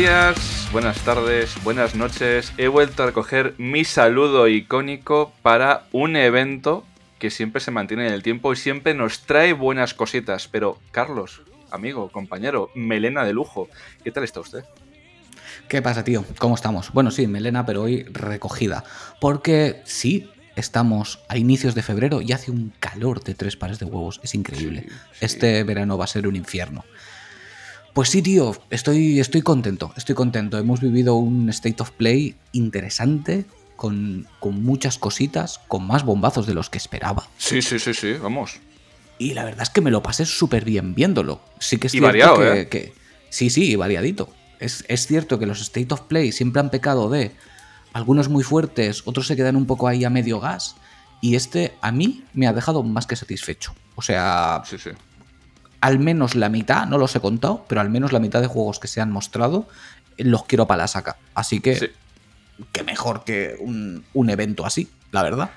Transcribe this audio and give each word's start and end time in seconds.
Días, 0.00 0.66
buenas 0.72 0.98
tardes, 1.00 1.62
buenas 1.62 1.94
noches. 1.94 2.54
He 2.56 2.68
vuelto 2.68 3.02
a 3.02 3.06
recoger 3.06 3.54
mi 3.58 3.84
saludo 3.84 4.48
icónico 4.48 5.30
para 5.42 5.84
un 5.92 6.16
evento 6.16 6.86
que 7.18 7.28
siempre 7.28 7.60
se 7.60 7.70
mantiene 7.70 8.06
en 8.06 8.14
el 8.14 8.22
tiempo 8.22 8.50
y 8.50 8.56
siempre 8.56 8.94
nos 8.94 9.26
trae 9.26 9.52
buenas 9.52 9.92
cositas. 9.92 10.48
Pero, 10.48 10.78
Carlos, 10.90 11.42
amigo, 11.70 12.08
compañero, 12.08 12.70
melena 12.74 13.26
de 13.26 13.34
lujo, 13.34 13.68
¿qué 14.02 14.10
tal 14.10 14.24
está 14.24 14.40
usted? 14.40 14.64
¿Qué 15.68 15.82
pasa, 15.82 16.02
tío? 16.02 16.24
¿Cómo 16.38 16.54
estamos? 16.54 16.94
Bueno, 16.94 17.10
sí, 17.10 17.26
melena, 17.26 17.66
pero 17.66 17.82
hoy 17.82 18.04
recogida. 18.04 18.84
Porque 19.20 19.82
sí, 19.84 20.30
estamos 20.56 21.20
a 21.28 21.36
inicios 21.36 21.74
de 21.74 21.82
febrero 21.82 22.22
y 22.22 22.32
hace 22.32 22.50
un 22.50 22.72
calor 22.80 23.22
de 23.22 23.34
tres 23.34 23.54
pares 23.56 23.78
de 23.78 23.84
huevos. 23.84 24.18
Es 24.22 24.34
increíble. 24.34 24.86
Este 25.20 25.62
verano 25.62 25.98
va 25.98 26.04
a 26.04 26.08
ser 26.08 26.26
un 26.26 26.36
infierno. 26.36 26.86
Pues 27.92 28.08
sí, 28.08 28.22
tío, 28.22 28.56
estoy, 28.70 29.18
estoy 29.20 29.42
contento, 29.42 29.92
estoy 29.96 30.14
contento. 30.14 30.58
Hemos 30.58 30.80
vivido 30.80 31.16
un 31.16 31.48
state 31.50 31.82
of 31.82 31.90
play 31.90 32.36
interesante, 32.52 33.44
con, 33.76 34.28
con, 34.38 34.62
muchas 34.62 34.98
cositas, 34.98 35.60
con 35.66 35.86
más 35.86 36.04
bombazos 36.04 36.46
de 36.46 36.54
los 36.54 36.70
que 36.70 36.78
esperaba. 36.78 37.28
Sí, 37.38 37.62
sí, 37.62 37.78
sí, 37.78 37.94
sí, 37.94 38.12
vamos. 38.14 38.60
Y 39.18 39.34
la 39.34 39.44
verdad 39.44 39.62
es 39.62 39.70
que 39.70 39.80
me 39.80 39.90
lo 39.90 40.02
pasé 40.02 40.24
súper 40.24 40.64
bien 40.64 40.94
viéndolo. 40.94 41.40
Sí 41.58 41.78
que 41.78 41.88
es 41.88 41.94
y 41.94 41.98
cierto 41.98 42.06
variado, 42.06 42.36
que, 42.38 42.60
¿eh? 42.60 42.68
que, 42.68 42.92
Sí, 43.30 43.48
sí, 43.48 43.74
variadito. 43.76 44.28
Es, 44.58 44.84
es 44.88 45.06
cierto 45.06 45.38
que 45.38 45.46
los 45.46 45.60
state 45.62 45.92
of 45.94 46.02
play 46.02 46.32
siempre 46.32 46.60
han 46.60 46.70
pecado 46.70 47.08
de 47.08 47.32
algunos 47.92 48.28
muy 48.28 48.44
fuertes, 48.44 49.02
otros 49.06 49.26
se 49.26 49.36
quedan 49.36 49.56
un 49.56 49.66
poco 49.66 49.88
ahí 49.88 50.04
a 50.04 50.10
medio 50.10 50.40
gas. 50.40 50.76
Y 51.22 51.34
este 51.34 51.74
a 51.80 51.92
mí 51.92 52.24
me 52.34 52.46
ha 52.46 52.52
dejado 52.52 52.82
más 52.82 53.06
que 53.06 53.16
satisfecho. 53.16 53.74
O 53.94 54.02
sea, 54.02 54.62
Sí, 54.64 54.78
sí. 54.78 54.90
Al 55.80 55.98
menos 55.98 56.34
la 56.34 56.48
mitad, 56.48 56.86
no 56.86 56.98
los 56.98 57.14
he 57.16 57.20
contado, 57.20 57.64
pero 57.68 57.80
al 57.80 57.90
menos 57.90 58.12
la 58.12 58.20
mitad 58.20 58.40
de 58.40 58.46
juegos 58.46 58.78
que 58.78 58.88
se 58.88 59.00
han 59.00 59.10
mostrado 59.10 59.66
eh, 60.18 60.24
los 60.24 60.44
quiero 60.44 60.66
para 60.66 60.82
la 60.82 60.88
saca. 60.88 61.16
Así 61.34 61.60
que, 61.60 61.76
Sí. 61.76 61.86
que 62.72 62.82
mejor 62.84 63.24
que 63.24 63.56
un, 63.60 64.04
un 64.12 64.30
evento 64.30 64.66
así, 64.66 64.88
la 65.12 65.22
verdad. 65.22 65.50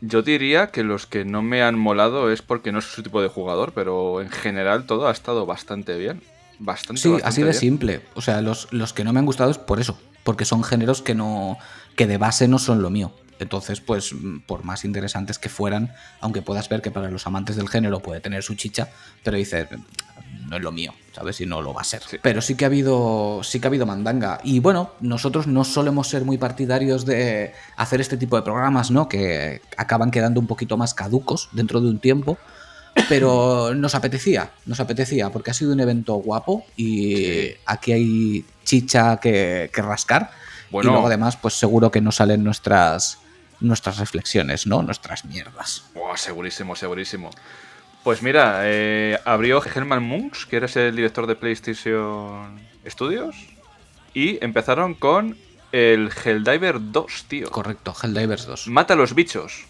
Yo 0.00 0.22
diría 0.22 0.68
que 0.68 0.82
los 0.82 1.06
que 1.06 1.24
no 1.24 1.42
me 1.42 1.62
han 1.62 1.78
molado 1.78 2.32
es 2.32 2.42
porque 2.42 2.72
no 2.72 2.80
soy 2.80 2.90
su 2.96 3.02
tipo 3.02 3.22
de 3.22 3.28
jugador, 3.28 3.72
pero 3.72 4.20
en 4.20 4.30
general 4.30 4.84
todo 4.86 5.06
ha 5.06 5.12
estado 5.12 5.46
bastante 5.46 5.96
bien. 5.96 6.22
Bastante, 6.58 7.00
Sí, 7.00 7.08
bastante 7.10 7.28
así 7.28 7.40
de 7.42 7.48
bien. 7.50 7.60
simple. 7.60 8.02
O 8.14 8.20
sea, 8.22 8.40
los, 8.40 8.68
los 8.72 8.92
que 8.92 9.04
no 9.04 9.12
me 9.12 9.20
han 9.20 9.26
gustado 9.26 9.50
es 9.50 9.58
por 9.58 9.78
eso. 9.80 9.98
Porque 10.24 10.44
son 10.44 10.64
géneros 10.64 11.02
que 11.02 11.14
no. 11.14 11.56
que 11.96 12.06
de 12.06 12.16
base 12.18 12.48
no 12.48 12.58
son 12.58 12.82
lo 12.82 12.90
mío. 12.90 13.12
Entonces, 13.38 13.80
pues, 13.80 14.12
mm, 14.12 14.40
por 14.46 14.64
más 14.64 14.84
interesantes 14.84 15.38
que 15.38 15.48
fueran, 15.48 15.92
aunque 16.20 16.42
puedas 16.42 16.68
ver 16.68 16.82
que 16.82 16.90
para 16.90 17.10
los 17.10 17.26
amantes 17.26 17.56
del 17.56 17.68
género 17.68 18.00
puede 18.00 18.20
tener 18.20 18.42
su 18.42 18.54
chicha, 18.54 18.88
pero 19.24 19.36
dices, 19.36 19.68
no 20.48 20.56
es 20.56 20.62
lo 20.62 20.70
mío, 20.72 20.92
¿sabes? 21.12 21.40
Y 21.40 21.46
no 21.46 21.62
lo 21.62 21.72
va 21.74 21.80
a 21.80 21.84
ser. 21.84 22.02
Sí. 22.08 22.18
Pero 22.22 22.40
sí 22.42 22.54
que 22.54 22.64
ha 22.64 22.68
habido. 22.68 23.40
sí 23.42 23.58
que 23.58 23.66
ha 23.66 23.70
habido 23.70 23.86
mandanga. 23.86 24.40
Y 24.44 24.58
bueno, 24.60 24.92
nosotros 25.00 25.46
no 25.46 25.64
solemos 25.64 26.08
ser 26.08 26.24
muy 26.24 26.38
partidarios 26.38 27.06
de 27.06 27.52
hacer 27.76 28.00
este 28.00 28.16
tipo 28.16 28.36
de 28.36 28.42
programas, 28.42 28.90
¿no? 28.90 29.08
Que 29.08 29.60
acaban 29.76 30.10
quedando 30.10 30.40
un 30.40 30.46
poquito 30.46 30.76
más 30.76 30.94
caducos 30.94 31.48
dentro 31.52 31.80
de 31.80 31.88
un 31.88 31.98
tiempo. 31.98 32.38
Pero 33.08 33.74
nos 33.74 33.94
apetecía, 33.94 34.50
nos 34.66 34.78
apetecía, 34.78 35.30
porque 35.30 35.50
ha 35.50 35.54
sido 35.54 35.72
un 35.72 35.80
evento 35.80 36.14
guapo 36.16 36.64
y 36.76 37.16
Sí. 37.16 37.54
aquí 37.64 37.92
hay 37.92 38.44
chicha 38.64 39.16
que, 39.18 39.70
que 39.72 39.82
rascar. 39.82 40.30
Bueno. 40.70 40.90
Y 40.90 40.92
luego 40.92 41.06
además, 41.06 41.36
pues 41.36 41.54
seguro 41.54 41.90
que 41.90 42.00
nos 42.02 42.16
salen 42.16 42.44
nuestras, 42.44 43.18
nuestras 43.62 43.98
reflexiones, 43.98 44.66
¿no? 44.66 44.82
Nuestras 44.82 45.24
mierdas. 45.24 45.84
Buah, 45.94 46.16
segurísimo, 46.16 46.76
segurísimo. 46.76 47.30
Pues 48.04 48.22
mira, 48.22 48.60
eh, 48.64 49.18
abrió 49.24 49.62
Herman 49.64 50.02
Munks, 50.02 50.44
que 50.46 50.56
eres 50.56 50.76
el 50.76 50.94
director 50.96 51.26
de 51.26 51.36
PlayStation 51.36 52.60
Studios, 52.86 53.36
y 54.12 54.42
empezaron 54.44 54.94
con 54.94 55.36
el 55.70 56.10
Helldiver 56.24 56.76
2, 56.92 57.24
tío. 57.28 57.50
Correcto, 57.50 57.94
Helldivers 58.02 58.44
2. 58.46 58.66
Mata 58.68 58.94
a 58.94 58.96
los 58.96 59.14
bichos, 59.14 59.64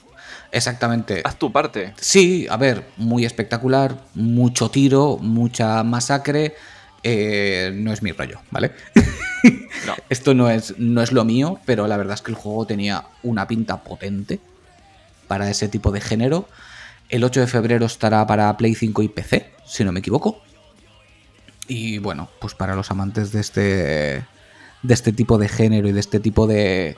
Exactamente. 0.50 1.20
haz 1.24 1.38
tu 1.38 1.52
parte. 1.52 1.94
Sí, 2.00 2.46
a 2.50 2.56
ver, 2.56 2.84
muy 2.96 3.24
espectacular, 3.24 3.96
mucho 4.14 4.70
tiro, 4.70 5.18
mucha 5.18 5.82
masacre. 5.84 6.56
eh, 7.04 7.70
no 7.74 7.92
es 7.92 8.00
mi 8.02 8.12
rollo, 8.12 8.40
¿vale? 8.50 8.72
No. 9.86 9.94
Esto 10.08 10.34
no 10.34 10.50
es, 10.50 10.78
no 10.78 11.02
es 11.02 11.12
lo 11.12 11.24
mío, 11.24 11.58
pero 11.64 11.86
la 11.86 11.96
verdad 11.96 12.14
es 12.14 12.22
que 12.22 12.30
el 12.30 12.36
juego 12.36 12.66
tenía 12.66 13.04
una 13.22 13.46
pinta 13.46 13.82
potente 13.82 14.40
para 15.28 15.50
ese 15.50 15.68
tipo 15.68 15.90
de 15.90 16.00
género. 16.00 16.48
El 17.08 17.24
8 17.24 17.40
de 17.40 17.46
febrero 17.46 17.86
estará 17.86 18.26
para 18.26 18.56
Play 18.56 18.74
5 18.74 19.02
y 19.02 19.08
PC, 19.08 19.52
si 19.66 19.84
no 19.84 19.92
me 19.92 20.00
equivoco. 20.00 20.42
Y 21.68 21.98
bueno, 21.98 22.28
pues 22.40 22.54
para 22.54 22.74
los 22.74 22.90
amantes 22.90 23.32
de 23.32 23.40
este, 23.40 23.62
de 24.82 24.94
este 24.94 25.12
tipo 25.12 25.38
de 25.38 25.48
género 25.48 25.88
y 25.88 25.92
de 25.92 26.00
este 26.00 26.20
tipo 26.20 26.46
de 26.46 26.96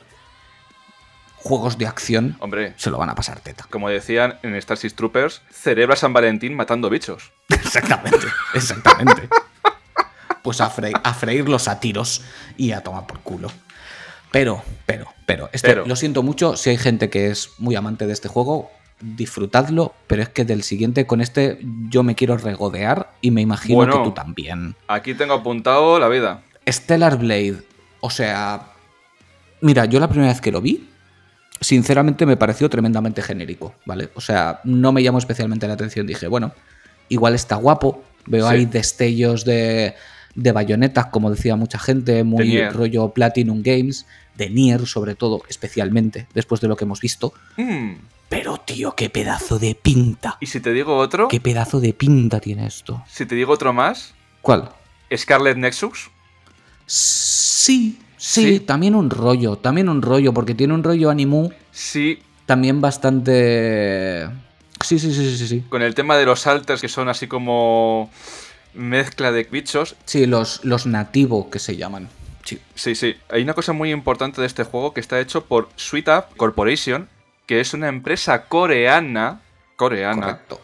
juegos 1.36 1.76
de 1.76 1.86
acción, 1.86 2.36
Hombre, 2.40 2.72
se 2.76 2.90
lo 2.90 2.96
van 2.98 3.10
a 3.10 3.14
pasar 3.14 3.40
teta. 3.40 3.66
como 3.68 3.90
decían 3.90 4.38
en 4.42 4.60
Starship 4.60 4.92
Troopers, 4.94 5.42
celebra 5.50 5.94
San 5.94 6.12
Valentín 6.14 6.54
matando 6.54 6.88
bichos. 6.88 7.32
Exactamente, 7.50 8.26
exactamente. 8.54 9.28
Pues 10.44 10.60
a, 10.60 10.71
fre- 10.71 11.00
a 11.03 11.15
freírlos 11.15 11.66
a 11.66 11.81
tiros 11.81 12.21
y 12.56 12.71
a 12.72 12.82
tomar 12.82 13.06
por 13.09 13.19
culo. 13.21 13.49
Pero, 14.31 14.62
pero, 14.87 15.06
pero, 15.27 15.49
este, 15.53 15.69
Pero. 15.69 15.87
lo 15.87 15.97
siento 15.97 16.22
mucho, 16.22 16.55
si 16.56 16.69
hay 16.71 16.77
gente 16.77 17.09
que 17.10 17.31
es 17.31 17.50
muy 17.59 17.75
amante 17.77 18.06
de 18.06 18.12
este 18.12 18.28
juego, 18.28 18.71
disfrutadlo, 19.00 19.94
pero 20.06 20.22
es 20.22 20.28
que 20.28 20.44
del 20.44 20.62
siguiente 20.62 21.06
con 21.06 21.21
este 21.21 21.59
yo 21.88 22.03
me 22.03 22.15
quiero 22.15 22.37
regodear 22.37 23.12
y 23.22 23.31
me 23.31 23.41
imagino 23.41 23.77
Bueno. 23.78 23.99
que 23.99 24.05
tú 24.05 24.10
también. 24.12 24.77
Aquí 24.87 25.15
tengo 25.15 25.34
apuntado 25.34 25.99
la 25.99 26.09
vida. 26.09 26.43
Stellar 26.69 27.16
Blade, 27.19 27.62
o 28.00 28.11
sea, 28.11 28.69
mira, 29.62 29.87
yo 29.87 29.99
la 29.99 30.09
primera 30.09 30.31
vez 30.31 30.41
que 30.43 30.53
lo 30.53 30.61
vi, 30.61 30.88
sinceramente 31.61 32.26
me 32.26 32.37
pareció 32.37 32.69
tremendamente 32.69 33.22
genérico, 33.22 33.75
¿vale? 33.87 34.11
O 34.15 34.21
sea, 34.21 34.61
no 34.65 34.93
me 34.93 35.03
llamó 35.03 35.19
especialmente 35.19 35.66
la 35.66 35.75
atención, 35.75 36.06
dije, 36.06 36.26
bueno, 36.28 36.53
igual 37.09 37.34
está 37.34 37.56
guapo, 37.56 38.03
veo 38.26 38.49
Sí. 38.49 38.55
ahí 38.55 38.66
destellos 38.66 39.44
de, 39.44 39.94
de 40.34 40.52
bayonetas, 40.52 41.06
como 41.06 41.30
decía 41.30 41.56
mucha 41.56 41.78
gente, 41.78 42.24
muy 42.24 42.60
rollo 42.70 43.10
Platinum 43.10 43.62
Games, 43.62 44.06
de 44.36 44.50
Nier 44.50 44.86
sobre 44.86 45.14
todo, 45.14 45.42
especialmente, 45.48 46.26
después 46.34 46.60
de 46.60 46.68
lo 46.68 46.76
que 46.76 46.84
hemos 46.84 47.00
visto. 47.00 47.32
Mm, 47.56 47.92
Pero 48.28 48.56
tío, 48.58 48.94
qué 48.96 49.10
pedazo 49.10 49.58
de 49.58 49.74
pinta. 49.74 50.38
Y 50.40 50.46
si 50.46 50.60
te 50.60 50.72
digo 50.72 50.96
otro, 50.96 51.28
Qué 51.28 51.40
pedazo 51.40 51.78
de 51.80 51.92
pinta 51.92 52.40
tiene 52.40 52.66
esto. 52.66 53.04
si 53.08 53.26
te 53.26 53.34
digo 53.34 53.52
otro 53.52 53.72
más, 53.72 54.14
¿Cuál? 54.42 54.70
Scarlet 55.14 55.56
Nexus. 55.56 56.10
Sí, 56.86 57.98
sí, 58.16 58.42
Sí. 58.58 58.60
también 58.60 58.94
un 58.94 59.10
rollo, 59.10 59.56
también 59.56 59.88
un 59.88 60.02
rollo, 60.02 60.32
porque 60.34 60.54
tiene 60.54 60.74
un 60.74 60.82
rollo 60.82 61.10
animu 61.10 61.50
Sí, 61.70 62.18
también 62.46 62.80
bastante... 62.80 64.28
Sí, 64.80 64.98
sí, 64.98 65.14
sí, 65.14 65.36
sí, 65.38 65.48
sí. 65.48 65.60
con 65.68 65.80
el 65.82 65.94
tema 65.94 66.16
de 66.16 66.26
los 66.26 66.46
alters 66.46 66.80
que 66.80 66.88
son 66.88 67.08
así 67.08 67.26
como 67.26 68.10
mezcla 68.74 69.32
de 69.32 69.44
bichos. 69.44 69.96
Sí, 70.04 70.26
los, 70.26 70.64
los 70.64 70.86
nativo 70.86 71.50
que 71.50 71.58
se 71.58 71.76
llaman. 71.76 72.08
Sí. 72.44 72.58
Sí, 72.74 72.94
sí. 72.94 73.16
Hay 73.30 73.42
una 73.42 73.54
cosa 73.54 73.72
muy 73.72 73.90
importante 73.90 74.40
de 74.40 74.46
este 74.46 74.64
juego 74.64 74.92
que 74.92 75.00
está 75.00 75.18
hecho 75.20 75.44
por 75.46 75.68
Sweet 75.76 76.08
Up 76.08 76.36
Corporation, 76.36 77.08
que 77.46 77.60
es 77.60 77.72
una 77.74 77.88
empresa 77.88 78.44
coreana, 78.46 79.40
coreana, 79.76 80.20
Correcto. 80.26 80.60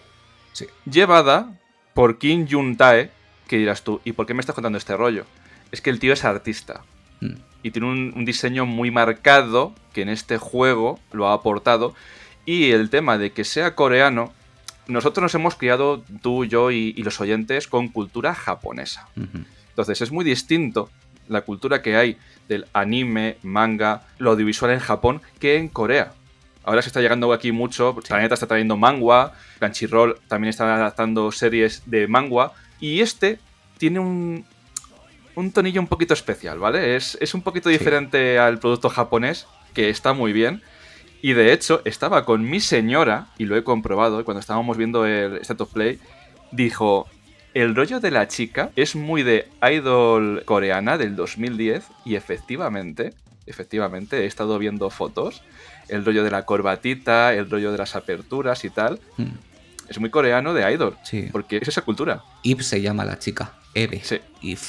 Sí. 0.53 0.67
llevada 0.91 1.59
por 1.95 2.19
Kim 2.19 2.47
Jun 2.51 2.77
Tae, 2.77 3.11
que 3.49 3.57
dirás 3.57 3.83
tú, 3.83 4.01
¿y 4.05 4.13
por 4.13 4.27
qué 4.27 4.35
me 4.35 4.41
estás 4.41 4.55
contando 4.55 4.79
este 4.79 4.97
rollo? 4.97 5.25
Es 5.73 5.81
que 5.81 5.91
el 5.91 5.99
tío 5.99 6.13
es 6.13 6.25
artista 6.25 6.83
Mm. 7.23 7.35
y 7.63 7.71
tiene 7.71 7.87
un, 7.87 8.15
un 8.17 8.25
diseño 8.25 8.65
muy 8.65 8.91
marcado 8.91 9.75
que 9.93 10.01
en 10.01 10.09
este 10.09 10.39
juego 10.39 10.99
lo 11.13 11.29
ha 11.29 11.35
aportado. 11.35 11.95
Y 12.47 12.71
el 12.71 12.89
tema 12.89 13.19
de 13.19 13.33
que 13.33 13.45
sea 13.45 13.75
coreano, 13.75 14.33
nosotros 14.91 15.23
nos 15.23 15.35
hemos 15.35 15.55
criado, 15.55 16.03
tú, 16.23 16.45
yo 16.45 16.71
y, 16.71 16.95
y 16.97 17.03
los 17.03 17.21
oyentes, 17.21 17.67
con 17.69 17.89
cultura 17.89 18.35
japonesa. 18.35 19.09
Entonces 19.71 20.01
es 20.01 20.11
muy 20.13 20.25
distinto 20.25 20.91
la 21.29 21.43
cultura 21.43 21.81
que 21.81 21.97
hay 21.97 22.17
del 22.49 22.67
anime, 22.73 23.37
manga, 23.43 24.03
lo 24.19 24.33
audiovisual 24.33 24.73
en 24.73 24.81
Japón 24.81 25.23
que 25.39 25.57
en 25.57 25.69
Corea. 25.69 26.13
Ahora 26.65 26.83
se 26.83 26.89
está 26.89 27.01
llegando 27.01 27.33
aquí 27.33 27.53
mucho, 27.53 27.95
Planeta 28.07 28.35
está 28.35 28.47
trayendo 28.47 28.77
manga, 28.77 29.33
Crunchyroll 29.59 30.19
también 30.29 30.51
está 30.51 30.75
adaptando 30.75 31.31
series 31.33 31.83
de 31.87 32.07
manga, 32.07 32.53
y 32.81 33.01
este 33.01 33.39
tiene 33.79 33.99
un, 34.01 34.45
un 35.37 35.53
tonillo 35.53 35.81
un 35.81 35.87
poquito 35.87 36.13
especial, 36.15 36.59
¿vale? 36.59 36.97
Es, 36.97 37.17
es 37.21 37.33
un 37.35 37.43
poquito 37.43 37.69
Sí. 37.71 37.79
diferente 37.79 38.39
al 38.39 38.59
producto 38.59 38.91
japonés, 38.91 39.47
que 39.73 39.89
está 39.89 40.13
muy 40.13 40.33
bien. 40.33 40.63
Y 41.23 41.33
de 41.35 41.53
hecho, 41.53 41.83
estaba 41.85 42.25
con 42.25 42.49
mi 42.49 42.61
señora, 42.61 43.27
y 43.39 43.45
lo 43.45 43.57
he 43.57 43.65
comprobado, 43.65 44.25
cuando 44.25 44.41
estábamos 44.41 44.77
viendo 44.77 45.05
el 45.07 45.37
State 45.39 45.63
of 45.63 45.73
Play, 45.73 45.99
dijo, 46.51 47.09
el 47.53 47.75
rollo 47.75 48.01
de 48.01 48.11
la 48.11 48.27
chica 48.29 48.71
es 48.77 48.97
muy 48.97 49.23
de 49.23 49.49
idol 49.71 50.43
coreana 50.47 50.97
del 50.99 51.17
2010, 51.17 51.85
y 52.05 52.15
efectivamente, 52.15 53.13
efectivamente, 53.47 54.23
he 54.23 54.27
estado 54.27 54.59
viendo 54.59 54.89
fotos, 54.91 55.43
el 55.89 56.05
rollo 56.05 56.25
de 56.25 56.31
la 56.31 56.45
corbatita, 56.47 57.35
el 57.35 57.51
rollo 57.51 57.73
de 57.73 57.79
las 57.79 57.97
aperturas 57.97 58.65
y 58.65 58.71
tal, 58.71 59.01
Mm. 59.17 59.25
es 59.89 59.99
muy 59.99 60.09
coreano 60.11 60.55
de 60.55 60.73
idol, 60.73 60.97
Sí. 61.05 61.29
porque 61.33 61.59
es 61.59 61.69
esa 61.69 61.83
cultura. 61.83 62.23
Eve 62.45 62.63
se 62.63 62.81
llama 62.81 63.05
la 63.05 63.19
chica. 63.19 63.55
Eve. 63.75 64.01
Sí. 64.03 64.21
Eve. 64.43 64.61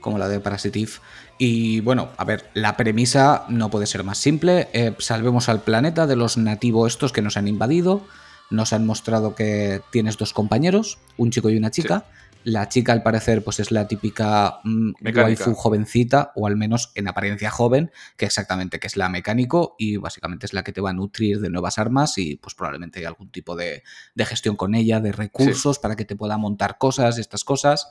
Como 0.00 0.18
la 0.18 0.28
de 0.28 0.40
Parasitive. 0.40 0.92
Y 1.38 1.80
bueno, 1.80 2.10
a 2.16 2.24
ver, 2.24 2.50
la 2.54 2.76
premisa 2.76 3.44
no 3.48 3.70
puede 3.70 3.86
ser 3.86 4.02
más 4.04 4.18
simple. 4.18 4.68
Eh, 4.72 4.94
salvemos 4.98 5.48
al 5.48 5.62
planeta 5.62 6.06
de 6.06 6.16
los 6.16 6.36
nativos 6.36 6.92
estos 6.92 7.12
que 7.12 7.22
nos 7.22 7.36
han 7.36 7.48
invadido. 7.48 8.04
Nos 8.50 8.72
han 8.72 8.86
mostrado 8.86 9.34
que 9.34 9.82
tienes 9.92 10.16
dos 10.16 10.32
compañeros, 10.32 10.98
un 11.16 11.30
chico 11.30 11.50
y 11.50 11.56
una 11.56 11.70
chica. 11.70 12.06
La 12.44 12.68
chica, 12.68 12.92
al 12.92 13.02
parecer, 13.02 13.44
pues 13.44 13.60
es 13.60 13.70
la 13.70 13.86
típica 13.86 14.60
mm, 14.64 14.92
Mecánica. 15.00 15.24
waifu 15.24 15.54
jovencita, 15.54 16.32
o 16.34 16.46
al 16.46 16.56
menos 16.56 16.92
en 16.94 17.08
apariencia 17.08 17.50
joven, 17.50 17.90
que 18.16 18.24
exactamente 18.24 18.80
que 18.80 18.86
es 18.86 18.96
la 18.96 19.08
mecánico 19.08 19.74
y 19.78 19.96
básicamente 19.96 20.46
es 20.46 20.54
la 20.54 20.62
que 20.62 20.72
te 20.72 20.80
va 20.80 20.90
a 20.90 20.94
nutrir 20.94 21.40
de 21.40 21.50
nuevas 21.50 21.78
armas 21.78 22.16
y 22.16 22.36
pues 22.36 22.54
probablemente 22.54 23.00
hay 23.00 23.04
algún 23.04 23.30
tipo 23.30 23.54
de, 23.54 23.82
de 24.14 24.24
gestión 24.24 24.56
con 24.56 24.74
ella, 24.74 25.00
de 25.00 25.12
recursos 25.12 25.78
para 25.78 25.94
que 25.94 26.04
te 26.04 26.16
pueda 26.16 26.38
montar 26.38 26.78
cosas, 26.78 27.18
estas 27.18 27.44
cosas. 27.44 27.88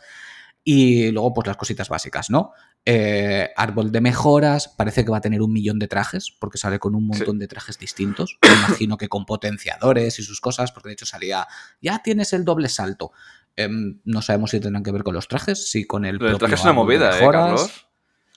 Y 0.70 1.12
luego, 1.12 1.34
pues 1.34 1.48
las 1.48 1.56
cositas 1.56 1.88
básicas, 1.88 2.30
¿no? 2.30 2.52
Eh, 2.84 3.52
árbol 3.56 3.90
de 3.90 4.02
mejoras, 4.02 4.68
parece 4.68 5.06
que 5.06 5.12
va 5.12 5.20
a 5.20 5.22
tener 5.22 5.42
un 5.42 5.54
millón 5.54 5.80
de 5.80 5.88
trajes, 5.88 6.30
porque 6.38 6.58
sale 6.58 6.78
con 6.78 6.94
un 6.94 7.08
montón 7.08 7.40
de 7.40 7.48
trajes 7.48 7.80
distintos. 7.80 8.38
Me 8.42 8.54
imagino 8.54 8.98
que 8.98 9.08
con 9.08 9.26
potenciadores 9.26 10.20
y 10.20 10.24
sus 10.24 10.42
cosas, 10.42 10.74
porque 10.74 10.90
de 10.90 10.94
hecho 10.96 11.06
salía, 11.06 11.48
ya 11.82 12.04
tienes 12.04 12.34
el 12.34 12.44
doble 12.44 12.68
salto. 12.68 13.14
Em, 13.56 14.02
no 14.04 14.22
sabemos 14.22 14.52
si 14.52 14.60
tendrán 14.60 14.84
que 14.84 14.92
ver 14.92 15.04
con 15.04 15.14
los 15.14 15.30
trajes, 15.30 15.72
si 15.72 15.88
con 15.88 16.04
el. 16.04 16.18
Lo 16.18 16.28
del 16.28 16.38
traje 16.38 16.56
es 16.56 16.64
una 16.64 16.74
movida, 16.74 17.18
¿eh. 17.18 17.26
Carlos? 17.32 17.88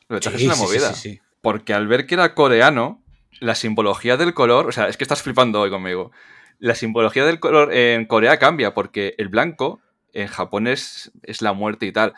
Lo 0.06 0.14
del 0.14 0.22
traje 0.22 0.38
Sí, 0.38 0.44
es 0.44 0.50
una 0.50 0.54
sí, 0.54 0.62
movida. 0.62 0.94
sí, 0.94 1.10
sí. 1.10 1.20
Porque 1.40 1.74
al 1.74 1.88
ver 1.88 2.06
que 2.06 2.14
era 2.14 2.36
coreano, 2.36 3.02
la 3.40 3.56
simbología 3.56 4.16
del 4.16 4.34
color, 4.34 4.68
o 4.68 4.72
sea, 4.72 4.86
es 4.86 4.96
que 4.96 5.02
estás 5.02 5.20
flipando 5.20 5.60
hoy 5.62 5.70
conmigo. 5.70 6.12
La 6.60 6.76
simbología 6.76 7.24
del 7.24 7.40
color 7.40 7.74
en 7.74 8.06
Corea 8.06 8.38
cambia 8.38 8.72
porque 8.72 9.16
el 9.18 9.30
blanco 9.30 9.80
en 10.14 10.26
Japón 10.28 10.66
es, 10.66 11.10
es 11.22 11.42
la 11.42 11.52
muerte 11.52 11.86
y 11.86 11.92
tal. 11.92 12.14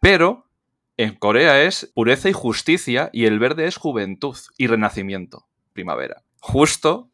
Pero 0.00 0.46
en 0.96 1.14
Corea 1.14 1.62
es 1.62 1.90
pureza 1.94 2.28
y 2.28 2.32
justicia 2.32 3.10
y 3.12 3.24
el 3.26 3.38
verde 3.38 3.66
es 3.66 3.76
juventud 3.76 4.36
y 4.58 4.66
renacimiento, 4.66 5.46
primavera. 5.72 6.22
Justo 6.40 7.10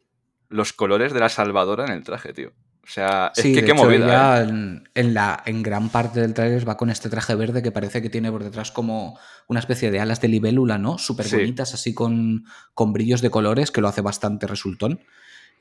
los 0.49 0.73
colores 0.73 1.13
de 1.13 1.21
la 1.21 1.29
salvadora 1.29 1.85
en 1.85 1.93
el 1.93 2.03
traje, 2.05 2.33
tío. 2.33 2.53
O 2.83 2.91
sea, 2.91 3.33
es 3.37 3.43
Sí, 3.43 3.51
que 3.53 3.61
de 3.61 3.67
qué 3.67 3.73
hecho, 3.73 3.85
movida. 3.85 4.07
ella 4.07 4.41
¿eh? 4.41 4.49
en, 4.49 4.89
en 4.95 5.13
la, 5.13 5.43
en 5.45 5.63
gran 5.63 5.91
parte 5.91 6.21
del 6.21 6.33
tráiler 6.33 6.67
va 6.67 6.79
con 6.79 6.89
este 6.89 7.11
traje 7.11 7.35
verde 7.35 7.63
que 7.63 7.71
parece 7.71 8.01
que 8.01 8.09
tiene 8.09 8.33
por 8.33 8.43
detrás 8.43 8.73
como 8.73 9.19
una 9.47 9.61
especie 9.61 9.91
de 9.91 10.01
alas 10.01 10.23
de 10.23 10.29
libélula, 10.29 10.79
¿no? 10.79 10.97
Súper 10.97 11.27
Sí. 11.27 11.37
bonitas, 11.37 11.75
así 11.75 11.93
con, 11.93 12.47
con 12.73 12.95
brillos 12.95 13.21
de 13.21 13.29
colores, 13.29 13.71
que 13.71 13.83
lo 13.83 13.89
hace 13.89 14.01
bastante 14.01 14.47
resultón. 14.47 15.01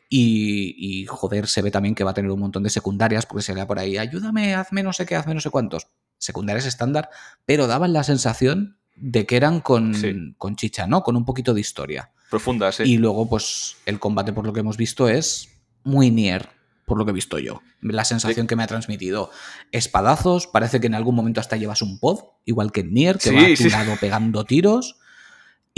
Y, 0.09 0.75
y, 0.77 1.05
joder, 1.05 1.47
se 1.47 1.61
ve 1.61 1.69
también 1.71 1.93
que 1.93 2.03
va 2.03 2.11
a 2.11 2.13
tener 2.13 2.31
un 2.31 2.39
montón 2.39 2.63
de 2.63 2.69
secundarias, 2.69 3.25
porque 3.25 3.41
se 3.43 3.53
lea 3.53 3.67
por 3.67 3.77
ahí, 3.79 3.97
ayúdame, 3.97 4.55
hazme 4.55 4.81
no 4.83 4.93
sé 4.93 5.05
qué, 5.05 5.15
hazme 5.15 5.33
no 5.33 5.41
sé 5.41 5.49
cuántos. 5.49 5.87
Secundarias 6.17 6.65
estándar, 6.65 7.09
pero 7.45 7.67
daban 7.67 7.91
la 7.93 8.03
sensación 8.03 8.77
de 8.95 9.25
que 9.25 9.35
eran 9.35 9.59
con, 9.59 9.93
Sí. 9.93 10.33
con 10.37 10.55
chicha, 10.55 10.87
¿no? 10.87 11.03
Con 11.03 11.15
un 11.17 11.25
poquito 11.25 11.53
de 11.53 11.61
historia. 11.61 12.11
Profunda, 12.29 12.71
sí. 12.71 12.83
Y 12.83 12.97
luego, 12.97 13.29
pues, 13.29 13.75
el 13.85 13.99
combate, 13.99 14.33
por 14.33 14.45
lo 14.45 14.53
que 14.53 14.61
hemos 14.61 14.77
visto, 14.77 15.07
es 15.09 15.49
muy 15.83 16.09
Nier, 16.09 16.49
por 16.85 16.97
lo 16.97 17.05
que 17.05 17.11
he 17.11 17.13
visto 17.13 17.37
yo. 17.37 17.61
La 17.81 18.03
sensación 18.05 18.47
que 18.47 18.55
me 18.55 18.63
ha 18.63 18.67
transmitido. 18.67 19.29
Espadazos, 19.71 20.47
parece 20.47 20.79
que 20.79 20.87
en 20.87 20.95
algún 20.95 21.15
momento 21.15 21.39
hasta 21.41 21.57
llevas 21.57 21.81
un 21.81 21.99
pod, 21.99 22.19
igual 22.45 22.71
que 22.71 22.79
en 22.81 22.93
Nier, 22.93 23.17
que 23.17 23.29
Sí, 23.29 23.35
va 23.35 23.41
a 23.43 23.55
tu 23.55 23.69
lado 23.69 23.97
pegando 23.99 24.43
tiros. 24.45 24.97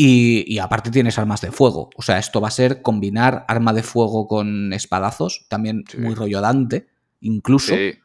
Y, 0.02 0.46
y 0.48 0.60
aparte 0.60 0.92
tienes 0.92 1.20
armas 1.20 1.42
de 1.42 1.52
fuego. 1.52 1.90
O 1.98 2.02
sea, 2.02 2.20
esto 2.20 2.40
va 2.40 2.48
a 2.48 2.52
ser 2.52 2.82
combinar 2.82 3.44
arma 3.50 3.74
de 3.74 3.84
fuego 3.84 4.28
con 4.28 4.72
espadazos, 4.72 5.46
también 5.50 5.84
Sí. 5.90 5.98
muy 5.98 6.16
rollo 6.16 6.40
Dante, 6.40 6.88
incluso. 7.20 7.76
Sí. 7.76 8.00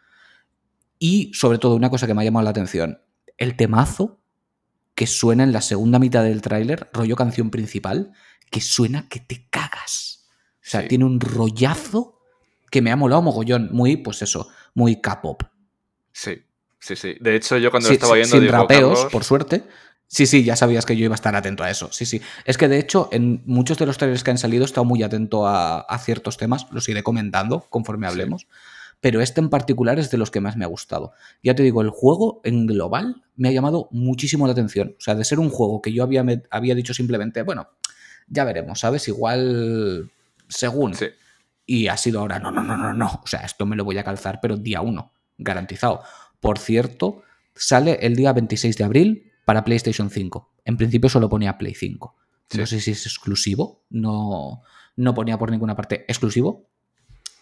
Y 0.98 1.32
sobre 1.34 1.58
todo, 1.58 1.76
una 1.76 1.90
cosa 1.90 2.08
que 2.08 2.14
me 2.14 2.22
ha 2.22 2.24
llamado 2.24 2.42
la 2.42 2.50
atención: 2.50 2.98
el 3.38 3.56
temazo 3.56 4.18
que 4.96 5.06
suena 5.06 5.44
en 5.44 5.52
la 5.52 5.60
segunda 5.60 6.00
mitad 6.00 6.24
del 6.24 6.42
tráiler, 6.42 6.90
rollo 6.92 7.14
canción 7.14 7.50
principal, 7.50 8.10
que 8.50 8.60
suena 8.60 9.08
que 9.08 9.20
te 9.20 9.46
cagas. 9.48 10.26
O 10.54 10.58
sea, 10.62 10.80
Sí. 10.82 10.88
tiene 10.88 11.04
un 11.04 11.20
rollazo 11.20 12.18
que 12.72 12.82
me 12.82 12.90
ha 12.90 12.96
molado 12.96 13.22
mogollón. 13.22 13.68
Muy, 13.72 13.98
pues 13.98 14.20
eso, 14.22 14.48
muy 14.74 15.00
K-pop. 15.00 15.42
Sí, 16.10 16.42
sí, 16.80 16.96
sí. 16.96 17.14
De 17.20 17.36
hecho, 17.36 17.56
yo 17.58 17.70
cuando 17.70 17.88
lo 17.88 17.94
estaba 17.94 18.14
viendo 18.14 18.32
sin 18.36 18.40
digo, 18.40 18.52
rapeos, 18.52 18.94
Carlos, 18.98 19.12
por 19.12 19.22
suerte. 19.22 19.62
Sí, 20.14 20.26
sí, 20.26 20.44
ya 20.44 20.54
sabías 20.54 20.86
que 20.86 20.96
yo 20.96 21.04
iba 21.04 21.14
a 21.14 21.16
estar 21.16 21.34
atento 21.34 21.64
a 21.64 21.70
eso. 21.70 21.88
Sí, 21.90 22.06
sí. 22.06 22.20
Es 22.44 22.56
que 22.56 22.68
de 22.68 22.78
hecho, 22.78 23.08
en 23.10 23.42
muchos 23.46 23.78
de 23.78 23.86
los 23.86 23.98
trailers 23.98 24.22
que 24.22 24.30
han 24.30 24.38
salido 24.38 24.62
he 24.62 24.66
estado 24.66 24.84
muy 24.84 25.02
atento 25.02 25.44
a, 25.48 25.80
a 25.80 25.98
ciertos 25.98 26.36
temas. 26.36 26.68
Los 26.70 26.88
iré 26.88 27.02
comentando 27.02 27.66
conforme 27.68 28.06
Sí. 28.06 28.12
hablemos. 28.12 28.46
Pero 29.00 29.20
este 29.20 29.40
en 29.40 29.50
particular 29.50 29.98
es 29.98 30.12
de 30.12 30.16
los 30.18 30.30
que 30.30 30.40
más 30.40 30.56
me 30.56 30.64
ha 30.64 30.68
gustado. 30.68 31.14
Ya 31.42 31.56
te 31.56 31.64
digo, 31.64 31.82
el 31.82 31.90
juego 31.90 32.40
en 32.44 32.64
global 32.66 33.24
me 33.34 33.48
ha 33.48 33.52
llamado 33.52 33.88
muchísimo 33.90 34.46
la 34.46 34.52
atención. 34.52 34.94
O 34.96 35.00
sea, 35.00 35.16
de 35.16 35.24
ser 35.24 35.40
un 35.40 35.50
juego 35.50 35.82
que 35.82 35.92
yo 35.92 36.04
había, 36.04 36.22
me- 36.22 36.44
había 36.48 36.76
dicho 36.76 36.94
simplemente, 36.94 37.42
bueno, 37.42 37.68
ya 38.28 38.44
veremos, 38.44 38.78
¿sabes? 38.78 39.08
Igual 39.08 40.12
según. 40.48 40.94
Sí, 40.94 41.06
Y 41.66 41.88
ha 41.88 41.96
sido 41.96 42.20
ahora, 42.20 42.38
no, 42.38 42.52
no, 42.52 42.62
no, 42.62 42.76
no, 42.76 42.94
no. 42.94 43.20
O 43.24 43.26
sea, 43.26 43.40
esto 43.40 43.66
me 43.66 43.74
lo 43.74 43.84
voy 43.84 43.98
a 43.98 44.04
calzar, 44.04 44.38
pero 44.40 44.56
día 44.56 44.80
uno, 44.80 45.10
garantizado. 45.38 46.02
Por 46.38 46.58
cierto, 46.60 47.22
sale 47.56 47.98
el 48.02 48.14
día 48.14 48.32
26 48.32 48.76
de 48.78 48.84
abril 48.84 49.32
para 49.44 49.64
PlayStation 49.64 50.10
5. 50.10 50.50
En 50.64 50.76
principio 50.76 51.08
solo 51.10 51.28
ponía 51.28 51.58
Play 51.58 51.74
5. 51.74 52.14
No 52.56 52.66
sé 52.66 52.80
si 52.80 52.90
es 52.92 53.06
exclusivo, 53.06 53.82
no, 53.90 54.62
no 54.96 55.14
ponía 55.14 55.38
por 55.38 55.50
ninguna 55.50 55.74
parte 55.76 56.04
exclusivo, 56.08 56.68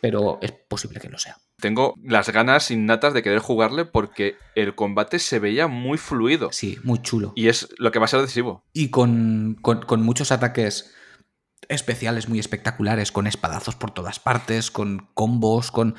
pero 0.00 0.38
es 0.42 0.52
posible 0.52 0.98
que 1.00 1.08
lo 1.08 1.18
sea. 1.18 1.36
tengo 1.60 1.94
las 2.02 2.28
ganas 2.30 2.70
innatas 2.72 3.14
de 3.14 3.22
querer 3.22 3.38
jugarle 3.38 3.84
porque 3.84 4.36
el 4.56 4.74
combate 4.74 5.18
se 5.20 5.38
veía 5.38 5.68
muy 5.68 5.96
fluido. 5.98 6.50
Sí, 6.52 6.78
muy 6.82 7.00
chulo. 7.02 7.32
Y 7.36 7.48
es 7.48 7.68
lo 7.78 7.90
que 7.92 7.98
va 8.00 8.06
a 8.06 8.08
ser 8.08 8.20
decisivo. 8.20 8.64
Y 8.72 8.88
con, 8.88 9.56
con- 9.62 9.82
con 9.82 10.02
muchos 10.02 10.32
ataques 10.32 10.92
especiales 11.68 12.28
muy 12.28 12.38
espectaculares, 12.40 13.12
con 13.12 13.26
espadazos 13.28 13.76
por 13.76 13.92
todas 13.92 14.18
partes, 14.18 14.70
con 14.70 15.08
combos, 15.14 15.70
con... 15.70 15.94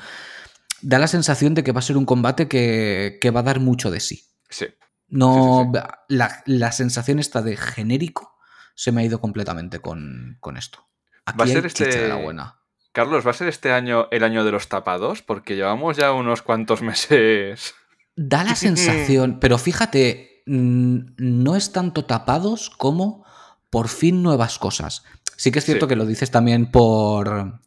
Da 0.82 0.98
la 0.98 1.06
sensación 1.08 1.54
de 1.54 1.64
que 1.64 1.72
va 1.72 1.78
a 1.78 1.82
ser 1.82 1.96
un 1.96 2.04
combate 2.04 2.46
que, 2.46 3.18
que 3.22 3.30
va 3.30 3.40
a 3.40 3.44
dar 3.44 3.58
mucho 3.60 3.90
de 3.90 4.00
sí. 4.00 4.24
Sí. 4.50 4.66
No, 5.14 5.70
Sí, 5.72 5.80
La, 6.08 6.42
la 6.46 6.72
sensación 6.72 7.18
esta 7.18 7.40
de 7.40 7.56
genérico 7.56 8.36
se 8.74 8.90
me 8.92 9.00
ha 9.02 9.04
ido 9.04 9.20
completamente 9.20 9.78
con, 9.78 10.36
con 10.40 10.56
esto. 10.56 10.86
Aquí 11.24 11.38
Va 11.38 11.44
a 11.44 11.48
ser 11.48 11.66
este- 11.66 11.86
de 11.86 12.08
la 12.08 12.16
buena. 12.16 12.58
Carlos, 12.92 13.26
¿va 13.26 13.30
a 13.30 13.34
ser 13.34 13.48
este 13.48 13.72
año 13.72 14.08
el 14.10 14.22
año 14.24 14.44
de 14.44 14.52
los 14.52 14.68
tapados? 14.68 15.22
Porque 15.22 15.56
llevamos 15.56 15.96
ya 15.96 16.12
unos 16.12 16.42
cuantos 16.42 16.82
meses. 16.90 17.74
Da 18.16 18.44
la 18.44 18.54
sensación, 18.56 19.38
pero 19.40 19.58
fíjate, 19.58 20.42
mm, 20.46 20.98
no 21.18 21.56
es 21.56 21.72
tanto 21.72 22.04
tapados 22.04 22.70
como 22.70 23.24
por 23.70 23.88
fin 23.88 24.22
nuevas 24.22 24.58
cosas. 24.58 25.04
Sí 25.36 25.50
que 25.50 25.58
es 25.60 25.64
cierto 25.64 25.88
que 25.88 25.96
lo 25.96 26.06
dices 26.06 26.30
también 26.30 26.70
por... 26.70 27.60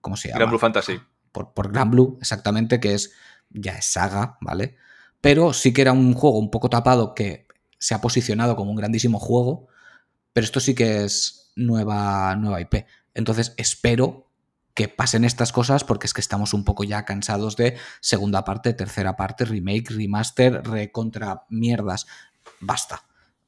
¿Cómo 0.00 0.16
se 0.16 0.28
llama? 0.28 0.38
Gran 0.38 0.50
Blue 0.50 0.58
Fantasy. 0.60 1.00
por, 1.32 1.52
por 1.52 1.72
Gran 1.72 1.90
Blue, 1.90 2.16
exactamente, 2.20 2.78
que 2.78 2.94
es 2.94 3.12
ya 3.50 3.72
es 3.78 3.86
saga, 3.86 4.36
¿vale? 4.40 4.76
Pero 5.20 5.52
sí 5.52 5.72
que 5.72 5.82
era 5.82 5.92
un 5.92 6.14
juego 6.14 6.38
un 6.38 6.50
poco 6.50 6.70
tapado 6.70 7.14
que 7.14 7.46
se 7.78 7.94
ha 7.94 8.00
posicionado 8.00 8.56
como 8.56 8.70
un 8.70 8.76
grandísimo 8.76 9.18
juego, 9.18 9.68
pero 10.32 10.44
esto 10.44 10.60
sí 10.60 10.74
que 10.74 11.04
es 11.04 11.52
nueva, 11.56 12.34
nueva 12.36 12.60
IP. 12.60 12.86
Entonces 13.14 13.54
espero 13.56 14.28
que 14.74 14.88
pasen 14.88 15.24
estas 15.24 15.50
cosas 15.50 15.82
porque 15.82 16.06
es 16.06 16.14
que 16.14 16.20
estamos 16.20 16.54
un 16.54 16.64
poco 16.64 16.84
ya 16.84 17.04
cansados 17.04 17.56
de 17.56 17.76
segunda 18.00 18.44
parte, 18.44 18.74
tercera 18.74 19.16
parte, 19.16 19.44
remake, 19.44 19.90
remaster, 19.90 20.62
recontra 20.62 21.42
mierdas. 21.48 22.06
Basta. 22.60 23.02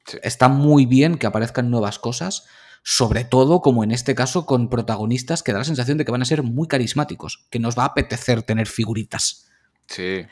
Sí. 0.07 0.19
Está 0.25 0.49
muy 0.49 0.87
bien 0.87 1.19
que 1.19 1.29
aparezcan 1.29 1.71
nuevas 1.71 2.01
cosas, 2.01 2.47
sobre 2.83 3.25
todo 3.25 3.61
como 3.61 3.85
en 3.85 3.93
este 3.93 4.17
caso 4.17 4.45
con 4.45 4.69
protagonistas 4.69 5.45
que 5.45 5.53
da 5.53 5.59
la 5.59 5.65
sensación 5.65 5.99
de 5.99 6.05
que 6.05 6.11
van 6.11 6.23
a 6.23 6.25
ser 6.25 6.43
muy 6.43 6.67
carismáticos, 6.67 7.47
que 7.51 7.61
nos 7.61 7.79
va 7.79 7.85
a 7.85 7.87
apetecer 7.87 8.43
tener 8.43 8.67
figuritas. 8.67 9.47
Sí. 9.87 10.27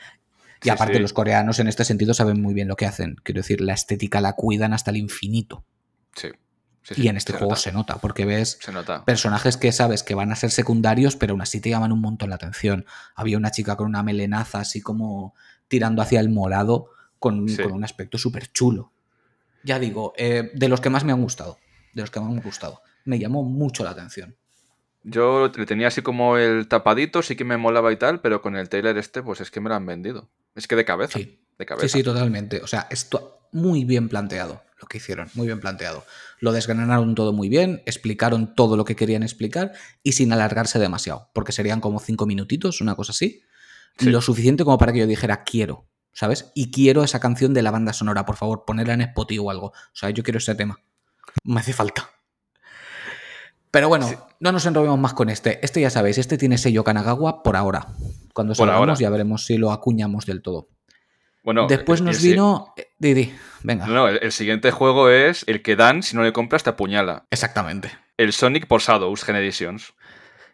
Y 0.61 0.65
Sí, 0.65 0.69
aparte 0.69 0.95
sí. 0.95 0.99
los 0.99 1.13
coreanos 1.13 1.59
en 1.59 1.67
este 1.67 1.85
sentido 1.85 2.13
saben 2.13 2.41
muy 2.41 2.53
bien 2.53 2.67
lo 2.67 2.75
que 2.75 2.85
hacen. 2.85 3.15
Quiero 3.23 3.39
decir, 3.39 3.61
la 3.61 3.73
estética 3.73 4.19
la 4.21 4.33
cuidan 4.33 4.73
hasta 4.73 4.91
el 4.91 4.97
infinito. 4.97 5.63
Sí. 6.15 6.29
Sí, 6.81 6.95
sí, 6.95 7.01
Y 7.03 7.07
en 7.09 7.17
este 7.17 7.33
se 7.33 7.37
juego 7.37 7.51
nota, 7.51 7.61
se 7.61 7.71
nota, 7.73 7.97
porque 7.97 8.25
ves 8.25 8.57
nota. 8.73 9.03
personajes 9.05 9.57
que 9.57 9.71
sabes 9.71 10.01
que 10.01 10.15
van 10.15 10.31
a 10.31 10.35
ser 10.35 10.49
secundarios, 10.49 11.15
pero 11.17 11.33
aún 11.33 11.41
así 11.41 11.59
te 11.59 11.69
llaman 11.69 11.91
un 11.91 12.01
montón 12.01 12.29
la 12.29 12.35
atención. 12.35 12.85
Había 13.15 13.37
una 13.37 13.51
chica 13.51 13.75
con 13.75 13.87
una 13.87 14.01
melenaza 14.01 14.59
así 14.59 14.81
como 14.81 15.35
tirando 15.67 16.01
hacia 16.01 16.19
el 16.19 16.29
morado, 16.29 16.87
con, 17.19 17.47
Sí. 17.49 17.61
con 17.61 17.73
un 17.73 17.83
aspecto 17.83 18.17
súper 18.17 18.47
chulo. 18.51 18.91
Ya 19.63 19.77
digo, 19.77 20.13
eh, 20.17 20.51
de 20.55 20.67
los 20.69 20.79
que 20.81 20.89
más 20.89 21.03
me 21.03 21.11
han 21.11 21.21
gustado. 21.21 21.57
De 21.93 22.01
los 22.01 22.11
que 22.11 22.19
más 22.21 22.29
me 22.29 22.37
han 22.37 22.41
gustado. 22.43 22.81
Me 23.05 23.19
llamó 23.19 23.43
mucho 23.43 23.83
la 23.83 23.91
atención. 23.91 24.35
Yo 25.03 25.51
le 25.55 25.65
tenía 25.65 25.87
así 25.87 26.01
como 26.01 26.37
el 26.37 26.67
tapadito, 26.67 27.21
sí 27.21 27.35
que 27.35 27.43
me 27.45 27.57
molaba 27.57 27.91
y 27.91 27.97
tal, 27.97 28.21
pero 28.21 28.41
con 28.41 28.55
el 28.55 28.67
Taylor 28.69 28.97
este, 28.97 29.21
pues 29.21 29.41
es 29.41 29.51
que 29.51 29.59
me 29.61 29.69
lo 29.69 29.75
han 29.75 29.85
vendido. 29.85 30.29
Es 30.59 30.67
que 30.67 30.75
de 30.75 30.85
cabeza. 30.85 31.17
Sí. 31.17 31.39
De 31.57 31.65
cabeza. 31.65 31.87
Sí, 31.87 31.97
sí, 31.99 32.03
totalmente. 32.03 32.61
O 32.61 32.67
sea, 32.67 32.87
esto 32.89 33.47
muy 33.51 33.85
bien 33.85 34.09
planteado 34.09 34.61
lo 34.79 34.87
que 34.87 34.97
hicieron, 34.97 35.29
muy 35.33 35.47
bien 35.47 35.59
planteado. 35.59 36.05
Lo 36.39 36.53
desgranaron 36.53 37.13
todo 37.15 37.33
muy 37.33 37.49
bien, 37.49 37.81
explicaron 37.85 38.55
todo 38.55 38.77
lo 38.77 38.85
que 38.85 38.95
querían 38.95 39.23
explicar 39.23 39.73
y 40.03 40.13
sin 40.13 40.31
alargarse 40.31 40.79
demasiado, 40.79 41.29
porque 41.33 41.51
serían 41.51 41.81
como 41.81 41.99
cinco 41.99 42.25
minutitos, 42.25 42.79
una 42.79 42.95
cosa 42.95 43.11
así. 43.11 43.41
Sí. 43.97 44.09
Lo 44.09 44.21
suficiente 44.21 44.63
como 44.63 44.77
para 44.77 44.93
que 44.93 44.99
yo 44.99 45.07
dijera 45.07 45.43
quiero. 45.43 45.89
¿sabes? 46.13 46.51
Y 46.53 46.71
quiero 46.71 47.03
esa 47.03 47.19
canción 47.19 47.53
de 47.53 47.61
la 47.61 47.71
banda 47.71 47.93
sonora, 47.93 48.25
por 48.25 48.35
favor, 48.35 48.65
ponerla 48.65 48.93
en 48.93 49.01
Spotify 49.01 49.39
o 49.39 49.51
algo. 49.51 49.67
O 49.67 49.93
sea, 49.93 50.09
yo 50.09 50.23
quiero 50.23 50.39
ese 50.39 50.55
tema. 50.55 50.79
Me 51.43 51.59
hace 51.59 51.73
falta. 51.73 52.09
Pero 53.71 53.87
bueno, 53.87 54.09
no 54.39 54.51
nos 54.51 54.65
enrobemos 54.65 54.99
más 54.99 55.13
con 55.13 55.29
este. 55.29 55.63
Este 55.63 55.79
ya 55.79 55.89
sabéis, 55.89 56.17
este 56.17 56.37
tiene 56.37 56.57
sello 56.57 56.83
Kanagawa 56.83 57.43
por 57.43 57.55
ahora. 57.55 57.87
Cuando 58.33 58.55
salgamos 58.55 58.99
ya 58.99 59.09
veremos 59.09 59.45
si 59.45 59.57
lo 59.57 59.71
acuñamos 59.71 60.25
del 60.25 60.41
todo. 60.41 60.69
Bueno, 61.43 61.67
Después 61.67 62.01
nos 62.01 62.21
vino. 62.21 62.73
Eh, 62.77 62.87
Didi, 62.99 63.33
venga. 63.63 63.87
No, 63.87 64.07
el, 64.07 64.31
siguiente 64.31 64.71
juego 64.71 65.09
es 65.09 65.45
el 65.47 65.61
que 65.61 65.75
dan 65.75 66.03
si 66.03 66.15
no 66.15 66.23
le 66.23 66.33
compras 66.33 66.63
te 66.63 66.69
apuñala. 66.69 67.25
Exactamente. 67.31 67.91
El 68.17 68.33
Sonic 68.33 68.67
por 68.67 68.81
Shadows 68.81 69.23
Generations. 69.23 69.93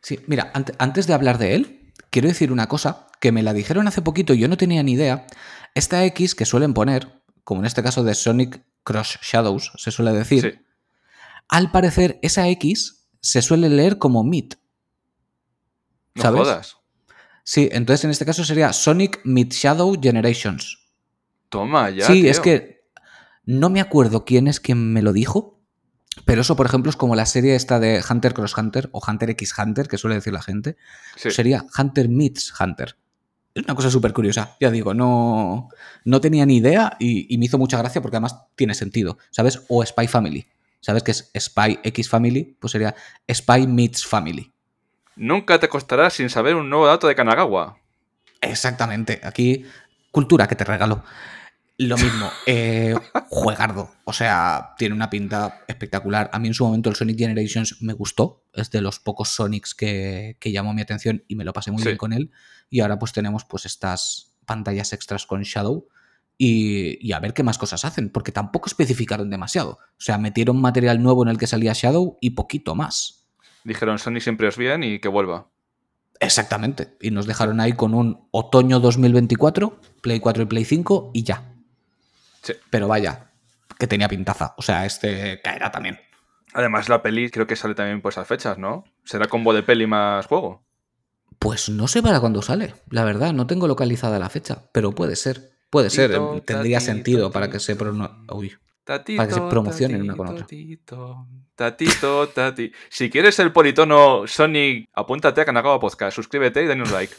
Sí, 0.01 0.19
mira, 0.27 0.51
antes 0.77 1.07
de 1.07 1.13
hablar 1.13 1.39
de 1.39 1.55
él, 1.55 1.91
quiero 2.11 2.27
decir 2.27 2.51
una 2.51 2.67
cosa 2.67 3.07
que 3.19 3.31
me 3.31 3.41
la 3.41 3.53
dijeron 3.53 3.87
hace 3.87 4.01
poquito 4.03 4.33
y 4.33 4.39
yo 4.39 4.47
no 4.47 4.57
tenía 4.57 4.83
ni 4.83 4.93
idea. 4.93 5.25
Esta 5.73 6.05
X 6.05 6.35
que 6.35 6.45
suelen 6.45 6.73
poner, 6.73 7.23
como 7.43 7.61
en 7.61 7.65
este 7.65 7.81
caso 7.81 8.03
de 8.03 8.13
Sonic 8.13 8.63
Cross 8.83 9.19
Shadows, 9.23 9.71
se 9.77 9.91
suele 9.91 10.11
decir. 10.11 10.63
Al 11.49 11.71
parecer, 11.71 12.19
esa 12.21 12.47
X 12.49 13.07
se 13.19 13.41
suele 13.41 13.69
leer 13.69 13.97
como 13.97 14.23
MIT. 14.23 14.55
¿Sabes? 16.15 16.39
No 16.39 16.45
jodas. 16.45 16.77
Sí, 17.45 17.69
entonces 17.71 18.03
en 18.03 18.09
este 18.09 18.25
caso 18.25 18.43
sería 18.43 18.73
Sonic 18.73 19.21
Mid 19.23 19.51
Shadow 19.51 19.95
Generations. 20.01 20.79
Toma, 21.49 21.91
ya. 21.91 22.07
Sí, 22.07 22.27
es 22.27 22.39
que 22.39 22.87
no 23.45 23.69
me 23.69 23.79
acuerdo 23.79 24.25
quién 24.25 24.47
es 24.47 24.59
quien 24.59 24.91
me 24.91 25.03
lo 25.03 25.13
dijo, 25.13 25.61
pero 26.25 26.41
eso, 26.41 26.55
por 26.55 26.65
ejemplo, 26.65 26.89
es 26.89 26.95
como 26.95 27.15
la 27.15 27.27
serie 27.27 27.55
esta 27.55 27.79
de 27.79 28.03
Hunter 28.09 28.33
Cross 28.33 28.57
Hunter 28.57 28.89
o 28.91 29.01
Hunter 29.07 29.29
X 29.29 29.53
Hunter, 29.57 29.87
que 29.87 29.99
suele 29.99 30.15
decir 30.15 30.33
la 30.33 30.41
gente. 30.41 30.75
Sería 31.15 31.63
Hunter 31.77 32.09
Meets 32.09 32.51
Hunter. 32.59 32.97
Es 33.53 33.63
una 33.63 33.75
cosa 33.75 33.91
súper 33.91 34.11
curiosa, 34.11 34.57
ya 34.59 34.71
digo, 34.71 34.95
no, 34.95 35.69
no 36.03 36.19
tenía 36.19 36.47
ni 36.47 36.57
idea 36.57 36.97
y, 36.99 37.31
y, 37.33 37.37
me 37.37 37.45
hizo 37.45 37.57
mucha 37.57 37.77
gracia 37.77 38.01
porque 38.01 38.17
además 38.17 38.37
tiene 38.55 38.73
sentido, 38.73 39.17
¿sabes? 39.29 39.61
O 39.69 39.85
Spy 39.85 40.07
Family. 40.07 40.47
¿Sabes 40.81 41.03
qué 41.03 41.11
es 41.11 41.31
Spy 41.39 41.79
X 41.83 42.09
Family? 42.09 42.57
Pues 42.59 42.71
sería 42.71 42.95
Spy 43.31 43.67
Meets 43.67 44.05
Family. 44.05 44.51
Nunca 45.15 45.59
te 45.59 45.69
costará 45.69 46.09
sin 46.09 46.29
saber 46.29 46.55
un 46.55 46.69
nuevo 46.69 46.87
dato 46.87 47.07
de 47.07 47.15
Kanagawa. 47.15 47.77
Exactamente. 48.41 49.21
Aquí, 49.23 49.65
cultura 50.11 50.47
que 50.47 50.55
te 50.55 50.63
regalo. 50.63 51.03
Lo 51.77 51.97
mismo, 51.97 52.29
eh, 52.45 52.95
juegardo. 53.29 53.91
O 54.05 54.13
sea, 54.13 54.73
tiene 54.77 54.95
una 54.95 55.09
pinta 55.09 55.63
espectacular. 55.67 56.29
A 56.31 56.39
mí 56.39 56.47
en 56.47 56.53
su 56.53 56.65
momento 56.65 56.89
el 56.89 56.95
Sonic 56.95 57.17
Generations 57.17 57.81
me 57.81 57.93
gustó. 57.93 58.45
Es 58.53 58.71
de 58.71 58.81
los 58.81 58.99
pocos 58.99 59.29
Sonics 59.29 59.75
que, 59.75 60.37
llamó 60.41 60.73
mi 60.73 60.81
atención 60.81 61.23
y 61.27 61.35
me 61.35 61.43
lo 61.43 61.53
pasé 61.53 61.71
muy 61.71 61.83
bien 61.83 61.97
con 61.97 62.13
él. 62.13 62.31
Y 62.69 62.79
ahora 62.79 62.99
pues 62.99 63.11
tenemos 63.11 63.45
pues 63.45 63.65
estas 63.65 64.37
pantallas 64.45 64.93
extras 64.93 65.25
con 65.25 65.41
Shadow. 65.41 65.87
Y, 66.37 66.97
y, 66.99 67.13
a 67.13 67.19
ver 67.21 67.33
qué 67.33 67.43
más 67.43 67.57
cosas 67.57 67.85
hacen, 67.85 68.09
porque 68.09 68.33
tampoco 68.33 68.67
especificaron 68.67 69.29
demasiado. 69.29 69.79
O 69.91 70.01
sea, 70.01 70.17
metieron 70.17 70.59
material 70.59 71.01
nuevo 71.01 71.23
en 71.23 71.29
el 71.29 71.37
que 71.37 71.47
salía 71.47 71.71
Shadow 71.73 72.17
y 72.19 72.31
poquito 72.31 72.75
más. 72.75 73.24
Dijeron 73.65 73.99
Sony 73.99 74.21
siempre 74.21 74.47
os 74.47 74.57
bien 74.57 74.83
y 74.83 74.99
que 74.99 75.09
vuelva. 75.09 75.49
Exactamente. 76.21 76.95
Y 77.01 77.11
nos 77.11 77.25
dejaron 77.25 77.59
ahí 77.59 77.73
con 77.73 77.93
un 77.93 78.29
otoño 78.31 78.79
2024, 78.79 79.81
Play 80.01 80.21
4 80.21 80.43
y 80.43 80.45
Play 80.45 80.63
5 80.63 81.11
y 81.13 81.23
ya. 81.23 81.43
Sí. 82.41 82.53
Pero 82.69 82.87
vaya, 82.87 83.31
que 83.77 83.87
tenía 83.87 84.07
pintaza. 84.07 84.53
O 84.57 84.61
sea, 84.61 84.85
este 84.85 85.41
caerá 85.43 85.71
también. 85.71 85.99
Además, 86.53 86.87
la 86.87 87.01
peli 87.01 87.29
creo 87.29 87.47
que 87.47 87.57
sale 87.57 87.75
también 87.75 88.01
por 88.01 88.13
esas 88.13 88.27
fechas, 88.27 88.57
¿no? 88.57 88.85
¿Será 89.03 89.27
combo 89.27 89.53
de 89.53 89.63
peli 89.63 89.87
más 89.87 90.25
juego? 90.27 90.63
Pues 91.39 91.67
no 91.67 91.87
sé 91.87 92.01
para 92.01 92.21
cuándo 92.21 92.41
sale, 92.41 92.75
la 92.89 93.03
verdad, 93.03 93.33
no 93.33 93.45
tengo 93.45 93.67
localizada 93.67 94.19
la 94.19 94.29
fecha, 94.29 94.69
pero 94.71 94.93
puede 94.93 95.17
ser. 95.17 95.51
Puede 95.69 95.89
ser, 95.89 96.17
tendría 96.45 96.79
sentido 96.79 97.31
para 97.31 97.49
que 97.49 97.59
se 97.59 97.75
pronuncie. 97.75 98.57
Tatito, 98.85 99.17
para 99.17 99.27
que 99.27 99.33
se 99.33 99.41
promocionen 99.41 100.03
una 100.03 100.15
con 100.15 100.27
otra. 100.27 100.45
Tatito, 101.55 102.29
tati. 102.29 102.71
Si 102.87 103.09
quieres 103.09 103.39
el 103.39 103.51
politono 103.51 104.27
Sonic, 104.27 104.89
apúntate 104.93 105.41
a 105.41 105.45
Kanagawa 105.45 105.79
Podcast, 105.79 106.15
suscríbete 106.15 106.63
y 106.63 106.67
dale 106.67 106.83
un 106.83 106.91
like. 106.91 107.15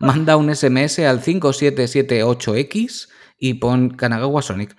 Manda 0.00 0.36
un 0.36 0.54
SMS 0.54 1.00
al 1.00 1.20
5778X 1.20 3.08
y 3.38 3.54
pon 3.54 3.90
Kanagawa 3.90 4.40
Sonic. 4.40 4.76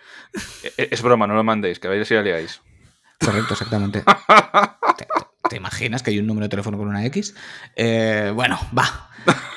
E, 0.77 0.87
es, 0.89 1.01
broma, 1.01 1.27
no 1.27 1.35
lo 1.35 1.43
mandéis, 1.43 1.79
que 1.79 1.89
vais 1.89 2.09
a 2.09 2.13
ir 2.13 2.23
liáis. 2.23 2.61
Correcto, 3.19 3.55
exactamente. 3.55 4.03
¿Te, 5.49 5.57
imaginas 5.57 6.01
que 6.01 6.11
hay 6.11 6.19
un 6.19 6.27
número 6.27 6.45
de 6.45 6.49
teléfono 6.49 6.77
con 6.77 6.87
una 6.87 7.05
X? 7.07 7.35
Eh, 7.75 8.31
bueno, 8.33 8.57
va. 8.77 9.09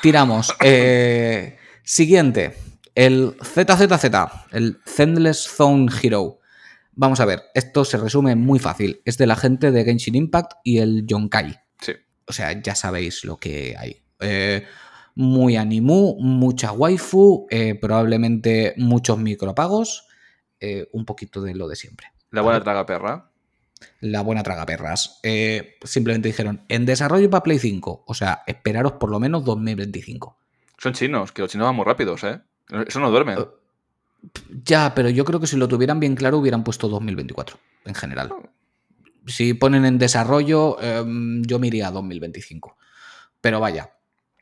Tiramos. 0.03 0.53
Eh, 0.65 1.57
siguiente. 1.85 2.74
El 2.95 3.37
ZZZ, 3.43 4.05
el 4.53 4.79
Zenless 4.87 5.49
Zone 5.49 5.91
Hero. 6.01 6.39
Vamos 6.93 7.19
a 7.19 7.25
ver, 7.25 7.43
esto 7.55 7.85
se 7.85 7.99
resume 7.99 8.37
muy 8.37 8.61
fácil. 8.61 9.03
Es 9.05 9.19
de 9.19 9.27
la 9.27 9.35
gente 9.35 9.73
de 9.73 9.85
Genshin 9.85 10.15
Impact 10.15 10.53
y 10.63 10.79
el 10.79 11.05
Yonkai. 11.05 11.59
Sí. 11.81 11.93
O 12.27 12.33
sea, 12.33 12.53
ya 12.63 12.77
sabéis 12.77 13.25
lo 13.25 13.37
que 13.37 13.75
hay. 13.77 14.01
Eh, 14.21 14.65
muy 15.17 15.57
animu, 15.57 16.17
mucha 16.21 16.71
waifu, 16.71 17.49
eh, 17.51 17.75
probablemente 17.75 18.75
muchos 18.77 19.19
micropagos, 19.19 20.07
eh, 20.61 20.89
un 20.93 21.05
poquito 21.05 21.43
de 21.43 21.57
lo 21.57 21.67
de 21.67 21.75
siempre. 21.75 22.13
La 22.31 22.43
buena 22.43 22.63
traga 22.63 22.87
perra. 22.87 23.31
La 24.01 24.21
buena 24.21 24.45
traga 24.45 24.67
perras. 24.67 25.21
simplemente 25.83 26.29
dijeron, 26.29 26.65
en 26.69 26.87
desarrollo 26.87 27.29
para 27.29 27.43
Play 27.43 27.59
5. 27.59 28.05
O 28.07 28.15
sea, 28.15 28.45
esperaros 28.47 28.93
por 28.93 29.11
lo 29.11 29.19
menos 29.19 29.45
2025. 29.45 30.39
Son 30.79 30.93
chinos, 30.93 31.33
que 31.33 31.43
los 31.43 31.51
chinos 31.51 31.67
van 31.67 31.75
muy 31.75 31.85
rápidos, 31.85 32.23
¿eh? 32.23 32.41
Eso 32.71 33.01
no 33.01 33.11
duerme. 33.11 33.35
Eh, 33.35 33.47
ya, 34.65 34.95
pero 34.95 35.09
yo 35.11 35.25
creo 35.25 35.41
que 35.41 35.47
si 35.47 35.57
lo 35.57 35.69
tuvieran 35.69 36.01
bien 36.01 36.15
claro 36.15 36.39
hubieran 36.39 36.65
puesto 36.65 36.89
2024 36.89 37.59
en 37.85 37.95
general. 37.95 38.33
Si 39.27 39.55
ponen 39.55 39.85
en 39.85 39.99
desarrollo, 39.99 40.81
em, 40.81 41.43
yo 41.43 41.59
me 41.59 41.69
iría 41.69 41.89
a 41.89 41.91
2025. 41.91 42.77
Pero 43.41 43.61
vaya. 43.61 43.91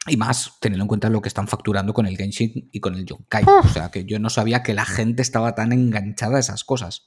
Y 0.07 0.17
más, 0.17 0.59
teniendo 0.61 0.85
en 0.85 0.89
cuenta 0.89 1.09
lo 1.09 1.23
que 1.23 1.29
están 1.29 1.47
facturando 1.47 1.95
con 1.95 2.07
el 2.07 2.17
Genshin 2.17 2.69
y 2.73 2.81
con 2.81 2.95
el 2.95 3.07
Yonkai. 3.07 3.45
O 3.45 3.69
sea, 3.69 3.91
que 3.91 4.05
yo 4.05 4.19
no 4.19 4.31
sabía 4.31 4.63
que 4.63 4.75
la 4.75 4.85
gente 4.85 5.23
estaba 5.23 5.55
tan 5.55 5.73
enganchada 5.73 6.39
a 6.39 6.41
esas 6.41 6.65
cosas. 6.65 7.07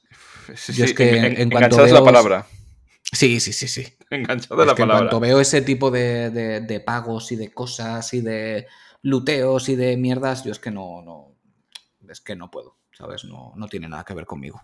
Sí, 0.54 0.82
es 0.82 0.94
que 0.94 1.18
en, 1.18 1.50
cuanto 1.50 1.76
veo... 1.76 1.92
la 1.92 2.04
palabra. 2.04 2.46
Sí, 3.12 3.40
sí, 3.40 3.52
sí, 3.52 3.68
sí. 3.68 3.86
Enganchada 4.10 4.64
la 4.64 4.74
palabra. 4.74 4.94
En 4.94 5.00
cuanto 5.00 5.20
veo 5.20 5.40
ese 5.40 5.60
tipo 5.60 5.90
de 5.90 6.82
pagos 6.86 7.32
y 7.32 7.36
de 7.36 7.52
cosas 7.52 8.14
y 8.14 8.22
de 8.22 8.66
luteos 9.06 9.68
y 9.68 9.76
de 9.76 9.96
mierdas, 9.96 10.42
yo 10.42 10.50
es 10.50 10.58
que 10.58 10.72
no, 10.72 11.00
no, 11.00 11.36
es 12.10 12.20
que 12.20 12.34
no 12.34 12.50
puedo, 12.50 12.76
¿sabes? 12.92 13.24
No, 13.24 13.52
no 13.54 13.68
tiene 13.68 13.88
nada 13.88 14.04
que 14.04 14.14
ver 14.14 14.26
conmigo. 14.26 14.60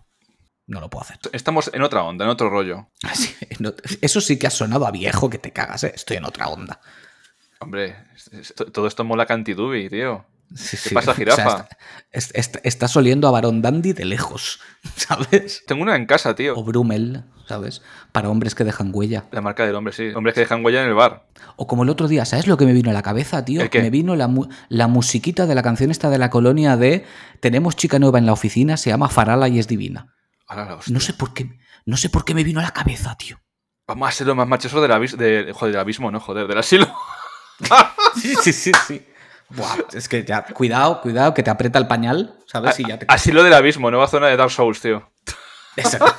No 0.67 0.81
lo 0.81 0.89
puedo 0.89 1.03
hacer. 1.03 1.17
Estamos 1.31 1.71
en 1.73 1.81
otra 1.81 2.03
onda, 2.03 2.25
en 2.25 2.31
otro 2.31 2.49
rollo. 2.49 2.87
Eso 4.01 4.21
sí 4.21 4.37
que 4.37 4.47
ha 4.47 4.49
sonado 4.51 4.85
a 4.85 4.91
viejo 4.91 5.29
que 5.29 5.37
te 5.37 5.51
cagas, 5.51 5.85
¿eh? 5.85 5.93
Estoy 5.95 6.17
en 6.17 6.25
otra 6.25 6.47
onda. 6.49 6.81
Hombre, 7.59 7.95
todo 8.73 8.87
esto 8.87 9.05
mola 9.05 9.25
cantidubi, 9.25 9.89
tío. 9.89 10.25
¿Qué 10.83 10.93
pasa, 10.93 11.13
jirafa? 11.13 11.67
estás 12.11 12.95
oliendo 12.95 13.27
a 13.27 13.31
Barón 13.31 13.61
Dandy 13.61 13.93
de 13.93 14.05
lejos, 14.05 14.59
¿sabes? 14.95 15.63
Tengo 15.65 15.81
una 15.81 15.95
en 15.95 16.05
casa, 16.05 16.35
tío. 16.35 16.55
O 16.55 16.63
Brumel, 16.63 17.23
¿sabes? 17.47 17.81
Para 18.11 18.29
hombres 18.29 18.53
que 18.55 18.63
dejan 18.63 18.91
huella. 18.93 19.25
La 19.31 19.41
marca 19.41 19.65
del 19.65 19.75
hombre, 19.75 19.93
sí. 19.93 20.09
Hombres 20.15 20.35
que 20.35 20.41
dejan 20.41 20.63
huella 20.63 20.83
en 20.83 20.89
el 20.89 20.93
bar. 20.93 21.25
O 21.55 21.67
como 21.67 21.83
el 21.83 21.89
otro 21.89 22.07
día, 22.07 22.25
¿sabes 22.25 22.47
lo 22.47 22.57
que 22.57 22.65
me 22.65 22.73
vino 22.73 22.89
a 22.91 22.93
la 22.93 23.01
cabeza, 23.01 23.43
tío? 23.45 23.61
Me 23.73 23.89
vino 23.89 24.15
la, 24.15 24.29
la 24.69 24.87
musiquita 24.87 25.45
de 25.45 25.55
la 25.55 25.63
canción 25.63 25.91
esta 25.91 26.09
de 26.09 26.17
la 26.17 26.29
colonia 26.29 26.77
de 26.77 27.05
Tenemos 27.39 27.75
chica 27.75 27.99
nueva 27.99 28.19
en 28.19 28.25
la 28.25 28.33
oficina, 28.33 28.77
se 28.77 28.89
llama 28.89 29.09
Farala 29.09 29.47
y 29.47 29.59
es 29.59 29.67
divina. 29.67 30.13
no 30.87 30.99
sé 30.99 31.13
por 31.13 31.33
qué, 31.33 31.57
no 31.85 31.97
sé 31.97 32.09
por 32.09 32.25
qué 32.25 32.33
me 32.35 32.43
vino 32.43 32.59
a 32.59 32.63
la 32.63 32.71
cabeza, 32.71 33.15
tío. 33.17 33.39
Vamos 33.87 34.07
a 34.07 34.11
ser 34.11 34.27
lo 34.27 34.35
más 34.35 34.47
machoso 34.47 34.81
del, 34.81 34.91
abismo, 34.91 35.17
de, 35.17 35.51
joder, 35.53 35.73
del 35.73 35.81
abismo, 35.81 36.09
no, 36.09 36.19
joder, 36.19 36.47
del 36.47 36.57
asilo. 36.57 36.87
sí, 38.15 38.33
sí, 38.41 38.53
sí, 38.53 38.71
sí. 38.87 39.05
Buah, 39.55 39.77
es 39.93 40.09
que 40.09 40.23
ya, 40.23 40.43
cuidado, 40.45 41.01
cuidado, 41.01 41.33
que 41.33 41.43
te 41.43 41.49
aprieta 41.49 41.77
el 41.79 41.87
pañal, 41.87 42.39
¿sabes? 42.47 42.77
ya 42.77 42.99
Asilo 43.07 43.43
del 43.43 43.53
abismo, 43.53 43.91
nueva 43.91 44.07
zona 44.07 44.27
de 44.27 44.37
Dark 44.37 44.51
Souls, 44.51 44.81
tío. 44.81 45.11
Exacto. 45.75 46.15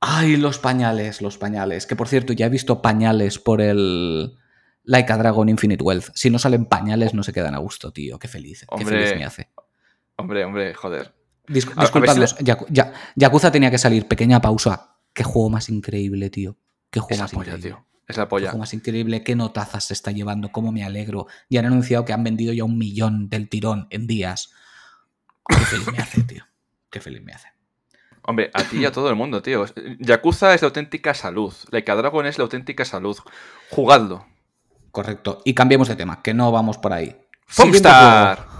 Ay, 0.00 0.36
los 0.36 0.58
pañales, 0.58 1.22
los 1.22 1.38
pañales. 1.38 1.86
Que 1.86 1.96
por 1.96 2.08
cierto, 2.08 2.32
ya 2.34 2.46
he 2.46 2.50
visto 2.50 2.82
pañales 2.82 3.38
por 3.38 3.60
el 3.62 4.36
Like 4.82 5.12
a 5.12 5.16
Dragon 5.16 5.48
Infinite 5.48 5.82
Wealth. 5.82 6.10
Si 6.14 6.28
no 6.28 6.38
salen 6.38 6.66
pañales, 6.66 7.14
no 7.14 7.22
se 7.22 7.32
quedan 7.32 7.54
a 7.54 7.58
gusto, 7.58 7.90
tío. 7.90 8.18
Qué 8.18 8.28
feliz, 8.28 8.66
qué 8.76 8.84
feliz 8.84 9.16
me 9.16 9.24
hace. 9.24 9.50
Hombre, 10.16 10.44
hombre, 10.44 10.74
joder. 10.74 11.14
disculpadlos, 11.48 12.36
Yakuza 13.16 13.50
tenía 13.50 13.70
que 13.70 13.78
salir. 13.78 14.06
Pequeña 14.06 14.40
pausa. 14.40 14.98
Qué 15.14 15.24
juego 15.24 15.48
más 15.48 15.68
increíble, 15.68 16.28
tío. 16.28 16.58
Qué 16.90 17.00
juego 17.00 17.22
más 17.22 17.32
increíble. 17.32 17.62
Tío. 17.62 17.86
Es 18.06 18.16
la 18.16 18.28
polla. 18.28 18.50
Qué 18.50 18.58
más 18.58 18.74
increíble. 18.74 19.22
Qué 19.24 19.34
notazas 19.34 19.84
se 19.84 19.94
está 19.94 20.10
llevando. 20.10 20.50
Cómo 20.52 20.72
me 20.72 20.84
alegro. 20.84 21.26
Y 21.48 21.56
han 21.56 21.66
anunciado 21.66 22.04
que 22.04 22.12
han 22.12 22.24
vendido 22.24 22.52
ya 22.52 22.64
un 22.64 22.76
millón 22.78 23.28
del 23.28 23.48
tirón 23.48 23.86
en 23.90 24.06
días. 24.06 24.52
Qué 25.48 25.56
feliz 25.56 25.86
me 25.92 25.98
hace, 25.98 26.22
tío. 26.22 26.44
Qué 26.90 27.00
feliz 27.00 27.22
me 27.22 27.32
hace. 27.32 27.48
Hombre, 28.26 28.50
a 28.54 28.62
ti 28.64 28.78
y 28.78 28.84
a 28.86 28.92
todo 28.92 29.10
el 29.10 29.16
mundo, 29.16 29.42
tío. 29.42 29.66
Yakuza 29.98 30.54
es 30.54 30.62
la 30.62 30.68
auténtica 30.68 31.12
salud. 31.12 31.52
Like 31.70 31.90
a 31.90 31.94
Dragon 31.94 32.24
es 32.26 32.38
la 32.38 32.44
auténtica 32.44 32.84
salud. 32.84 33.18
Jugadlo. 33.70 34.26
Correcto. 34.90 35.42
Y 35.44 35.54
cambiemos 35.54 35.88
de 35.88 35.96
tema, 35.96 36.22
que 36.22 36.32
no 36.32 36.50
vamos 36.52 36.78
por 36.78 36.92
ahí. 36.92 37.16
Juego. 37.48 37.72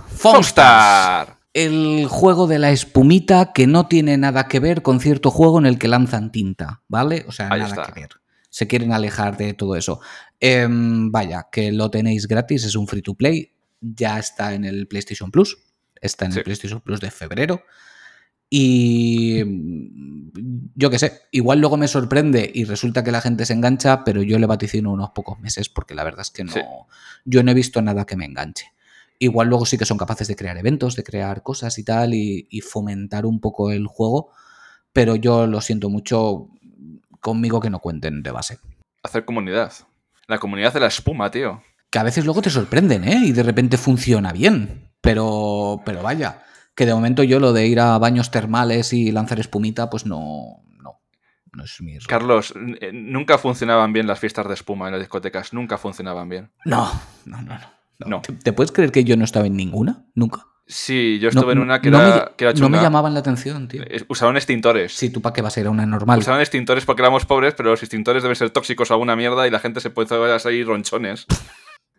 Foamstar. 0.09 1.39
El 1.53 2.07
juego 2.09 2.47
de 2.47 2.59
la 2.59 2.71
espumita 2.73 3.53
que 3.53 3.67
no 3.67 3.87
tiene 3.87 4.19
nada 4.19 4.49
que 4.49 4.59
ver 4.61 4.83
con 4.83 5.01
cierto 5.01 5.31
juego 5.31 5.59
en 5.59 5.67
el 5.67 5.79
que 5.79 5.89
lanzan 5.89 6.33
tinta, 6.33 6.83
¿vale? 6.89 7.25
O 7.29 7.33
sea, 7.33 7.49
Ahí 7.51 7.61
nada 7.61 7.83
está. 7.83 7.93
que 7.93 8.01
ver. 8.01 8.11
Se 8.55 8.69
quieren 8.69 8.93
alejar 8.93 9.37
de 9.37 9.53
todo 9.53 9.75
eso. 9.75 9.99
Em, 10.39 11.11
vaya, 11.11 11.49
que 11.51 11.73
lo 11.73 11.91
tenéis 11.91 12.29
gratis, 12.29 12.63
es 12.65 12.77
un 12.77 12.87
free 12.87 13.03
to 13.03 13.15
play. 13.15 13.51
Ya 13.81 14.17
está 14.21 14.55
en 14.55 14.65
el 14.65 14.87
PlayStation 14.87 15.33
Plus. 15.33 15.59
Está 16.01 16.27
en 16.27 16.33
Sí. 16.33 16.39
el 16.39 16.45
PlayStation 16.45 16.81
Plus 16.81 17.01
de 17.01 17.11
febrero. 17.11 17.63
Y 18.49 19.43
mm, 19.45 20.71
yo 20.77 20.89
qué 20.89 21.01
sé, 21.01 21.23
igual 21.33 21.59
luego 21.59 21.77
me 21.77 21.89
sorprende 21.89 22.49
y 22.55 22.63
resulta 22.65 23.03
que 23.03 23.11
la 23.11 23.21
gente 23.21 23.45
se 23.45 23.55
engancha, 23.55 24.05
pero 24.05 24.23
yo 24.23 24.39
le 24.39 24.47
vaticino 24.47 24.93
unos 24.93 25.11
pocos 25.11 25.41
meses 25.41 25.69
porque 25.69 25.97
la 25.97 26.05
verdad 26.05 26.21
es 26.21 26.31
que 26.31 26.45
no, 26.45 26.53
Sí. 26.53 26.61
yo 27.25 27.43
no 27.43 27.51
he 27.51 27.55
visto 27.55 27.83
nada 27.83 28.05
que 28.07 28.15
me 28.17 28.25
enganche. 28.27 28.67
Igual 29.19 29.49
luego 29.49 29.67
sí 29.67 29.79
que 29.79 29.85
son 29.85 29.99
capaces 29.99 30.29
de 30.29 30.37
crear 30.37 30.57
eventos, 30.59 30.95
de 30.95 31.03
crear 31.03 31.43
cosas 31.43 31.77
y 31.79 31.83
tal, 31.83 32.15
y, 32.15 32.47
y 32.51 32.61
fomentar 32.61 33.27
un 33.27 33.41
poco 33.41 33.73
el 33.73 33.89
juego, 33.89 34.31
pero 34.93 35.17
yo 35.17 35.49
lo 35.49 35.61
siento 35.61 35.89
mucho 35.91 36.51
conmigo 37.25 37.59
que 37.59 37.71
no 37.71 37.79
cuenten 37.79 38.23
de 38.23 38.31
base. 38.31 38.59
Hacer 39.03 39.25
comunidad. 39.25 39.73
La 40.27 40.39
comunidad 40.39 40.75
de 40.75 40.81
la 40.81 40.89
espuma, 40.89 41.31
tío. 41.31 41.63
Que 41.89 41.99
a 41.99 42.03
veces 42.03 42.27
luego 42.27 42.43
te 42.43 42.51
sorprenden, 42.51 43.09
¿eh? 43.09 43.23
Y 43.25 43.33
de 43.33 43.43
repente 43.43 43.79
funciona 43.79 44.31
bien, 44.31 44.91
pero, 45.01 45.81
pero 45.87 46.03
vaya, 46.03 46.43
que 46.75 46.85
de 46.85 46.93
momento 46.93 47.23
yo 47.23 47.41
lo 47.41 47.55
de 47.55 47.67
ir 47.67 47.81
a 47.81 47.97
baños 47.97 48.31
termales 48.31 48.93
y 48.93 49.11
lanzar 49.11 49.41
espumita, 49.41 49.89
pues 49.89 50.05
no, 50.05 50.65
no, 50.83 51.01
no 51.53 51.65
es 51.65 51.81
mi 51.81 51.95
rollo. 51.95 52.07
Carlos, 52.09 52.53
eh, 52.81 52.91
nunca 52.93 53.39
funcionaban 53.39 53.95
bien 53.95 54.07
las 54.07 54.19
fiestas 54.19 54.47
de 54.47 54.55
espuma 54.55 54.87
en 54.89 54.93
las 54.93 55.01
discotecas. 55.01 55.55
Nunca 55.55 55.79
funcionaban 55.79 56.29
bien. 56.29 56.53
No, 56.67 56.93
no, 57.25 57.41
no, 57.41 57.55
no. 57.55 57.75
no. 58.01 58.07
No. 58.07 58.21
¿Te, 58.21 58.35
te 58.35 58.53
puedes 58.53 58.71
creer 58.71 58.93
que 58.93 59.05
yo 59.05 59.17
no 59.17 59.25
estaba 59.25 59.47
en 59.47 59.57
ninguna? 59.57 60.05
Nunca. 60.15 60.47
Sí, 60.67 61.19
yo 61.21 61.31
No- 61.31 61.41
estuve 61.41 61.53
en 61.53 61.59
una 61.59 61.81
que, 61.81 61.91
no 61.91 61.99
me 61.99 62.05
era, 62.09 62.33
que 62.37 62.45
era 62.47 62.55
no 62.55 62.69
me 62.71 62.81
llamaban 62.81 63.13
la 63.13 63.21
atención, 63.21 63.69
tío. 63.69 63.83
Eh, 63.83 64.03
Usaban 64.09 64.37
extintores. 64.37 64.93
Sí, 64.95 65.11
tú 65.11 65.21
para 65.21 65.35
qué 65.35 65.43
vas 65.43 65.57
a 65.57 65.61
ir 65.61 65.67
a 65.67 65.71
una 65.71 65.85
normal. 65.85 66.19
Usaban 66.21 66.41
extintores 66.41 66.85
porque 66.87 67.03
éramos 67.03 67.27
pobres, 67.27 67.53
pero 67.55 67.71
los 67.71 67.83
extintores 67.83 68.23
deben 68.23 68.35
ser 68.37 68.49
tóxicos 68.51 68.91
o 68.91 68.95
alguna 68.95 69.15
mierda 69.15 69.47
y 69.47 69.51
la 69.51 69.61
gente 69.61 69.81
se 69.81 69.91
puede 69.91 70.33
a 70.33 70.39
salir 70.39 70.67
ronchones. 70.67 71.27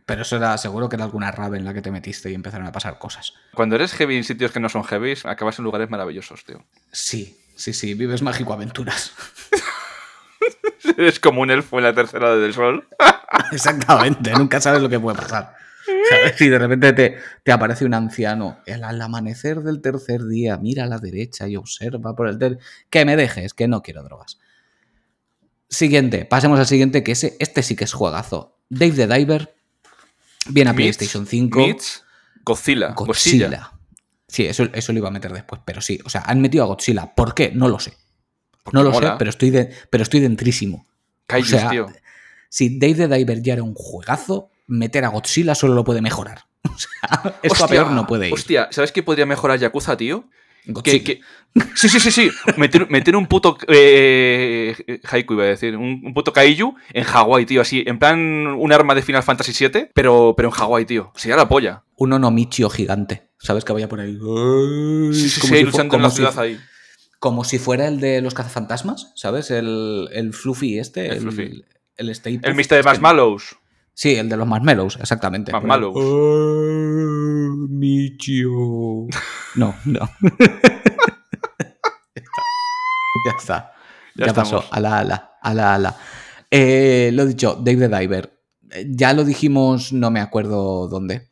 Pero 0.07 0.21
eso 0.23 0.37
era 0.37 0.57
seguro 0.57 0.87
que 0.89 0.95
era 0.95 1.05
alguna 1.05 1.31
rave 1.31 1.57
en 1.57 1.65
la 1.65 1.73
que 1.73 1.81
te 1.81 1.91
metiste 1.91 2.31
y 2.31 2.33
empezaron 2.35 2.65
a 2.67 2.71
pasar 2.71 2.97
cosas. 2.97 3.33
Cuando 3.53 3.75
eres 3.75 3.93
heavy 3.93 4.17
en 4.17 4.23
sitios 4.23 4.51
que 4.51 4.59
no 4.59 4.69
son 4.69 4.83
heavy, 4.83 5.13
acabas 5.25 5.57
en 5.59 5.65
lugares 5.65 5.89
maravillosos, 5.89 6.43
tío. 6.45 6.63
Sí, 6.91 7.37
sí, 7.55 7.73
sí, 7.73 7.93
vives 7.93 8.21
mágico 8.21 8.53
aventuras. 8.53 9.13
Eres 10.97 11.19
como 11.19 11.41
un 11.41 11.49
elfo 11.49 11.77
en 11.79 11.83
la 11.83 11.93
tercera 11.93 12.35
del 12.35 12.53
sol. 12.53 12.87
Exactamente, 13.51 14.31
nunca 14.33 14.61
sabes 14.61 14.81
lo 14.81 14.89
que 14.89 14.99
puede 14.99 15.17
pasar. 15.17 15.54
¿Sabes? 16.09 16.39
Y 16.41 16.49
de 16.49 16.57
repente 16.59 16.93
te, 16.93 17.17
te 17.43 17.51
aparece 17.51 17.85
un 17.85 17.93
anciano. 17.93 18.59
El, 18.65 18.83
al 18.83 19.01
amanecer 19.01 19.61
del 19.61 19.81
tercer 19.81 20.25
día, 20.25 20.57
mira 20.57 20.83
a 20.85 20.87
la 20.87 20.99
derecha 20.99 21.47
y 21.47 21.55
observa 21.55 22.15
por 22.15 22.27
el 22.27 22.37
ter... 22.39 22.57
Que 22.89 23.05
me 23.05 23.15
dejes, 23.15 23.53
que 23.53 23.67
no 23.67 23.81
quiero 23.81 24.03
drogas. 24.03 24.39
Siguiente, 25.69 26.25
pasemos 26.25 26.59
al 26.59 26.67
siguiente, 26.67 27.03
que 27.03 27.11
ese, 27.13 27.35
este 27.39 27.63
sí 27.63 27.75
que 27.75 27.83
es 27.83 27.93
juegazo. 27.93 28.57
Dave 28.69 28.93
the 28.93 29.07
Diver 29.07 29.55
viene 30.49 30.69
a 30.69 30.73
PlayStation 30.73 31.25
5. 31.25 31.57
Meets 31.59 32.03
Godzilla. 32.43 32.89
Godzilla. 32.93 33.47
Godzilla. 33.47 33.71
Sí, 34.27 34.45
eso, 34.45 34.63
eso 34.73 34.91
lo 34.93 34.99
iba 34.99 35.07
a 35.07 35.11
meter 35.11 35.33
después, 35.33 35.61
pero 35.65 35.81
sí. 35.81 35.99
O 36.05 36.09
sea, 36.09 36.21
han 36.25 36.41
metido 36.41 36.63
a 36.63 36.67
Godzilla. 36.67 37.13
¿Por 37.15 37.33
qué? 37.33 37.51
No 37.53 37.67
lo 37.67 37.79
sé. 37.79 37.93
Porque 38.63 38.77
No 38.77 38.83
lo 38.83 38.91
mola. 38.91 39.11
sé, 39.11 39.15
pero 39.19 39.29
estoy, 39.29 39.49
de, 39.49 39.71
pero 39.89 40.03
estoy 40.03 40.19
dentrísimo. 40.19 40.85
Kaijus, 41.27 41.53
o 41.53 41.57
sea, 41.59 41.69
tío. 41.69 41.87
Si 42.49 42.77
Dave 42.79 42.93
the 42.95 43.07
Diver 43.07 43.41
ya 43.41 43.53
era 43.53 43.63
un 43.63 43.73
juegazo, 43.73 44.49
meter 44.67 45.05
a 45.05 45.09
Godzilla 45.09 45.55
solo 45.55 45.73
lo 45.73 45.83
puede 45.83 46.01
mejorar. 46.01 46.45
O 46.65 46.77
sea, 46.77 47.35
esto 47.43 47.63
a 47.65 47.67
peor 47.67 47.91
no 47.91 48.05
puede 48.07 48.27
ir. 48.27 48.33
Hostia, 48.33 48.67
¿sabes 48.71 48.91
qué 48.91 49.03
podría 49.03 49.25
mejorar 49.25 49.59
Yakuza, 49.59 49.95
tío? 49.95 50.25
Que, 50.83 51.03
que- 51.03 51.21
Sí, 51.75 51.87
sí, 51.87 51.99
sí, 51.99 52.09
sí. 52.11 52.31
Meter, 52.57 52.89
meter 52.89 53.15
un 53.15 53.27
puto. 53.27 53.55
Eh, 53.67 54.99
haiku 55.09 55.33
iba 55.35 55.43
a 55.43 55.47
decir. 55.47 55.77
Un, 55.77 56.01
un 56.03 56.13
puto 56.13 56.33
kaiju 56.33 56.75
en 56.91 57.03
Hawái, 57.03 57.45
tío. 57.45 57.61
Así, 57.61 57.83
en 57.85 57.99
plan 57.99 58.19
un 58.47 58.73
arma 58.73 58.95
de 58.95 59.03
Final 59.03 59.21
Fantasy 59.23 59.53
VII, 59.67 59.89
pero, 59.93 60.33
pero 60.35 60.49
en 60.49 60.53
Hawái, 60.55 60.85
tío. 60.85 61.11
Sería 61.15 61.35
la 61.37 61.47
polla. 61.47 61.83
Un 61.97 62.13
onomichio 62.13 62.69
gigante. 62.69 63.29
¿Sabes 63.37 63.63
que 63.63 63.71
vaya 63.73 63.87
por 63.87 63.99
ahí? 64.01 64.13
Sí, 65.13 65.29
sí, 65.29 65.39
Como 65.41 65.53
sí, 65.53 65.59
si 65.59 65.65
fu- 65.65 65.71
luchando 65.71 65.95
en 65.97 66.01
la 66.01 66.07
como 66.07 66.09
si 66.09 66.15
ciudad 66.17 66.33
fu- 66.33 66.39
ahí. 66.41 66.59
Como 67.19 67.43
si 67.43 67.59
fuera 67.59 67.87
el 67.87 67.99
de 67.99 68.21
los 68.21 68.33
cazafantasmas, 68.33 69.11
¿sabes? 69.15 69.51
El, 69.51 70.09
el 70.11 70.33
Fluffy 70.33 70.79
este. 70.79 71.05
El 71.07 71.13
El, 71.13 71.21
Fluffy. 71.21 71.63
el 71.97 72.09
El 72.09 72.15
Puft, 72.41 72.55
Mr. 72.55 72.67
que- 72.79 72.83
Marshmallows. 72.83 73.55
Sí, 73.95 74.13
el 74.15 74.27
de 74.27 74.35
los 74.35 74.45
marshmallows, 74.45 74.97
exactamente. 74.99 75.51
Marshmallows. 75.53 75.95
Michio. 77.69 79.07
No, 79.55 79.73
no. 79.85 80.01
ya 83.25 83.31
está. 83.37 83.71
Ya 84.15 84.25
Ya, 84.25 84.33
pasó. 84.33 84.65
Ala, 84.69 84.99
ala, 84.99 85.31
ala, 85.41 85.73
ala. 85.75 85.95
Eh, 86.51 87.09
lo 87.13 87.25
dicho, 87.25 87.55
Dave 87.55 87.87
the 87.87 87.97
Diver. 87.97 88.37
Ya 88.89 89.13
lo 89.13 89.23
dijimos, 89.23 89.93
no 89.93 90.11
me 90.11 90.19
acuerdo 90.19 90.89
dónde. 90.89 91.31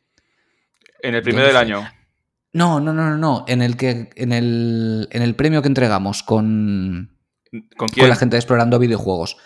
En 1.02 1.14
el 1.14 1.22
primero 1.22 1.46
del 1.48 1.54
¿Dónde 1.54 1.74
año. 1.74 1.86
No, 2.54 2.80
no, 2.80 2.94
no, 2.94 3.10
no, 3.10 3.18
no. 3.18 3.44
En 3.46 3.60
el 3.60 3.76
que. 3.76 4.08
En 4.16 4.32
el, 4.32 5.06
en 5.12 5.20
el 5.20 5.34
premio 5.34 5.60
que 5.60 5.68
entregamos 5.68 6.22
con, 6.22 7.18
¿Con 7.76 7.90
la 8.08 8.16
gente 8.16 8.36
explorando 8.36 8.78
videojuegos. 8.78 9.36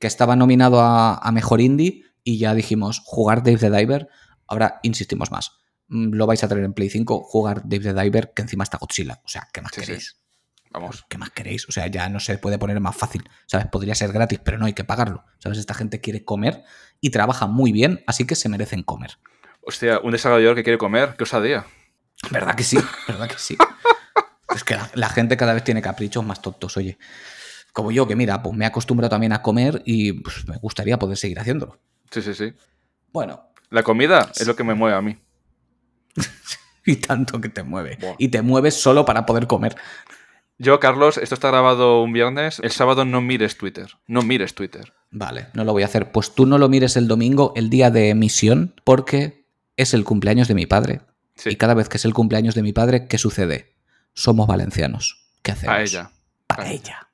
Que 0.00 0.08
estaba 0.08 0.34
nominado 0.34 0.80
a, 0.80 1.18
a 1.18 1.30
mejor 1.30 1.60
indie. 1.60 2.02
Y 2.24 2.38
ya 2.38 2.54
dijimos, 2.54 3.02
jugar 3.04 3.42
Dave 3.42 3.58
the 3.58 3.70
Diver. 3.70 4.08
Ahora 4.48 4.80
insistimos 4.82 5.30
más. 5.30 5.52
Mm, 5.88 6.14
Lo 6.14 6.26
vais 6.26 6.42
a 6.42 6.48
tener 6.48 6.64
en 6.64 6.72
Play 6.72 6.88
5, 6.90 7.22
jugar 7.22 7.62
Dave 7.64 7.92
the 7.92 7.94
Diver, 8.02 8.32
que 8.34 8.42
encima 8.42 8.64
está 8.64 8.78
Godzilla. 8.78 9.20
O 9.24 9.28
sea, 9.28 9.48
¿qué 9.52 9.60
más 9.60 9.72
Sí, 9.74 9.80
sí. 9.82 9.86
queréis? 9.86 10.16
Vamos. 10.70 11.04
¿Qué 11.08 11.18
más 11.18 11.30
queréis? 11.30 11.68
O 11.68 11.72
sea, 11.72 11.86
ya 11.86 12.08
no 12.08 12.18
se 12.18 12.36
puede 12.38 12.58
poner 12.58 12.80
más 12.80 12.96
fácil. 12.96 13.22
¿Sabes? 13.46 13.66
Podría 13.66 13.94
ser 13.94 14.10
gratis, 14.12 14.40
pero 14.42 14.58
no 14.58 14.66
hay 14.66 14.72
que 14.72 14.82
pagarlo. 14.84 15.24
¿Sabes? 15.38 15.58
Esta 15.58 15.74
gente 15.74 16.00
quiere 16.00 16.24
comer 16.24 16.64
y 17.00 17.10
trabaja 17.10 17.46
muy 17.46 17.70
bien, 17.70 18.02
así 18.08 18.26
que 18.26 18.34
se 18.34 18.48
merecen 18.48 18.82
comer. 18.82 19.18
Hostia, 19.60 20.00
un 20.02 20.10
desarrollador 20.12 20.56
que 20.56 20.64
quiere 20.64 20.78
comer. 20.78 21.14
¿Qué 21.16 21.22
osadía? 21.24 21.66
¿Verdad 22.30 22.54
que 22.56 22.64
sí? 22.64 22.78
¿Verdad 23.06 23.28
que 23.28 23.38
sí? 23.38 23.56
Es 24.54 24.64
que 24.64 24.74
la, 24.74 24.90
la 24.94 25.08
gente 25.10 25.36
cada 25.36 25.52
vez 25.52 25.62
tiene 25.64 25.80
caprichos 25.82 26.24
más 26.24 26.40
tontos, 26.42 26.76
oye. 26.76 26.98
Como 27.72 27.90
yo, 27.92 28.06
que 28.06 28.14
mira, 28.16 28.42
pues 28.42 28.56
me 28.56 28.64
he 28.64 28.68
acostumbrado 28.68 29.10
también 29.10 29.32
a 29.32 29.42
comer 29.42 29.82
y 29.84 30.12
pues, 30.12 30.46
me 30.46 30.56
gustaría 30.58 30.98
poder 30.98 31.16
seguir 31.16 31.38
haciéndolo. 31.40 31.80
Sí, 32.10 32.22
sí, 32.22 32.34
sí. 32.34 32.52
Bueno, 33.12 33.50
La 33.70 33.82
comida 33.82 34.30
es 34.36 34.46
lo 34.46 34.56
que 34.56 34.64
me 34.64 34.74
mueve 34.74 34.96
a 34.96 35.02
mí. 35.02 35.18
y 36.86 36.96
tanto 36.96 37.40
que 37.40 37.48
te 37.48 37.62
mueve. 37.62 37.98
Buah. 38.00 38.14
Y 38.18 38.28
te 38.28 38.42
mueves 38.42 38.80
solo 38.80 39.04
para 39.04 39.26
poder 39.26 39.46
comer. 39.46 39.76
Yo, 40.58 40.78
Carlos, 40.78 41.18
esto 41.18 41.34
está 41.34 41.48
grabado 41.48 42.02
un 42.02 42.12
viernes. 42.12 42.60
El 42.60 42.70
sábado 42.70 43.04
no 43.04 43.20
mires 43.20 43.58
Twitter. 43.58 43.88
No 44.06 44.22
mires 44.22 44.54
Twitter. 44.54 44.92
Vale, 45.10 45.48
no 45.54 45.64
lo 45.64 45.72
voy 45.72 45.82
a 45.82 45.86
hacer. 45.86 46.12
Pues 46.12 46.34
tú 46.34 46.46
no 46.46 46.58
lo 46.58 46.68
mires 46.68 46.96
el 46.96 47.08
domingo, 47.08 47.52
el 47.56 47.70
día 47.70 47.90
de 47.90 48.10
emisión, 48.10 48.74
porque 48.84 49.48
es 49.76 49.94
el 49.94 50.04
cumpleaños 50.04 50.46
de 50.46 50.54
mi 50.54 50.66
padre. 50.66 51.00
Sí. 51.34 51.50
Y 51.50 51.56
cada 51.56 51.74
vez 51.74 51.88
que 51.88 51.96
es 51.96 52.04
el 52.04 52.14
cumpleaños 52.14 52.54
de 52.54 52.62
mi 52.62 52.72
padre, 52.72 53.08
¿qué 53.08 53.18
sucede? 53.18 53.74
Somos 54.12 54.46
valencianos. 54.46 55.28
¿Qué 55.42 55.52
hacemos? 55.52 55.74
Paella. 55.74 56.10
Paella. 56.46 57.08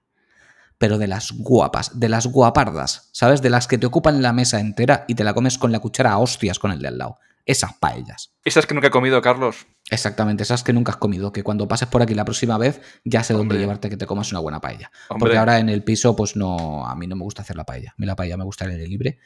Pero 0.81 0.97
de 0.97 1.07
las 1.07 1.33
guapas, 1.33 2.01
de 2.01 2.09
las 2.09 2.27
guapardas, 2.27 3.11
¿sabes? 3.13 3.43
De 3.43 3.51
las 3.51 3.69
que 3.69 3.77
te 3.77 3.85
ocupan 3.85 4.23
la 4.23 4.33
mesa 4.33 4.61
entera 4.61 5.05
y 5.09 5.15
te 5.15 5.25
la 5.25 5.35
comes 5.35 5.59
con 5.59 5.73
la 5.73 5.79
cuchara 5.79 6.13
a 6.13 6.19
hostias 6.19 6.59
con 6.59 6.73
el 6.73 6.81
de 6.81 6.89
al 6.89 6.97
lado. 6.97 7.19
Esas 7.45 7.75
paellas. 7.75 8.33
Esas 8.47 8.65
que 8.65 8.73
nunca 8.73 8.87
he 8.87 8.91
comido, 8.91 9.21
Carlos. 9.21 9.67
Exactamente, 9.91 10.43
esas 10.43 10.63
que 10.63 10.73
nunca 10.73 10.93
has 10.93 10.97
comido, 10.97 11.33
que 11.33 11.43
cuando 11.43 11.69
pases 11.69 11.89
por 11.89 12.01
aquí 12.01 12.15
la 12.15 12.25
próxima 12.25 12.57
vez 12.57 12.81
ya 13.05 13.23
sé 13.23 13.35
dónde 13.35 13.59
llevarte 13.59 13.91
que 13.91 13.99
te 13.99 14.07
comas 14.07 14.31
una 14.31 14.41
buena 14.41 14.61
paella. 14.61 14.91
Hombre. 15.09 15.21
Porque 15.21 15.39
ahora 15.39 15.59
en 15.59 15.69
el 15.69 15.85
piso, 15.85 16.17
pues 16.17 16.35
no, 16.35 16.87
a 16.87 16.95
mí 16.97 17.07
no 17.07 17.17
me 17.17 17.25
gusta 17.25 17.43
hacer 17.43 17.57
la 17.57 17.65
paella. 17.65 17.91
A 17.91 17.95
mí 17.99 18.07
la 18.07 18.17
paella 18.17 18.39
me 18.39 18.45
gusta 18.45 18.65
el 18.65 18.71
aire 18.71 18.87
libre 18.87 19.19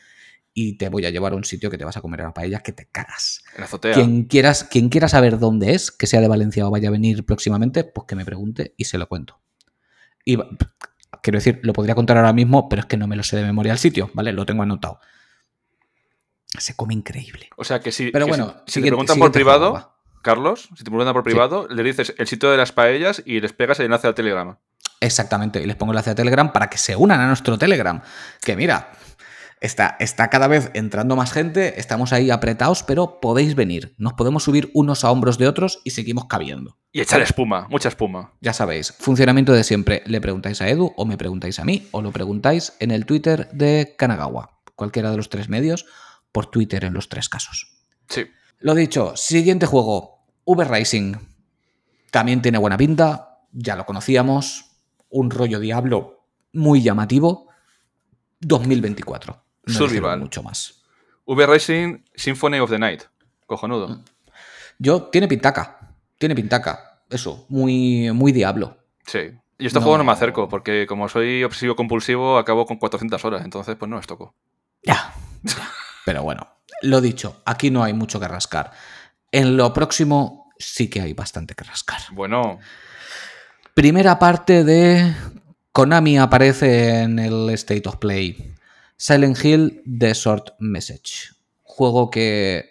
y 0.55 0.79
te 0.79 0.88
voy 0.88 1.05
a 1.05 1.11
llevar 1.11 1.33
a 1.33 1.37
un 1.37 1.45
sitio 1.45 1.69
que 1.69 1.77
te 1.77 1.85
vas 1.85 1.97
a 1.97 2.01
comer 2.01 2.21
la 2.21 2.33
paella 2.33 2.61
que 2.61 2.73
te 2.73 2.87
cagas. 2.87 3.43
En 3.55 3.61
la 3.61 3.67
azotea. 3.67 3.95
Quien, 3.95 4.25
quieras, 4.25 4.64
quien 4.64 4.88
quiera 4.88 5.09
saber 5.09 5.38
dónde 5.38 5.75
es, 5.75 5.90
que 5.90 6.07
sea 6.07 6.21
de 6.21 6.29
Valencia 6.29 6.67
o 6.67 6.71
vaya 6.71 6.88
a 6.88 6.93
venir 6.93 7.27
próximamente, 7.27 7.85
pues 7.85 8.07
que 8.07 8.14
me 8.14 8.25
pregunte 8.25 8.75
y 8.77 8.85
se 8.85 8.97
lo 8.97 9.09
cuento. 9.09 9.40
Y 10.25 10.38
quiero 11.22 11.38
decir, 11.38 11.61
lo 11.62 11.72
podría 11.72 11.94
contar 11.94 12.16
ahora 12.16 12.33
mismo, 12.33 12.68
pero 12.68 12.81
es 12.81 12.87
que 12.87 12.96
no 12.96 13.07
me 13.07 13.16
lo 13.16 13.22
sé 13.22 13.37
de 13.37 13.42
memoria 13.44 13.72
el 13.72 13.79
sitio, 13.79 14.11
¿vale? 14.14 14.33
Lo 14.33 14.44
tengo 14.46 14.62
anotado. 14.62 15.00
Se 16.59 16.74
come 16.77 16.94
increíble. 16.94 17.48
O 17.57 17.64
sea 17.64 17.81
que 17.81 17.90
si, 17.92 18.11
Pero 18.11 18.27
que 18.27 18.31
bueno, 18.31 18.62
si- 18.66 18.74
si, 18.74 18.81
te 18.83 18.87
preguntan 18.88 19.18
por 19.18 19.33
privado. 19.33 19.92
Carlos, 20.22 20.68
si 20.77 20.85
te 20.85 20.90
preguntan 20.90 21.12
por 21.12 21.22
privado, 21.22 21.66
le 21.68 21.83
dices 21.83 22.14
el 22.16 22.27
sitio 22.27 22.50
de 22.50 22.57
las 22.57 22.72
paellas 22.72 23.22
y 23.27 23.40
les 23.40 23.53
pegas 23.53 23.79
el 23.81 23.87
enlace 23.87 24.07
al 24.07 24.14
Telegram. 24.14 24.57
Exactamente, 25.00 25.61
y 25.61 25.66
les 25.66 25.77
pongo 25.77 25.92
el 25.92 25.96
enlace 25.96 26.11
a 26.11 26.14
Telegram 26.14 26.50
para 26.53 26.70
que 26.70 26.79
se 26.79 26.96
unan 26.96 27.20
a 27.20 27.27
nuestro 27.27 27.59
Telegram. 27.59 28.00
Que 28.40 28.57
mira, 28.57 28.92
está, 29.64 29.96
está 29.98 30.29
cada 30.29 30.46
vez 30.46 30.70
entrando 30.74 31.16
más 31.16 31.33
gente, 31.33 31.81
estamos 31.81 32.12
ahí 32.12 32.31
apretados, 32.31 32.83
pero 32.83 33.18
podéis 33.20 33.55
venir. 33.55 33.94
Nos 33.96 34.12
podemos 34.12 34.44
subir 34.44 34.70
unos 34.74 35.05
a 35.05 35.11
hombros 35.11 35.38
de 35.38 35.48
otros 35.48 35.81
y 35.85 35.90
seguimos 35.90 36.27
cabiendo. 36.27 36.79
Y 36.92 37.00
echar 37.00 37.22
espuma, 37.22 37.66
mucha 37.70 37.88
espuma. 37.88 38.35
Ya 38.40 38.53
sabéis, 38.53 38.92
funcionamiento 38.98 39.53
de 39.53 39.64
siempre. 39.64 40.03
Le 40.07 40.20
preguntáis 40.20 40.61
a 40.61 40.68
Edu 40.68 40.92
o 40.96 41.07
me 41.07 41.16
preguntáis 41.16 41.59
a 41.59 41.64
mí 41.64 41.88
o 41.92 42.03
lo 42.03 42.12
preguntáis 42.12 42.74
en 42.79 42.90
el 42.90 43.07
Twitter 43.07 43.48
de 43.53 43.94
Kanagawa. 43.98 44.61
Cualquiera 44.77 45.11
de 45.11 45.16
los 45.16 45.31
tres 45.31 45.48
medios 45.48 45.87
por 46.31 46.46
Twitter 46.46 46.85
en 46.85 46.92
los 46.92 47.09
tres 47.09 47.29
casos. 47.29 47.79
Sí. 48.09 48.27
Lo 48.59 48.74
dicho, 48.74 49.16
siguiente 49.16 49.66
juego, 49.66 50.27
Uber 50.44 50.68
Racing. 50.68 51.14
También 52.11 52.42
tiene 52.42 52.59
buena 52.59 52.77
pinta, 52.77 53.40
ya 53.50 53.77
lo 53.77 53.87
conocíamos, 53.87 54.66
un 55.09 55.31
rollo 55.31 55.59
Diablo 55.59 56.27
muy 56.53 56.83
llamativo. 56.83 57.48
2024. 58.40 59.43
No 59.66 59.74
Survival. 59.74 60.20
mucho 60.20 60.42
más. 60.42 60.83
V 61.24 61.46
Racing 61.46 61.98
Symphony 62.14 62.59
of 62.59 62.70
the 62.70 62.79
Night. 62.79 63.03
Cojonudo. 63.46 63.88
Mm. 63.88 64.05
Yo, 64.79 65.03
tiene 65.05 65.29
pintaca. 65.29 65.79
Tiene 66.18 66.35
pintaca. 66.35 67.03
Eso, 67.09 67.46
muy, 67.48 68.11
muy 68.12 68.33
Diablo. 68.33 68.77
Sí. 69.07 69.18
Y 69.59 69.66
este 69.66 69.79
No. 69.79 69.83
juego 69.85 69.98
no 69.98 70.05
me 70.05 70.12
acerco, 70.12 70.48
porque 70.48 70.87
como 70.87 71.09
soy 71.09 71.44
obsesivo 71.44 71.77
compulsivo, 71.77 72.38
acabo 72.38 72.66
con 72.66 72.77
400 72.79 73.24
horas, 73.24 73.44
entonces 73.44 73.77
pues 73.77 73.88
no 73.88 73.96
les 73.96 74.07
toco. 74.07 74.35
Ya. 74.83 75.14
ya. 75.42 75.55
Pero 76.05 76.22
bueno, 76.22 76.46
lo 76.83 77.00
dicho, 77.00 77.40
aquí 77.46 77.70
no 77.70 77.83
hay 77.85 77.92
mucho 77.92 78.18
que 78.20 78.29
rascar. 78.29 78.72
En 79.31 79.57
lo 79.57 79.72
próximo 79.72 80.50
sí 80.59 80.90
que 80.90 81.00
hay 81.00 81.12
bastante 81.12 81.55
que 81.55 81.64
rascar. 81.64 82.00
Bueno, 82.12 82.59
Primera 83.74 84.18
parte 84.20 84.62
de 84.62 85.12
Konami 85.72 86.16
aparece 86.18 87.00
en 87.03 87.18
el 87.18 87.50
State 87.50 87.88
of 87.88 87.96
Play. 87.96 88.55
Silent 88.96 89.42
Hill 89.44 89.83
The 89.98 90.14
Short 90.14 90.54
Message. 90.59 91.33
Juego 91.62 92.11
que 92.11 92.70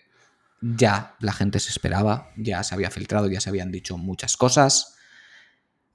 ya 0.61 1.15
la 1.19 1.33
gente 1.33 1.59
se 1.59 1.69
esperaba, 1.69 2.29
ya 2.37 2.63
se 2.63 2.73
había 2.73 2.89
filtrado, 2.89 3.29
ya 3.29 3.41
se 3.41 3.49
habían 3.49 3.71
dicho 3.71 3.97
muchas 3.97 4.37
cosas. 4.37 4.95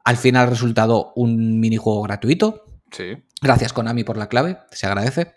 Al 0.05 0.17
final 0.17 0.47
ha 0.47 0.51
resultado 0.51 1.13
un 1.17 1.61
minijuego 1.61 2.03
gratuito. 2.03 2.65
sí. 2.93 3.17
Gracias 3.41 3.73
Konami 3.73 4.03
por 4.03 4.17
la 4.17 4.29
clave, 4.29 4.59
se 4.73 4.87
agradece. 4.87 5.35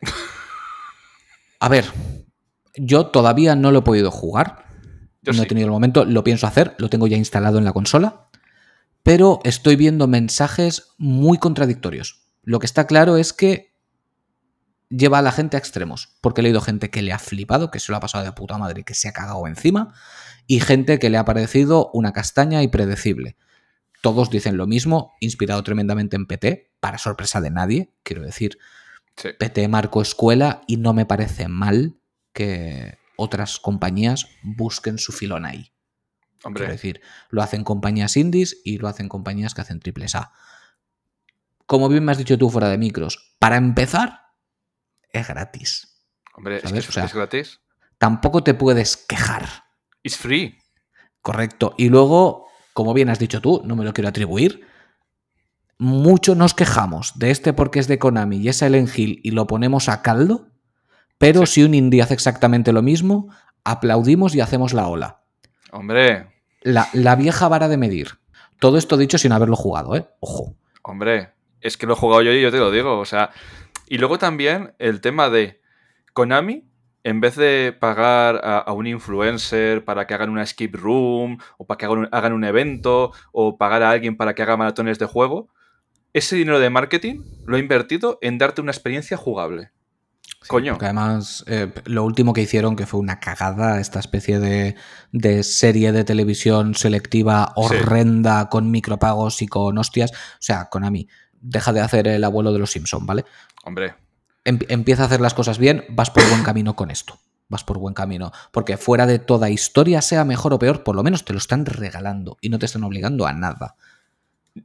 A 1.60 1.70
ver, 1.70 1.86
yo 2.76 3.06
todavía 3.08 3.56
no 3.56 3.72
lo 3.72 3.80
he 3.80 3.84
podido 3.84 4.10
jugar. 4.10 4.66
Yo 5.22 5.34
no 5.34 5.38
sí. 5.38 5.44
he 5.44 5.48
tenido 5.48 5.68
el 5.68 5.72
momento, 5.72 6.04
lo 6.04 6.24
pienso 6.24 6.48
hacer, 6.48 6.74
lo 6.80 6.90
tengo 6.90 7.06
ya 7.06 7.18
instalado 7.18 7.60
en 7.60 7.64
la 7.64 7.74
consola. 7.74 8.28
Pero 9.04 9.40
estoy 9.44 9.76
viendo 9.76 10.08
mensajes 10.08 10.94
muy 10.98 11.38
contradictorios. 11.38 12.24
Lo 12.42 12.58
que 12.58 12.66
está 12.66 12.88
claro 12.88 13.18
es 13.18 13.34
que 13.34 13.71
lleva 14.92 15.20
a 15.20 15.22
la 15.22 15.32
gente 15.32 15.58
a 15.58 15.60
extremos. 15.60 16.16
Porque 16.22 16.42
he 16.42 16.44
leído 16.44 16.62
gente 16.62 16.90
que 16.90 17.02
le 17.02 17.14
ha 17.14 17.20
flipado, 17.20 17.72
que 17.72 17.80
se 17.80 17.92
lo 17.92 17.98
ha 17.98 18.02
pasado 18.02 18.24
de 18.24 18.32
puta 18.34 18.58
madre, 18.58 18.84
que 18.84 18.94
se 18.94 19.08
ha 19.08 19.14
cagado 19.14 19.48
encima. 19.48 19.94
Y 20.46 20.60
gente 20.60 21.00
que 21.00 21.10
le 21.10 21.18
ha 21.18 21.26
parecido 21.26 21.90
una 21.94 22.14
castaña 22.14 22.62
y 22.62 22.68
predecible. 22.68 23.38
Todos 24.02 24.30
dicen 24.30 24.58
lo 24.58 24.68
mismo, 24.68 25.14
inspirado 25.20 25.64
tremendamente 25.64 26.16
en 26.16 26.26
PT, 26.26 26.72
para 26.80 26.98
sorpresa 26.98 27.40
de 27.42 27.52
nadie, 27.52 27.94
quiero 28.04 28.24
decir. 28.24 28.58
Sí. 29.16 29.30
PT 29.38 29.68
marcó 29.68 30.02
escuela 30.02 30.62
y 30.68 30.78
no 30.78 30.94
me 30.94 31.06
parece 31.06 31.48
mal 31.48 31.98
que 32.34 32.98
otras 33.16 33.60
compañías 33.60 34.28
busquen 34.42 34.98
su 34.98 35.12
filón 35.12 35.46
ahí. 35.46 35.72
Quiero 36.42 36.72
decir, 36.72 37.02
lo 37.30 37.44
hacen 37.44 37.64
compañías 37.64 38.18
indies 38.18 38.62
y 38.66 38.80
lo 38.80 38.88
hacen 38.88 39.08
compañías 39.10 39.54
que 39.54 39.62
hacen 39.62 39.80
triples 39.80 40.16
A. 40.16 40.32
Como 41.68 41.88
bien 41.88 42.04
me 42.04 42.12
has 42.12 42.18
dicho 42.18 42.38
tú 42.38 42.50
fuera 42.50 42.70
de 42.70 42.80
micros, 42.80 43.36
para 43.38 43.58
empezar, 43.58 44.31
es 45.14 45.28
gratis. 45.28 45.88
hombre, 46.34 46.58
es 46.64 46.72
que 46.72 46.80
O 46.80 46.82
sea- 46.84 47.06
es 47.06 47.14
gratis. 47.14 47.60
Tampoco 47.98 48.44
te 48.44 48.54
puedes 48.54 48.98
quejar, 48.98 49.46
It's 50.04 50.18
free. 50.18 50.58
correcto. 51.22 51.74
Y 51.78 51.90
luego, 51.90 52.48
como 52.74 52.94
bien 52.94 53.10
has 53.10 53.20
dicho 53.20 53.42
tú, 53.42 53.62
no 53.66 53.76
me 53.76 53.84
lo 53.86 53.94
quiero 53.94 54.10
atribuir, 54.10 54.66
mucho 55.78 56.36
nos 56.36 56.54
quejamos 56.54 57.18
de 57.18 57.32
este 57.32 57.54
porque 57.54 57.80
es 57.80 57.88
de 57.88 58.00
Konami 58.00 58.38
y 58.38 58.50
es 58.50 58.58
Silent 58.58 58.90
Hill 58.98 59.20
y 59.24 59.32
lo 59.32 59.48
ponemos 59.48 59.90
a 59.90 60.02
caldo, 60.02 60.48
pero 61.18 61.46
Sí. 61.46 61.54
si 61.54 61.64
un 61.64 61.74
indie 61.74 62.02
hace 62.02 62.14
exactamente 62.14 62.72
lo 62.72 62.82
mismo, 62.82 63.34
aplaudimos 63.64 64.36
y 64.36 64.42
hacemos 64.42 64.74
la 64.74 64.88
ola. 64.88 65.22
Hombre, 65.72 66.28
La, 66.64 66.88
la 66.94 67.16
vieja 67.16 67.48
vara 67.48 67.68
de 67.68 67.78
medir. 67.78 68.20
Todo 68.60 68.78
esto 68.78 68.96
dicho 68.98 69.18
sin 69.18 69.32
haberlo 69.32 69.56
jugado, 69.56 69.96
¿eh? 69.96 70.08
Ojo. 70.20 70.56
hombre, 70.84 71.32
es 71.60 71.78
que 71.78 71.86
lo 71.88 71.94
he 71.94 71.96
jugado 71.96 72.22
yo 72.22 72.32
y 72.32 72.42
yo 72.42 72.52
te 72.52 72.58
lo 72.58 72.70
digo. 72.72 73.00
O 73.00 73.06
sea, 73.06 73.32
y 73.92 73.98
luego 73.98 74.18
también 74.18 74.74
el 74.80 75.02
tema 75.02 75.30
de 75.30 75.60
Konami, 76.14 76.64
en 77.04 77.20
vez 77.20 77.36
de 77.36 77.76
pagar 77.78 78.40
a, 78.42 78.60
a 78.60 78.72
un 78.72 78.88
influencer 78.88 79.84
para 79.84 80.08
que 80.08 80.14
hagan 80.14 80.30
una 80.30 80.46
skip 80.46 80.76
room, 80.76 81.40
o 81.58 81.68
para 81.68 81.78
que 81.78 81.86
hagan 81.88 81.98
un, 81.98 82.10
hagan 82.10 82.32
un 82.32 82.46
evento, 82.46 83.12
o 83.34 83.58
pagar 83.58 83.84
a 83.84 83.90
alguien 83.90 84.16
para 84.16 84.34
que 84.34 84.44
haga 84.44 84.56
maratones 84.56 84.98
de 84.98 85.08
juego, 85.08 85.50
ese 86.14 86.38
dinero 86.38 86.62
de 86.62 86.70
marketing 86.70 87.22
lo 87.46 87.58
ha 87.58 87.60
invertido 87.60 88.18
en 88.22 88.38
darte 88.38 88.62
una 88.62 88.72
experiencia 88.72 89.18
jugable. 89.18 89.72
Coño. 90.48 90.72
Porque 90.72 90.86
además, 90.86 91.44
eh, 91.48 91.74
lo 91.84 92.06
último 92.06 92.32
que 92.32 92.44
hicieron, 92.44 92.78
que 92.78 92.86
fue 92.86 93.02
una 93.02 93.20
cagada, 93.20 93.82
esta 93.82 94.00
especie 94.00 94.40
de, 94.40 94.76
de 95.12 95.44
serie 95.44 95.92
de 95.92 96.06
televisión 96.06 96.76
selectiva 96.76 97.52
horrenda 97.58 98.48
con 98.48 98.72
micropagos 98.72 99.42
y 99.42 99.48
con 99.48 99.78
hostias. 99.78 100.12
O 100.12 100.16
sea, 100.40 100.70
Konami, 100.70 101.10
deja 101.42 101.74
de 101.74 101.82
hacer 101.82 102.08
el 102.08 102.24
abuelo 102.24 102.54
de 102.54 102.60
los 102.60 102.72
Simpson, 102.72 103.06
¿vale? 103.06 103.26
Hombre, 103.64 103.94
Em- 104.44 104.60
empieza 104.70 105.04
a 105.04 105.06
hacer 105.06 105.22
las 105.22 105.34
cosas 105.34 105.60
bien, 105.60 105.86
vas 105.90 106.10
por 106.10 106.28
buen 106.28 106.44
camino 106.44 106.76
con 106.76 106.90
esto. 106.90 107.20
Vas 107.48 107.64
por 107.64 107.78
buen 107.78 107.94
camino. 107.94 108.32
Porque 108.52 108.78
fuera 108.78 109.06
de 109.06 109.20
toda 109.20 109.50
historia, 109.50 110.02
sea 110.02 110.26
mejor 110.26 110.54
o 110.54 110.60
peor, 110.60 110.84
por 110.84 110.96
lo 110.96 111.04
menos 111.04 111.26
te 111.26 111.34
lo 111.34 111.38
están 111.38 111.66
regalando 111.66 112.38
y 112.42 112.50
no 112.50 112.60
te 112.60 112.66
están 112.66 112.84
obligando 112.84 113.28
a 113.28 113.34
nada. 113.34 113.76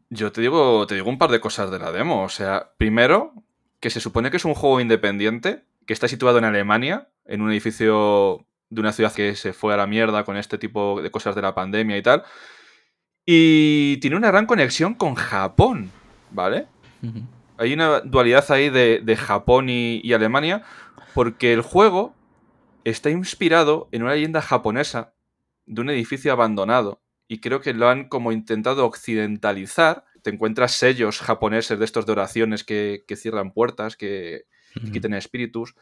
Yo 0.08 0.32
te 0.32 0.40
digo, 0.40 0.86
te 0.86 0.94
digo 0.94 1.10
un 1.10 1.18
par 1.18 1.30
de 1.30 1.40
cosas 1.40 1.70
de 1.70 1.78
la 1.78 1.92
demo. 1.92 2.22
O 2.22 2.28
sea, 2.28 2.70
primero, 2.78 3.34
que 3.80 3.90
se 3.90 4.00
supone 4.00 4.30
que 4.30 4.36
es 4.38 4.44
un 4.44 4.54
juego 4.54 4.80
independiente, 4.80 5.64
que 5.84 5.92
está 5.92 6.08
situado 6.08 6.38
en 6.38 6.44
Alemania, 6.44 7.08
en 7.26 7.42
un 7.42 7.50
edificio 7.50 8.46
de 8.70 8.80
una 8.80 8.92
ciudad 8.92 9.12
que 9.12 9.36
se 9.36 9.52
fue 9.52 9.74
a 9.74 9.76
la 9.76 9.86
mierda 9.86 10.24
con 10.24 10.36
este 10.36 10.56
tipo 10.58 11.02
de 11.02 11.10
cosas 11.10 11.34
de 11.34 11.42
la 11.42 11.54
pandemia 11.54 11.96
y 11.98 12.02
tal. 12.02 12.22
Y 13.26 13.98
tiene 13.98 14.16
una 14.16 14.28
gran 14.28 14.46
conexión 14.46 14.94
con 14.94 15.16
Japón, 15.16 15.90
¿vale? 16.30 16.66
Hay 17.58 17.72
una 17.72 18.00
dualidad 18.00 18.50
ahí 18.50 18.68
de, 18.70 19.00
de 19.02 19.16
Japón 19.16 19.68
y, 19.68 20.00
y 20.02 20.12
Alemania, 20.12 20.62
porque 21.14 21.52
el 21.52 21.62
juego 21.62 22.14
está 22.84 23.10
inspirado 23.10 23.88
en 23.92 24.02
una 24.02 24.12
leyenda 24.12 24.42
japonesa 24.42 25.14
de 25.66 25.80
un 25.80 25.90
edificio 25.90 26.32
abandonado. 26.32 27.02
Y 27.28 27.40
creo 27.40 27.60
que 27.60 27.74
lo 27.74 27.88
han 27.88 28.08
como 28.08 28.30
intentado 28.30 28.86
occidentalizar. 28.86 30.04
Te 30.22 30.30
encuentras 30.30 30.72
sellos 30.72 31.20
japoneses 31.20 31.78
de 31.78 31.84
estos 31.84 32.06
de 32.06 32.12
oraciones 32.12 32.62
que, 32.62 33.04
que 33.08 33.16
cierran 33.16 33.52
puertas, 33.52 33.96
que, 33.96 34.44
que 34.74 34.92
quiten 34.92 35.14
espíritus. 35.14 35.74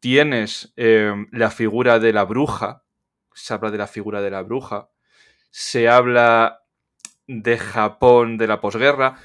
Tienes 0.00 0.72
eh, 0.76 1.12
la 1.30 1.50
figura 1.50 1.98
de 1.98 2.12
la 2.12 2.24
bruja. 2.24 2.84
Se 3.34 3.52
habla 3.54 3.70
de 3.70 3.78
la 3.78 3.86
figura 3.86 4.22
de 4.22 4.30
la 4.30 4.42
bruja. 4.42 4.88
Se 5.50 5.88
habla 5.88 6.62
de 7.26 7.58
Japón 7.58 8.38
de 8.38 8.46
la 8.46 8.60
posguerra. 8.60 9.18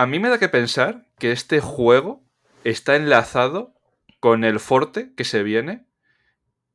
A 0.00 0.06
mí 0.06 0.18
me 0.18 0.30
da 0.30 0.38
que 0.38 0.48
pensar 0.48 1.04
que 1.18 1.30
este 1.30 1.60
juego 1.60 2.24
está 2.64 2.96
enlazado 2.96 3.74
con 4.18 4.44
el 4.44 4.58
forte 4.58 5.12
que 5.14 5.24
se 5.24 5.42
viene 5.42 5.84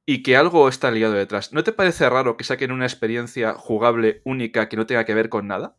y 0.06 0.22
que 0.22 0.38
algo 0.38 0.70
está 0.70 0.92
ligado 0.92 1.16
detrás. 1.16 1.52
¿No 1.52 1.64
te 1.64 1.72
parece 1.72 2.08
raro 2.08 2.38
que 2.38 2.44
saquen 2.44 2.72
una 2.72 2.86
experiencia 2.86 3.56
jugable 3.56 4.22
única 4.26 4.70
que 4.70 4.78
no 4.78 4.86
tenga 4.86 5.06
que 5.06 5.16
ver 5.16 5.30
con 5.30 5.48
nada? 5.48 5.76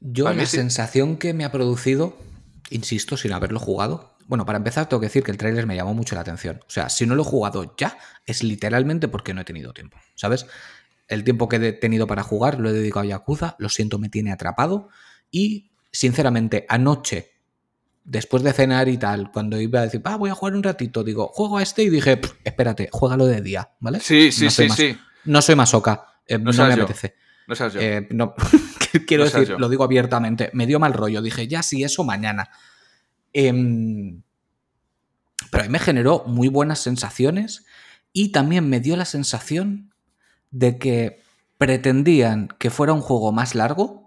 Yo 0.00 0.26
A 0.26 0.34
la 0.34 0.46
sí. 0.46 0.56
sensación 0.56 1.16
que 1.16 1.32
me 1.32 1.44
ha 1.44 1.52
producido, 1.52 2.18
insisto, 2.70 3.16
sin 3.16 3.32
haberlo 3.32 3.60
jugado. 3.60 4.16
Bueno, 4.26 4.44
para 4.44 4.58
empezar, 4.58 4.88
tengo 4.88 5.00
que 5.00 5.06
decir 5.06 5.22
que 5.22 5.30
el 5.30 5.38
tráiler 5.38 5.68
me 5.68 5.76
llamó 5.76 5.94
mucho 5.94 6.16
la 6.16 6.22
atención. 6.22 6.58
O 6.66 6.70
sea, 6.70 6.88
si 6.88 7.06
no 7.06 7.14
lo 7.14 7.22
he 7.22 7.26
jugado 7.26 7.76
ya, 7.76 7.96
es 8.26 8.42
literalmente 8.42 9.06
porque 9.06 9.32
no 9.32 9.42
he 9.42 9.44
tenido 9.44 9.72
tiempo. 9.72 9.96
¿Sabes? 10.16 10.48
El 11.06 11.22
tiempo 11.22 11.48
que 11.48 11.64
he 11.64 11.72
tenido 11.72 12.08
para 12.08 12.24
jugar 12.24 12.58
lo 12.58 12.68
he 12.68 12.72
dedicado 12.72 13.04
a 13.04 13.10
Yakuza, 13.10 13.54
lo 13.60 13.68
siento, 13.68 14.00
me 14.00 14.08
tiene 14.08 14.32
atrapado. 14.32 14.88
Y, 15.30 15.69
sinceramente, 15.92 16.66
anoche, 16.68 17.32
después 18.04 18.42
de 18.42 18.52
cenar 18.52 18.88
y 18.88 18.96
tal, 18.98 19.30
cuando 19.30 19.60
iba 19.60 19.80
a 19.80 19.82
decir, 19.84 20.00
ah, 20.04 20.16
voy 20.16 20.30
a 20.30 20.34
jugar 20.34 20.54
un 20.54 20.62
ratito, 20.62 21.04
digo, 21.04 21.28
juego 21.28 21.58
a 21.58 21.62
este 21.62 21.82
y 21.82 21.90
dije, 21.90 22.16
"Pff, 22.16 22.32
espérate, 22.44 22.88
juégalo 22.90 23.26
de 23.26 23.40
día, 23.40 23.70
¿vale? 23.80 24.00
Sí, 24.00 24.32
sí, 24.32 24.44
No 24.46 24.50
sí, 24.50 24.68
sí. 24.70 24.98
No 25.24 25.42
soy 25.42 25.54
masoca, 25.54 26.06
eh, 26.26 26.38
no, 26.38 26.50
me 26.50 26.56
yo. 26.56 26.64
apetece. 26.84 27.14
No 27.46 27.54
seas 27.54 27.74
yo. 27.74 27.80
Eh, 27.80 28.08
no, 28.10 28.34
quiero 29.06 29.24
No 29.24 29.30
decir, 29.30 29.48
yo. 29.48 29.58
lo 29.58 29.68
digo 29.68 29.84
abiertamente, 29.84 30.50
me 30.54 30.66
dio 30.66 30.78
mal 30.80 30.92
rollo. 30.94 31.20
Dije, 31.22 31.46
ya 31.46 31.62
sí, 31.62 31.84
eso 31.84 32.04
mañana. 32.04 32.48
Em, 33.32 34.22
pero 35.50 35.62
a 35.64 35.66
mí 35.66 35.72
me 35.72 35.78
generó 35.78 36.24
muy 36.26 36.48
buenas 36.48 36.78
sensaciones 36.80 37.64
y 38.12 38.32
también 38.32 38.68
me 38.68 38.80
dio 38.80 38.96
la 38.96 39.04
sensación 39.04 39.92
de 40.50 40.78
que 40.78 41.22
pretendían 41.58 42.48
que 42.58 42.70
fuera 42.70 42.92
un 42.92 43.00
juego 43.00 43.32
más 43.32 43.54
largo 43.54 43.99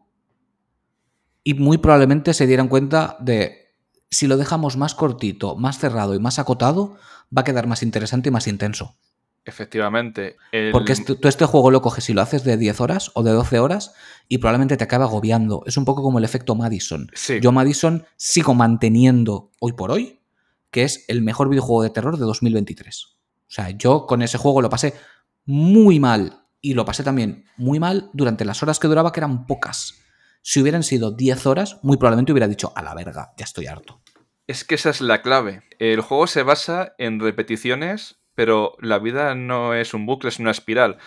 y 1.43 1.53
muy 1.55 1.77
probablemente 1.77 2.33
se 2.33 2.47
dieran 2.47 2.67
cuenta 2.67 3.17
de 3.19 3.73
si 4.09 4.27
lo 4.27 4.37
dejamos 4.37 4.77
más 4.77 4.93
cortito, 4.95 5.55
más 5.55 5.79
cerrado 5.79 6.13
y 6.15 6.19
más 6.19 6.39
acotado, 6.39 6.95
va 7.35 7.41
a 7.41 7.43
quedar 7.43 7.67
más 7.67 7.81
interesante 7.83 8.29
y 8.29 8.31
más 8.31 8.47
intenso. 8.47 8.95
Efectivamente. 9.45 10.37
el- 10.53 10.71
Porque 10.71 10.93
este- 10.93 11.15
tú 11.15 11.27
este 11.27 11.45
juego 11.45 11.69
lo 11.69 11.81
coges 11.81 12.09
y 12.09 12.13
lo 12.13 12.21
haces 12.21 12.43
de 12.45 12.55
10 12.57 12.79
horas 12.79 13.11
o 13.13 13.23
de 13.23 13.31
12 13.31 13.59
horas 13.59 13.93
y 14.29 14.37
probablemente 14.37 14.77
te 14.77 14.83
acabe 14.85 15.03
agobiando. 15.03 15.63
Es 15.65 15.75
un 15.77 15.83
poco 15.83 16.01
como 16.01 16.17
el 16.17 16.23
efecto 16.25 16.55
Madison. 16.55 17.09
Sí. 17.13 17.39
Yo 17.41 17.51
Madison 17.51 18.05
sigo 18.15 18.53
manteniendo 18.53 19.51
hoy 19.59 19.73
por 19.73 19.91
hoy 19.91 20.19
que 20.71 20.83
es 20.83 21.05
el 21.07 21.21
mejor 21.21 21.49
videojuego 21.49 21.83
de 21.83 21.89
terror 21.91 22.17
de 22.17 22.25
2023. 22.25 23.05
O 23.05 23.15
sea, 23.47 23.69
yo 23.71 24.07
con 24.07 24.21
ese 24.23 24.37
juego 24.39 24.61
lo 24.61 24.69
pasé 24.69 24.93
muy 25.45 25.99
mal 25.99 26.45
y 26.61 26.73
lo 26.73 26.85
pasé 26.85 27.03
también 27.03 27.45
muy 27.57 27.79
mal 27.79 28.09
durante 28.13 28.45
las 28.45 28.63
horas 28.63 28.79
que 28.79 28.87
duraba, 28.87 29.11
que 29.11 29.19
eran 29.19 29.45
pocas. 29.45 29.95
Si 30.43 30.61
hubieran 30.61 30.83
sido 30.83 31.11
10 31.11 31.45
horas, 31.47 31.79
muy 31.83 31.97
probablemente 31.97 32.33
hubiera 32.33 32.47
dicho, 32.49 32.73
a 32.75 32.81
la 32.83 32.93
verga, 32.93 33.33
ya 33.37 33.45
estoy 33.45 33.65
harto. 33.67 34.01
Es 34.45 34.65
que 34.65 34.75
esa 34.75 34.89
es 34.89 34.99
la 34.99 35.21
clave. 35.21 35.63
El 35.79 36.01
juego 36.01 36.27
se 36.27 36.43
basa 36.43 36.93
en 36.97 37.19
repeticiones, 37.21 38.19
pero 38.35 38.75
la 38.79 38.99
vida 38.99 39.35
no 39.35 39.73
es 39.73 39.93
un 39.93 40.05
bucle, 40.05 40.29
es 40.29 40.39
una 40.39 40.51
espiral. 40.51 40.97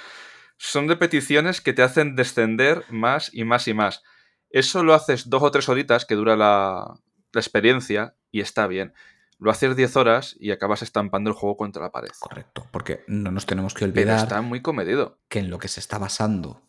Son 0.57 0.89
repeticiones 0.89 1.61
que 1.61 1.75
te 1.75 1.83
hacen 1.83 2.17
descender 2.17 2.83
más 2.89 3.31
y 3.33 3.45
más 3.45 3.69
y 3.69 3.75
más. 3.75 4.03
Eso 4.49 4.83
lo 4.83 4.95
haces 4.95 5.29
dos 5.29 5.43
o 5.43 5.51
tres 5.51 5.69
horitas 5.69 6.07
que 6.07 6.15
dura 6.15 6.35
la, 6.35 6.99
la 7.33 7.41
experiencia 7.41 8.17
y 8.31 8.41
está 8.41 8.67
bien. 8.67 8.95
Lo 9.39 9.51
haces 9.51 9.77
10 9.77 9.97
horas 9.97 10.35
y 10.41 10.51
acabas 10.51 10.81
estampando 10.81 11.29
el 11.29 11.37
juego 11.37 11.59
contra 11.59 11.83
la 11.83 11.93
pared. 11.93 12.09
Correcto, 12.21 12.67
porque 12.71 13.05
no 13.07 13.31
nos 13.31 13.45
tenemos 13.45 13.75
que 13.75 13.81
Pero 13.81 13.93
olvidar 13.93 14.19
está 14.21 14.41
muy 14.41 14.63
comedido. 14.63 15.19
que 15.29 15.41
en 15.41 15.51
lo 15.51 15.59
que 15.59 15.69
se 15.69 15.81
está 15.81 15.99
basando, 15.99 16.63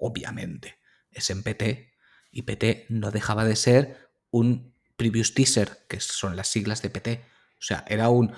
obviamente, 0.00 0.80
es 1.16 1.30
en 1.30 1.42
PT, 1.42 1.92
y 2.30 2.42
PT 2.42 2.86
no 2.88 3.10
dejaba 3.10 3.44
de 3.44 3.56
ser 3.56 4.08
un 4.30 4.74
previous 4.96 5.34
teaser, 5.34 5.84
que 5.88 6.00
son 6.00 6.36
las 6.36 6.48
siglas 6.48 6.82
de 6.82 6.90
PT. 6.90 7.24
O 7.58 7.62
sea, 7.62 7.84
era 7.88 8.08
un... 8.08 8.32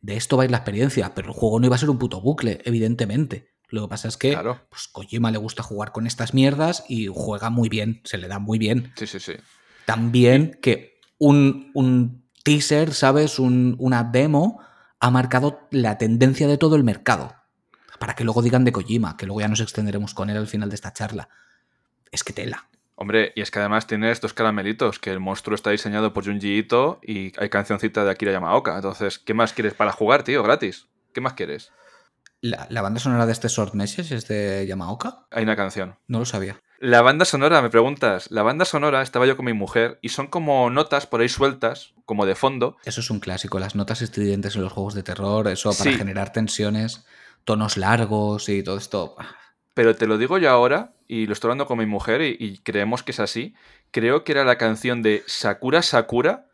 De 0.00 0.16
esto 0.16 0.36
va 0.36 0.42
a 0.42 0.46
ir 0.46 0.50
la 0.50 0.58
experiencia, 0.58 1.14
pero 1.14 1.28
el 1.28 1.34
juego 1.34 1.58
no 1.58 1.66
iba 1.66 1.74
a 1.76 1.78
ser 1.78 1.90
un 1.90 1.98
puto 1.98 2.20
bucle, 2.20 2.60
evidentemente. 2.64 3.50
Lo 3.68 3.82
que 3.82 3.88
pasa 3.88 4.06
es 4.08 4.16
que 4.16 4.30
Claro. 4.32 4.60
pues, 4.70 4.86
Kojima 4.88 5.30
le 5.32 5.38
gusta 5.38 5.62
jugar 5.64 5.90
con 5.92 6.06
estas 6.06 6.32
mierdas 6.34 6.84
y 6.88 7.08
juega 7.12 7.50
muy 7.50 7.68
bien, 7.68 8.00
se 8.04 8.18
le 8.18 8.28
da 8.28 8.38
muy 8.38 8.58
bien. 8.58 8.92
Sí, 8.96 9.06
sí, 9.06 9.18
sí. 9.18 9.32
También 9.84 10.58
que 10.62 11.00
un, 11.18 11.70
un 11.74 12.28
teaser, 12.44 12.94
¿sabes? 12.94 13.38
Un- 13.38 13.74
una 13.78 14.04
demo 14.04 14.60
ha 15.00 15.10
marcado 15.10 15.66
la 15.70 15.98
tendencia 15.98 16.46
de 16.48 16.58
todo 16.58 16.76
el 16.76 16.84
mercado. 16.84 17.34
Para 17.98 18.14
que 18.14 18.24
luego 18.24 18.42
digan 18.42 18.64
de 18.64 18.72
Kojima, 18.72 19.16
que 19.16 19.26
luego 19.26 19.40
ya 19.40 19.48
nos 19.48 19.60
extenderemos 19.60 20.14
con 20.14 20.30
él 20.30 20.36
al 20.36 20.46
final 20.46 20.68
de 20.68 20.74
esta 20.74 20.92
charla. 20.92 21.28
Es 22.12 22.24
que 22.24 22.32
tela. 22.32 22.68
Hombre, 22.94 23.32
y 23.36 23.42
es 23.42 23.50
que 23.50 23.58
además 23.58 23.86
tiene 23.86 24.10
estos 24.10 24.32
caramelitos, 24.32 24.98
que 24.98 25.10
el 25.10 25.20
monstruo 25.20 25.54
está 25.54 25.70
diseñado 25.70 26.12
por 26.14 26.24
Junji 26.24 26.56
Ito 26.58 26.98
y 27.02 27.32
hay 27.38 27.50
cancioncita 27.50 28.04
de 28.04 28.10
Akira 28.10 28.32
Yamaoka. 28.32 28.74
Entonces, 28.76 29.18
¿qué 29.18 29.34
más 29.34 29.52
quieres 29.52 29.74
para 29.74 29.92
jugar, 29.92 30.22
tío? 30.22 30.42
Gratis. 30.42 30.86
¿Qué 31.12 31.20
más 31.20 31.34
quieres? 31.34 31.72
¿La, 32.40 32.66
la 32.70 32.80
banda 32.82 33.00
sonora 33.00 33.26
de 33.26 33.32
este 33.32 33.48
Short 33.48 33.74
Message 33.74 34.14
es 34.14 34.28
de 34.28 34.66
Yamaoka? 34.66 35.26
Hay 35.30 35.42
una 35.42 35.56
canción. 35.56 35.96
No 36.06 36.20
lo 36.20 36.24
sabía. 36.24 36.60
La 36.78 37.00
banda 37.02 37.24
sonora, 37.24 37.60
me 37.62 37.70
preguntas. 37.70 38.30
La 38.30 38.42
banda 38.42 38.64
sonora 38.66 39.02
estaba 39.02 39.26
yo 39.26 39.36
con 39.36 39.46
mi 39.46 39.54
mujer 39.54 39.98
y 40.02 40.10
son 40.10 40.26
como 40.26 40.68
notas 40.70 41.06
por 41.06 41.20
ahí 41.20 41.28
sueltas, 41.28 41.94
como 42.04 42.24
de 42.26 42.34
fondo. 42.34 42.76
Eso 42.84 43.00
es 43.00 43.10
un 43.10 43.20
clásico. 43.20 43.58
Las 43.58 43.74
notas 43.74 44.02
estridentes 44.02 44.56
en 44.56 44.62
los 44.62 44.72
juegos 44.72 44.94
de 44.94 45.02
terror, 45.02 45.48
eso 45.48 45.70
para 45.70 45.90
Sí. 45.90 45.96
generar 45.96 46.32
tensiones, 46.32 47.06
tonos 47.44 47.76
largos 47.78 48.48
y 48.50 48.62
todo 48.62 48.76
esto. 48.76 49.16
Pero 49.76 49.94
te 49.94 50.06
lo 50.06 50.16
digo 50.16 50.38
yo 50.38 50.48
ahora, 50.48 50.94
y 51.06 51.26
lo 51.26 51.34
estoy 51.34 51.48
hablando 51.48 51.66
con 51.66 51.76
mi 51.76 51.84
mujer, 51.84 52.22
y, 52.22 52.34
y 52.40 52.56
creemos 52.60 53.02
que 53.02 53.10
es 53.10 53.20
así. 53.20 53.54
Creo 53.90 54.24
que 54.24 54.32
era 54.32 54.42
la 54.42 54.56
canción 54.56 55.02
de 55.02 55.22
Sakura 55.26 55.82
Sakura, 55.82 56.46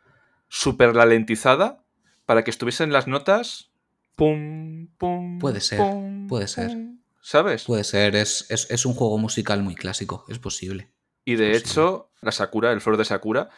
súper 0.48 0.92
ralentizada, 0.92 1.84
para 2.26 2.42
que 2.42 2.50
estuviesen 2.50 2.92
las 2.92 3.06
notas. 3.06 3.70
Pum, 4.16 4.88
pum. 4.98 5.38
Puede 5.38 5.60
ser, 5.60 5.78
pum, 5.78 6.26
puede 6.26 6.48
ser. 6.48 6.76
¿Sabes? 7.20 7.62
Puede 7.62 7.84
ser, 7.84 8.16
es, 8.16 8.44
es- 8.50 8.68
es 8.72 8.84
un 8.84 8.94
juego 8.94 9.16
musical 9.18 9.62
muy 9.62 9.76
clásico, 9.76 10.24
es 10.28 10.40
posible. 10.40 10.90
y 11.24 11.36
de 11.36 11.52
hecho, 11.56 12.10
la 12.22 12.32
Sakura, 12.32 12.72
el 12.72 12.80
flor 12.80 12.96
de 12.96 13.04
Sakura, 13.04 13.50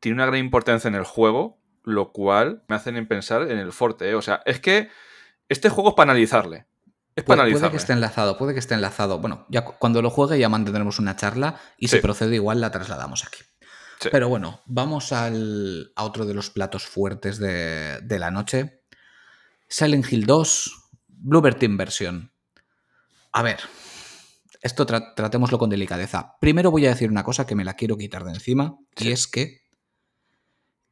tiene 0.00 0.14
una 0.14 0.24
gran 0.24 0.38
importancia 0.40 0.88
en 0.88 0.94
el 0.94 1.04
juego, 1.04 1.58
lo 1.84 2.12
cual 2.12 2.62
me 2.68 2.76
hacen 2.76 2.96
en 2.96 3.06
pensar 3.06 3.42
en 3.50 3.58
el 3.58 3.72
forte. 3.72 4.08
¿eh? 4.08 4.14
O 4.14 4.22
sea, 4.22 4.40
es 4.46 4.58
que 4.60 4.88
este 5.50 5.68
juego 5.68 5.90
es 5.90 5.94
para 5.96 6.10
analizarle. 6.12 6.64
Es 7.14 7.24
para 7.24 7.42
Puede, 7.44 7.70
que 7.70 7.76
esté 7.76 7.92
enlazado, 7.92 8.38
puede 8.38 8.54
que 8.54 8.58
esté 8.60 8.74
enlazado. 8.74 9.18
Bueno, 9.18 9.46
ya 9.50 9.64
cu- 9.64 9.74
cuando 9.78 10.00
lo 10.00 10.08
juegue 10.10 10.38
ya 10.38 10.48
mantendremos 10.48 10.98
una 10.98 11.14
charla 11.16 11.60
y 11.76 11.88
si 11.88 11.98
procede 11.98 12.36
igual 12.36 12.60
la 12.60 12.70
trasladamos 12.70 13.24
aquí. 13.26 13.40
Sí. 14.00 14.08
Pero 14.10 14.28
bueno, 14.28 14.62
vamos 14.66 15.12
al, 15.12 15.92
a 15.94 16.04
otro 16.04 16.24
de 16.24 16.34
los 16.34 16.50
platos 16.50 16.86
fuertes 16.86 17.38
de, 17.38 18.00
de 18.02 18.18
la 18.18 18.30
noche. 18.30 18.82
Silent 19.68 20.10
Hill 20.10 20.26
2, 20.26 20.90
Bluebird 21.08 21.56
Team 21.58 21.76
versión. 21.76 22.32
A 23.32 23.42
ver, 23.42 23.60
esto 24.62 24.86
tra- 24.86 25.12
tratémoslo 25.14 25.58
con 25.58 25.70
delicadeza. 25.70 26.36
Primero 26.40 26.70
voy 26.70 26.86
a 26.86 26.90
decir 26.90 27.10
una 27.10 27.24
cosa 27.24 27.46
que 27.46 27.54
me 27.54 27.64
la 27.64 27.74
quiero 27.74 27.96
quitar 27.98 28.24
de 28.24 28.32
encima, 28.32 28.76
Sí. 28.96 29.08
y 29.08 29.12
es 29.12 29.26
que 29.26 29.60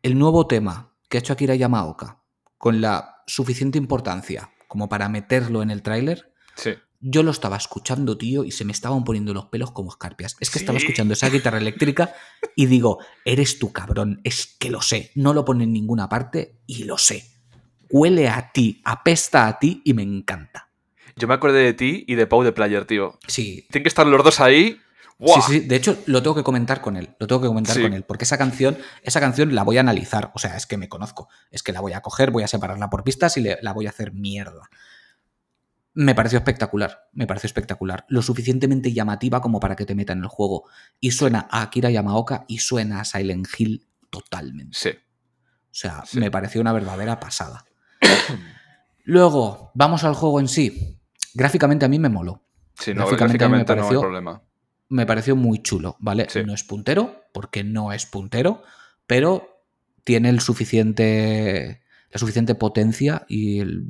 el 0.03 0.19
nuevo 0.19 0.47
tema 0.47 0.95
que 1.09 1.17
ha 1.19 1.21
hecho 1.21 1.33
Akira 1.33 1.55
Yamaoka, 1.55 2.23
con 2.59 2.81
la 2.81 3.17
suficiente 3.27 3.79
importancia 3.79 4.51
como 4.71 4.89
para 4.89 5.09
meterlo 5.09 5.63
en 5.63 5.71
el 5.73 5.83
tráiler, 5.83 6.33
Sí. 6.55 6.71
yo 7.01 7.25
lo 7.25 7.33
estaba 7.33 7.57
escuchando, 7.57 8.17
tío, 8.17 8.45
y 8.45 8.53
se 8.53 8.65
me 8.65 8.71
estaban 8.71 9.03
poniendo 9.03 9.35
los 9.35 9.47
pelos 9.47 9.73
como 9.73 9.91
escarpias. 9.91 10.37
Es 10.39 10.49
que 10.49 10.61
estaba 10.61 10.79
escuchando 10.79 11.13
esa 11.15 11.29
guitarra 11.29 11.59
eléctrica 11.99 12.15
y 12.55 12.67
digo, 12.67 12.99
eres 13.25 13.59
tu 13.59 13.73
cabrón, 13.73 14.21
es 14.23 14.57
que 14.61 14.71
lo 14.71 14.81
sé. 14.81 15.11
No 15.17 15.35
lo 15.35 15.45
pone 15.45 15.65
en 15.65 15.73
ninguna 15.73 16.09
parte 16.09 16.61
y 16.69 16.85
lo 16.85 16.99
sé. 16.99 17.25
Huele 17.91 18.29
a 18.29 18.53
ti, 18.53 18.81
apesta 18.85 19.49
a 19.49 19.59
ti 19.59 19.83
y 19.85 19.93
me 19.95 20.03
encanta. 20.05 20.69
Yo 21.17 21.27
me 21.27 21.35
acordé 21.35 21.65
de 21.65 21.75
ti 21.75 22.05
y 22.07 22.15
de 22.15 22.29
Pau 22.29 22.45
de 22.45 22.53
Player, 22.53 22.85
tío. 22.85 23.19
Sí. 23.27 23.67
Tienen 23.73 23.83
que 23.83 23.89
estar 23.89 24.07
los 24.07 24.23
dos 24.23 24.39
ahí. 24.39 24.79
Sí, 25.27 25.41
sí, 25.47 25.61
de 25.61 25.77
hecho 25.77 25.99
lo 26.07 26.23
tengo 26.23 26.35
que 26.37 26.43
comentar 26.43 26.81
con 26.81 26.97
él, 26.97 27.15
lo 27.19 27.27
tengo 27.27 27.43
que 27.43 27.49
comentar 27.49 27.77
Sí. 27.77 27.83
con 27.83 27.93
él, 27.93 28.05
porque 28.05 28.25
esa 28.25 28.39
canción, 28.39 28.79
esa 29.03 29.21
canción 29.21 29.55
la 29.55 29.63
voy 29.65 29.77
a 29.77 29.81
analizar, 29.81 30.31
o 30.35 30.39
sea, 30.39 30.57
es 30.57 30.67
que 30.67 30.77
me 30.79 30.89
conozco, 30.89 31.29
es 31.51 31.63
que 31.63 31.73
la 31.73 31.81
voy 31.81 31.93
a 31.93 32.01
coger, 32.01 32.31
voy 32.31 32.43
a 32.43 32.49
separarla 32.49 32.89
por 32.89 33.05
pistas 33.05 33.37
y 33.37 33.43
le- 33.43 33.59
la 33.61 33.73
voy 33.73 33.87
a 33.87 33.91
hacer 33.91 34.13
mierda. 34.13 34.71
Me 35.93 36.15
pareció 36.15 36.39
espectacular, 36.39 37.09
me 37.13 37.27
pareció 37.27 37.49
espectacular, 37.49 38.07
lo 38.09 38.23
suficientemente 38.23 38.93
llamativa 38.93 39.41
como 39.43 39.61
para 39.61 39.77
que 39.77 39.85
te 39.85 39.95
meta 39.95 40.13
en 40.13 40.21
el 40.21 40.29
juego. 40.29 40.65
Y 41.01 41.11
suena 41.11 41.49
a 41.51 41.63
Akira 41.63 41.91
Yamaoka 41.91 42.45
y 42.49 42.59
suena 42.59 43.01
a 43.01 43.05
Silent 43.05 43.49
Hill 43.59 43.87
totalmente. 44.09 44.79
Sí. 44.79 44.91
O 44.91 45.73
sea, 45.75 46.03
Sí. 46.07 46.19
me 46.19 46.31
pareció 46.31 46.61
una 46.61 46.73
verdadera 46.73 47.19
pasada. 47.21 47.65
Luego, 49.05 49.71
vamos 49.75 50.05
al 50.05 50.15
juego 50.15 50.41
en 50.41 50.49
sí. 50.49 50.99
Gráficamente 51.35 51.85
a 51.85 51.89
mí 51.89 51.99
me 51.99 52.09
moló. 52.09 52.45
Sí, 52.79 52.93
no, 52.95 53.03
Gráficamente 53.07 53.45
a 53.45 53.49
mí 53.49 53.53
me 53.53 53.59
gráficamente 53.59 53.67
no 53.67 53.83
hay 53.83 53.89
pareció- 53.89 54.01
problema. 54.01 54.43
Me 54.91 55.07
pareció 55.07 55.35
muy 55.37 55.63
chulo, 55.63 55.97
¿vale? 56.01 56.27
Sí. 56.29 56.43
No 56.45 56.53
es 56.53 56.63
puntero, 56.65 57.25
porque 57.33 57.65
no 57.65 57.93
es 57.93 58.05
puntero, 58.07 58.63
pero 59.07 59.65
tiene 60.05 60.29
el 60.29 60.41
suficiente, 60.41 61.81
la 62.11 62.19
suficiente 62.19 62.55
potencia 62.55 63.25
y 63.29 63.61
el... 63.61 63.85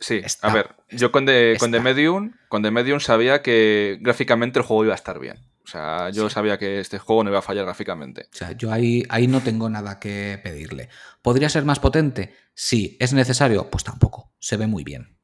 Sí, 0.00 0.20
Está, 0.22 0.48
a 0.48 0.54
ver, 0.54 0.74
yo 0.90 1.12
con 1.12 1.24
The, 1.24 1.56
con 1.58 1.70
The. 1.70 1.80
Medium, 1.80 2.32
con 2.48 2.62
The 2.62 2.70
Medium 2.70 3.00
sabía 3.00 3.40
que 3.42 3.98
gráficamente 4.00 4.58
el 4.58 4.64
juego 4.64 4.84
iba 4.84 4.92
a 4.92 4.96
estar 4.96 5.18
bien. 5.18 5.38
O 5.64 5.66
sea, 5.66 6.10
yo 6.10 6.28
Sí. 6.28 6.34
sabía 6.34 6.58
que 6.58 6.78
este 6.80 6.98
juego 6.98 7.24
no 7.24 7.30
iba 7.30 7.38
a 7.38 7.42
fallar 7.42 7.64
gráficamente. 7.64 8.26
O 8.32 8.36
sea, 8.36 8.52
yo 8.52 8.70
ahí, 8.70 9.02
ahí 9.08 9.26
no 9.26 9.40
tengo 9.40 9.70
nada 9.70 9.98
que 9.98 10.38
pedirle. 10.42 10.90
¿Podría 11.22 11.48
ser 11.48 11.64
más 11.64 11.80
potente? 11.80 12.34
Sí. 12.54 12.98
¿Es 13.00 13.14
necesario? 13.14 13.70
Pues 13.70 13.82
tampoco. 13.84 14.30
Se 14.40 14.58
ve 14.58 14.66
muy 14.66 14.84
bien. 14.84 15.16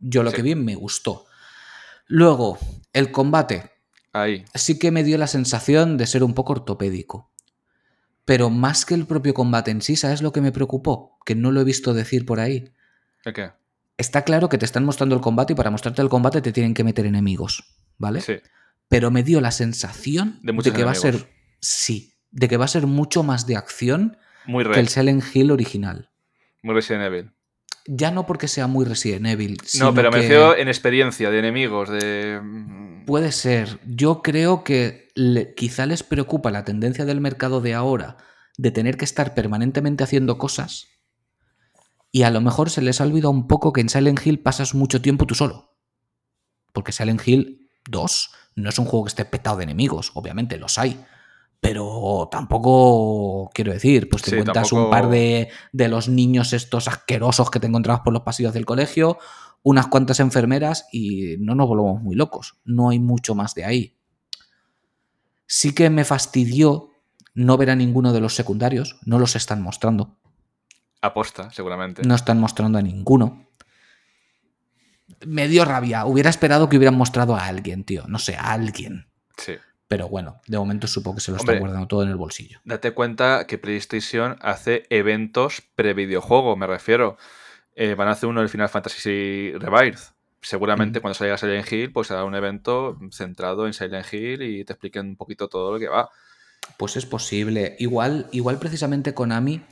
Yo 0.00 0.22
lo 0.24 0.30
Sí. 0.30 0.36
que 0.36 0.42
vi 0.42 0.54
me 0.56 0.74
gustó. 0.74 1.26
Luego, 2.06 2.58
el 2.92 3.12
combate. 3.12 3.70
Ahí. 4.12 4.44
sí 4.54 4.78
que 4.78 4.90
me 4.90 5.04
dio 5.04 5.18
la 5.18 5.26
sensación 5.26 5.96
de 5.96 6.06
ser 6.06 6.24
un 6.24 6.34
poco 6.34 6.52
ortopédico. 6.54 7.30
Pero 8.24 8.50
más 8.50 8.84
que 8.84 8.94
el 8.94 9.06
propio 9.06 9.32
combate 9.32 9.70
en 9.70 9.80
sí, 9.80 9.96
¿sabes 9.96 10.22
lo 10.22 10.32
que 10.32 10.40
me 10.40 10.52
preocupó? 10.52 11.18
Que 11.24 11.34
no 11.34 11.50
lo 11.50 11.60
he 11.60 11.64
visto 11.64 11.94
decir 11.94 12.26
por 12.26 12.40
ahí. 12.40 12.72
¿El 13.24 13.32
qué? 13.32 13.52
Está 13.96 14.22
claro 14.22 14.48
que 14.48 14.58
te 14.58 14.64
están 14.64 14.84
mostrando 14.84 15.14
el 15.14 15.20
combate 15.20 15.54
y 15.54 15.56
para 15.56 15.70
mostrarte 15.70 16.02
el 16.02 16.08
combate 16.08 16.40
te 16.40 16.52
tienen 16.52 16.74
que 16.74 16.84
meter 16.84 17.06
enemigos, 17.06 17.74
¿vale? 17.96 18.20
Sí. 18.20 18.36
Pero 18.88 19.10
me 19.10 19.22
dio 19.22 19.40
la 19.40 19.50
sensación 19.50 20.38
De 20.42 20.72
que 20.72 20.84
va 20.84 20.92
a 20.92 20.94
ser, 20.94 21.28
sí, 21.60 22.14
de 22.30 22.48
que 22.48 22.56
va 22.56 22.66
a 22.66 22.68
ser 22.68 22.86
mucho 22.86 23.22
más 23.22 23.46
de 23.46 23.56
acción 23.56 24.16
Muy 24.46 24.64
que 24.64 24.78
el 24.80 24.88
Silent 24.88 25.24
Hill 25.34 25.50
original. 25.50 26.10
muy 26.62 26.74
Resident 26.74 27.04
Evil. 27.04 27.32
Ya 27.90 28.10
no 28.10 28.26
porque 28.26 28.48
sea 28.48 28.66
muy 28.66 28.84
Resident 28.84 29.26
Evil. 29.26 29.56
No, 29.78 29.94
pero 29.94 30.10
me 30.10 30.18
refiero 30.18 30.54
en 30.54 30.68
experiencia 30.68 31.30
de 31.30 31.38
enemigos, 31.38 31.88
de... 31.88 32.38
mm, 32.42 33.04
Puede 33.06 33.32
ser. 33.32 33.80
Yo 33.86 34.20
creo 34.20 34.62
que 34.62 35.08
le- 35.14 35.54
quizá 35.54 35.86
les 35.86 36.02
preocupa 36.02 36.50
la 36.50 36.64
tendencia 36.66 37.06
del 37.06 37.22
mercado 37.22 37.62
de 37.62 37.72
ahora 37.72 38.18
de 38.58 38.70
tener 38.72 38.98
que 38.98 39.06
estar 39.06 39.32
permanentemente 39.34 40.04
haciendo 40.04 40.36
cosas 40.36 40.88
y 42.12 42.24
a 42.24 42.30
lo 42.30 42.40
mejor 42.42 42.68
se 42.68 42.82
les 42.82 43.00
ha 43.00 43.04
olvidado 43.04 43.30
un 43.30 43.46
poco 43.48 43.72
que 43.72 43.80
en 43.80 43.88
Silent 43.88 44.20
Hill 44.26 44.40
pasas 44.40 44.74
mucho 44.74 45.00
tiempo 45.00 45.26
tú 45.26 45.34
solo. 45.34 45.74
Porque 46.74 46.92
Silent 46.92 47.26
Hill 47.26 47.70
2 47.88 48.30
no 48.56 48.68
es 48.68 48.78
un 48.78 48.84
juego 48.84 49.04
que 49.04 49.08
esté 49.10 49.24
petado 49.24 49.56
de 49.58 49.64
enemigos, 49.64 50.10
obviamente 50.14 50.58
los 50.58 50.76
hay. 50.78 51.02
Pero 51.60 52.28
tampoco, 52.30 53.50
quiero 53.52 53.72
decir, 53.72 54.08
pues 54.08 54.22
te 54.22 54.30
Sí, 54.30 54.44
tampoco- 54.44 54.84
un 54.84 54.90
par 54.90 55.08
de, 55.10 55.48
de 55.72 55.88
los 55.88 56.08
niños 56.08 56.52
estos 56.52 56.86
asquerosos 56.86 57.50
que 57.50 57.58
te 57.60 57.66
encontrabas 57.66 58.02
por 58.02 58.12
los 58.12 58.22
pasillos 58.22 58.54
del 58.54 58.64
colegio, 58.64 59.18
unas 59.64 59.88
cuantas 59.88 60.20
enfermeras 60.20 60.86
y 60.92 61.36
no 61.40 61.54
nos 61.56 61.66
volvamos 61.66 62.00
muy 62.02 62.14
locos. 62.14 62.58
No 62.64 62.90
hay 62.90 63.00
mucho 63.00 63.34
más 63.34 63.54
de 63.54 63.64
ahí. 63.64 63.96
Sí 65.46 65.74
que 65.74 65.90
me 65.90 66.04
fastidió 66.04 66.90
no 67.34 67.56
ver 67.56 67.70
a 67.70 67.76
ninguno 67.76 68.12
de 68.12 68.20
los 68.20 68.34
secundarios, 68.34 68.96
no 69.04 69.18
los 69.18 69.34
están 69.34 69.60
mostrando. 69.62 70.16
Aposta, 71.02 71.50
seguramente. 71.50 72.02
No 72.02 72.14
están 72.14 72.38
mostrando 72.38 72.78
a 72.78 72.82
ninguno. 72.82 73.46
Me 75.26 75.48
dio 75.48 75.64
rabia. 75.64 76.06
Hubiera 76.06 76.30
esperado 76.30 76.68
que 76.68 76.76
hubieran 76.76 76.96
mostrado 76.96 77.34
a 77.34 77.46
alguien, 77.46 77.84
tío. 77.84 78.04
No 78.08 78.18
sé, 78.18 78.36
a 78.36 78.52
alguien. 78.52 79.08
Sí. 79.36 79.54
Pero 79.88 80.08
bueno, 80.08 80.40
de 80.46 80.58
momento 80.58 80.86
supongo 80.86 81.16
que 81.16 81.22
se 81.22 81.30
lo 81.32 81.38
Hombre. 81.38 81.54
están 81.54 81.60
guardando 81.60 81.88
todo 81.88 82.02
en 82.02 82.10
el 82.10 82.16
bolsillo. 82.16 82.60
Date 82.64 82.92
cuenta 82.92 83.46
que 83.46 83.56
PlayStation 83.58 84.36
hace 84.42 84.84
eventos 84.90 85.62
pre-videojuego, 85.74 86.56
me 86.56 86.66
refiero. 86.66 87.16
Eh, 87.74 87.94
van 87.94 88.08
a 88.08 88.10
hacer 88.12 88.28
uno 88.28 88.40
del 88.40 88.48
Final 88.50 88.68
Fantasy 88.68 89.52
Rebirth. 89.54 90.00
Seguramente 90.42 90.98
Mm. 90.98 91.02
cuando 91.02 91.14
salga 91.14 91.38
Silent 91.38 91.72
Hill, 91.72 91.92
pues 91.92 92.08
será 92.08 92.24
un 92.24 92.34
evento 92.34 92.98
centrado 93.10 93.66
en 93.66 93.72
Silent 93.72 94.06
Hill 94.12 94.42
y 94.42 94.64
te 94.64 94.74
expliquen 94.74 95.06
un 95.08 95.16
poquito 95.16 95.48
todo 95.48 95.72
lo 95.72 95.78
que 95.78 95.88
va. 95.88 96.10
Pues 96.76 96.96
es 96.96 97.06
posible. 97.06 97.74
Igual, 97.78 98.26
igual 98.30 98.58
precisamente 98.58 99.14
Konami, 99.14 99.62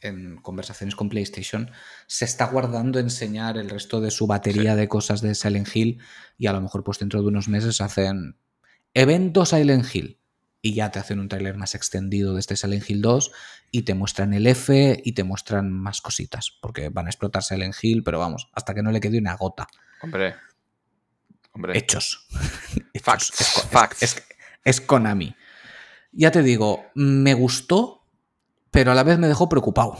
en 0.00 0.36
conversaciones 0.42 0.94
con 0.96 1.08
PlayStation, 1.08 1.70
se 2.06 2.24
está 2.24 2.46
guardando 2.46 2.98
enseñar 2.98 3.56
el 3.56 3.70
resto 3.70 4.00
de 4.00 4.10
su 4.10 4.26
batería 4.26 4.74
de 4.76 4.88
cosas 4.88 5.20
de 5.22 5.34
Silent 5.34 5.68
Hill 5.74 5.98
y 6.38 6.48
a 6.48 6.52
lo 6.52 6.60
mejor 6.60 6.82
pues 6.84 6.98
dentro 6.98 7.20
de 7.22 7.28
unos 7.28 7.48
meses 7.48 7.80
hacen 7.80 8.36
evento 8.98 9.44
Silent 9.46 9.86
Hill 9.94 10.18
y 10.60 10.74
ya 10.74 10.90
te 10.90 10.98
hacen 10.98 11.20
un 11.20 11.28
tráiler 11.28 11.56
más 11.56 11.74
extendido 11.74 12.34
de 12.34 12.40
este 12.40 12.56
Silent 12.56 12.88
Hill 12.88 13.00
2 13.02 13.30
y 13.70 13.82
te 13.82 13.94
muestran 13.94 14.34
el 14.34 14.46
F 14.46 15.00
y 15.04 15.12
te 15.12 15.22
muestran 15.24 15.70
más 15.70 16.00
cositas 16.00 16.56
porque 16.60 16.88
van 16.88 17.06
a 17.06 17.10
explotar 17.10 17.42
Silent 17.42 17.74
Hill, 17.80 18.02
pero 18.02 18.18
vamos, 18.18 18.48
hasta 18.54 18.74
que 18.74 18.82
no 18.82 18.90
le 18.90 19.00
quede 19.00 19.18
una 19.18 19.36
gota. 19.36 19.66
Hombre. 20.02 20.34
Hombre. 21.52 21.76
Hechos. 21.78 22.26
Facts, 23.02 23.40
Es, 23.40 23.62
facts. 23.70 24.02
es- 24.02 24.22
es 24.64 24.80
Konami. 24.80 25.34
Ya 26.12 26.30
te 26.30 26.42
digo, 26.42 26.86
me 26.94 27.34
gustó, 27.34 28.02
pero 28.70 28.90
a 28.90 28.94
la 28.94 29.02
vez 29.04 29.18
me 29.18 29.28
dejó 29.28 29.48
preocupado. 29.48 29.96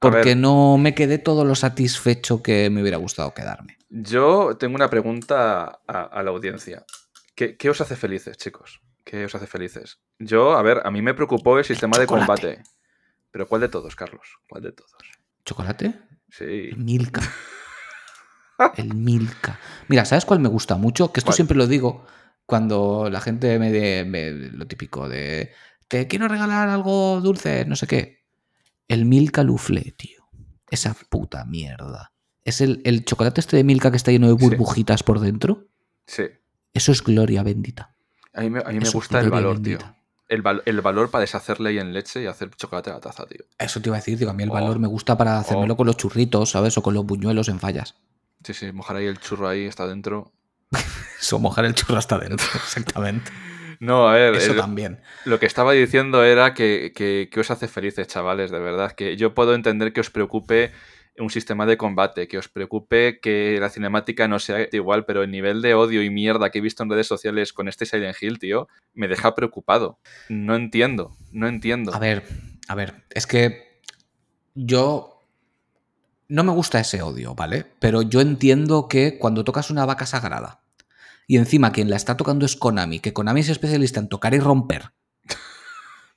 Porque 0.00 0.34
no 0.36 0.76
me 0.78 0.94
quedé 0.94 1.18
todo 1.18 1.44
lo 1.44 1.54
satisfecho 1.54 2.42
que 2.42 2.70
me 2.70 2.82
hubiera 2.82 2.98
gustado 2.98 3.34
quedarme. 3.34 3.78
Yo 3.88 4.56
tengo 4.58 4.74
una 4.76 4.90
pregunta 4.90 5.80
a, 5.86 6.02
a 6.02 6.22
la 6.22 6.30
audiencia. 6.30 6.84
¿Qué, 7.38 7.56
qué 7.56 7.70
os 7.70 7.80
hace 7.80 7.94
felices, 7.94 8.36
chicos? 8.36 8.80
¿Qué 9.04 9.24
os 9.26 9.32
hace 9.36 9.46
felices? 9.46 10.00
Yo, 10.18 10.54
a 10.58 10.62
ver, 10.62 10.80
a 10.84 10.90
mí 10.90 11.02
me 11.02 11.14
preocupó 11.14 11.56
el 11.56 11.64
sistema 11.64 11.96
de 11.96 12.08
combate. 12.08 12.64
Pero 13.30 13.46
¿cuál 13.46 13.60
de 13.60 13.68
todos, 13.68 13.94
Carlos? 13.94 14.40
¿Cuál 14.48 14.64
de 14.64 14.72
todos? 14.72 14.90
¿Chocolate? 15.44 15.94
Sí. 16.30 16.70
El 16.72 16.78
Milka. 16.78 17.20
El 18.76 18.92
Milka. 18.94 19.60
Mira, 19.86 20.04
¿sabes 20.04 20.24
cuál 20.24 20.40
me 20.40 20.48
gusta 20.48 20.74
mucho? 20.74 21.12
Que 21.12 21.20
esto 21.20 21.28
¿Cuál? 21.28 21.36
siempre 21.36 21.56
lo 21.56 21.68
digo 21.68 22.04
cuando 22.44 23.08
la 23.08 23.20
gente 23.20 23.56
me, 23.60 23.70
de, 23.70 24.04
me- 24.04 24.32
lo 24.32 24.66
típico 24.66 25.08
de 25.08 25.52
te 25.86 26.08
quiero 26.08 26.26
regalar 26.26 26.68
algo 26.68 27.20
dulce, 27.20 27.64
no 27.66 27.76
sé 27.76 27.86
qué. 27.86 28.24
El 28.88 29.04
Milka 29.04 29.44
Luflé, 29.44 29.92
tío. 29.96 30.24
Esa 30.70 30.96
puta 31.08 31.44
mierda. 31.44 32.12
Es 32.44 32.60
el, 32.60 32.82
el 32.84 33.04
chocolate 33.04 33.40
este 33.40 33.56
de 33.56 33.62
Milka 33.62 33.92
que 33.92 33.96
está 33.96 34.10
lleno 34.10 34.26
de 34.26 34.36
Sí. 34.36 34.44
burbujitas 34.44 35.04
por 35.04 35.20
dentro. 35.20 35.68
Sí. 36.04 36.24
Eso 36.74 36.92
es 36.92 37.02
gloria 37.02 37.42
bendita. 37.42 37.94
A 38.34 38.42
mí 38.42 38.50
me, 38.50 38.60
a 38.60 38.68
mí 38.68 38.74
me 38.78 38.82
Eso, 38.84 38.92
gusta 38.98 39.20
el 39.20 39.30
valor, 39.30 39.54
bendita. 39.54 39.78
tío. 39.78 39.94
El, 40.28 40.42
val- 40.42 40.62
el 40.66 40.80
valor 40.82 41.10
para 41.10 41.22
deshacer 41.22 41.58
ley 41.58 41.78
en 41.78 41.92
leche 41.94 42.22
y 42.22 42.26
hacer 42.26 42.50
chocolate 42.50 42.90
a 42.90 42.94
la 42.94 43.00
taza, 43.00 43.24
tío. 43.26 43.44
Eso 43.58 43.80
te 43.80 43.88
iba 43.88 43.96
a 43.96 44.00
decir, 44.00 44.18
digo, 44.18 44.30
a 44.30 44.34
mí 44.34 44.42
el 44.42 44.50
Oh. 44.50 44.54
valor 44.54 44.78
me 44.78 44.86
gusta 44.86 45.16
para 45.16 45.38
hacérmelo 45.38 45.72
Oh. 45.74 45.76
con 45.76 45.86
los 45.86 45.96
churritos, 45.96 46.50
¿sabes? 46.50 46.76
O 46.76 46.82
con 46.82 46.92
los 46.94 47.06
buñuelos 47.06 47.48
en 47.48 47.58
fallas. 47.58 47.94
Sí, 48.44 48.52
sí, 48.54 48.70
mojar 48.72 48.96
ahí 48.96 49.06
el 49.06 49.18
churro 49.18 49.48
ahí, 49.48 49.64
está 49.64 49.86
dentro. 49.86 50.30
Eso, 51.20 51.38
mojar 51.38 51.64
el 51.64 51.74
churro 51.74 51.96
hasta 51.96 52.18
dentro, 52.18 52.46
exactamente. 52.54 53.30
No, 53.80 54.08
a 54.08 54.12
ver, 54.14 54.34
Eso 54.34 54.52
el- 54.52 54.58
también. 54.58 55.00
lo 55.24 55.38
que 55.38 55.46
estaba 55.46 55.72
diciendo 55.72 56.22
era 56.24 56.52
que, 56.52 56.92
que- 56.94 57.28
que 57.32 57.40
os 57.40 57.50
hace 57.50 57.66
felices, 57.68 58.06
chavales, 58.08 58.50
de 58.50 58.58
verdad. 58.58 58.92
Que 58.92 59.16
yo 59.16 59.34
puedo 59.34 59.54
entender 59.54 59.92
que 59.94 60.00
os 60.00 60.10
preocupe 60.10 60.72
un 61.18 61.30
sistema 61.30 61.66
de 61.66 61.76
combate, 61.76 62.28
que 62.28 62.38
os 62.38 62.48
preocupe 62.48 63.20
que 63.20 63.58
la 63.60 63.70
cinemática 63.70 64.28
no 64.28 64.38
sea 64.38 64.68
igual, 64.72 65.04
pero 65.04 65.22
el 65.22 65.30
nivel 65.30 65.62
de 65.62 65.74
odio 65.74 66.02
y 66.02 66.10
mierda 66.10 66.50
que 66.50 66.58
he 66.58 66.62
visto 66.62 66.82
en 66.82 66.90
redes 66.90 67.06
sociales 67.06 67.52
con 67.52 67.68
este 67.68 67.86
Silent 67.86 68.16
Hill, 68.20 68.38
tío, 68.38 68.68
me 68.94 69.08
deja 69.08 69.34
preocupado. 69.34 69.98
No 70.28 70.54
entiendo, 70.54 71.16
no 71.32 71.48
entiendo. 71.48 71.94
A 71.94 71.98
ver, 71.98 72.24
a 72.68 72.74
ver, 72.74 73.04
es 73.10 73.26
que 73.26 73.80
yo 74.54 75.24
no 76.28 76.44
me 76.44 76.52
gusta 76.52 76.80
ese 76.80 77.02
odio, 77.02 77.34
¿vale? 77.34 77.66
Pero 77.78 78.02
yo 78.02 78.20
entiendo 78.20 78.88
que 78.88 79.18
cuando 79.18 79.44
tocas 79.44 79.70
una 79.70 79.86
vaca 79.86 80.06
sagrada 80.06 80.62
y 81.26 81.36
encima 81.36 81.72
quien 81.72 81.90
la 81.90 81.96
está 81.96 82.16
tocando 82.16 82.46
es 82.46 82.56
Konami, 82.56 83.00
que 83.00 83.12
Konami 83.12 83.40
es 83.40 83.48
especialista 83.48 84.00
en 84.00 84.08
tocar 84.08 84.34
y 84.34 84.38
romper, 84.38 84.92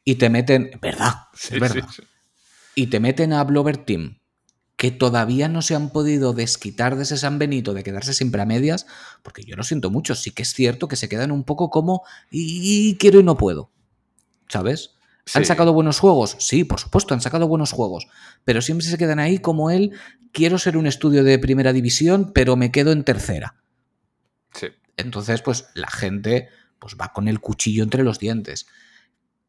y 0.04 0.16
te 0.16 0.30
meten, 0.30 0.72
¿verdad? 0.82 1.14
Sí, 1.34 1.56
es 1.56 1.60
verdad. 1.60 1.88
sí, 1.90 2.02
sí. 2.02 2.08
Y 2.74 2.88
te 2.88 3.02
meten 3.02 3.34
a 3.34 3.44
Blover 3.44 3.78
Team, 3.78 4.21
que 4.82 4.90
todavía 4.90 5.48
no 5.48 5.62
se 5.62 5.76
han 5.76 5.92
podido 5.92 6.34
desquitar 6.34 6.96
de 6.96 7.04
ese 7.04 7.16
San 7.16 7.38
Benito 7.38 7.76
de 7.76 7.84
quedarse 7.84 8.16
siempre 8.16 8.42
a 8.42 8.48
medias, 8.48 8.88
porque 9.22 9.44
yo 9.44 9.56
lo 9.56 9.62
siento 9.62 9.92
mucho, 9.92 10.16
sí 10.16 10.32
que 10.32 10.42
es 10.42 10.56
cierto 10.56 10.88
que 10.88 10.96
se 10.96 11.08
quedan 11.08 11.32
un 11.32 11.44
poco 11.44 11.70
como, 11.70 12.02
y 12.32 12.98
quiero 12.98 13.20
y 13.20 13.24
no 13.24 13.38
puedo, 13.38 13.70
¿sabes? 14.48 14.96
¿Han 15.36 15.46
sacado 15.46 15.74
buenos 15.74 16.00
juegos? 16.00 16.36
Sí, 16.40 16.64
por 16.64 16.80
supuesto, 16.80 17.14
han 17.14 17.22
sacado 17.22 17.48
buenos 17.48 17.74
juegos. 17.74 18.08
Pero 18.44 18.64
siempre 18.64 18.88
se 18.88 18.98
quedan 18.98 19.20
ahí 19.20 19.38
como 19.38 19.70
él, 19.70 19.92
quiero 20.32 20.58
ser 20.58 20.76
un 20.78 20.88
estudio 20.88 21.24
de 21.24 21.38
primera 21.38 21.74
división, 21.74 22.32
pero 22.34 22.56
me 22.56 22.72
quedo 22.72 22.92
en 22.92 23.04
tercera. 23.04 23.62
Sí. 24.56 24.70
Entonces, 24.98 25.44
pues 25.44 25.68
la 25.76 25.92
gente 25.92 26.50
pues, 26.80 26.98
va 27.00 27.14
con 27.14 27.28
el 27.28 27.40
cuchillo 27.40 27.84
entre 27.84 28.04
los 28.04 28.18
dientes. 28.18 28.66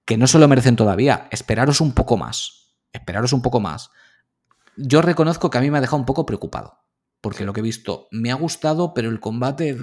Que 0.04 0.18
no 0.18 0.26
se 0.26 0.38
lo 0.38 0.46
merecen 0.46 0.76
todavía. 0.76 1.26
Esperaros 1.30 1.80
un 1.80 1.94
poco 1.94 2.18
más. 2.18 2.74
Esperaros 2.92 3.32
un 3.32 3.40
poco 3.40 3.60
más. 3.60 3.90
Yo 4.76 5.02
reconozco 5.02 5.50
que 5.50 5.58
a 5.58 5.60
mí 5.60 5.70
me 5.70 5.78
ha 5.78 5.80
dejado 5.82 5.98
un 5.98 6.06
poco 6.06 6.26
preocupado. 6.26 6.78
Porque 7.20 7.44
lo 7.44 7.52
que 7.52 7.60
he 7.60 7.62
visto 7.62 8.08
me 8.10 8.30
ha 8.32 8.34
gustado, 8.34 8.94
pero 8.94 9.08
el 9.08 9.20
combate. 9.20 9.76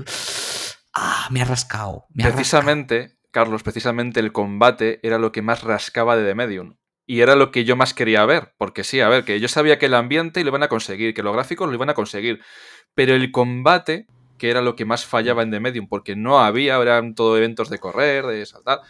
Ah, 0.94 1.28
me 1.32 1.42
ha 1.42 1.46
rascado. 1.46 2.06
Me 2.10 2.24
ha 2.24 2.28
rascado. 2.28 2.36
Precisamente, 2.38 3.18
Carlos, 3.32 3.64
precisamente 3.64 4.20
el 4.20 4.32
combate 4.34 5.00
era 5.04 5.18
lo 5.20 5.32
que 5.32 5.42
más 5.42 5.64
rascaba 5.64 6.18
de 6.18 6.26
The 6.26 6.36
Medium. 6.36 6.76
Y 7.06 7.22
era 7.22 7.36
lo 7.36 7.52
que 7.52 7.64
yo 7.64 7.76
más 7.76 7.94
quería 7.94 8.26
ver. 8.26 8.54
Porque 8.58 8.84
sí, 8.84 9.00
a 9.00 9.08
ver, 9.10 9.24
que 9.24 9.40
yo 9.40 9.48
sabía 9.48 9.80
que 9.80 9.86
el 9.88 9.94
ambiente 9.94 10.44
lo 10.44 10.50
iban 10.50 10.64
a 10.64 10.68
conseguir, 10.68 11.14
que 11.14 11.24
los 11.24 11.34
gráficos 11.34 11.68
lo 11.68 11.74
iban 11.74 11.90
a 11.90 11.94
conseguir. 11.94 12.42
Pero 12.94 13.16
el 13.16 13.32
combate, 13.32 14.08
que 14.38 14.50
era 14.52 14.62
lo 14.62 14.76
que 14.76 14.86
más 14.86 15.06
fallaba 15.06 15.42
en 15.42 15.52
The 15.52 15.60
Medium, 15.60 15.88
porque 15.88 16.16
no 16.16 16.40
había, 16.40 16.76
eran 16.78 17.16
todo 17.16 17.38
eventos 17.38 17.70
de 17.70 17.80
correr, 17.80 18.26
de 18.26 18.46
saltar, 18.46 18.82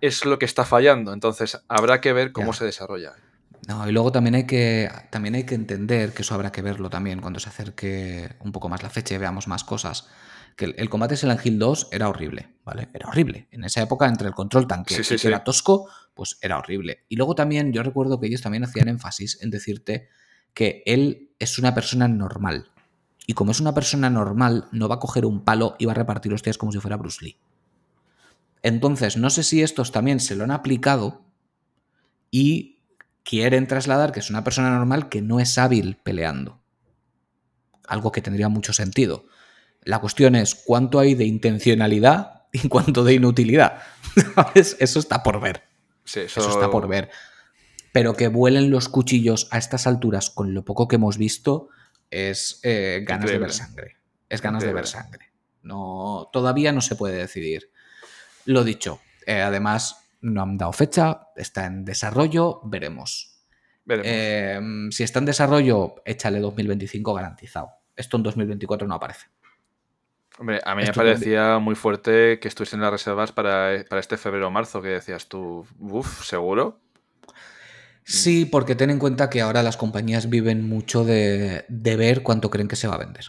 es 0.00 0.24
lo 0.24 0.38
que 0.38 0.46
está 0.46 0.64
fallando. 0.64 1.12
Entonces, 1.12 1.62
habrá 1.68 2.00
que 2.00 2.12
ver 2.12 2.32
cómo 2.32 2.52
Ya. 2.52 2.58
se 2.58 2.64
desarrolla. 2.64 3.12
No, 3.68 3.88
y 3.88 3.92
luego 3.92 4.10
también 4.10 4.34
hay 4.34 4.44
que 4.46 4.90
también 5.10 5.36
hay 5.36 5.44
que 5.44 5.54
entender 5.54 6.12
que 6.12 6.22
eso 6.22 6.34
habrá 6.34 6.50
que 6.50 6.62
verlo 6.62 6.90
también 6.90 7.20
cuando 7.20 7.38
se 7.38 7.48
acerque 7.48 8.34
un 8.40 8.50
poco 8.50 8.68
más 8.68 8.82
la 8.82 8.90
fecha 8.90 9.14
y 9.14 9.18
veamos 9.18 9.46
más 9.46 9.62
cosas. 9.64 10.08
Que 10.56 10.66
el, 10.66 10.74
el 10.78 10.90
combate 10.90 11.16
Silent 11.16 11.46
Hill 11.46 11.58
2 11.58 11.88
era 11.92 12.08
horrible, 12.08 12.50
¿vale? 12.64 12.88
Era 12.92 13.08
horrible. 13.08 13.48
En 13.52 13.64
esa 13.64 13.80
época, 13.80 14.06
entre 14.08 14.28
el 14.28 14.34
control 14.34 14.66
tanque 14.66 14.96
Sí, 14.96 15.04
sí, 15.04 15.14
y 15.14 15.16
que 15.16 15.22
sí. 15.22 15.28
era 15.28 15.44
tosco, 15.44 15.88
pues 16.12 16.38
era 16.42 16.58
horrible. 16.58 17.04
Y 17.08 17.16
luego 17.16 17.34
también, 17.34 17.72
yo 17.72 17.82
recuerdo 17.82 18.18
que 18.20 18.26
ellos 18.26 18.42
también 18.42 18.64
hacían 18.64 18.88
énfasis 18.88 19.38
en 19.42 19.50
decirte 19.50 20.08
que 20.54 20.82
él 20.84 21.30
es 21.38 21.58
una 21.58 21.72
persona 21.72 22.08
normal. 22.08 22.70
Y 23.26 23.32
como 23.34 23.52
es 23.52 23.60
una 23.60 23.72
persona 23.72 24.10
normal, 24.10 24.66
no 24.72 24.88
va 24.88 24.96
a 24.96 25.00
coger 25.00 25.24
un 25.24 25.44
palo 25.44 25.76
y 25.78 25.86
va 25.86 25.92
a 25.92 25.94
repartir 25.94 26.34
hostias 26.34 26.58
como 26.58 26.72
si 26.72 26.80
fuera 26.80 26.96
Bruce 26.96 27.24
Lee. 27.24 27.38
Entonces, 28.62 29.16
no 29.16 29.30
sé 29.30 29.42
si 29.42 29.62
estos 29.62 29.92
también 29.92 30.20
se 30.20 30.36
lo 30.36 30.44
han 30.44 30.50
aplicado 30.50 31.22
y 32.30 32.71
quieren 33.24 33.66
trasladar 33.66 34.12
que 34.12 34.20
es 34.20 34.30
una 34.30 34.44
persona 34.44 34.70
normal 34.70 35.08
que 35.08 35.22
no 35.22 35.40
es 35.40 35.58
hábil 35.58 35.98
peleando. 36.02 36.62
Algo 37.86 38.12
que 38.12 38.22
tendría 38.22 38.48
mucho 38.48 38.72
sentido. 38.72 39.26
La 39.82 40.00
cuestión 40.00 40.34
es 40.34 40.54
cuánto 40.54 40.98
hay 40.98 41.14
de 41.14 41.24
intencionalidad 41.24 42.44
y 42.52 42.68
cuánto 42.68 43.04
de 43.04 43.14
inutilidad. 43.14 43.82
Eso 44.54 44.98
está 44.98 45.22
por 45.22 45.40
ver. 45.40 45.64
Sí, 46.04 46.20
eso, 46.20 46.40
Eso 46.40 46.50
está 46.50 46.70
por 46.70 46.88
ver. 46.88 47.10
Pero 47.92 48.14
que 48.14 48.28
vuelen 48.28 48.70
los 48.70 48.88
cuchillos 48.88 49.48
a 49.50 49.58
estas 49.58 49.86
alturas 49.86 50.30
con 50.30 50.52
lo 50.52 50.64
poco 50.64 50.88
que 50.88 50.96
hemos 50.96 51.16
visto 51.16 51.68
es 52.10 52.60
eh, 52.62 53.04
ganas 53.06 53.30
de 53.30 53.38
ver 53.38 53.52
sangre. 53.52 53.96
Es 54.28 54.42
ganas 54.42 54.64
de 54.64 54.72
ver 54.72 54.86
sangre. 54.86 55.32
No, 55.62 56.28
todavía 56.32 56.72
no 56.72 56.80
se 56.80 56.96
puede 56.96 57.16
decidir. 57.16 57.70
Lo 58.44 58.64
dicho, 58.64 59.00
eh, 59.26 59.40
además 59.40 60.01
no 60.22 60.42
han 60.42 60.56
dado 60.56 60.72
fecha, 60.72 61.28
está 61.36 61.66
en 61.66 61.84
desarrollo, 61.84 62.60
veremos. 62.64 63.44
Veremos. 63.84 64.08
Eh, 64.10 64.60
si 64.90 65.02
está 65.02 65.18
en 65.18 65.26
desarrollo, 65.26 65.96
échale 66.04 66.40
2025 66.40 67.12
garantizado. 67.14 67.70
Esto 67.94 68.16
en 68.16 68.22
2024 68.22 68.86
no 68.88 68.94
aparece. 68.94 69.26
Hombre, 70.38 70.60
a 70.64 70.74
mí 70.74 70.82
me 70.84 70.92
parecía 70.92 71.58
muy 71.58 71.74
fuerte 71.74 72.38
que 72.40 72.48
estuviesen 72.48 72.80
las 72.80 72.90
reservas 72.90 73.32
para, 73.32 73.84
para 73.88 74.00
este 74.00 74.16
febrero 74.16 74.48
o 74.48 74.50
marzo, 74.50 74.80
que 74.80 74.88
decías 74.88 75.28
tú, 75.28 75.66
uff, 75.78 76.24
¿seguro? 76.24 76.80
Sí, 78.04 78.46
porque 78.46 78.74
ten 78.74 78.90
en 78.90 78.98
cuenta 78.98 79.28
que 79.30 79.40
ahora 79.42 79.62
las 79.62 79.76
compañías 79.76 80.28
viven 80.30 80.66
mucho 80.68 81.04
de, 81.04 81.64
de 81.68 81.96
ver 81.96 82.22
cuánto 82.22 82.50
creen 82.50 82.66
que 82.66 82.76
se 82.76 82.88
va 82.88 82.94
a 82.94 82.98
vender. 82.98 83.26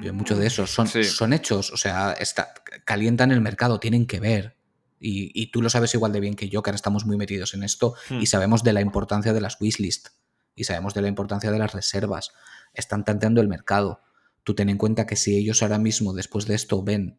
Viven 0.00 0.14
mucho 0.14 0.36
de 0.36 0.46
eso. 0.46 0.66
Son, 0.66 0.86
Sí. 0.86 1.02
son 1.04 1.32
hechos, 1.32 1.72
o 1.72 1.76
sea, 1.76 2.12
está, 2.12 2.52
calientan 2.84 3.32
el 3.32 3.40
mercado, 3.40 3.80
tienen 3.80 4.06
que 4.06 4.20
ver. 4.20 4.56
Y, 5.04 5.32
y 5.34 5.50
tú 5.50 5.60
lo 5.60 5.68
sabes 5.68 5.92
igual 5.94 6.12
de 6.12 6.20
bien 6.20 6.36
que 6.36 6.48
yo, 6.48 6.62
que 6.62 6.70
ahora 6.70 6.76
estamos 6.76 7.04
muy 7.04 7.16
metidos 7.16 7.54
en 7.54 7.64
esto 7.64 7.94
Hmm. 8.08 8.20
y 8.20 8.26
sabemos 8.26 8.62
de 8.62 8.72
la 8.72 8.80
importancia 8.80 9.32
de 9.32 9.40
las 9.40 9.60
wishlist 9.60 10.08
y 10.54 10.64
sabemos 10.64 10.94
de 10.94 11.02
la 11.02 11.08
importancia 11.08 11.50
de 11.50 11.58
las 11.58 11.72
reservas. 11.72 12.30
Están 12.72 13.04
tanteando 13.04 13.40
el 13.40 13.48
mercado. 13.48 14.00
Tú 14.44 14.54
ten 14.54 14.68
en 14.68 14.78
cuenta 14.78 15.06
que 15.06 15.16
si 15.16 15.36
ellos 15.36 15.62
ahora 15.62 15.78
mismo, 15.78 16.12
después 16.14 16.46
de 16.46 16.54
esto, 16.54 16.82
ven 16.82 17.18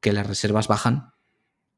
que 0.00 0.12
las 0.12 0.26
reservas 0.26 0.68
bajan, 0.68 1.12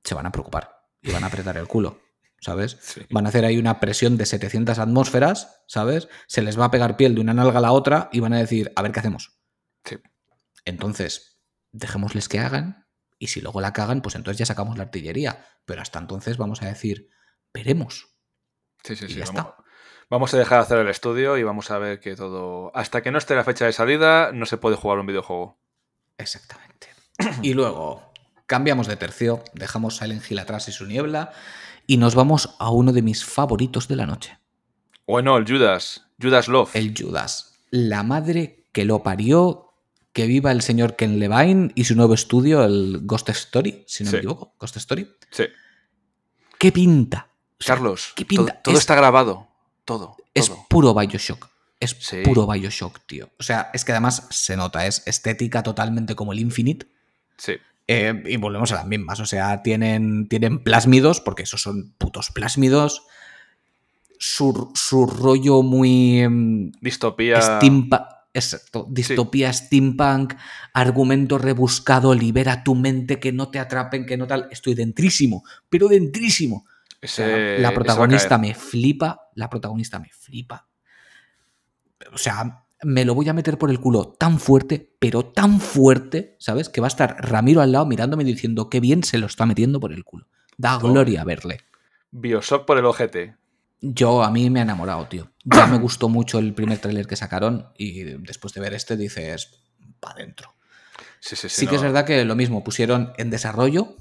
se 0.04 0.14
van 0.14 0.26
a 0.26 0.32
preocupar 0.32 0.86
y 1.02 1.10
van 1.12 1.24
a 1.24 1.28
apretar 1.28 1.56
el 1.56 1.66
culo, 1.66 2.00
¿sabes? 2.40 2.76
Sí. 2.80 3.02
Van 3.10 3.26
a 3.26 3.30
hacer 3.30 3.44
ahí 3.44 3.56
una 3.58 3.80
presión 3.80 4.16
de 4.16 4.26
700 4.26 4.78
atmósferas, 4.78 5.62
¿sabes? 5.66 6.08
Se 6.26 6.42
les 6.42 6.58
va 6.58 6.66
a 6.66 6.70
pegar 6.70 6.96
piel 6.96 7.14
de 7.14 7.20
una 7.20 7.34
nalga 7.34 7.58
a 7.58 7.62
la 7.62 7.72
otra 7.72 8.08
y 8.12 8.20
van 8.20 8.32
a 8.34 8.38
decir, 8.38 8.72
a 8.76 8.82
ver 8.82 8.92
qué 8.92 9.00
hacemos. 9.00 9.38
Sí. 9.84 9.96
Entonces, 10.64 11.38
dejémosles 11.72 12.28
que 12.28 12.40
hagan 12.40 12.86
y 13.20 13.28
si 13.28 13.40
luego 13.40 13.60
la 13.60 13.72
cagan, 13.72 14.00
pues 14.02 14.16
entonces 14.16 14.38
ya 14.38 14.46
sacamos 14.46 14.76
la 14.78 14.84
artillería. 14.84 15.46
Pero 15.64 15.82
hasta 15.82 16.00
entonces 16.00 16.38
vamos 16.38 16.62
a 16.62 16.66
decir, 16.66 17.08
veremos. 17.54 18.08
Sí, 18.82 18.96
sí, 18.96 19.04
Y 19.04 19.08
sí. 19.08 19.14
ya 19.16 19.26
Vamos, 19.26 19.40
está. 19.52 19.56
vamos 20.08 20.34
a 20.34 20.38
dejar 20.38 20.58
hacer 20.60 20.78
el 20.78 20.88
estudio 20.88 21.36
y 21.36 21.42
vamos 21.44 21.70
a 21.70 21.78
ver 21.78 22.00
que 22.00 22.16
todo. 22.16 22.72
Hasta 22.74 23.02
que 23.02 23.10
no 23.12 23.18
esté 23.18 23.34
la 23.36 23.44
fecha 23.44 23.66
de 23.66 23.72
salida, 23.72 24.32
no 24.32 24.46
se 24.46 24.56
puede 24.56 24.74
jugar 24.76 24.98
un 24.98 25.06
videojuego. 25.06 25.60
Exactamente. 26.18 26.88
Y 27.42 27.52
luego 27.54 28.10
cambiamos 28.46 28.86
de 28.86 28.96
tercio, 28.96 29.44
dejamos 29.54 29.98
Silent 29.98 30.28
Hill 30.28 30.38
atrás 30.38 30.66
y 30.68 30.72
su 30.72 30.86
niebla 30.86 31.30
y 31.86 31.98
nos 31.98 32.14
vamos 32.14 32.56
a 32.58 32.70
uno 32.70 32.92
de 32.92 33.02
mis 33.02 33.24
favoritos 33.24 33.86
de 33.88 33.96
la 33.96 34.06
noche, 34.06 34.38
Bueno, 35.06 35.36
el 35.36 35.46
Judas. 35.46 36.06
Judas 36.20 36.48
Love. 36.48 36.74
el 36.74 36.94
Judas. 36.96 37.58
La 37.70 38.02
madre 38.02 38.66
que 38.72 38.84
lo 38.84 39.02
parió, 39.02 39.69
que 40.12 40.26
viva 40.26 40.50
el 40.52 40.62
señor 40.62 40.96
Ken 40.96 41.18
Levine 41.18 41.70
y 41.74 41.84
su 41.84 41.94
nuevo 41.94 42.14
estudio, 42.14 42.64
el 42.64 43.00
Ghost 43.02 43.28
Story, 43.28 43.84
si 43.86 44.04
no 44.04 44.10
Sí. 44.10 44.16
me 44.16 44.18
equivoco, 44.20 44.54
Ghost 44.58 44.76
Story. 44.76 45.08
Sí. 45.30 45.44
¿Qué 46.58 46.72
pinta? 46.72 47.28
O 47.58 47.62
sea, 47.62 47.74
Carlos, 47.76 48.12
¿qué 48.16 48.24
pinta? 48.24 48.60
todo, 48.62 48.74
Es- 48.74 48.80
está 48.80 48.94
grabado. 48.94 49.48
Todo. 49.84 50.16
Es 50.34 50.46
todo. 50.48 50.66
puro 50.68 50.94
Bioshock. 50.94 51.48
Es 51.78 51.96
Sí. 52.00 52.18
puro 52.24 52.46
Bioshock, 52.46 53.00
tío. 53.06 53.30
O 53.38 53.42
sea, 53.42 53.70
es 53.72 53.84
que 53.84 53.92
además 53.92 54.26
se 54.30 54.56
nota, 54.56 54.86
es 54.86 55.02
estética 55.06 55.62
totalmente 55.62 56.14
como 56.14 56.32
el 56.32 56.40
Infinite. 56.40 56.86
Sí. 57.38 57.54
Eh, 57.88 58.22
y 58.26 58.36
volvemos 58.36 58.70
a 58.72 58.76
las 58.76 58.86
mismas. 58.86 59.18
O 59.20 59.26
sea, 59.26 59.62
tienen, 59.62 60.28
tienen 60.28 60.62
plásmidos, 60.62 61.20
porque 61.20 61.42
esos 61.44 61.62
son 61.62 61.94
putos 61.98 62.30
plásmidos. 62.30 63.02
Su, 64.18 64.70
su 64.74 65.06
rollo 65.06 65.62
muy. 65.62 66.20
em, 66.20 66.72
Distopía. 66.80 67.40
steampa- 67.40 68.19
exacto, 68.32 68.86
distopía 68.90 69.52
steampunk, 69.52 70.34
argumento 70.72 71.38
rebuscado, 71.38 72.14
libera 72.14 72.62
tu 72.64 72.74
mente, 72.74 73.20
que 73.20 73.32
no 73.32 73.50
te 73.50 73.58
atrapen, 73.58 74.06
que 74.06 74.16
no 74.16 74.26
tal. 74.26 74.48
Estoy 74.50 74.74
dentrísimo, 74.74 75.44
pero 75.68 75.88
dentrísimo. 75.88 76.66
O 77.02 77.06
sea, 77.06 77.58
la 77.58 77.72
protagonista 77.72 78.36
me 78.38 78.54
flipa, 78.54 79.28
la 79.34 79.48
protagonista 79.48 79.98
me 79.98 80.10
flipa. 80.10 80.68
O 82.12 82.18
sea, 82.18 82.64
me 82.82 83.04
lo 83.04 83.14
voy 83.14 83.28
a 83.28 83.32
meter 83.32 83.58
por 83.58 83.70
el 83.70 83.80
culo 83.80 84.14
tan 84.18 84.38
fuerte, 84.38 84.94
pero 84.98 85.24
tan 85.24 85.60
fuerte, 85.60 86.36
¿sabes? 86.38 86.68
Que 86.68 86.80
va 86.80 86.86
a 86.86 86.88
estar 86.88 87.16
Ramiro 87.18 87.60
al 87.60 87.72
lado 87.72 87.86
mirándome 87.86 88.22
y 88.22 88.26
diciendo 88.26 88.68
qué 88.68 88.80
bien 88.80 89.02
se 89.02 89.18
lo 89.18 89.26
está 89.26 89.46
metiendo 89.46 89.80
por 89.80 89.92
el 89.92 90.04
culo. 90.04 90.26
Da 90.56 90.78
gloria 90.78 91.24
verle. 91.24 91.60
Bioshock 92.10 92.66
por 92.66 92.78
el 92.78 92.84
ojete. 92.84 93.36
Yo, 93.80 94.22
a 94.22 94.30
mí 94.30 94.50
me 94.50 94.60
ha 94.60 94.62
enamorado, 94.62 95.06
tío. 95.06 95.30
Ya 95.44 95.66
me 95.66 95.78
gustó 95.78 96.08
mucho 96.08 96.38
el 96.38 96.52
primer 96.52 96.78
tráiler 96.78 97.06
que 97.06 97.16
sacaron 97.16 97.68
y 97.78 98.02
después 98.02 98.52
de 98.52 98.60
ver 98.60 98.74
este 98.74 98.96
dices, 98.96 99.50
pa' 100.00 100.14
dentro. 100.14 100.54
Sí, 101.20 101.36
sí, 101.36 101.48
sí. 101.48 101.60
Sí 101.60 101.66
que 101.66 101.76
es 101.76 101.82
verdad 101.82 102.04
que 102.04 102.24
lo 102.24 102.36
mismo, 102.36 102.62
pusieron 102.62 103.12
en 103.16 103.30
desarrollo 103.30 103.96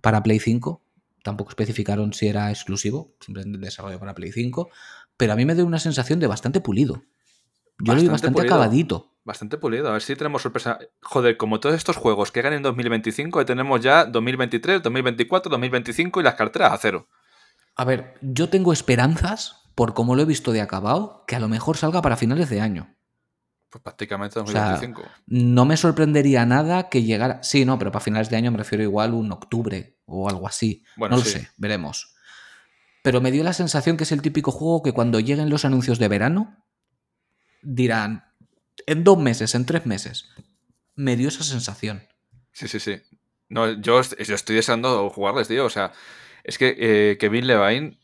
para 0.00 0.22
Play 0.22 0.38
5, 0.38 0.82
tampoco 1.22 1.50
especificaron 1.50 2.12
si 2.12 2.28
era 2.28 2.50
exclusivo, 2.50 3.14
simplemente 3.20 3.56
en 3.56 3.62
desarrollo 3.62 3.98
para 3.98 4.14
Play 4.14 4.32
5, 4.32 4.70
pero 5.16 5.32
a 5.32 5.36
mí 5.36 5.44
me 5.46 5.54
dio 5.54 5.64
una 5.64 5.78
sensación 5.78 6.20
de 6.20 6.26
bastante 6.26 6.60
pulido. 6.60 7.02
Yo 7.78 7.94
lo 7.94 8.00
vi 8.00 8.08
Bastante 8.08 8.38
pulido. 8.40 8.54
acabadito. 8.54 9.12
Bastante 9.24 9.56
pulido. 9.56 9.88
A 9.88 9.92
ver 9.92 10.02
si 10.02 10.14
tenemos 10.14 10.42
sorpresa. 10.42 10.78
Joder, 11.02 11.36
como 11.36 11.58
todos 11.58 11.74
estos 11.74 11.96
juegos 11.96 12.30
que 12.30 12.42
ganen 12.42 12.58
en 12.58 12.62
2025, 12.64 13.40
ya 13.40 13.46
tenemos 13.46 13.80
ya 13.80 14.04
2023, 14.04 14.82
2024, 14.82 15.50
2025 15.50 16.20
y 16.20 16.22
las 16.22 16.34
carteras 16.34 16.72
a 16.72 16.78
cero. 16.78 17.08
A 17.74 17.84
ver, 17.84 18.14
yo 18.20 18.48
tengo 18.48 18.72
esperanzas, 18.72 19.70
por 19.74 19.94
como 19.94 20.14
lo 20.14 20.22
he 20.22 20.26
visto 20.26 20.52
de 20.52 20.60
acabado, 20.60 21.24
que 21.26 21.36
a 21.36 21.40
lo 21.40 21.48
mejor 21.48 21.76
salga 21.76 22.02
para 22.02 22.16
finales 22.16 22.50
de 22.50 22.60
año. 22.60 22.94
Pues 23.70 23.82
prácticamente 23.82 24.38
O 24.38 24.46
sea, 24.46 24.72
2025. 24.72 25.10
No 25.28 25.64
me 25.64 25.78
sorprendería 25.78 26.44
nada 26.44 26.90
que 26.90 27.02
llegara. 27.02 27.42
Sí, 27.42 27.64
no, 27.64 27.78
pero 27.78 27.90
para 27.90 28.04
finales 28.04 28.28
de 28.28 28.36
año 28.36 28.50
me 28.50 28.58
refiero 28.58 28.84
igual 28.84 29.14
un 29.14 29.32
octubre 29.32 29.98
o 30.04 30.28
algo 30.28 30.46
así. 30.46 30.84
Bueno, 30.96 31.16
no 31.16 31.22
lo 31.22 31.28
sé, 31.28 31.48
veremos. 31.56 32.14
Pero 33.02 33.22
me 33.22 33.32
dio 33.32 33.42
la 33.42 33.54
sensación 33.54 33.96
que 33.96 34.04
es 34.04 34.12
el 34.12 34.20
típico 34.20 34.52
juego 34.52 34.82
que 34.82 34.92
cuando 34.92 35.20
lleguen 35.20 35.48
los 35.48 35.64
anuncios 35.64 35.98
de 35.98 36.08
verano 36.08 36.62
dirán 37.62 38.26
en 38.86 39.04
dos 39.04 39.18
meses, 39.18 39.54
en 39.54 39.64
tres 39.64 39.86
meses. 39.86 40.28
Me 40.94 41.16
dio 41.16 41.28
esa 41.28 41.42
sensación. 41.42 42.06
Sí, 42.52 42.68
sí, 42.68 42.78
sí. 42.78 43.00
No, 43.48 43.72
yo, 43.72 44.02
yo 44.02 44.34
estoy 44.34 44.56
deseando 44.56 45.08
jugarles, 45.10 45.48
tío. 45.48 45.64
O 45.64 45.70
sea, 45.70 45.92
es 46.44 46.58
que 46.58 46.74
eh, 46.78 47.18
Kevin 47.18 47.46
Levine 47.46 47.98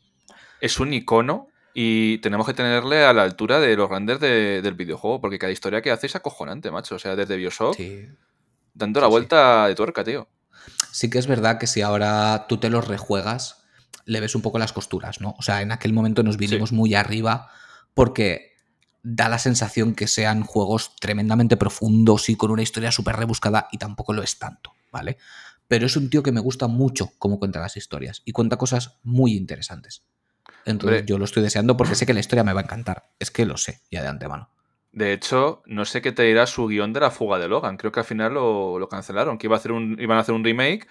es 0.61 0.79
un 0.81 0.93
icono 0.93 1.49
y 1.75 2.19
tenemos 2.19 2.47
que 2.47 2.55
tenerle 2.55 3.05
a 3.05 3.13
la 3.13 3.23
altura 3.23 3.61
de 3.61 3.77
los 3.77 3.89
grandes 3.89 4.19
de- 4.21 4.63
del 4.63 4.75
videojuego, 4.75 5.21
porque 5.21 5.39
cada 5.39 5.53
historia 5.53 5.83
que 5.83 5.91
hace 5.91 6.07
es 6.07 6.17
acojonante, 6.17 6.71
macho. 6.71 6.97
O 6.97 6.99
sea, 6.99 7.15
desde 7.17 7.37
Bioshock, 7.37 7.77
Sí. 7.77 8.07
dando 8.75 8.99
Sí, 9.01 9.03
la 9.03 9.09
sí. 9.09 9.11
vuelta 9.13 9.67
de 9.69 9.75
tuerca, 9.75 10.03
tío. 10.05 10.29
Sí 10.91 11.09
que 11.11 11.19
es 11.19 11.27
verdad 11.27 11.59
que 11.59 11.67
si 11.67 11.83
ahora 11.83 12.47
tú 12.49 12.59
te 12.59 12.71
los 12.71 12.89
rejuegas, 12.89 13.65
le 14.05 14.21
ves 14.21 14.35
un 14.35 14.43
poco 14.43 14.59
las 14.59 14.73
costuras, 14.73 15.21
¿no? 15.21 15.35
O 15.39 15.43
sea, 15.43 15.63
en 15.63 15.71
aquel 15.71 15.93
momento 15.93 16.23
nos 16.23 16.37
vinimos 16.37 16.73
muy 16.73 16.95
arriba 16.95 17.51
porque 17.95 18.53
da 19.03 19.29
la 19.29 19.39
sensación 19.39 19.95
que 19.95 20.07
sean 20.09 20.43
juegos 20.43 20.97
tremendamente 20.97 21.57
profundos 21.57 22.29
y 22.29 22.37
con 22.37 22.51
una 22.51 22.63
historia 22.63 22.91
súper 22.91 23.17
rebuscada 23.17 23.69
y 23.71 23.79
tampoco 23.79 24.13
lo 24.13 24.23
es 24.23 24.39
tanto, 24.39 24.73
¿vale? 24.91 25.19
Pero 25.69 25.87
es 25.87 25.97
un 25.97 26.09
tío 26.11 26.23
que 26.23 26.33
me 26.33 26.41
gusta 26.41 26.67
mucho 26.67 27.11
cómo 27.19 27.39
cuenta 27.39 27.61
las 27.61 27.77
historias 27.77 28.23
y 28.25 28.33
cuenta 28.33 28.57
cosas 28.57 28.99
muy 29.03 29.35
interesantes. 29.37 30.03
Entonces 30.65 31.01
Hombre. 31.01 31.07
yo 31.07 31.19
lo 31.19 31.25
estoy 31.25 31.43
deseando 31.43 31.77
porque 31.77 31.95
sé 31.95 32.07
que 32.07 32.15
la 32.15 32.21
historia 32.21 32.43
me 32.45 32.53
va 32.53 32.61
a 32.61 32.65
encantar. 32.65 33.11
Es 33.19 33.31
que 33.31 33.45
lo 33.47 33.57
sé 33.57 33.81
ya 33.91 34.03
de 34.03 34.09
antemano. 34.09 34.51
De 34.93 35.13
hecho, 35.13 35.63
no 35.67 35.85
sé 35.85 36.01
qué 36.03 36.13
te 36.13 36.23
dirá 36.23 36.47
su 36.47 36.67
guion 36.67 36.93
de 36.93 37.01
la 37.01 37.11
fuga 37.11 37.39
de 37.39 37.49
Logan. 37.49 37.77
Creo 37.77 37.93
que 37.93 38.01
al 38.01 38.07
final 38.07 38.35
lo, 38.35 38.79
lo 38.79 38.89
cancelaron, 38.89 39.37
que 39.39 39.47
iba 39.47 39.57
a 39.57 39.59
hacer 39.59 39.73
un, 39.73 39.97
iban 40.01 40.17
a 40.17 40.23
hacer 40.23 40.35
un 40.35 40.43
remake. 40.45 40.87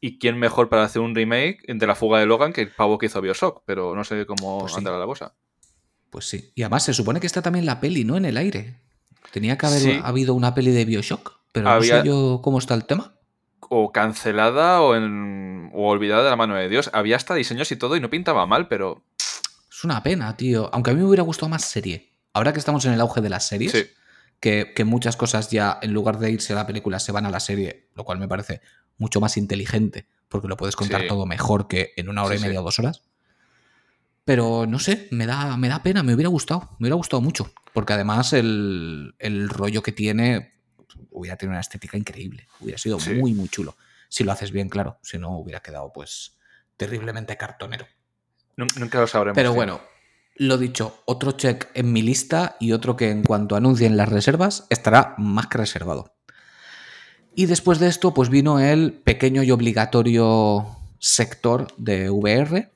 ¿Y 0.00 0.18
quién 0.18 0.38
mejor 0.38 0.68
para 0.70 0.84
hacer 0.84 1.02
un 1.02 1.14
remake 1.14 1.58
de 1.66 1.86
la 1.86 1.94
fuga 1.94 2.20
de 2.20 2.26
Logan 2.26 2.52
que 2.54 2.62
el 2.62 2.70
pavo 2.70 2.96
que 2.96 3.06
hizo 3.06 3.20
Bioshock? 3.20 3.62
Pero 3.66 3.94
no 3.94 4.02
sé 4.04 4.24
cómo 4.24 4.60
Pues 4.60 4.72
sí. 4.72 4.78
andará 4.78 4.98
la 4.98 5.04
cosa. 5.06 5.34
Pues 6.08 6.24
sí. 6.28 6.52
Y 6.54 6.62
además 6.62 6.84
se 6.84 6.94
supone 6.94 7.20
que 7.20 7.26
está 7.26 7.42
también 7.42 7.66
la 7.66 7.80
peli, 7.80 8.04
¿no? 8.04 8.16
En 8.16 8.24
el 8.24 8.36
aire. 8.38 8.80
Tenía 9.32 9.58
que 9.58 9.66
haber 9.66 9.80
Sí. 9.80 10.00
habido 10.02 10.32
una 10.34 10.54
peli 10.54 10.70
de 10.70 10.84
Bioshock, 10.86 11.40
pero 11.52 11.68
Había- 11.68 11.96
no 11.96 12.02
sé 12.02 12.08
yo 12.08 12.40
cómo 12.42 12.58
está 12.58 12.74
el 12.74 12.86
tema. 12.86 13.14
O 13.68 13.92
cancelada 13.92 14.80
o, 14.80 14.94
en, 14.96 15.70
o 15.74 15.88
olvidada 15.88 16.24
de 16.24 16.30
la 16.30 16.36
mano 16.36 16.54
de 16.56 16.68
Dios. 16.68 16.90
Había 16.92 17.16
hasta 17.16 17.34
diseños 17.34 17.70
y 17.72 17.76
todo 17.76 17.96
y 17.96 18.00
no 18.00 18.10
pintaba 18.10 18.46
mal, 18.46 18.68
pero 18.68 19.04
Es 19.70 19.84
una 19.84 20.02
pena, 20.02 20.36
tío. 20.36 20.68
Aunque 20.72 20.90
a 20.90 20.94
mí 20.94 21.00
me 21.00 21.06
hubiera 21.06 21.22
gustado 21.22 21.48
más 21.48 21.64
serie. 21.64 22.12
Ahora 22.32 22.52
que 22.52 22.58
estamos 22.58 22.84
en 22.86 22.92
el 22.92 23.00
auge 23.00 23.20
de 23.20 23.28
las 23.28 23.46
series, 23.46 23.72
sí. 23.72 23.86
que, 24.40 24.72
que 24.74 24.84
muchas 24.84 25.16
cosas 25.16 25.50
ya, 25.50 25.78
en 25.82 25.92
lugar 25.92 26.18
de 26.18 26.30
irse 26.30 26.52
a 26.52 26.56
la 26.56 26.66
película, 26.66 26.98
se 27.00 27.12
van 27.12 27.26
a 27.26 27.30
la 27.30 27.40
serie, 27.40 27.88
lo 27.94 28.04
cual 28.04 28.18
me 28.18 28.28
parece 28.28 28.60
mucho 28.98 29.20
más 29.20 29.36
inteligente, 29.36 30.06
porque 30.28 30.46
lo 30.48 30.56
puedes 30.56 30.76
contar 30.76 31.02
Sí. 31.02 31.08
todo 31.08 31.26
mejor 31.26 31.66
que 31.68 31.92
en 31.96 32.08
una 32.08 32.22
hora 32.24 32.36
Sí, 32.36 32.42
y 32.42 32.46
media 32.46 32.60
o 32.60 32.64
dos 32.64 32.78
horas. 32.78 33.02
Pero 34.24 34.66
no 34.66 34.78
sé, 34.78 35.08
me 35.10 35.26
da, 35.26 35.56
me 35.56 35.68
da 35.68 35.82
pena, 35.82 36.02
me 36.02 36.14
hubiera 36.14 36.28
gustado, 36.28 36.68
me 36.78 36.84
hubiera 36.84 36.96
gustado 36.96 37.20
mucho. 37.20 37.50
Porque 37.72 37.94
además 37.94 38.32
el, 38.32 39.14
el 39.18 39.48
rollo 39.48 39.82
que 39.82 39.92
tiene 39.92 40.59
hubiera 41.10 41.36
tenido 41.36 41.52
una 41.52 41.60
estética 41.60 41.96
increíble. 41.96 42.46
Hubiera 42.60 42.78
sido 42.78 42.98
Sí. 43.00 43.14
muy, 43.14 43.34
muy 43.34 43.48
chulo. 43.48 43.76
Si 44.08 44.24
lo 44.24 44.32
haces 44.32 44.50
bien, 44.52 44.68
claro. 44.68 44.98
Si 45.02 45.18
no, 45.18 45.36
hubiera 45.38 45.60
quedado 45.60 45.92
pues 45.92 46.36
terriblemente 46.76 47.36
cartonero. 47.36 47.86
Nun- 48.56 48.74
Nunca 48.78 49.00
lo 49.00 49.06
sabremos. 49.06 49.34
Pero 49.36 49.50
tío. 49.50 49.56
bueno, 49.56 49.80
lo 50.36 50.58
dicho, 50.58 51.02
otro 51.06 51.32
check 51.32 51.68
en 51.74 51.92
mi 51.92 52.02
lista 52.02 52.56
y 52.60 52.72
otro 52.72 52.96
que 52.96 53.10
en 53.10 53.22
cuanto 53.22 53.56
anuncien 53.56 53.96
las 53.96 54.08
reservas 54.08 54.66
estará 54.70 55.14
más 55.18 55.46
que 55.46 55.58
reservado. 55.58 56.14
Y 57.34 57.46
después 57.46 57.78
de 57.78 57.86
esto, 57.88 58.12
pues 58.12 58.28
vino 58.28 58.58
el 58.58 58.92
pequeño 58.92 59.42
y 59.42 59.50
obligatorio 59.52 60.66
sector 60.98 61.68
de 61.76 62.10
VR, 62.10 62.72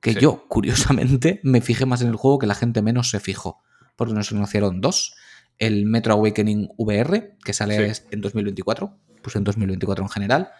que 0.00 0.12
Sí. 0.14 0.20
yo, 0.20 0.44
curiosamente, 0.48 1.40
me 1.42 1.60
fijé 1.60 1.86
más 1.86 2.02
en 2.02 2.08
el 2.08 2.16
juego 2.16 2.38
que 2.38 2.46
la 2.46 2.54
gente 2.54 2.82
menos 2.82 3.10
se 3.10 3.20
fijó, 3.20 3.62
porque 3.94 4.12
nos 4.14 4.32
anunciaron 4.32 4.80
dos. 4.80 5.14
El 5.58 5.86
Metro 5.86 6.14
Awakening 6.14 6.70
VR, 6.76 7.36
que 7.44 7.52
sale 7.52 7.94
Sí. 7.94 8.02
en 8.10 8.20
2024, 8.20 8.98
pues 9.22 9.36
en 9.36 9.44
2024 9.44 10.04
en 10.04 10.08
general, 10.10 10.50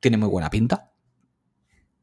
tiene 0.00 0.16
muy 0.16 0.28
buena 0.28 0.50
pinta. 0.50 0.92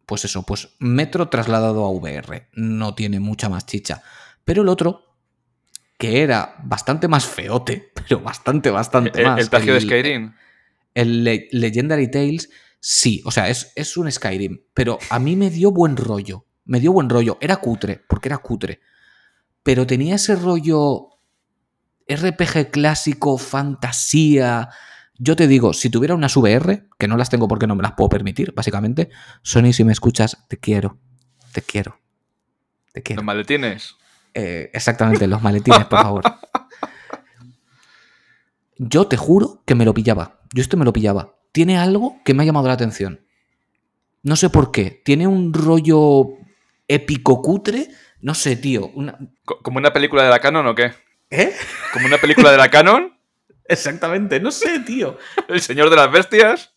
Pues 0.06 0.26
eso, 0.26 0.44
pues 0.44 0.70
Metro 0.80 1.30
trasladado 1.30 1.86
a 1.86 1.90
VR, 1.92 2.50
no 2.54 2.94
tiene 2.94 3.20
mucha 3.20 3.50
más 3.50 3.66
chicha. 3.66 4.04
Pero 4.44 4.62
el 4.62 4.68
otro, 4.70 5.16
que 5.98 6.22
era 6.22 6.56
bastante 6.64 7.08
más 7.08 7.26
feote, 7.26 7.92
pero 7.96 8.20
bastante, 8.22 8.70
bastante 8.70 9.20
el, 9.22 9.26
más. 9.28 9.40
el 9.40 9.50
plagio 9.50 9.74
de 9.74 9.82
Skyrim. 9.82 10.34
El 10.94 11.24
Le- 11.24 11.48
Legendary 11.52 12.10
Tales, 12.12 12.50
Sí, 12.86 13.22
o 13.24 13.32
sea, 13.32 13.48
es, 13.48 13.72
es 13.78 13.96
un 13.96 14.12
Skyrim, 14.12 14.60
pero 14.74 15.00
a 15.10 15.18
mí 15.18 15.38
me 15.38 15.50
dio 15.50 15.72
buen 15.72 15.96
rollo. 15.96 16.46
Me 16.66 16.82
dio 16.82 16.92
buen 16.92 17.10
rollo. 17.10 17.38
Era 17.40 17.56
cutre, 17.56 18.04
porque 18.10 18.28
era 18.28 18.40
cutre. 18.40 18.82
Pero 19.64 19.88
tenía 19.88 20.16
ese 20.16 20.36
rollo 20.36 21.13
RPG 22.08 22.72
clásico, 22.72 23.38
fantasía. 23.38 24.70
Yo 25.18 25.36
te 25.36 25.48
digo, 25.48 25.74
si 25.74 25.90
tuviera 25.90 26.16
unas 26.16 26.36
VR, 26.36 26.88
que 26.98 27.08
no 27.08 27.18
las 27.18 27.30
tengo 27.30 27.48
porque 27.48 27.68
no 27.68 27.76
me 27.76 27.84
las 27.84 27.94
puedo 27.94 28.10
permitir, 28.10 28.54
básicamente, 28.54 29.10
Sony, 29.42 29.74
si 29.74 29.84
me 29.84 29.94
escuchas, 29.94 30.46
te 30.48 30.58
quiero. 30.58 30.98
Te 31.52 31.62
quiero. 31.62 32.00
Te 32.92 33.02
quiero. 33.04 33.22
¿Los 33.22 33.26
maletines? 33.26 33.96
Eh, 34.34 34.72
exactamente, 34.74 35.28
los 35.28 35.42
maletines, 35.42 35.86
por 35.86 36.02
favor. 36.02 36.24
Yo 38.78 39.08
te 39.08 39.18
juro 39.18 39.64
que 39.66 39.76
me 39.76 39.86
lo 39.86 39.94
pillaba. 39.94 40.42
Yo 40.54 40.62
esto 40.62 40.78
me 40.78 40.86
lo 40.86 40.94
pillaba. 40.94 41.36
Tiene 41.52 41.78
algo 41.78 42.18
que 42.26 42.34
me 42.34 42.44
ha 42.44 42.46
llamado 42.46 42.68
la 42.68 42.74
atención. 42.74 43.26
No 44.24 44.36
sé 44.36 44.50
por 44.50 44.72
qué. 44.72 45.02
Tiene 45.06 45.28
un 45.28 45.54
rollo 45.54 46.30
épico 46.88 47.42
cutre. 47.42 47.90
No 48.22 48.34
sé, 48.34 48.56
tío. 48.56 48.88
Una... 48.96 49.18
¿Como 49.46 49.78
una 49.78 49.94
película 49.94 50.24
de 50.24 50.30
la 50.30 50.40
Canon 50.40 50.66
o 50.68 50.76
qué? 50.76 50.92
¿Eh? 51.34 51.52
¿Como 51.92 52.06
una 52.06 52.20
película 52.20 52.52
de 52.52 52.58
la 52.58 52.70
Canon? 52.70 53.18
Exactamente, 53.66 54.40
no 54.40 54.52
sé, 54.52 54.80
tío. 54.82 55.18
¿El 55.48 55.62
Señor 55.62 55.90
de 55.90 55.96
las 55.96 56.12
Bestias? 56.12 56.76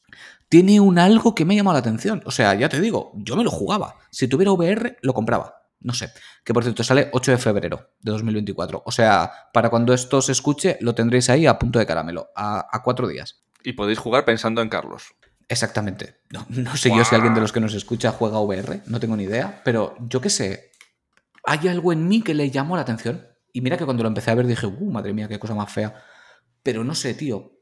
Tiene 0.48 0.80
un 0.80 0.98
algo 0.98 1.34
que 1.34 1.44
me 1.44 1.52
ha 1.52 1.56
llamado 1.58 1.74
la 1.74 1.80
atención. 1.80 2.22
O 2.24 2.30
sea, 2.30 2.54
ya 2.54 2.70
te 2.70 2.80
digo, 2.80 3.12
yo 3.16 3.36
me 3.36 3.44
lo 3.44 3.50
jugaba. 3.50 3.96
Si 4.10 4.28
tuviera 4.28 4.52
VR, 4.52 4.96
lo 5.02 5.12
compraba. 5.12 5.62
No 5.80 5.92
sé. 5.92 6.10
Que 6.42 6.54
por 6.54 6.62
cierto, 6.62 6.82
sale 6.84 7.10
8 7.12 7.32
de 7.32 7.38
febrero 7.38 7.90
de 8.00 8.12
2024. 8.12 8.82
O 8.86 8.90
sea, 8.90 9.30
para 9.52 9.68
cuando 9.68 9.92
esto 9.92 10.22
se 10.22 10.32
escuche, 10.32 10.78
lo 10.80 10.94
tendréis 10.94 11.28
ahí 11.28 11.44
a 11.44 11.58
punto 11.58 11.78
de 11.78 11.84
caramelo, 11.84 12.30
a, 12.34 12.66
a 12.72 12.82
cuatro 12.82 13.08
días. 13.08 13.42
Y 13.62 13.74
podéis 13.74 13.98
jugar 13.98 14.24
pensando 14.24 14.62
en 14.62 14.70
Carlos. 14.70 15.14
Exactamente. 15.48 16.22
No, 16.30 16.46
no 16.48 16.76
sé 16.78 16.88
yo 16.88 17.04
si 17.04 17.14
alguien 17.14 17.34
de 17.34 17.42
los 17.42 17.52
que 17.52 17.60
nos 17.60 17.74
escucha 17.74 18.10
juega 18.10 18.40
VR, 18.40 18.80
no 18.86 19.00
tengo 19.00 19.16
ni 19.16 19.24
idea, 19.24 19.60
pero 19.64 19.96
yo 20.00 20.22
qué 20.22 20.30
sé. 20.30 20.70
Hay 21.44 21.68
algo 21.68 21.92
en 21.92 22.08
mí 22.08 22.22
que 22.22 22.32
le 22.32 22.50
llamó 22.50 22.76
la 22.76 22.82
atención. 22.82 23.35
Y 23.56 23.62
mira 23.62 23.78
que 23.78 23.86
cuando 23.86 24.02
lo 24.02 24.10
empecé 24.10 24.30
a 24.30 24.34
ver 24.34 24.46
dije, 24.46 24.66
uh, 24.66 24.90
madre 24.90 25.14
mía, 25.14 25.28
qué 25.28 25.38
cosa 25.38 25.54
más 25.54 25.72
fea. 25.72 25.94
Pero 26.62 26.84
no 26.84 26.94
sé, 26.94 27.14
tío. 27.14 27.52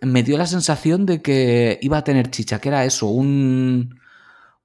Me 0.00 0.22
dio 0.22 0.38
la 0.38 0.46
sensación 0.46 1.04
de 1.04 1.20
que 1.20 1.78
iba 1.82 1.98
a 1.98 2.04
tener 2.04 2.30
chicha, 2.30 2.62
que 2.62 2.70
era 2.70 2.86
eso, 2.86 3.08
un, 3.08 4.00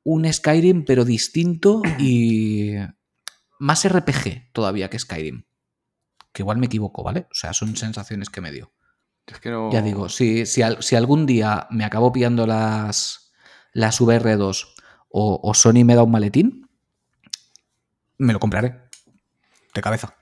un 0.03 0.33
Skyrim, 0.33 0.85
pero 0.85 1.03
distinto 1.03 1.81
y 1.97 2.75
más 3.59 3.85
RPG 3.89 4.53
todavía 4.53 4.89
que 4.89 4.99
Skyrim. 4.99 5.43
Que 6.31 6.43
igual 6.43 6.59
me 6.59 6.67
equivoco, 6.67 7.03
¿vale? 7.03 7.27
O 7.29 7.35
sea, 7.35 7.51
son 7.51 7.75
sensaciones 7.75 8.29
que 8.29 8.39
me 8.39 8.53
dio. 8.53 8.71
Es 9.27 9.41
que 9.41 9.49
no... 9.49 9.69
Ya 9.73 9.81
digo, 9.81 10.07
si, 10.07 10.45
si, 10.45 10.61
si 10.79 10.95
algún 10.95 11.25
día 11.25 11.67
me 11.71 11.83
acabo 11.83 12.13
pillando 12.13 12.47
las, 12.47 13.33
las 13.73 13.99
VR2 13.99 14.65
o, 15.09 15.41
o 15.43 15.53
Sony 15.53 15.83
me 15.83 15.95
da 15.95 16.03
un 16.03 16.11
maletín, 16.11 16.69
me 18.17 18.31
lo 18.31 18.39
compraré. 18.39 18.79
De 19.73 19.81
cabeza. 19.81 20.15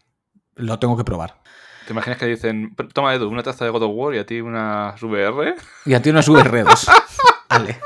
Lo 0.57 0.79
tengo 0.79 0.97
que 0.97 1.03
probar. 1.03 1.41
¿Te 1.85 1.93
imaginas 1.93 2.19
que 2.19 2.25
dicen, 2.25 2.75
toma 2.93 3.13
Edu, 3.15 3.29
una 3.29 3.43
taza 3.43 3.63
de 3.63 3.71
God 3.71 3.83
of 3.83 3.91
War 3.93 4.15
y 4.15 4.17
a 4.17 4.25
ti 4.25 4.41
una 4.41 4.95
VR? 5.01 5.55
Y 5.85 5.93
a 5.93 6.01
ti 6.01 6.09
unas 6.09 6.27
VR2. 6.27 6.91
Vale. 7.49 7.79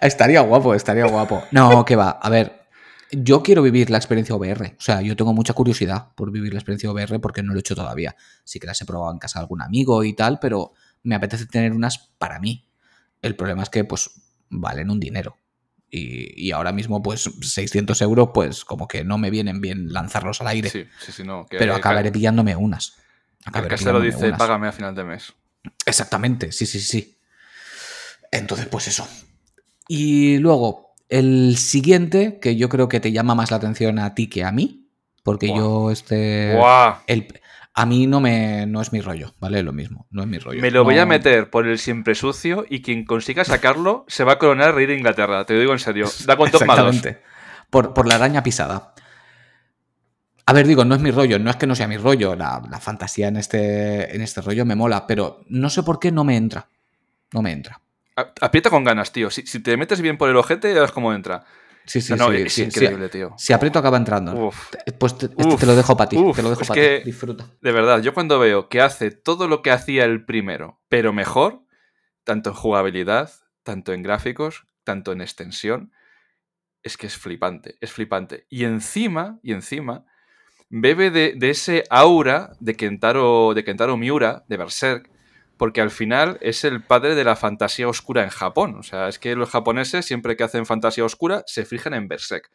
Estaría 0.00 0.40
guapo, 0.40 0.74
estaría 0.74 1.04
guapo. 1.04 1.42
No, 1.50 1.84
que 1.84 1.96
va. 1.96 2.10
A 2.10 2.30
ver, 2.30 2.62
yo 3.10 3.42
quiero 3.42 3.60
vivir 3.60 3.90
la 3.90 3.98
experiencia 3.98 4.34
VR. 4.34 4.76
O 4.78 4.80
sea, 4.80 5.02
yo 5.02 5.14
tengo 5.16 5.34
mucha 5.34 5.52
curiosidad 5.52 6.14
por 6.14 6.30
vivir 6.30 6.54
la 6.54 6.60
experiencia 6.60 6.90
VR 6.90 7.18
porque 7.18 7.42
no 7.42 7.52
lo 7.52 7.58
he 7.58 7.60
hecho 7.60 7.74
todavía. 7.74 8.16
Sí 8.44 8.58
que 8.58 8.66
las 8.66 8.80
he 8.80 8.86
probado 8.86 9.12
en 9.12 9.18
casa 9.18 9.40
de 9.40 9.42
algún 9.42 9.60
amigo 9.60 10.04
y 10.04 10.14
tal, 10.14 10.38
pero 10.40 10.72
me 11.02 11.14
apetece 11.14 11.46
tener 11.46 11.72
unas 11.72 11.98
para 12.16 12.38
mí. 12.38 12.66
El 13.20 13.36
problema 13.36 13.62
es 13.62 13.68
que, 13.68 13.84
pues, 13.84 14.10
valen 14.48 14.90
un 14.90 15.00
dinero. 15.00 15.36
Y, 15.90 16.46
y 16.48 16.52
ahora 16.52 16.72
mismo, 16.72 17.02
pues, 17.02 17.28
600 17.42 18.00
euros, 18.02 18.30
pues, 18.32 18.64
como 18.64 18.86
que 18.86 19.02
no 19.04 19.18
me 19.18 19.30
vienen 19.30 19.60
bien 19.60 19.92
lanzarlos 19.92 20.40
al 20.40 20.46
aire. 20.48 20.70
Sí, 20.70 20.86
sí, 21.04 21.12
sí, 21.12 21.24
no. 21.24 21.46
Que, 21.46 21.58
pero 21.58 21.74
acabaré 21.74 22.12
pillándome 22.12 22.54
unas. 22.54 22.96
Acabaré 23.44 23.70
casero 23.70 23.98
pillándome 24.00 24.06
dice, 24.06 24.26
unas. 24.28 24.38
págame 24.38 24.68
a 24.68 24.72
final 24.72 24.94
de 24.94 25.04
mes. 25.04 25.32
Exactamente, 25.86 26.52
sí, 26.52 26.66
sí, 26.66 26.80
sí. 26.80 27.16
Entonces, 28.30 28.66
pues 28.66 28.86
eso. 28.88 29.06
Y 29.88 30.38
luego, 30.38 30.94
el 31.08 31.56
siguiente, 31.56 32.38
que 32.40 32.56
yo 32.56 32.68
creo 32.68 32.88
que 32.88 33.00
te 33.00 33.12
llama 33.12 33.34
más 33.34 33.50
la 33.50 33.56
atención 33.56 33.98
a 33.98 34.14
ti 34.14 34.28
que 34.28 34.44
a 34.44 34.52
mí, 34.52 34.86
porque 35.24 35.48
yo 35.48 35.90
este... 35.90 36.54
¡Guau! 36.54 36.94
el- 37.06 37.26
a 37.80 37.86
mí 37.86 38.06
no, 38.06 38.20
me, 38.20 38.66
no 38.66 38.82
es 38.82 38.92
mi 38.92 39.00
rollo, 39.00 39.32
¿vale? 39.40 39.62
Lo 39.62 39.72
mismo, 39.72 40.06
no 40.10 40.20
es 40.20 40.28
mi 40.28 40.36
rollo. 40.38 40.60
Me 40.60 40.70
lo 40.70 40.84
voy 40.84 40.98
a 40.98 41.06
meter 41.06 41.48
por 41.48 41.66
el 41.66 41.78
siempre 41.78 42.14
sucio 42.14 42.66
y 42.68 42.82
quien 42.82 43.06
consiga 43.06 43.42
sacarlo 43.42 44.04
se 44.08 44.22
va 44.22 44.32
a 44.32 44.38
coronar 44.38 44.74
rey 44.74 44.84
de 44.84 44.96
Inglaterra. 44.96 45.46
Te 45.46 45.54
lo 45.54 45.60
digo 45.60 45.72
en 45.72 45.78
serio. 45.78 46.06
Da 46.26 46.36
con 46.36 46.50
dos 46.50 46.66
malos. 46.66 46.94
Exactamente. 46.94 47.24
Por, 47.70 47.94
por 47.94 48.06
la 48.06 48.16
araña 48.16 48.42
pisada. 48.42 48.92
A 50.44 50.52
ver, 50.52 50.66
digo, 50.66 50.84
no 50.84 50.94
es 50.94 51.00
mi 51.00 51.10
rollo, 51.10 51.38
no 51.38 51.48
es 51.48 51.56
que 51.56 51.66
no 51.66 51.74
sea 51.74 51.88
mi 51.88 51.96
rollo. 51.96 52.34
La, 52.34 52.60
la 52.70 52.80
fantasía 52.80 53.28
en 53.28 53.38
este, 53.38 54.14
en 54.14 54.20
este 54.20 54.42
rollo 54.42 54.66
me 54.66 54.74
mola, 54.74 55.06
pero 55.06 55.40
no 55.48 55.70
sé 55.70 55.82
por 55.82 55.98
qué 55.98 56.12
no 56.12 56.22
me 56.22 56.36
entra. 56.36 56.68
No 57.32 57.40
me 57.40 57.52
entra. 57.52 57.80
Aprieta 58.14 58.68
con 58.68 58.84
ganas, 58.84 59.10
tío. 59.10 59.30
Si, 59.30 59.46
si 59.46 59.60
te 59.60 59.78
metes 59.78 60.02
bien 60.02 60.18
por 60.18 60.28
el 60.28 60.36
ojete, 60.36 60.74
ya 60.74 60.82
ves 60.82 60.92
cómo 60.92 61.14
entra. 61.14 61.44
Sí, 61.86 62.00
sí, 62.00 62.12
no, 62.12 62.30
no, 62.30 62.36
sí, 62.36 62.42
es 62.42 62.52
sí, 62.52 62.62
increíble, 62.64 63.08
tío. 63.08 63.34
Si 63.36 63.52
aprieto 63.52 63.78
acaba 63.78 63.96
entrando. 63.96 64.46
Uf. 64.48 64.72
Pues 64.98 65.18
te, 65.18 65.26
este 65.26 65.46
Uf, 65.46 65.58
te 65.60 65.66
lo 65.66 65.74
dejo 65.74 65.96
para 65.96 66.08
ti. 66.08 66.16
uf, 66.16 66.36
te 66.36 66.42
lo 66.42 66.50
dejo 66.50 66.62
para 66.64 66.80
ti. 66.80 67.04
Disfruta. 67.04 67.46
De 67.60 67.72
verdad, 67.72 68.00
yo 68.02 68.14
cuando 68.14 68.38
veo 68.38 68.68
que 68.68 68.80
hace 68.80 69.10
todo 69.10 69.48
lo 69.48 69.62
que 69.62 69.70
hacía 69.70 70.04
el 70.04 70.24
primero, 70.24 70.80
pero 70.88 71.12
mejor, 71.12 71.64
tanto 72.24 72.50
en 72.50 72.56
jugabilidad, 72.56 73.30
tanto 73.62 73.92
en 73.92 74.02
gráficos, 74.02 74.66
tanto 74.84 75.12
en 75.12 75.20
extensión, 75.20 75.92
es 76.82 76.96
que 76.96 77.06
es 77.08 77.16
flipante, 77.16 77.76
es 77.80 77.92
flipante. 77.92 78.46
Y 78.48 78.64
encima, 78.64 79.38
y 79.42 79.52
encima, 79.52 80.04
bebe 80.68 81.10
de, 81.10 81.34
de 81.36 81.50
ese 81.50 81.84
aura 81.90 82.52
de 82.60 82.76
Kentaro, 82.76 83.52
de 83.54 83.64
Kentaro 83.64 83.96
Miura, 83.96 84.44
de 84.48 84.56
Berserk, 84.56 85.09
porque 85.60 85.82
al 85.82 85.90
final 85.90 86.38
es 86.40 86.64
el 86.64 86.82
padre 86.82 87.14
de 87.14 87.22
la 87.22 87.36
fantasía 87.36 87.86
oscura 87.86 88.24
en 88.24 88.30
Japón. 88.30 88.76
O 88.78 88.82
sea, 88.82 89.08
es 89.08 89.18
que 89.18 89.36
los 89.36 89.50
japoneses, 89.50 90.06
siempre 90.06 90.34
que 90.34 90.42
hacen 90.42 90.64
fantasía 90.64 91.04
oscura, 91.04 91.44
se 91.46 91.66
fijan 91.66 91.92
en 91.92 92.08
Berserk. 92.08 92.50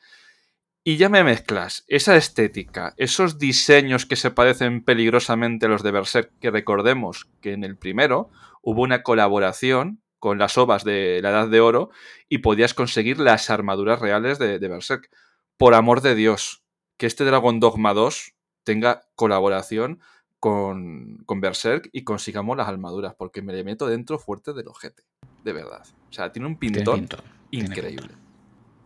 Y 0.84 0.98
ya 0.98 1.08
me 1.08 1.24
mezclas 1.24 1.86
esa 1.88 2.16
estética, 2.16 2.96
esos 2.98 3.38
diseños 3.38 4.08
que 4.08 4.16
se 4.16 4.32
parecen 4.32 4.84
peligrosamente 4.84 5.68
a 5.68 5.70
los 5.70 5.84
de 5.84 5.92
Berserk, 5.92 6.32
que 6.40 6.50
recordemos 6.50 7.30
que 7.42 7.54
en 7.54 7.64
el 7.64 7.78
primero 7.78 8.32
hubo 8.64 8.82
una 8.82 9.04
colaboración 9.04 10.02
con 10.18 10.40
las 10.40 10.58
ovas 10.58 10.84
de 10.84 11.20
la 11.22 11.30
Edad 11.30 11.48
de 11.48 11.62
Oro 11.62 11.92
y 12.28 12.40
podías 12.40 12.74
conseguir 12.74 13.20
las 13.20 13.52
armaduras 13.52 14.00
reales 14.00 14.40
de, 14.40 14.58
de 14.58 14.68
Berserk. 14.68 15.12
Por 15.58 15.76
amor 15.76 16.02
de 16.02 16.16
Dios, 16.16 16.64
que 16.98 17.06
este 17.06 17.24
Dragon 17.24 17.60
Dogma 17.60 17.94
2 17.94 18.34
tenga 18.64 19.04
colaboración 19.14 20.02
con, 20.40 21.24
con 21.26 21.42
Berserk 21.42 21.90
y 21.92 22.04
consigamos 22.04 22.58
las 22.58 22.68
armaduras, 22.68 23.16
porque 23.16 23.42
me 23.42 23.54
le 23.54 23.64
meto 23.64 23.88
dentro 23.88 24.20
fuerte 24.20 24.54
del 24.54 24.68
ojete, 24.68 25.04
de 25.44 25.54
verdad. 25.54 25.84
O 26.10 26.14
sea, 26.14 26.32
tiene 26.32 26.48
un 26.48 26.58
pintón 26.58 27.08
increíble. 27.52 28.08
pintón. 28.08 28.26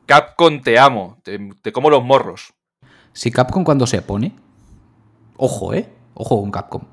Capcom, 0.06 0.62
te 0.62 0.80
amo, 0.80 1.20
te, 1.24 1.38
te 1.62 1.72
como 1.72 1.90
los 1.90 2.04
morros. 2.04 2.54
Si 3.14 3.32
Capcom 3.32 3.64
cuando 3.64 3.86
se 3.86 4.02
pone. 4.02 4.34
Ojo, 5.38 5.74
¿eh? 5.74 5.90
Ojo 6.14 6.42
con 6.42 6.52
Capcom. 6.52 6.84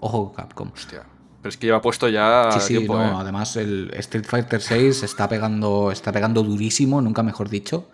Ojo 0.00 0.26
con 0.26 0.34
Capcom. 0.34 0.70
Hostia. 0.72 1.06
Pero 1.40 1.48
es 1.48 1.56
que 1.56 1.66
lleva 1.66 1.80
puesto 1.80 2.08
ya 2.08 2.50
Sí, 2.52 2.60
sí, 2.60 2.74
tiempo, 2.74 2.94
no, 2.98 3.02
¿eh? 3.02 3.14
además 3.16 3.56
el 3.56 3.90
Street 3.94 4.26
Fighter 4.26 4.60
6 4.60 5.02
está 5.02 5.28
pegando, 5.28 5.90
está 5.90 6.12
pegando 6.12 6.42
durísimo, 6.42 7.00
nunca 7.00 7.22
mejor 7.22 7.48
dicho. 7.48 7.90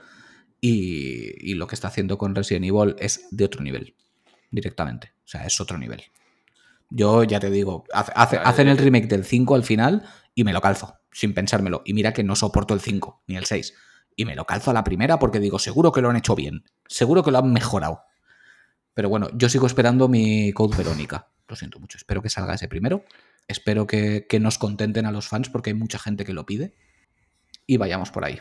Y, 0.60 1.50
y 1.52 1.54
lo 1.54 1.66
que 1.66 1.74
está 1.74 1.88
haciendo 1.88 2.18
con 2.18 2.34
Resident 2.34 2.64
Evil 2.64 2.96
es 2.98 3.28
de 3.30 3.44
otro 3.44 3.62
nivel, 3.62 3.94
directamente. 4.50 5.12
O 5.26 5.28
sea, 5.28 5.44
es 5.44 5.60
otro 5.60 5.76
nivel. 5.76 6.02
Yo 6.88 7.24
ya 7.24 7.40
te 7.40 7.50
digo, 7.50 7.84
hace- 7.92 8.38
hacen 8.38 8.68
el 8.68 8.78
remake 8.78 9.08
del 9.08 9.24
5 9.24 9.54
al 9.56 9.64
final 9.64 10.04
y 10.34 10.44
me 10.44 10.52
lo 10.52 10.60
calzo, 10.60 10.96
sin 11.10 11.34
pensármelo. 11.34 11.82
Y 11.84 11.94
mira 11.94 12.12
que 12.12 12.22
no 12.24 12.36
soporto 12.36 12.74
el 12.74 12.80
5 12.80 13.22
ni 13.26 13.36
el 13.36 13.44
6. 13.44 13.74
Y 14.14 14.24
me 14.24 14.36
lo 14.36 14.44
calzo 14.46 14.70
a 14.70 14.74
la 14.74 14.84
primera 14.84 15.18
porque 15.18 15.40
digo, 15.40 15.58
seguro 15.58 15.92
que 15.92 16.00
lo 16.00 16.08
han 16.10 16.16
hecho 16.16 16.34
bien, 16.36 16.64
seguro 16.86 17.22
que 17.22 17.30
lo 17.32 17.38
han 17.38 17.52
mejorado. 17.52 18.02
Pero 18.94 19.08
bueno, 19.10 19.28
yo 19.34 19.48
sigo 19.48 19.66
esperando 19.66 20.08
mi 20.08 20.52
Code 20.52 20.76
Verónica. 20.76 21.28
Lo 21.48 21.56
siento 21.56 21.78
mucho, 21.78 21.98
espero 21.98 22.22
que 22.22 22.30
salga 22.30 22.54
ese 22.54 22.66
primero. 22.68 23.04
Espero 23.48 23.86
que, 23.86 24.26
que 24.28 24.40
nos 24.40 24.56
contenten 24.58 25.06
a 25.06 25.12
los 25.12 25.28
fans 25.28 25.48
porque 25.50 25.70
hay 25.70 25.74
mucha 25.74 25.98
gente 25.98 26.24
que 26.24 26.32
lo 26.32 26.46
pide. 26.46 26.74
Y 27.66 27.76
vayamos 27.76 28.10
por 28.10 28.24
ahí. 28.24 28.40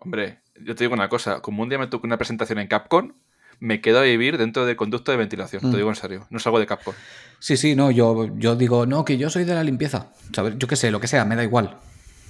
Hombre, 0.00 0.42
yo 0.60 0.74
te 0.74 0.84
digo 0.84 0.94
una 0.94 1.08
cosa, 1.08 1.40
como 1.40 1.62
un 1.62 1.68
día 1.68 1.78
me 1.78 1.86
toque 1.86 2.06
una 2.06 2.18
presentación 2.18 2.58
en 2.58 2.68
Capcom, 2.68 3.12
me 3.60 3.80
quedo 3.80 3.98
a 4.00 4.02
vivir 4.02 4.38
dentro 4.38 4.64
del 4.66 4.76
conducto 4.76 5.10
de 5.12 5.18
ventilación, 5.18 5.62
Mm. 5.66 5.70
te 5.70 5.76
digo 5.76 5.88
en 5.90 5.96
serio, 5.96 6.26
no 6.30 6.38
salgo 6.38 6.58
de 6.60 6.66
Capcom. 6.66 6.94
Sí, 7.40 7.56
sí, 7.56 7.74
no, 7.76 7.90
yo, 7.90 8.28
yo 8.36 8.56
digo, 8.56 8.86
no, 8.86 9.04
que 9.04 9.16
yo 9.18 9.30
soy 9.30 9.44
de 9.44 9.54
la 9.54 9.62
limpieza. 9.64 10.12
¿Sabes? 10.34 10.54
Yo 10.58 10.66
qué 10.68 10.76
sé, 10.76 10.90
lo 10.90 11.00
que 11.00 11.06
sea, 11.08 11.24
me 11.24 11.36
da 11.36 11.42
igual. 11.44 11.78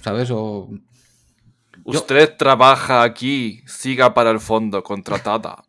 ¿Sabes? 0.02 0.30
O. 0.30 0.68
Yo- 1.84 2.00
Usted 2.00 2.36
trabaja 2.36 3.02
aquí, 3.02 3.62
siga 3.66 4.12
para 4.14 4.30
el 4.30 4.40
fondo, 4.40 4.82
contratada. 4.82 5.64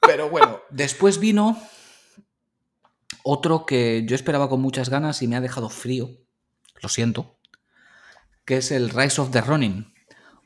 Pero 0.00 0.30
bueno, 0.30 0.60
después 0.70 1.18
vino 1.18 1.58
Otro 3.24 3.66
que 3.66 4.04
yo 4.06 4.14
esperaba 4.14 4.48
con 4.48 4.60
muchas 4.60 4.88
ganas 4.88 5.20
y 5.20 5.26
me 5.26 5.34
ha 5.36 5.40
dejado 5.40 5.68
frío, 5.68 6.10
lo 6.80 6.88
siento, 6.88 7.38
que 8.44 8.58
es 8.58 8.70
el 8.70 8.90
Rise 8.90 9.20
of 9.20 9.32
the 9.32 9.40
Ronin. 9.40 9.92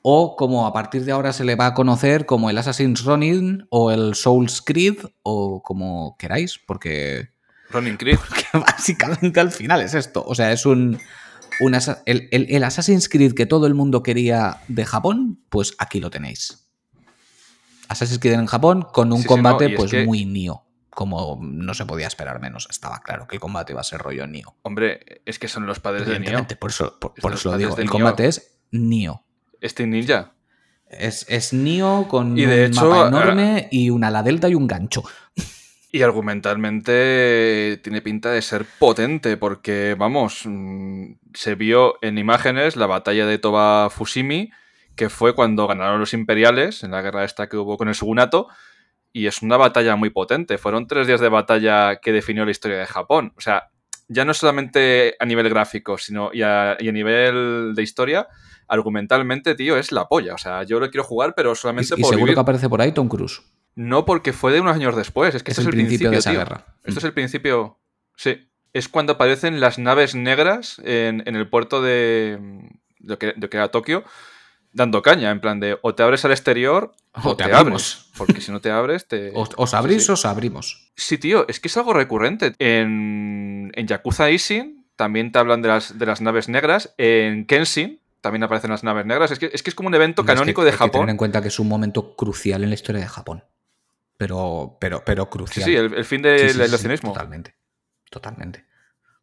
O 0.03 0.35
como 0.37 0.67
a 0.67 0.73
partir 0.73 1.05
de 1.05 1.13
ahora 1.13 1.33
se 1.33 1.45
le 1.45 1.57
va 1.57 1.67
a 1.67 1.75
conocer 1.75 2.25
como 2.27 2.49
el 2.49 2.57
Assassin's 2.59 3.05
Ronin 3.05 3.67
o 3.71 3.91
el 3.91 4.15
Souls 4.15 4.63
Creed 4.63 4.97
o 5.23 5.63
como 5.63 6.17
queráis, 6.19 6.59
porque, 6.67 7.29
Ronin 7.71 7.97
Creed. 7.99 8.19
porque 8.29 8.45
básicamente 8.55 9.41
al 9.41 9.51
final 9.51 9.83
es 9.83 9.95
esto. 9.95 10.25
O 10.27 10.35
sea, 10.35 10.53
es 10.53 10.65
un, 10.65 10.99
un 11.61 11.75
el, 12.07 12.29
el- 12.31 12.47
el 12.49 12.65
Assassin's 12.65 13.09
Creed 13.11 13.35
que 13.35 13.45
todo 13.47 13.67
el 13.67 13.75
mundo 13.75 14.03
quería 14.03 14.59
de 14.69 14.87
Japón, 14.87 15.45
pues 15.51 15.75
aquí 15.79 16.01
lo 16.01 16.09
tenéis. 16.11 16.67
Assassin's 17.89 18.21
Creed 18.21 18.35
en 18.35 18.47
Japón 18.47 18.87
con 18.93 19.11
un 19.13 19.19
Sí, 19.19 19.23
sí, 19.25 19.29
combate 19.29 19.69
no, 19.71 19.77
pues 19.77 19.91
que- 19.91 20.05
muy 20.07 20.25
Nioh. 20.25 20.63
Como 20.91 21.39
no 21.41 21.73
se 21.75 21.87
podía 21.87 22.07
esperar 22.09 22.41
menos. 22.41 22.67
Estaba 22.69 22.99
claro 23.01 23.27
que 23.29 23.37
el 23.37 23.41
combate 23.41 23.73
iba 23.73 23.81
a 23.81 23.85
ser 23.85 24.01
rollo 24.01 24.27
Nioh. 24.27 24.55
Hombre, 24.63 25.23
es 25.25 25.39
que 25.39 25.47
son 25.47 25.65
los 25.67 25.79
padres 25.79 26.07
de. 26.07 26.17
Evidentemente, 26.17 26.57
por 26.57 26.71
eso, 26.71 26.99
por, 26.99 27.15
por 27.15 27.33
eso 27.35 27.51
lo 27.53 27.59
digo. 27.59 27.77
El 27.77 27.89
combate 27.89 28.27
es 28.27 28.59
Nioh. 28.73 29.23
Este 29.61 29.87
ninja. 29.87 30.33
Es, 30.89 31.25
es 31.29 31.53
Nioh 31.53 32.09
con 32.09 32.37
Y 32.37 32.47
de 32.47 32.67
un 32.67 32.71
hecho, 32.73 32.89
mapa 32.89 33.05
ah, 33.05 33.09
enorme 33.09 33.69
y 33.71 33.91
una 33.91 34.09
ala 34.09 34.23
delta 34.23 34.49
y 34.49 34.55
un 34.55 34.67
gancho. 34.67 35.05
Y 35.93 36.03
argumentalmente 36.03 37.81
tiene 37.83 38.01
pinta 38.01 38.31
de 38.31 38.43
ser 38.43 38.65
potente, 38.79 39.37
porque, 39.37 39.97
vamos, 39.99 40.43
mm, 40.45 41.15
se 41.35 41.57
vio 41.57 41.99
en 42.01 42.17
imágenes 42.17 42.77
la 42.77 42.87
batalla 42.87 43.27
de 43.27 43.39
Toba 43.39 43.91
Fushimi, 43.91 44.53
que 44.95 45.09
fue 45.09 45.35
cuando 45.35 45.67
ganaron 45.67 45.99
los 45.99 46.15
imperiales 46.15 46.85
en 46.85 46.93
la 46.93 47.03
guerra 47.03 47.25
esta 47.25 47.49
que 47.49 47.57
hubo 47.57 47.77
con 47.77 47.89
el 47.89 47.95
Shogunato, 47.95 48.47
y 49.13 49.27
es 49.27 49.43
una 49.43 49.57
batalla 49.57 49.97
muy 49.97 50.11
potente. 50.11 50.59
Fueron 50.59 50.87
tres 50.87 51.09
días 51.09 51.21
de 51.21 51.29
batalla 51.29 51.97
que 51.97 52.13
definió 52.13 52.45
la 52.45 52.53
historia 52.53 52.79
de 52.79 52.87
Japón. 52.87 53.33
O 53.37 53.41
sea, 53.41 53.71
ya 54.07 54.25
no 54.25 54.33
solamente 54.33 55.17
a 55.19 55.25
nivel 55.25 55.49
gráfico, 55.49 55.99
sino 55.99 56.31
y 56.33 56.43
a, 56.43 56.77
y 56.79 56.89
a 56.89 56.93
nivel 56.93 57.75
de 57.75 57.83
historia, 57.83 58.29
argumentalmente, 58.71 59.55
tío, 59.55 59.77
es 59.77 59.93
la 59.93 60.09
polla. 60.09 60.35
O 60.35 60.39
sea, 60.39 60.63
yo 60.63 60.81
lo 60.81 60.91
quiero 60.91 61.05
jugar, 61.05 61.35
pero 61.35 61.53
Y, 61.53 61.57
solamente 61.57 61.95
y 61.97 62.01
por 62.01 62.11
seguro 62.11 62.19
vivir. 62.27 62.35
que 62.35 62.41
aparece 62.41 62.69
por 62.69 62.81
ahí 62.81 62.93
Tom 62.93 63.09
Cruise. 63.09 63.43
No, 63.75 64.05
porque 64.05 64.33
fue 64.33 64.53
de 64.53 64.61
unos 64.61 64.75
años 64.75 64.97
después. 64.97 65.35
Es 65.35 65.43
que 65.43 65.53
Es 65.53 65.59
este 65.59 65.69
el 65.71 65.75
es 65.77 65.81
el 65.81 65.87
principio 65.87 66.11
de 66.11 66.17
esa 66.19 66.31
tío. 66.31 66.39
guerra. 66.41 66.67
Esto 66.85 66.99
es 67.01 67.05
el 67.05 67.13
principio. 67.13 67.79
Sí. 68.17 68.49
Es 68.73 68.89
cuando 68.89 69.15
aparecen 69.15 69.61
las 69.61 69.79
naves 69.79 70.15
negras 70.15 70.81
en, 70.85 71.23
en 71.27 71.37
el 71.37 71.49
puerto 71.49 71.83
de, 71.83 72.39
de, 73.01 73.09
lo 73.13 73.19
que, 73.19 73.33
de 73.37 73.49
que 73.49 73.57
era 73.57 73.69
Tokio, 73.71 74.05
dando 74.73 75.03
caña, 75.03 75.31
en 75.31 75.41
plan 75.41 75.59
de 75.59 75.77
o 75.83 75.95
te 75.95 76.03
abres 76.05 76.25
al 76.25 76.31
exterior 76.31 76.93
O 77.25 77.31
o, 77.31 77.37
te 77.37 77.45
te, 77.45 77.53
abrimos. 77.53 77.95
abres. 77.97 78.11
Porque 78.17 78.41
si 78.41 78.53
no 78.53 78.61
te 78.61 78.71
abres, 78.71 79.09
te. 79.09 79.33
Os, 79.35 79.51
os 79.57 79.75
abrís 79.75 80.07
Sí, 80.07 80.13
os 80.13 80.25
abrimos. 80.25 80.93
Sí, 80.95 81.19
tío, 81.19 81.47
es 81.49 81.59
que 81.59 81.67
es 81.69 81.77
algo 81.77 81.93
recurrente. 81.95 82.55
En, 82.61 83.73
en 83.75 83.87
Yakuza 83.89 84.31
Isin 84.31 84.87
también 84.97 85.33
te 85.33 85.39
hablan 85.39 85.63
de 85.63 85.69
las, 85.69 85.99
de 85.99 86.07
las 86.07 86.21
naves 86.21 86.49
negras. 86.49 86.95
En 86.99 87.47
Kenshin 87.47 87.99
también 88.21 88.43
aparecen 88.43 88.71
las 88.71 88.85
naves 88.85 89.07
negras. 89.07 89.31
Es 89.31 89.39
que 89.39 89.51
es, 89.53 89.63
que 89.63 89.71
es 89.71 89.75
como 89.75 89.89
un 89.89 89.95
evento 89.95 90.23
Hombre, 90.23 90.35
es 90.35 90.37
que 90.37 90.41
canónico 90.41 90.65
de 90.65 90.71
hay 90.71 90.73
que 90.73 90.79
tener 90.79 90.93
Japón. 90.93 91.11
en 91.11 91.17
cuenta 91.17 91.43
que 91.43 91.49
es 91.49 91.59
un 91.59 91.69
momento 91.69 92.15
crucial 92.17 92.63
en 92.63 92.71
la 92.71 92.75
historia 92.75 93.01
de 93.01 93.09
Japón. 93.09 93.45
Pero, 94.17 94.77
pero, 94.81 95.03
pero 95.05 95.25
Sí, 95.25 95.31
crucial. 95.31 95.65
sí, 95.65 95.77
el, 95.77 95.95
el 95.95 96.05
fin 96.05 96.19
Sí, 96.19 96.29
del 96.29 96.39
sí, 96.39 96.49
sí, 96.49 96.55
sí, 96.55 96.61
aislacionismo. 96.63 97.13
totalmente. 97.13 97.57
Totalmente. 98.11 98.67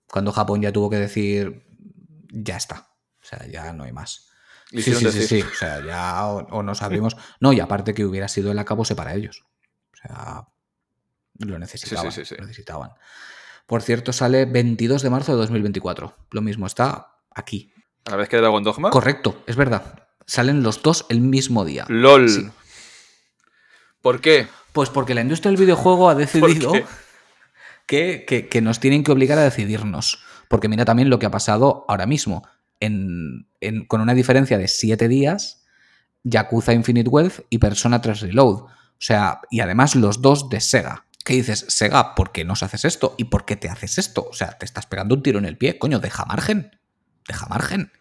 Cuando 0.07 0.31
Japón 0.31 0.61
ya 0.61 0.71
tuvo 0.71 0.89
que 0.89 0.97
decir, 0.97 1.65
ya 2.31 2.57
está. 2.57 2.89
O 3.21 3.25
sea, 3.25 3.45
ya 3.47 3.73
no 3.73 3.83
hay 3.83 3.91
más. 3.91 4.29
Sí, 4.71 4.81
sí, 4.81 4.95
sí, 4.95 5.27
sí. 5.27 5.41
O 5.41 5.53
sea, 5.53 5.85
ya 5.85 6.25
o, 6.27 6.47
o 6.49 6.63
nos 6.63 6.81
abrimos. 6.81 7.15
No, 7.39 7.53
y 7.53 7.59
aparte 7.59 7.93
que 7.93 8.05
hubiera 8.05 8.27
sido 8.27 8.51
el 8.51 8.59
acabose 8.59 8.95
para 8.95 9.13
ellos. 9.13 9.45
O 9.93 9.97
sea, 9.97 10.47
lo 11.39 11.59
necesitaban. 11.59 12.11
sí, 12.11 12.25
sí. 12.25 12.35
lo 12.35 12.41
necesitaban. 12.45 12.91
Por 13.65 13.81
cierto, 13.81 14.13
sale 14.13 14.45
22 14.45 15.01
de 15.03 15.09
marzo 15.09 15.33
de 15.33 15.37
2024. 15.39 16.13
Lo 16.31 16.41
mismo, 16.41 16.65
está 16.65 17.17
aquí. 17.35 17.73
A 18.07 18.11
la 18.11 18.15
vez 18.17 18.29
que 18.29 18.37
Dragon 18.37 18.63
Dogma. 18.63 18.89
Correcto, 18.89 19.43
es 19.47 19.55
verdad. 19.55 20.03
Salen 20.25 20.63
los 20.63 20.81
dos 20.81 21.05
el 21.09 21.21
mismo 21.21 21.63
día. 21.65 21.85
LOL. 21.89 22.29
Sí. 22.29 22.49
¿Por 24.01 24.21
qué? 24.21 24.47
Pues 24.73 24.89
porque 24.89 25.13
la 25.15 25.21
industria 25.21 25.51
del 25.51 25.59
videojuego 25.59 26.09
ha 26.09 26.15
decidido 26.15 26.71
que, 27.85 28.25
que- 28.27 28.47
que 28.47 28.61
nos 28.61 28.79
tienen 28.79 29.03
que 29.03 29.11
obligar 29.11 29.37
a 29.37 29.43
decidirnos. 29.43 30.19
Porque 30.47 30.67
mira 30.69 30.85
también 30.85 31.09
lo 31.09 31.19
que 31.19 31.25
ha 31.25 31.31
pasado 31.31 31.85
ahora 31.87 32.05
mismo. 32.05 32.47
En, 32.79 33.49
en- 33.59 33.85
con 33.85 34.01
una 34.01 34.13
diferencia 34.13 34.57
de 34.57 34.67
7 34.67 35.07
días, 35.07 35.65
Yakuza 36.23 36.73
Infinite 36.73 37.09
Wealth 37.09 37.41
y 37.49 37.57
Persona 37.57 38.01
3 38.01 38.21
Reload. 38.21 38.55
O 38.63 38.69
sea, 38.99 39.41
y 39.49 39.59
además 39.61 39.95
los 39.95 40.21
dos 40.21 40.49
de 40.49 40.61
Sega. 40.61 41.05
¿Qué 41.25 41.33
dices? 41.33 41.65
Sega, 41.67 42.15
¿por 42.15 42.31
qué 42.31 42.45
nos 42.45 42.63
haces 42.63 42.85
esto? 42.85 43.15
¿Y 43.17 43.25
por 43.25 43.45
qué 43.45 43.55
te 43.57 43.67
haces 43.69 43.97
esto? 43.97 44.27
O 44.29 44.33
sea, 44.33 44.57
te 44.57 44.65
estás 44.65 44.85
pegando 44.85 45.15
un 45.15 45.23
tiro 45.23 45.39
en 45.39 45.45
el 45.45 45.57
pie. 45.57 45.77
Coño, 45.77 45.99
deja 45.99 46.23
margen. 46.25 46.79
Deja 47.27 47.47
margen. 47.47 47.91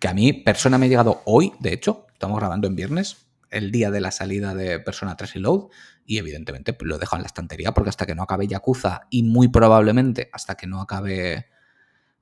Que 0.00 0.08
a 0.08 0.14
mí, 0.14 0.32
Persona 0.32 0.78
me 0.78 0.86
ha 0.86 0.88
llegado 0.88 1.22
hoy, 1.26 1.52
de 1.60 1.74
hecho, 1.74 2.06
estamos 2.12 2.38
grabando 2.38 2.66
en 2.66 2.74
viernes, 2.74 3.28
el 3.50 3.70
día 3.70 3.90
de 3.90 4.00
la 4.00 4.10
salida 4.10 4.54
de 4.54 4.80
Persona 4.80 5.16
3 5.16 5.34
Reload, 5.34 5.68
y 6.06 6.18
evidentemente 6.18 6.72
pues, 6.72 6.88
lo 6.88 6.98
dejo 6.98 7.16
en 7.16 7.22
la 7.22 7.26
estantería 7.26 7.72
porque 7.72 7.90
hasta 7.90 8.06
que 8.06 8.14
no 8.14 8.22
acabe 8.22 8.48
Yakuza 8.48 9.02
y 9.10 9.22
muy 9.22 9.48
probablemente 9.48 10.30
hasta 10.32 10.56
que 10.56 10.66
no 10.66 10.80
acabe 10.80 11.46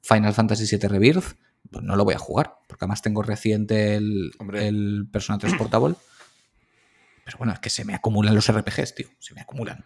Final 0.03 0.35
Fantasy 0.35 0.77
VII 0.77 0.89
Rebirth, 0.89 1.37
pues 1.71 1.85
no 1.85 1.97
lo 1.97 2.05
voy 2.05 2.15
a 2.15 2.19
jugar, 2.19 2.57
porque 2.67 2.85
además 2.85 3.01
tengo 3.01 3.23
reciente 3.23 3.95
el, 3.95 4.33
el 4.55 5.09
Persona 5.11 5.39
3 5.39 5.55
Portable. 5.55 5.95
Pero 7.25 7.39
bueno, 7.39 7.53
es 7.53 7.61
que 7.61 7.71
se 7.71 7.85
me 7.85 7.95
acumulan 7.95 8.35
los 8.35 8.51
RPGs, 8.51 8.95
tío, 8.95 9.09
se 9.21 9.35
me 9.35 9.41
acumulan. 9.43 9.85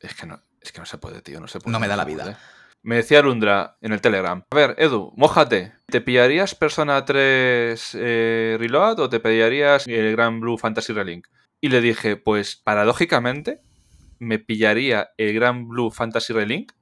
Es 0.00 0.14
que 0.14 0.26
no, 0.26 0.42
es 0.60 0.72
que 0.72 0.80
no 0.80 0.86
se 0.86 0.98
puede, 0.98 1.22
tío. 1.22 1.40
No, 1.40 1.48
se 1.48 1.60
puede, 1.60 1.72
No 1.72 1.80
me 1.80 1.88
da 1.88 1.96
la 1.96 2.04
vida. 2.04 2.38
Me 2.82 2.96
decía 2.96 3.22
Lundra 3.22 3.76
en 3.80 3.92
el 3.92 4.00
Telegram. 4.00 4.44
A 4.50 4.56
ver, 4.56 4.74
Edu, 4.78 5.12
mójate. 5.16 5.72
¿Te 5.86 6.00
pillarías 6.00 6.54
Persona 6.54 7.04
3 7.04 7.96
eh, 7.98 8.56
Reload 8.58 9.00
o 9.00 9.08
te 9.08 9.20
pillarías 9.20 9.86
el 9.86 10.12
Gran 10.12 10.40
Blue 10.40 10.58
Fantasy 10.58 10.92
Relink? 10.92 11.26
Y 11.60 11.68
le 11.68 11.80
dije, 11.80 12.16
pues 12.16 12.56
paradójicamente, 12.56 13.60
me 14.18 14.38
pillaría 14.38 15.10
el 15.16 15.34
Gran 15.34 15.68
Blue 15.68 15.90
Fantasy 15.90 16.32
Relink 16.32 16.72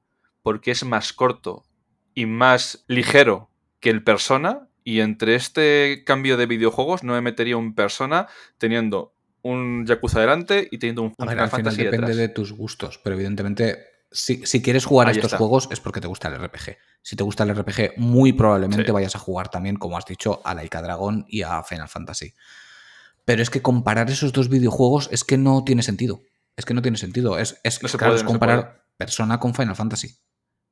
porque 0.43 0.71
es 0.71 0.83
más 0.85 1.13
corto 1.13 1.65
y 2.13 2.25
más 2.25 2.85
ligero 2.87 3.49
que 3.79 3.89
el 3.89 4.03
Persona. 4.03 4.69
Y 4.83 5.01
entre 5.01 5.35
este 5.35 6.03
cambio 6.05 6.37
de 6.37 6.45
videojuegos 6.45 7.03
no 7.03 7.13
me 7.13 7.21
metería 7.21 7.57
un 7.57 7.75
Persona 7.75 8.27
teniendo 8.57 9.13
un 9.41 9.85
Yakuza 9.85 10.19
delante 10.19 10.67
y 10.71 10.77
teniendo 10.77 11.03
un, 11.03 11.13
Final 11.15 11.29
al 11.29 11.35
final 11.35 11.49
Fantasy 11.49 11.83
depende 11.83 12.07
detrás. 12.07 12.17
de 12.17 12.29
tus 12.29 12.53
gustos, 12.53 12.99
pero 13.03 13.15
evidentemente, 13.15 13.86
si, 14.11 14.45
si 14.45 14.61
quieres 14.61 14.85
jugar 14.85 15.07
a 15.07 15.11
estos 15.11 15.25
está. 15.25 15.37
juegos 15.37 15.67
es 15.71 15.79
porque 15.79 16.01
te 16.01 16.07
gusta 16.07 16.27
el 16.29 16.35
RPG. 16.41 16.77
Si 17.01 17.15
te 17.15 17.23
gusta 17.23 17.43
el 17.43 17.53
RPG, 17.55 17.97
muy 17.97 18.33
probablemente 18.33 18.85
Sí. 18.85 18.91
vayas 18.91 19.15
a 19.15 19.19
jugar 19.19 19.49
también, 19.49 19.75
como 19.77 19.97
has 19.97 20.05
dicho, 20.05 20.41
a 20.45 20.53
Laika 20.53 20.81
Dragon 20.81 21.25
y 21.27 21.41
a 21.43 21.63
Final 21.63 21.89
Fantasy. 21.89 22.33
Pero 23.25 23.41
es 23.41 23.49
que 23.49 23.61
comparar 23.61 24.09
esos 24.09 24.31
dos 24.31 24.49
videojuegos 24.49 25.09
es 25.11 25.23
que 25.23 25.37
no 25.37 25.63
tiene 25.63 25.83
sentido. 25.83 26.21
Es 26.55 26.65
que 26.65 26.73
no 26.73 26.81
tiene 26.81 26.97
sentido. 26.97 27.37
Es, 27.37 27.59
es, 27.63 27.81
No 27.83 27.89
se 27.89 27.97
claro, 27.97 28.11
puede, 28.11 28.17
es 28.19 28.23
no 28.23 28.29
comparar 28.29 28.85
Persona 28.97 29.39
con 29.39 29.53
Final 29.53 29.75
Fantasy. 29.75 30.15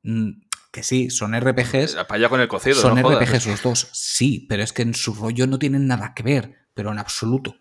Mm, 0.02 0.30
que 0.72 0.82
sí, 0.82 1.10
son 1.10 1.34
RPGs. 1.38 1.94
Para 1.94 2.14
allá 2.14 2.28
con 2.28 2.40
el 2.40 2.48
cocido. 2.48 2.76
Son 2.76 2.94
no 2.96 3.02
jodas. 3.02 3.28
RPGs 3.28 3.46
los 3.46 3.62
dos, 3.62 3.88
sí, 3.92 4.46
pero 4.48 4.62
es 4.62 4.72
que 4.72 4.82
en 4.82 4.94
su 4.94 5.14
rollo 5.14 5.46
no 5.46 5.58
tienen 5.58 5.86
nada 5.86 6.12
que 6.14 6.22
ver, 6.22 6.54
pero 6.74 6.90
en 6.92 6.98
absoluto. 6.98 7.56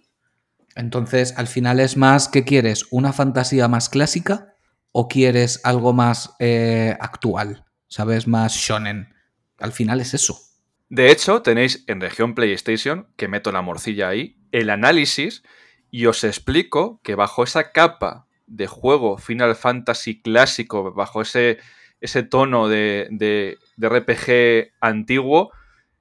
Entonces, 0.75 1.33
al 1.37 1.47
final 1.47 1.79
es 1.79 1.97
más 1.97 2.27
que 2.27 2.43
quieres 2.43 2.87
una 2.91 3.13
fantasía 3.13 3.67
más 3.67 3.89
clásica 3.89 4.54
o 4.97 5.09
quieres 5.09 5.59
algo 5.65 5.91
más 5.91 6.37
eh, 6.39 6.95
actual, 7.01 7.65
¿sabes? 7.89 8.27
Más 8.27 8.53
shonen. 8.55 9.13
Al 9.59 9.73
final 9.73 9.99
es 9.99 10.13
eso. 10.13 10.39
De 10.87 11.11
hecho, 11.11 11.41
tenéis 11.41 11.83
en 11.87 11.99
región 11.99 12.33
PlayStation, 12.33 13.09
que 13.17 13.27
meto 13.27 13.51
la 13.51 13.61
morcilla 13.61 14.07
ahí, 14.07 14.37
el 14.53 14.69
análisis 14.69 15.43
y 15.91 16.05
os 16.05 16.23
explico 16.23 17.01
que 17.03 17.15
bajo 17.15 17.43
esa 17.43 17.73
capa 17.73 18.27
de 18.47 18.67
juego 18.67 19.17
Final 19.17 19.57
Fantasy 19.57 20.21
clásico, 20.21 20.93
bajo 20.93 21.21
ese, 21.21 21.57
ese 21.99 22.23
tono 22.23 22.69
de, 22.69 23.09
de- 23.11 23.57
de 23.75 23.89
RPG 23.89 24.71
antiguo, 24.79 25.51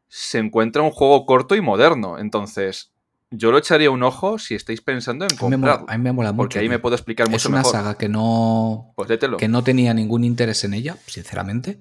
se 0.07 0.39
encuentra 0.39 0.83
un 0.83 0.93
juego 0.93 1.27
corto 1.27 1.57
y 1.57 1.61
moderno. 1.61 2.21
Entonces, 2.21 2.94
yo 3.37 3.51
lo 3.51 3.59
echaría 3.59 3.91
un 3.91 4.03
ojo 4.03 4.39
si 4.39 4.55
estáis 4.55 4.81
pensando 4.81 5.25
en 5.25 5.37
comprarlo. 5.37 5.87
a 5.89 5.97
mí 5.99 6.03
me 6.05 6.13
mola 6.13 6.33
mucho. 6.33 6.37
Porque 6.45 6.59
ahí 6.61 6.69
me 6.69 6.79
puedo 6.79 6.95
explicar 6.95 7.27
Es 7.27 7.33
mucho 7.33 7.49
una 7.49 7.59
mejor. 7.59 7.73
saga 7.73 7.95
que 7.99 8.09
no, 8.09 8.93
Pues 8.97 9.09
que 9.39 9.49
no 9.49 9.63
tenía 9.65 9.93
ningún 9.95 10.25
interés 10.25 10.65
en 10.65 10.75
ella, 10.75 10.97
sinceramente. 11.07 11.81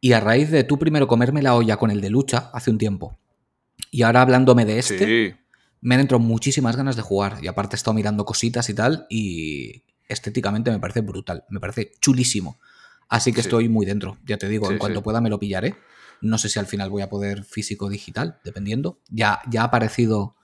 Y 0.00 0.12
a 0.12 0.20
raíz 0.20 0.50
de 0.50 0.64
tú 0.64 0.78
primero 0.78 1.06
comerme 1.08 1.42
la 1.42 1.54
olla 1.54 1.76
con 1.76 1.90
el 1.90 2.00
de 2.00 2.10
lucha 2.10 2.50
hace 2.52 2.70
un 2.70 2.78
tiempo. 2.78 3.16
Y 3.90 4.02
ahora 4.02 4.22
hablándome 4.22 4.64
de 4.64 4.78
este, 4.78 4.98
Sí. 4.98 5.34
me 5.80 5.94
han 5.94 6.02
entrado 6.02 6.20
muchísimas 6.20 6.76
ganas 6.76 6.96
de 6.96 7.02
jugar. 7.02 7.38
Y 7.42 7.48
aparte 7.48 7.74
he 7.74 7.78
estado 7.78 7.94
mirando 7.94 8.24
cositas 8.24 8.68
y 8.70 8.74
tal. 8.74 9.06
Y 9.10 9.82
estéticamente 10.08 10.70
me 10.70 10.78
parece 10.78 11.00
brutal. 11.00 11.44
Me 11.50 11.60
parece 11.60 11.92
chulísimo. 12.00 12.58
Así 13.08 13.32
que 13.32 13.42
Sí. 13.42 13.48
estoy 13.48 13.68
muy 13.68 13.86
dentro. 13.86 14.18
Ya 14.26 14.36
te 14.36 14.48
digo, 14.48 14.66
Sí, 14.68 14.74
en 14.74 14.78
cuanto 14.78 15.02
pueda 15.02 15.20
me 15.20 15.30
lo 15.30 15.38
pillaré. 15.38 15.74
No 16.20 16.36
sé 16.38 16.48
si 16.48 16.58
al 16.58 16.66
final 16.66 16.90
voy 16.90 17.02
a 17.02 17.08
poder 17.08 17.44
físico 17.44 17.86
o 17.86 17.88
digital, 17.88 18.38
dependiendo. 18.44 18.98
Ya, 19.08 19.40
ya 19.50 19.62
ha 19.62 19.64
aparecido 19.66 20.34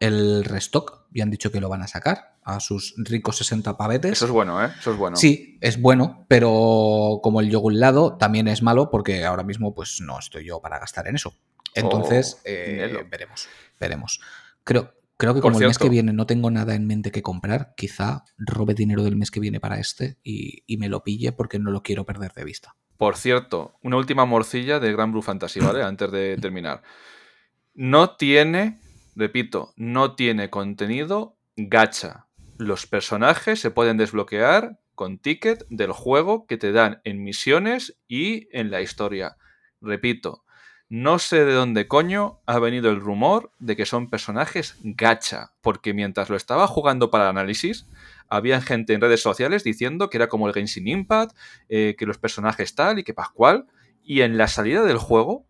el 0.00 0.44
restock, 0.44 1.04
y 1.12 1.20
han 1.20 1.30
dicho 1.30 1.50
que 1.50 1.60
lo 1.60 1.68
van 1.68 1.82
a 1.82 1.86
sacar 1.86 2.36
a 2.42 2.60
sus 2.60 2.94
ricos 2.98 3.36
60 3.38 3.76
pavetes. 3.76 4.12
Eso 4.12 4.26
es 4.26 4.30
bueno, 4.30 4.62
¿eh? 4.64 4.70
Eso 4.78 4.92
es 4.92 4.98
bueno. 4.98 5.16
Sí, 5.16 5.58
es 5.60 5.80
bueno, 5.80 6.26
pero 6.28 7.20
como 7.22 7.40
el 7.40 7.50
yogur 7.50 7.72
lado 7.74 8.16
también 8.16 8.48
es 8.48 8.62
malo 8.62 8.90
porque 8.90 9.24
ahora 9.24 9.42
mismo 9.44 9.74
pues 9.74 10.00
no 10.00 10.18
estoy 10.18 10.44
yo 10.44 10.60
para 10.60 10.78
gastar 10.78 11.08
en 11.08 11.16
eso. 11.16 11.34
Entonces, 11.74 12.36
Oh, 12.38 12.42
eh, 12.44 13.06
veremos, 13.10 13.48
veremos. 13.80 14.20
Creo, 14.62 14.94
creo 15.16 15.34
que 15.34 15.40
como 15.40 15.58
el 15.58 15.66
mes 15.66 15.78
que 15.78 15.88
viene 15.88 16.12
no 16.12 16.26
tengo 16.26 16.50
nada 16.50 16.74
en 16.74 16.86
mente 16.86 17.10
que 17.10 17.22
comprar, 17.22 17.74
quizá 17.76 18.24
robe 18.36 18.74
dinero 18.74 19.02
del 19.02 19.16
mes 19.16 19.30
que 19.30 19.40
viene 19.40 19.58
para 19.58 19.78
este 19.78 20.18
y, 20.22 20.62
y 20.66 20.76
me 20.76 20.88
lo 20.88 21.02
pille 21.02 21.32
porque 21.32 21.58
no 21.58 21.70
lo 21.70 21.82
quiero 21.82 22.04
perder 22.04 22.32
de 22.32 22.44
vista. 22.44 22.76
Por 22.96 23.16
cierto, 23.16 23.76
una 23.82 23.96
última 23.96 24.24
morcilla 24.24 24.78
de 24.80 24.92
Gran 24.92 25.12
Blue 25.12 25.22
Fantasy, 25.22 25.60
¿vale? 25.60 25.82
Antes 25.84 26.10
de 26.12 26.36
terminar. 26.40 26.82
No 27.74 28.14
tiene, 28.16 28.78
repito, 29.14 29.72
no 29.76 30.14
tiene 30.14 30.50
contenido 30.50 31.36
gacha. 31.56 32.26
Los 32.58 32.86
personajes 32.86 33.60
se 33.60 33.70
pueden 33.70 33.96
desbloquear 33.96 34.78
con 34.94 35.18
ticket 35.18 35.66
del 35.68 35.92
juego 35.92 36.46
que 36.46 36.56
te 36.56 36.72
dan 36.72 37.00
en 37.04 37.22
misiones 37.22 37.98
y 38.06 38.48
en 38.56 38.70
la 38.70 38.80
historia. 38.80 39.36
Repito, 39.80 40.44
no 40.88 41.18
sé 41.18 41.44
de 41.44 41.52
dónde 41.52 41.88
coño 41.88 42.40
ha 42.46 42.58
venido 42.58 42.90
el 42.90 43.00
rumor 43.00 43.50
de 43.58 43.74
que 43.74 43.86
son 43.86 44.10
personajes 44.10 44.76
gacha, 44.82 45.52
porque 45.62 45.94
mientras 45.94 46.30
lo 46.30 46.36
estaba 46.36 46.66
jugando 46.66 47.10
para 47.10 47.28
análisis, 47.28 47.86
había 48.28 48.60
gente 48.60 48.92
en 48.92 49.00
redes 49.00 49.22
sociales 49.22 49.64
diciendo 49.64 50.10
que 50.10 50.18
era 50.18 50.28
como 50.28 50.46
el 50.46 50.54
Genshin 50.54 50.86
Impact, 50.86 51.36
eh, 51.68 51.96
que 51.98 52.06
los 52.06 52.18
personajes 52.18 52.74
tal 52.74 52.98
y 52.98 53.04
que 53.04 53.14
Pascual. 53.14 53.66
Y 54.02 54.20
en 54.20 54.36
la 54.36 54.46
salida 54.46 54.82
del 54.82 54.98
juego 54.98 55.46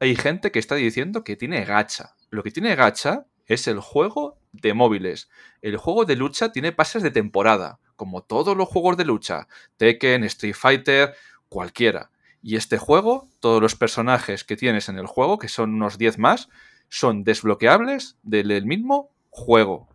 hay 0.00 0.16
gente 0.16 0.50
que 0.50 0.58
está 0.58 0.74
diciendo 0.74 1.24
que 1.24 1.36
tiene 1.36 1.64
gacha. 1.64 2.16
Lo 2.30 2.42
que 2.42 2.50
tiene 2.50 2.74
gacha 2.74 3.26
es 3.46 3.66
el 3.68 3.80
juego 3.80 4.38
de 4.52 4.74
móviles. 4.74 5.28
El 5.62 5.76
juego 5.76 6.04
de 6.04 6.16
lucha 6.16 6.52
tiene 6.52 6.72
pases 6.72 7.02
de 7.02 7.10
temporada, 7.10 7.78
como 7.96 8.22
todos 8.22 8.56
los 8.56 8.68
juegos 8.68 8.96
de 8.96 9.04
lucha. 9.04 9.48
Tekken, 9.76 10.24
Street 10.24 10.54
Fighter, 10.54 11.14
cualquiera. 11.48 12.10
Y 12.42 12.56
este 12.56 12.78
juego, 12.78 13.28
todos 13.40 13.60
los 13.62 13.74
personajes 13.74 14.44
que 14.44 14.56
tienes 14.56 14.88
en 14.88 14.98
el 14.98 15.06
juego, 15.06 15.38
que 15.38 15.48
son 15.48 15.74
unos 15.74 15.98
10 15.98 16.18
más, 16.18 16.48
son 16.88 17.24
desbloqueables 17.24 18.18
del 18.22 18.66
mismo 18.66 19.10
juego. 19.30 19.88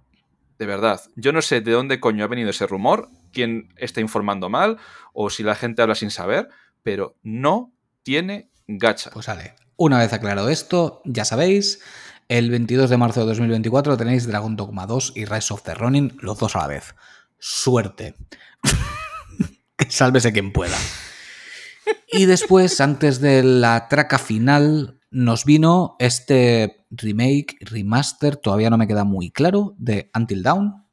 De 0.57 0.65
verdad, 0.65 1.01
yo 1.15 1.31
no 1.31 1.41
sé 1.41 1.61
de 1.61 1.71
dónde 1.71 1.99
coño 1.99 2.23
ha 2.23 2.27
venido 2.27 2.49
ese 2.49 2.67
rumor, 2.67 3.09
quién 3.33 3.73
está 3.77 4.01
informando 4.01 4.49
mal 4.49 4.77
o 5.13 5.29
si 5.29 5.43
la 5.43 5.55
gente 5.55 5.81
habla 5.81 5.95
sin 5.95 6.11
saber, 6.11 6.49
pero 6.83 7.15
no 7.23 7.71
tiene 8.03 8.50
gacha. 8.77 9.09
Pues 9.11 9.25
sale. 9.25 9.55
Una 9.77 9.99
vez 9.99 10.13
aclarado 10.13 10.49
esto, 10.49 11.01
ya 11.05 11.25
sabéis, 11.25 11.79
el 12.27 12.49
22 12.51 12.89
de 12.89 12.97
marzo 12.97 13.21
de 13.21 13.25
2024 13.27 13.97
tenéis 13.97 14.27
Dragon 14.27 14.55
Dogma 14.55 14.85
2 14.85 15.13
y 15.15 15.25
Rise 15.25 15.53
of 15.53 15.63
the 15.63 15.73
Ronin, 15.73 16.17
los 16.21 16.37
dos 16.39 16.55
a 16.55 16.59
la 16.59 16.67
vez. 16.67 16.95
Suerte. 17.39 18.15
sálvese 19.89 20.31
quien 20.31 20.53
pueda. 20.53 20.77
Y 22.07 22.25
después, 22.25 22.79
antes 22.81 23.21
de 23.21 23.43
la 23.43 23.87
traca 23.87 24.19
final, 24.19 24.99
nos 25.09 25.45
vino 25.45 25.95
este 25.99 26.85
remake, 26.91 27.57
remaster, 27.61 28.35
todavía 28.35 28.69
no 28.69 28.77
me 28.77 28.87
queda 28.87 29.03
muy 29.03 29.31
claro, 29.31 29.75
de 29.77 30.11
Until 30.15 30.43
Dawn. 30.43 30.85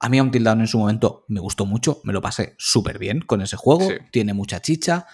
A 0.00 0.08
mí 0.08 0.20
Until 0.20 0.44
Dawn 0.44 0.60
en 0.60 0.66
su 0.66 0.78
momento 0.78 1.24
me 1.28 1.40
gustó 1.40 1.66
mucho, 1.66 2.00
me 2.04 2.12
lo 2.12 2.20
pasé 2.20 2.54
súper 2.58 2.98
bien 2.98 3.20
con 3.20 3.42
ese 3.42 3.56
juego, 3.56 3.88
Sí. 3.88 3.94
tiene 4.10 4.34
mucha 4.34 4.60
chicha. 4.60 5.06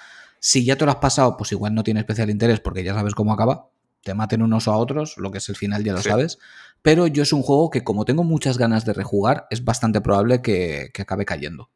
Si 0.46 0.62
ya 0.62 0.76
te 0.76 0.84
lo 0.84 0.90
has 0.90 0.98
pasado, 0.98 1.38
pues 1.38 1.52
igual 1.52 1.74
no 1.74 1.82
tiene 1.82 2.00
especial 2.00 2.28
interés 2.28 2.60
porque 2.60 2.84
ya 2.84 2.92
sabes 2.92 3.14
cómo 3.14 3.32
acaba. 3.32 3.70
Te 4.02 4.12
maten 4.12 4.42
unos 4.42 4.68
a 4.68 4.72
otros, 4.76 5.16
lo 5.16 5.30
que 5.30 5.38
es 5.38 5.48
el 5.48 5.56
final 5.56 5.82
ya 5.82 5.94
lo 5.94 6.02
Sí. 6.02 6.10
sabes. 6.10 6.38
Pero 6.82 7.06
yo 7.06 7.22
es 7.22 7.32
un 7.32 7.40
juego 7.42 7.70
que 7.70 7.82
como 7.82 8.04
tengo 8.04 8.24
muchas 8.24 8.58
ganas 8.58 8.84
de 8.84 8.92
rejugar, 8.92 9.46
es 9.48 9.64
bastante 9.64 10.02
probable 10.02 10.42
que, 10.42 10.90
que 10.92 11.00
acabe 11.00 11.24
cayendo. 11.24 11.70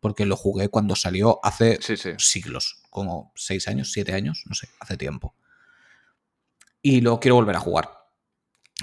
Porque 0.00 0.26
lo 0.26 0.34
jugué 0.36 0.68
cuando 0.68 0.96
salió 0.96 1.38
hace 1.44 1.78
Sí, 1.80 1.96
sí. 1.96 2.10
siglos, 2.18 2.82
como 2.90 3.30
seis 3.36 3.68
años, 3.68 3.92
siete 3.92 4.14
años, 4.14 4.42
no 4.46 4.56
sé, 4.56 4.68
hace 4.80 4.96
tiempo. 4.96 5.36
Y 6.82 7.00
lo 7.02 7.20
quiero 7.20 7.36
volver 7.36 7.54
a 7.54 7.60
jugar. 7.60 7.88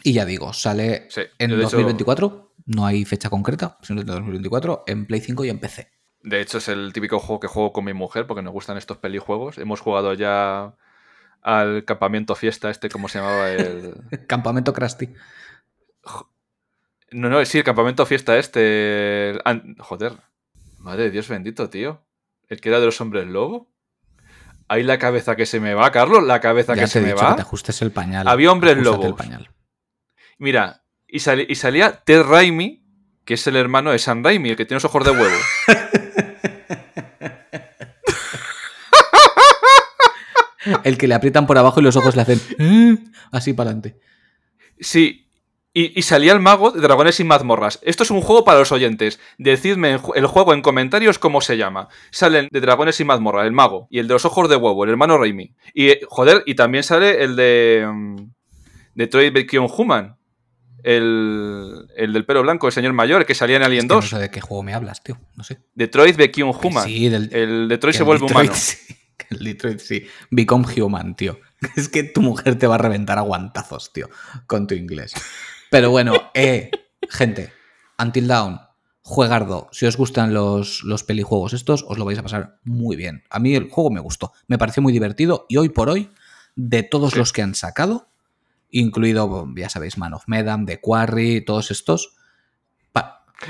Y 0.01 0.13
ya 0.13 0.23
digo, 0.25 0.53
sale 0.53 1.09
en 1.39 1.49
yo 1.51 1.57
de 1.57 1.63
hecho- 1.63 1.71
2024, 1.77 2.53
no 2.67 2.85
hay 2.85 3.03
fecha 3.03 3.29
concreta, 3.29 3.77
sino 3.81 3.99
en 3.99 4.07
2024, 4.07 4.85
en 4.87 5.05
Play 5.05 5.19
5 5.19 5.43
y 5.43 5.49
en 5.49 5.59
PC. 5.59 5.89
De 6.25 6.41
hecho, 6.41 6.57
es 6.57 6.67
el 6.69 6.91
típico 6.91 7.19
juego 7.19 7.39
que 7.39 7.47
juego 7.47 7.71
con 7.71 7.85
mi 7.85 7.93
mujer 7.93 8.25
porque 8.25 8.41
nos 8.41 8.51
gustan 8.51 8.77
estos 8.77 8.97
pelijuegos. 8.97 9.59
Hemos 9.59 9.79
jugado 9.79 10.13
ya 10.15 10.73
al 11.43 11.85
campamento 11.85 12.33
fiesta, 12.33 12.71
este, 12.71 12.89
¿cómo 12.89 13.07
se 13.07 13.19
llamaba? 13.19 13.51
El... 13.51 13.93
Campamento 14.27 14.73
Krusty. 14.73 15.13
No, 17.11 17.29
no, 17.29 17.45
sí, 17.45 17.59
el 17.59 17.63
campamento 17.63 18.05
fiesta 18.07 18.37
este. 18.37 19.29
el 19.29 19.75
Joder, 19.79 20.13
madre 20.79 21.03
de 21.03 21.11
Dios 21.11 21.29
bendito, 21.29 21.69
tío. 21.69 22.01
El 22.47 22.59
que 22.59 22.69
era 22.69 22.79
de 22.79 22.87
los 22.87 22.99
hombres 22.99 23.27
lobo. 23.27 23.69
Ahí 24.67 24.81
la 24.81 24.97
cabeza 24.97 25.35
que 25.35 25.45
se 25.45 25.59
me 25.59 25.75
va, 25.75 25.91
Carlos, 25.91 26.23
la 26.23 26.41
cabeza 26.41 26.73
Ya 26.73 26.81
que 26.81 26.85
te 26.87 26.91
se 26.91 26.99
he 26.99 27.01
me 27.03 27.07
dicho 27.09 27.23
va. 27.23 27.29
que 27.29 27.35
te 27.35 27.41
ajustes 27.43 27.81
el 27.83 27.91
pañal. 27.91 28.27
Había 28.27 28.51
hombres 28.51 28.77
lobos. 28.77 29.05
el 29.05 29.13
pañal. 29.13 29.51
Mira, 30.39 30.81
y 31.07 31.19
salía 31.19 32.03
Ted 32.03 32.23
Raimi, 32.23 32.83
que 33.23 33.35
es 33.35 33.45
el 33.45 33.55
hermano 33.55 33.91
de 33.91 33.99
Sam 33.99 34.23
Raimi, 34.23 34.49
el 34.49 34.55
que 34.55 34.65
tiene 34.65 34.77
los 34.77 34.85
ojos 34.85 35.03
de 35.05 35.11
huevo. 35.11 35.35
El 40.85 40.97
que 40.97 41.07
le 41.09 41.15
aprietan 41.15 41.45
por 41.47 41.57
abajo 41.57 41.81
y 41.81 41.83
los 41.83 41.97
ojos 41.97 42.15
le 42.15 42.21
hacen 42.21 42.39
"Eh", 42.59 42.95
así 43.31 43.51
para 43.53 43.71
adelante. 43.71 43.99
Sí, 44.79 45.27
y, 45.73 45.97
y 45.99 46.03
salía 46.03 46.31
el 46.31 46.39
mago 46.39 46.71
de 46.71 46.79
Dragones 46.79 47.19
y 47.19 47.25
Mazmorras. 47.25 47.79
Esto 47.83 48.03
es 48.03 48.11
un 48.11 48.21
juego 48.21 48.45
para 48.45 48.59
los 48.59 48.71
oyentes. 48.71 49.19
Decidme 49.37 49.99
el 50.15 50.25
juego 50.27 50.53
en 50.53 50.61
comentarios 50.61 51.19
cómo 51.19 51.41
se 51.41 51.57
llama. 51.57 51.89
Salen 52.11 52.47
de 52.51 52.61
Dragones 52.61 52.99
y 53.01 53.03
Mazmorras, 53.03 53.45
el 53.45 53.51
mago. 53.51 53.87
Y 53.91 53.99
el 53.99 54.07
de 54.07 54.13
los 54.13 54.23
ojos 54.23 54.47
de 54.47 54.55
huevo, 54.55 54.85
el 54.85 54.89
hermano 54.91 55.17
Raimi. 55.17 55.53
Y, 55.73 55.89
eh, 55.89 56.01
joder, 56.07 56.43
y 56.45 56.55
también 56.55 56.83
sale 56.85 57.21
el 57.23 57.35
de. 57.35 57.85
mm, 57.93 58.15
Detroit 58.95 59.33
Become 59.33 59.67
Human. 59.75 60.15
El, 60.83 61.87
el 61.97 62.13
del 62.13 62.25
pelo 62.25 62.43
blanco, 62.43 62.67
el 62.67 62.73
señor 62.73 62.93
mayor, 62.93 63.25
que 63.25 63.33
salía 63.33 63.55
en 63.57 63.63
Alien 63.63 63.79
Es 63.79 63.83
que 63.85 63.87
no 63.95 63.95
2. 64.01 64.09
sé 64.09 64.17
de 64.19 64.29
qué 64.29 64.39
juego 64.39 64.61
me 64.61 64.73
hablas, 64.75 65.01
tío. 65.03 65.17
No 65.35 65.43
sé. 65.43 65.57
Detroit 65.73 66.15
Que 66.15 66.43
Human. 66.43 66.85
Sí, 66.85 67.09
del, 67.09 67.33
El 67.33 67.67
Detroit 67.67 67.95
se 67.95 68.03
el 68.03 68.05
vuelve 68.05 68.27
Detroit 68.27 68.45
humano. 68.49 68.55
sí, 68.59 68.77
el 69.39 69.43
Detroit 69.45 69.79
sí. 69.79 70.05
Become 70.31 70.65
human, 70.81 71.15
tío. 71.15 71.39
Es 71.75 71.89
que 71.89 72.03
tu 72.03 72.21
mujer 72.21 72.57
te 72.59 72.67
va 72.67 72.75
a 72.75 72.79
reventar 72.79 73.17
a 73.17 73.21
guantazos, 73.21 73.91
tío, 73.93 74.09
con 74.47 74.67
tu 74.67 74.75
inglés. 74.75 75.13
Pero 75.71 75.89
bueno, 75.91 76.13
eh, 76.33 76.69
gente, 77.09 77.51
Until 77.97 78.27
Dawn, 78.27 78.59
juegardo. 79.01 79.67
Si 79.71 79.85
os 79.85 79.97
gustan 79.97 80.33
los, 80.33 80.83
los 80.83 81.03
pelijuegos 81.03 81.53
estos, 81.53 81.85
os 81.87 81.97
lo 81.97 82.05
vais 82.05 82.19
a 82.19 82.23
pasar 82.23 82.57
muy 82.63 82.95
bien. 82.95 83.23
A 83.29 83.39
mí 83.39 83.55
el 83.55 83.69
juego 83.69 83.89
me 83.91 83.99
gustó, 83.99 84.33
me 84.47 84.57
pareció 84.57 84.83
muy 84.83 84.91
divertido 84.93 85.45
y 85.49 85.57
hoy 85.57 85.69
por 85.69 85.89
hoy, 85.89 86.11
de 86.55 86.83
todos 86.83 87.13
Sí. 87.13 87.19
los 87.19 87.33
que 87.33 87.41
han 87.41 87.55
sacado, 87.55 88.07
incluido, 88.71 89.47
ya 89.55 89.69
sabéis, 89.69 89.97
Man 89.97 90.13
of 90.13 90.23
Medan, 90.27 90.65
The 90.65 90.79
Quarry, 90.81 91.43
todos 91.45 91.71
estos, 91.71 92.15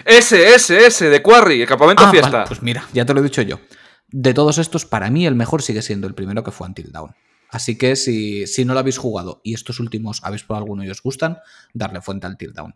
Ese, 0.03 0.53
ese, 0.55 0.88
ese, 0.88 1.09
de 1.09 1.21
Quarry, 1.21 1.61
el 1.61 1.67
campamento 1.67 2.03
Ah, 2.05 2.11
fiesta. 2.11 2.29
vale, 2.31 2.47
pues 2.47 2.61
mira, 2.63 2.86
ya 2.91 3.05
te 3.05 3.13
lo 3.13 3.19
he 3.19 3.23
dicho 3.23 3.41
yo. 3.43 3.59
De 4.08 4.34
todos 4.34 4.58
estos, 4.58 4.86
para 4.86 5.10
mí 5.10 5.26
el 5.26 5.36
mejor 5.36 5.62
sigue 5.62 5.82
siendo 5.82 6.08
el 6.08 6.16
primero 6.16 6.43
que 6.43 6.51
fue 6.51 6.68
Until 6.68 6.91
Dawn. 6.91 7.16
Así 7.49 7.78
que 7.78 7.95
si, 7.95 8.47
si 8.47 8.66
no 8.66 8.74
lo 8.74 8.80
habéis 8.80 8.97
jugado 8.97 9.41
y 9.43 9.53
estos 9.53 9.80
últimos 9.80 10.24
habéis 10.24 10.43
probado 10.43 10.64
alguno 10.64 10.84
y 10.84 10.89
os 10.89 11.01
gustan, 11.01 11.38
darle 11.74 12.01
fuente 12.01 12.26
al 12.28 12.34
Until 12.34 12.53
Dawn. 12.53 12.76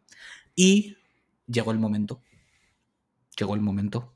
Y 0.56 0.98
llegó 1.48 1.72
el 1.72 1.80
momento. 1.80 2.22
Llegó 3.38 3.56
el 3.56 3.62
momento. 3.62 4.16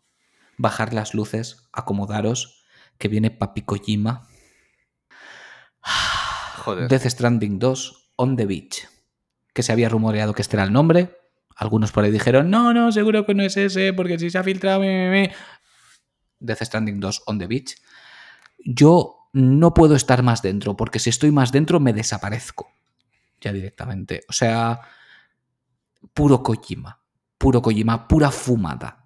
Bajar 0.58 0.94
las 0.94 1.14
luces, 1.14 1.68
acomodaros, 1.72 2.64
que 2.98 3.08
viene 3.08 3.32
Papi 3.32 3.62
Kojima. 3.62 4.28
Joder. 6.64 6.88
Death 6.88 7.08
Stranding 7.08 7.60
2 7.60 8.12
On 8.16 8.36
the 8.36 8.46
Beach. 8.46 8.88
Que 9.54 9.64
se 9.64 9.72
había 9.72 9.90
rumoreado 9.90 10.34
que 10.34 10.42
este 10.42 10.56
era 10.56 10.64
el 10.64 10.74
nombre. 10.74 11.18
Algunos 11.56 11.92
por 11.92 12.04
ahí 12.04 12.12
dijeron, 12.12 12.50
no, 12.50 12.74
no, 12.74 12.92
seguro 12.92 13.26
que 13.26 13.36
no 13.36 13.44
es 13.44 13.58
ese, 13.58 13.94
porque 13.94 14.18
si 14.18 14.30
se 14.30 14.38
ha 14.38 14.44
filtrado... 14.44 14.80
me, 14.80 14.88
me, 14.88 15.10
me". 15.10 15.32
Death 16.44 16.62
Stranding 16.62 17.00
2 17.00 17.24
On 17.26 17.40
the 17.40 17.48
Beach. 17.48 17.76
Yo 18.60 19.30
no 19.34 19.74
puedo 19.74 19.96
estar 19.96 20.22
más 20.22 20.42
dentro, 20.42 20.78
porque 20.78 21.00
si 21.00 21.10
estoy 21.10 21.32
más 21.32 21.52
dentro 21.52 21.80
me 21.80 21.94
desaparezco. 21.94 22.72
Ya 23.42 23.52
directamente. 23.52 24.22
O 24.30 24.34
sea, 24.34 24.82
puro 26.14 26.44
Kojima. 26.44 27.02
Puro 27.38 27.62
Kojima, 27.62 28.08
pura 28.08 28.32
fumada. 28.32 29.06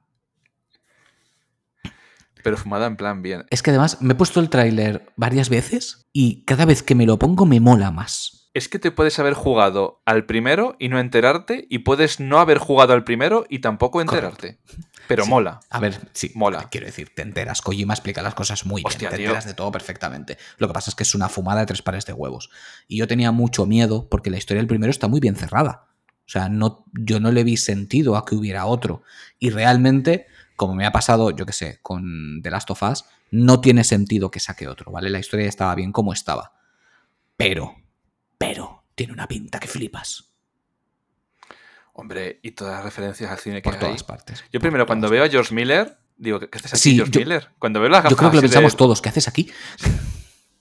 Pero 2.43 2.57
fumada 2.57 2.85
en 2.85 2.97
plan 2.97 3.21
bien. 3.21 3.45
Es 3.49 3.63
que 3.63 3.71
además 3.71 4.01
me 4.01 4.13
he 4.13 4.15
puesto 4.15 4.39
el 4.39 4.49
tráiler 4.49 5.11
varias 5.15 5.49
veces 5.49 6.07
y 6.13 6.43
cada 6.45 6.65
vez 6.65 6.83
que 6.83 6.95
me 6.95 7.05
lo 7.05 7.17
pongo 7.17 7.45
me 7.45 7.59
mola 7.59 7.91
más. 7.91 8.49
Es 8.53 8.69
que 8.69 8.79
te 8.79 8.91
puedes 8.91 9.19
haber 9.19 9.33
jugado 9.33 10.01
al 10.05 10.25
primero 10.25 10.75
y 10.79 10.89
no 10.89 10.99
enterarte, 10.99 11.67
y 11.69 11.79
puedes 11.79 12.19
no 12.19 12.39
haber 12.39 12.57
jugado 12.57 12.93
al 12.93 13.03
primero 13.03 13.45
y 13.49 13.59
tampoco 13.59 14.01
enterarte. 14.01 14.59
Pero 15.07 15.23
Sí. 15.23 15.29
mola. 15.29 15.59
A 15.69 15.79
ver, 15.79 15.99
sí, 16.13 16.31
Mola. 16.35 16.67
Quiero 16.69 16.85
decir, 16.85 17.11
te 17.15 17.21
enteras. 17.21 17.61
Kojima 17.61 17.93
explica 17.93 18.21
las 18.21 18.33
cosas 18.35 18.65
muy 18.65 18.83
bien. 18.83 18.91
Te 18.97 19.07
tío. 19.07 19.09
enteras 19.25 19.45
de 19.45 19.53
todo 19.53 19.71
perfectamente. 19.71 20.37
Lo 20.57 20.67
que 20.67 20.73
pasa 20.73 20.89
es 20.89 20.95
que 20.95 21.03
es 21.03 21.15
una 21.15 21.29
fumada 21.29 21.61
de 21.61 21.65
tres 21.65 21.81
pares 21.81 22.05
de 22.05 22.13
huevos. 22.13 22.49
Y 22.87 22.97
yo 22.97 23.07
tenía 23.07 23.31
mucho 23.31 23.65
miedo 23.65 24.07
porque 24.09 24.29
la 24.29 24.37
historia 24.37 24.59
del 24.61 24.67
primero 24.67 24.91
está 24.91 25.07
muy 25.07 25.19
bien 25.19 25.35
cerrada. 25.35 25.87
O 26.25 26.29
sea, 26.29 26.49
no, 26.49 26.83
yo 26.93 27.19
no 27.21 27.31
le 27.31 27.43
vi 27.45 27.55
sentido 27.55 28.17
a 28.17 28.25
que 28.25 28.35
hubiera 28.35 28.65
otro. 28.65 29.01
Y 29.39 29.49
realmente, 29.49 30.27
como 30.57 30.75
me 30.75 30.85
ha 30.85 30.91
pasado, 30.91 31.31
yo 31.31 31.45
qué 31.45 31.53
sé, 31.53 31.79
con 31.81 32.41
The 32.43 32.51
Last 32.51 32.69
of 32.69 32.83
Us, 32.83 33.05
no 33.31 33.61
tiene 33.61 33.85
sentido 33.85 34.29
que 34.29 34.41
saque 34.41 34.67
otro, 34.67 34.91
¿vale? 34.91 35.09
La 35.09 35.19
historia 35.19 35.47
estaba 35.47 35.73
bien 35.75 35.93
como 35.93 36.11
estaba. 36.11 36.53
Pero, 37.37 37.75
pero, 38.37 38.83
tiene 38.95 39.13
una 39.13 39.27
pinta 39.27 39.59
que 39.59 39.67
flipas. 39.67 40.26
Hombre, 41.99 42.39
y 42.43 42.51
todas 42.51 42.75
las 42.75 42.83
referencias 42.85 43.31
al 43.31 43.39
cine 43.39 43.55
que 43.57 43.63
Por 43.63 43.73
hay. 43.73 43.79
todas 43.79 44.03
partes. 44.03 44.43
Yo 44.51 44.59
por 44.59 44.61
primero, 44.61 44.85
cuando 44.85 45.09
veo 45.09 45.23
a 45.23 45.29
George 45.29 45.53
Miller, 45.53 45.97
digo, 46.15 46.39
¿qué 46.39 46.47
haces 46.53 46.73
aquí, 46.73 46.79
Sí, 46.81 46.95
George 46.95 47.11
yo- 47.11 47.19
Miller? 47.21 47.49
Cuando 47.57 47.79
veo 47.79 47.89
las 47.89 47.99
gafas 48.03 48.11
Yo 48.11 48.17
creo 48.17 48.29
que 48.31 48.35
lo 48.37 48.41
de- 48.41 48.47
pensamos 48.47 48.77
todos. 48.77 49.01
¿Qué 49.01 49.09
haces 49.09 49.27
aquí? 49.27 49.51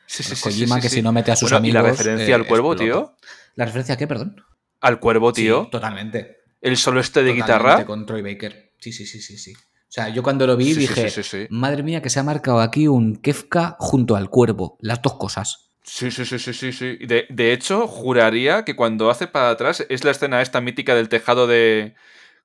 Sí, 0.09 0.23
sí, 0.23 0.37
sí, 0.37 0.43
Kojima 0.43 0.77
sí, 0.77 0.83
que 0.83 0.89
si 0.89 1.03
no 1.03 1.13
mete 1.13 1.33
a 1.33 1.37
sus 1.37 1.51
Bueno, 1.51 1.67
y 1.67 1.71
amigos. 1.71 1.83
la 1.83 1.91
referencia 1.91 2.29
eh, 2.29 2.35
al 2.35 2.47
cuervo, 2.47 2.73
explota. 2.73 3.01
tío. 3.01 3.17
¿La 3.57 3.65
referencia 3.65 3.95
a 3.97 3.99
qué, 3.99 4.07
perdón? 4.07 4.37
Al 4.81 5.01
cuervo, 5.01 5.33
tío. 5.33 5.69
Totalmente. 5.71 6.37
el 6.63 6.77
solo 6.77 7.01
este 7.01 7.23
de 7.25 7.31
Totalmente 7.35 7.53
guitarra. 7.53 7.85
Con 7.87 8.07
Troy 8.07 8.23
Baker. 8.23 8.73
Sí, 8.79 8.93
sí, 8.93 9.05
sí, 9.05 9.21
sí, 9.21 9.37
sí. 9.37 9.53
O 9.53 9.59
sea, 9.89 10.09
yo 10.09 10.23
cuando 10.23 10.47
lo 10.47 10.57
vi 10.57 10.75
dije, 10.75 11.49
madre 11.51 11.83
mía, 11.83 12.01
que 12.03 12.09
se 12.11 12.19
ha 12.21 12.23
marcado 12.23 12.61
aquí 12.61 12.87
un 12.89 13.17
Kefka 13.17 13.77
junto 13.79 14.15
al 14.17 14.31
cuervo. 14.31 14.79
Las 14.81 15.03
dos 15.03 15.15
cosas. 15.15 15.71
Sí, 15.89 16.11
sí, 16.11 16.25
sí, 16.25 16.39
sí, 16.41 16.53
sí, 16.53 16.73
sí. 16.73 16.97
De, 17.07 17.27
de 17.31 17.53
hecho, 17.53 17.87
juraría 17.87 18.65
que 18.65 18.75
cuando 18.75 19.09
hace 19.09 19.29
para 19.29 19.51
atrás 19.51 19.87
es 19.89 20.03
la 20.03 20.11
escena 20.11 20.43
esta 20.43 20.61
mítica 20.61 20.95
del 20.97 21.09
tejado 21.09 21.47
de. 21.47 21.95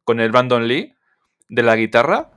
con 0.04 0.20
el 0.20 0.32
Brandon 0.32 0.68
Lee, 0.68 0.96
de 1.50 1.64
la 1.64 1.76
guitarra, 1.76 2.32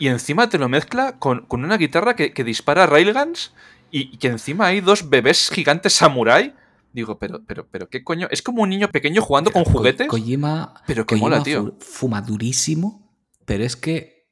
y 0.00 0.08
encima 0.08 0.48
te 0.48 0.58
lo 0.58 0.68
mezcla 0.68 1.18
con, 1.20 1.46
con 1.46 1.64
una 1.64 1.76
guitarra 1.76 2.16
que, 2.16 2.32
que 2.32 2.42
dispara 2.44 2.86
railguns 2.86 3.54
y, 3.92 4.12
y 4.14 4.18
que 4.18 4.26
encima 4.28 4.66
hay 4.66 4.80
dos 4.80 5.08
bebés 5.08 5.48
gigantes 5.50 5.92
samurai. 5.92 6.54
Digo, 6.92 7.18
pero, 7.20 7.44
pero, 7.46 7.68
pero, 7.70 7.88
¿qué 7.88 8.02
coño? 8.02 8.26
Es 8.30 8.42
como 8.42 8.62
un 8.62 8.70
niño 8.70 8.88
pequeño 8.90 9.22
jugando 9.22 9.52
con 9.52 9.64
juguetes. 9.64 10.08
Kojima, 10.08 10.74
Pero 10.86 11.06
qué 11.06 11.14
Kojima 11.14 11.28
mola, 11.30 11.42
tío. 11.44 11.62
fu- 11.64 11.78
fuma 11.80 12.20
durísimo, 12.22 13.14
pero 13.44 13.62
es 13.62 13.76
que. 13.76 14.26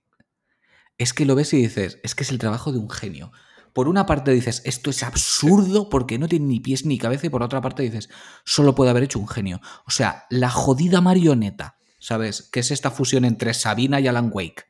Es 0.98 1.12
que 1.12 1.24
lo 1.26 1.34
ves 1.34 1.52
y 1.52 1.58
dices, 1.58 2.00
es 2.02 2.14
que 2.14 2.24
es 2.24 2.30
el 2.30 2.38
trabajo 2.38 2.72
de 2.72 2.78
un 2.78 2.90
genio. 2.90 3.30
Por 3.76 3.88
una 3.88 4.06
parte 4.06 4.30
dices, 4.30 4.62
esto 4.64 4.88
es 4.88 5.02
absurdo 5.02 5.90
porque 5.90 6.18
no 6.18 6.28
tiene 6.28 6.46
ni 6.46 6.60
pies 6.60 6.86
ni 6.86 6.96
cabeza, 6.96 7.26
y 7.26 7.28
por 7.28 7.42
otra 7.42 7.60
parte 7.60 7.82
dices, 7.82 8.08
solo 8.42 8.74
puede 8.74 8.88
haber 8.88 9.02
hecho 9.02 9.18
un 9.18 9.28
genio. 9.28 9.60
O 9.86 9.90
sea, 9.90 10.24
la 10.30 10.48
jodida 10.48 11.02
marioneta, 11.02 11.76
¿sabes? 11.98 12.48
Que 12.50 12.60
es 12.60 12.70
esta 12.70 12.90
fusión 12.90 13.26
entre 13.26 13.52
Sabina 13.52 14.00
y 14.00 14.08
Alan 14.08 14.30
Wake, 14.32 14.64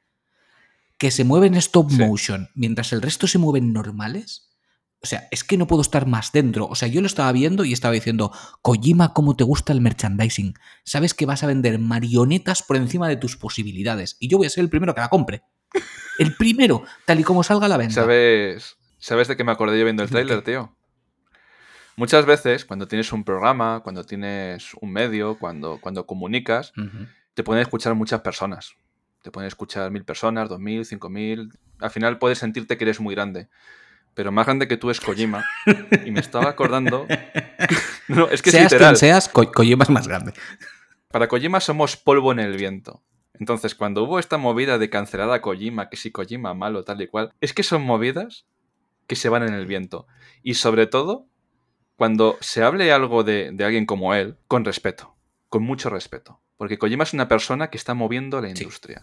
que 0.99 1.13
se 1.13 1.23
mueve 1.23 1.47
en 1.47 1.55
stop 1.55 1.89
Sí. 1.89 1.99
motion 1.99 2.49
mientras 2.57 2.93
el 2.93 3.01
resto 3.01 3.29
se 3.29 3.39
mueven 3.39 3.73
normales. 3.73 4.51
O 5.01 5.07
sea, 5.07 5.29
es 5.31 5.45
que 5.45 5.57
no 5.57 5.69
puedo 5.69 5.83
estar 5.83 6.07
más 6.09 6.33
dentro. 6.33 6.67
O 6.67 6.75
sea, 6.75 6.89
yo 6.89 7.01
lo 7.01 7.07
estaba 7.07 7.31
viendo 7.31 7.65
y 7.65 7.73
estaba 7.73 7.95
diciendo, 7.95 8.33
Kojima, 8.61 9.13
¿cómo 9.13 9.37
te 9.37 9.45
gusta 9.45 9.73
el 9.73 9.81
merchandising? 9.81 10.55
Sabes 10.83 11.15
que 11.15 11.27
vas 11.27 11.45
a 11.45 11.47
vender 11.47 11.79
marionetas 11.79 12.65
por 12.65 12.77
encima 12.77 13.09
de 13.09 13.15
tus 13.17 13.37
posibilidades. 13.37 14.17
Y 14.19 14.27
yo 14.27 14.39
voy 14.39 14.49
a 14.49 14.51
ser 14.51 14.65
el 14.65 14.71
primero 14.71 14.97
que 14.97 15.01
la 15.01 15.11
compre. 15.11 15.43
El 16.19 16.35
primero, 16.35 16.83
tal 17.05 17.21
y 17.21 17.23
como 17.23 17.45
salga 17.45 17.67
a 17.67 17.69
la 17.69 17.77
venta. 17.77 17.95
¿Sabes, 18.01 18.79
¿Sabes 19.07 19.29
de 19.29 19.37
qué 19.37 19.45
me 19.45 19.53
acordé 19.53 19.79
yo 19.79 19.85
viendo 19.85 20.03
el 20.03 20.09
¿De 20.09 20.13
tráiler, 20.15 20.43
tío? 20.43 20.75
Muchas 21.95 22.27
veces, 22.27 22.65
cuando 22.65 22.89
tienes 22.89 23.13
un 23.13 23.23
programa, 23.23 23.81
cuando 23.85 24.03
tienes 24.03 24.75
un 24.81 24.93
medio, 24.93 25.39
cuando, 25.39 25.79
cuando 25.81 26.07
comunicas, 26.07 26.73
te 27.35 27.45
pueden 27.45 27.63
escuchar 27.63 27.95
muchas 27.95 28.23
personas. 28.23 28.75
Te 29.23 29.31
pueden 29.31 29.47
escuchar 29.47 29.93
mil 29.93 30.05
personas, 30.05 30.49
dos 30.49 30.59
mil, 30.59 30.85
cinco 30.85 31.09
mil. 31.09 31.53
Al 31.79 31.91
final 31.91 32.19
puedes 32.19 32.39
sentirte 32.39 32.77
que 32.77 32.83
eres 32.83 32.99
muy 32.99 33.15
grande. 33.15 33.49
Pero 34.15 34.33
más 34.33 34.45
grande 34.45 34.67
que 34.67 34.77
tú 34.77 34.91
es 34.91 35.01
Kojima. 35.01 35.45
Y 36.05 36.11
me 36.11 36.19
estaba 36.19 36.49
acordando. 36.49 37.07
No, 38.09 38.29
es 38.29 38.43
que 38.43 38.51
es 38.51 38.57
seas 38.57 38.73
literal. 38.73 38.95
quien 38.95 38.97
seas, 38.99 39.29
Ko- 39.29 39.53
Kojima 39.53 39.85
es 39.85 39.91
más 39.91 40.09
grande. 40.09 40.33
Para 41.13 41.29
Kojima 41.29 41.61
somos 41.61 41.97
polvo 41.97 42.33
en 42.33 42.41
el 42.41 42.57
viento. 42.57 43.03
Entonces, 43.35 43.77
cuando 43.77 44.03
hubo 44.03 44.19
esta 44.19 44.37
movida 44.37 44.79
de 44.79 44.91
cancelar 44.91 45.31
a 45.31 45.41
Kojima, 45.41 45.89
que 45.89 45.97
si 45.97 46.11
Kojima 46.11 46.55
malo, 46.55 46.83
tal 46.83 47.01
y 47.03 47.07
cual, 47.07 47.33
es 47.41 47.53
que 47.53 47.63
son 47.63 47.83
movidas 47.83 48.47
que 49.07 49.17
se 49.17 49.29
van 49.29 49.43
en 49.43 49.55
el 49.55 49.67
viento. 49.67 50.07
Y 50.43 50.55
sobre 50.55 50.87
todo, 50.87 51.27
cuando 51.97 52.37
se 52.41 52.63
hable 52.63 52.93
algo 52.93 53.25
de, 53.25 53.51
de 53.53 53.65
alguien 53.65 53.87
como 53.87 54.15
él, 54.15 54.37
con 54.49 54.65
respeto, 54.65 55.17
con 55.49 55.63
mucho 55.63 55.91
respeto. 55.91 56.41
Porque 56.57 56.79
Kojima 56.79 57.05
es 57.05 57.13
una 57.13 57.29
persona 57.29 57.69
que 57.71 57.77
está 57.77 57.95
moviendo 57.95 58.41
la 58.41 58.49
Sí. 58.55 58.63
industria. 58.63 59.03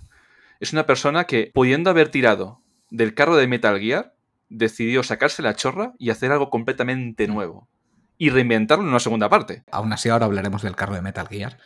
Es 0.60 0.74
una 0.74 0.86
persona 0.86 1.26
que, 1.26 1.52
pudiendo 1.54 1.90
haber 1.90 2.10
tirado 2.10 2.62
del 2.90 3.14
carro 3.14 3.36
de 3.36 3.48
Metal 3.48 3.80
Gear, 3.80 4.16
decidió 4.50 5.04
sacarse 5.04 5.42
la 5.42 5.56
chorra 5.56 5.94
y 5.98 6.10
hacer 6.10 6.32
algo 6.32 6.50
completamente 6.50 7.28
nuevo. 7.28 7.68
Y 8.18 8.30
reinventarlo 8.30 8.84
en 8.84 8.90
una 8.90 9.00
segunda 9.00 9.28
parte. 9.30 9.64
Aún 9.72 9.92
así, 9.94 10.10
ahora 10.10 10.26
hablaremos 10.26 10.62
del 10.62 10.76
carro 10.76 10.94
de 10.94 11.02
Metal 11.02 11.28
Gear. 11.28 11.58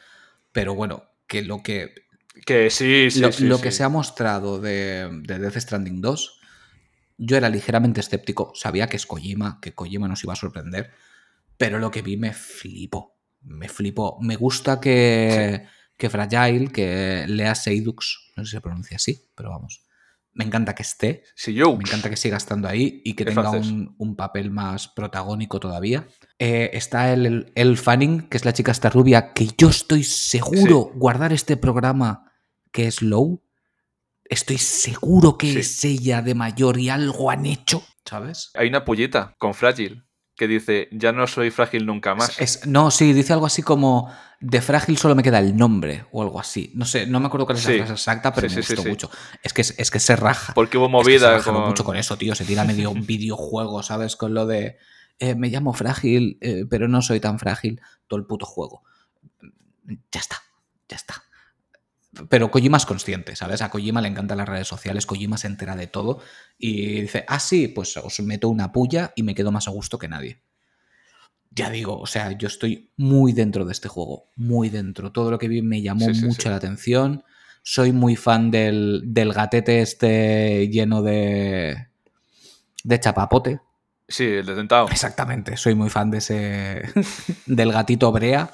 Pero 0.54 0.74
bueno, 0.76 1.04
que 1.28 1.42
lo 1.42 1.62
que 1.62 1.94
Que 2.46 2.70
sí, 2.70 3.10
sí, 3.12 3.20
lo, 3.20 3.32
sí, 3.32 3.46
lo 3.46 3.58
sí. 3.58 3.64
que 3.64 3.72
se 3.72 3.84
ha 3.84 3.90
mostrado 3.90 4.60
de, 4.60 5.10
de 5.24 5.40
Death 5.40 5.58
Stranding 5.58 6.02
2, 6.02 6.37
yo 7.18 7.38
era 7.38 7.50
ligeramente 7.50 8.00
escéptico. 8.00 8.52
Sabía 8.56 8.88
que 8.88 8.98
es 8.98 9.06
Kojima, 9.06 9.60
que 9.62 9.74
Kojima 9.74 10.08
nos 10.08 10.24
iba 10.24 10.34
a 10.34 10.38
sorprender. 10.38 10.92
Pero 11.58 11.80
lo 11.80 11.92
que 11.92 12.02
vi 12.02 12.18
me 12.18 12.34
flipó. 12.34 13.18
Me 13.42 13.70
flipó. 13.70 14.18
Me 14.22 14.36
gusta 14.36 14.80
que, 14.80 15.66
que 15.98 16.10
Fragile, 16.10 16.68
que 16.68 17.26
Lea 17.28 17.56
Seydoux, 17.56 18.32
no 18.36 18.44
sé 18.44 18.52
si 18.52 18.58
se 18.58 18.62
pronuncia 18.62 18.98
así, 18.98 19.30
pero 19.36 19.50
vamos. 19.50 19.84
Me 20.34 20.46
encanta 20.46 20.76
que 20.76 20.84
esté. 20.84 21.24
Sí, 21.34 21.56
yo. 21.56 21.76
Me 21.76 21.84
encanta 21.84 22.12
que 22.12 22.16
siga 22.16 22.38
estando 22.38 22.68
ahí 22.68 23.02
y 23.04 23.14
que 23.16 23.26
tenga 23.26 23.50
un, 23.50 23.96
un 23.98 24.16
papel 24.16 24.52
más 24.52 24.88
protagónico 24.88 25.60
todavía. 25.60 26.08
Eh, 26.38 26.70
está 26.74 27.12
el, 27.12 27.26
el, 27.26 27.52
el 27.56 27.78
Fanning, 27.78 28.30
que 28.30 28.38
es 28.38 28.46
la 28.46 28.54
chica 28.54 28.72
esta 28.72 28.92
rubia, 28.92 29.34
que 29.34 29.48
yo 29.58 29.70
estoy 29.70 30.04
seguro 30.04 30.92
guardar 30.94 31.34
este 31.34 31.58
programa 31.58 32.32
que 32.72 32.86
es 32.86 33.02
Low. 33.02 33.42
Estoy 34.30 34.58
seguro 34.58 35.38
que 35.38 35.52
Sí. 35.54 35.60
es 35.60 35.84
ella 35.86 36.22
de 36.22 36.36
mayor 36.36 36.78
y 36.80 36.90
algo 36.90 37.32
han 37.32 37.46
hecho, 37.46 37.84
¿sabes? 38.06 38.52
Hay 38.56 38.68
una 38.68 38.84
pullita 38.86 39.36
con 39.38 39.54
Frágil 39.54 40.04
que 40.36 40.48
dice, 40.48 40.88
ya 40.92 41.12
no 41.14 41.26
soy 41.26 41.50
frágil 41.50 41.86
nunca 41.88 42.14
más. 42.14 42.40
Es- 42.40 42.68
no, 42.68 42.92
sí, 42.92 43.12
dice 43.14 43.34
algo 43.34 43.48
así 43.48 43.64
como 43.64 44.14
de 44.40 44.62
frágil 44.62 44.96
solo 45.00 45.16
me 45.16 45.24
queda 45.24 45.40
el 45.40 45.58
nombre 45.58 46.06
o 46.12 46.22
algo 46.22 46.40
así. 46.40 46.72
No 46.76 46.86
sé, 46.86 47.08
no 47.08 47.20
me 47.20 47.26
acuerdo 47.26 47.48
cuál 47.48 47.58
es 47.58 47.64
Sí. 47.64 47.72
la 47.72 47.78
frase 47.88 47.94
exacta, 47.94 48.32
pero 48.36 48.48
Sí, 48.48 48.58
me 48.58 48.62
sí, 48.62 48.76
gustó 48.76 48.88
mucho. 48.88 49.10
Es 49.42 49.52
que, 49.52 49.62
es 49.62 49.90
que 49.90 50.00
se 50.00 50.16
raja. 50.16 50.54
Porque 50.54 50.78
hubo 50.78 50.86
Es 51.02 51.08
que 51.08 51.18
se 51.20 51.26
movida 51.26 51.44
con... 51.44 51.68
mucho 51.70 51.84
con 51.84 51.96
eso, 51.98 52.18
tío. 52.18 52.36
Se 52.36 52.46
tira 52.46 52.64
medio 52.66 52.92
un 52.92 53.08
videojuego, 53.08 53.82
¿sabes? 53.82 54.16
Con 54.16 54.36
lo 54.36 54.46
de 54.46 54.78
eh, 55.18 55.34
me 55.34 55.48
llamo 55.50 55.74
frágil, 55.74 56.38
eh, 56.42 56.66
pero 56.70 56.88
no 56.88 57.02
soy 57.02 57.20
tan 57.20 57.40
frágil. 57.40 57.82
Todo 58.08 58.20
el 58.20 58.28
puto 58.28 58.46
juego. 58.46 58.84
Ya 60.12 60.20
está, 60.20 60.36
ya 60.88 60.98
está. 60.98 61.24
Pero 62.30 62.52
Kojima 62.52 62.78
es 62.78 62.86
consciente, 62.86 63.36
¿sabes? 63.36 63.62
A 63.62 63.70
Kojima 63.70 64.02
le 64.02 64.08
encantan 64.08 64.38
las 64.38 64.50
redes 64.50 64.68
sociales, 64.68 65.06
Kojima 65.06 65.38
se 65.38 65.48
entera 65.48 65.76
de 65.76 65.88
todo 65.88 66.20
y 66.58 67.02
dice, 67.02 67.26
ah, 67.28 67.40
sí, 67.40 67.68
pues 67.68 67.98
os 67.98 68.20
meto 68.22 68.50
una 68.50 68.72
puya 68.72 69.14
y 69.16 69.24
me 69.24 69.36
quedo 69.36 69.52
más 69.52 69.68
a 69.68 69.72
gusto 69.72 69.98
que 70.00 70.08
nadie. 70.08 70.42
Ya 71.52 71.70
digo, 71.70 72.00
o 72.00 72.06
sea, 72.06 72.32
yo 72.34 72.48
estoy 72.48 72.92
muy 72.98 73.34
dentro 73.34 73.66
de 73.66 73.72
este 73.72 73.88
juego, 73.88 74.30
muy 74.36 74.70
dentro. 74.70 75.12
Todo 75.12 75.32
lo 75.32 75.40
que 75.40 75.48
vi 75.48 75.62
me 75.62 75.82
llamó 75.82 76.06
Sí, 76.06 76.16
sí, 76.16 76.26
mucho 76.26 76.44
sí. 76.44 76.50
la 76.50 76.56
atención. 76.58 77.24
Soy 77.64 77.92
muy 77.92 78.16
fan 78.16 78.52
del, 78.52 79.02
del 79.06 79.34
gatete 79.34 79.82
este 79.82 80.70
lleno 80.70 81.02
de, 81.02 81.88
de 82.84 83.00
chapapote. 83.00 83.60
Sí, 84.08 84.24
el 84.24 84.46
detentado. 84.46 84.88
Exactamente, 84.90 85.58
soy 85.58 85.76
muy 85.76 85.90
fan 85.90 86.12
de 86.12 86.20
ese, 86.20 86.84
del 87.46 87.72
gatito 87.74 88.12
Brea 88.12 88.52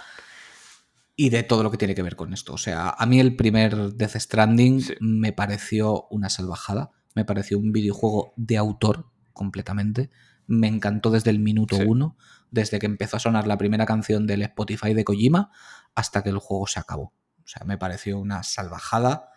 y 1.15 1.29
de 1.29 1.43
todo 1.43 1.63
lo 1.63 1.71
que 1.71 1.77
tiene 1.77 1.95
que 1.95 2.01
ver 2.01 2.15
con 2.15 2.33
esto. 2.33 2.53
O 2.53 2.57
sea, 2.57 2.89
a 2.89 3.05
mí 3.05 3.19
el 3.19 3.35
primer 3.35 3.93
Death 3.93 4.15
Stranding 4.17 4.81
Sí. 4.81 4.93
me 4.99 5.31
pareció 5.33 6.07
una 6.09 6.29
salvajada, 6.29 6.91
me 7.15 7.25
pareció 7.25 7.59
un 7.59 7.71
videojuego 7.71 8.33
de 8.35 8.57
autor 8.57 9.07
completamente. 9.33 10.09
Me 10.47 10.67
encantó 10.67 11.11
desde 11.11 11.29
el 11.29 11.39
minuto 11.39 11.77
Sí. 11.77 11.83
uno, 11.85 12.17
desde 12.51 12.79
que 12.79 12.85
empezó 12.87 13.17
a 13.17 13.19
sonar 13.19 13.47
la 13.47 13.57
primera 13.57 13.85
canción 13.85 14.25
del 14.27 14.41
Spotify 14.43 14.93
de 14.93 15.03
Kojima 15.03 15.51
hasta 15.95 16.23
que 16.23 16.29
el 16.29 16.37
juego 16.39 16.67
se 16.67 16.79
acabó. 16.79 17.13
O 17.43 17.47
sea, 17.47 17.63
me 17.65 17.77
pareció 17.77 18.19
una 18.19 18.41
salvajada. 18.43 19.29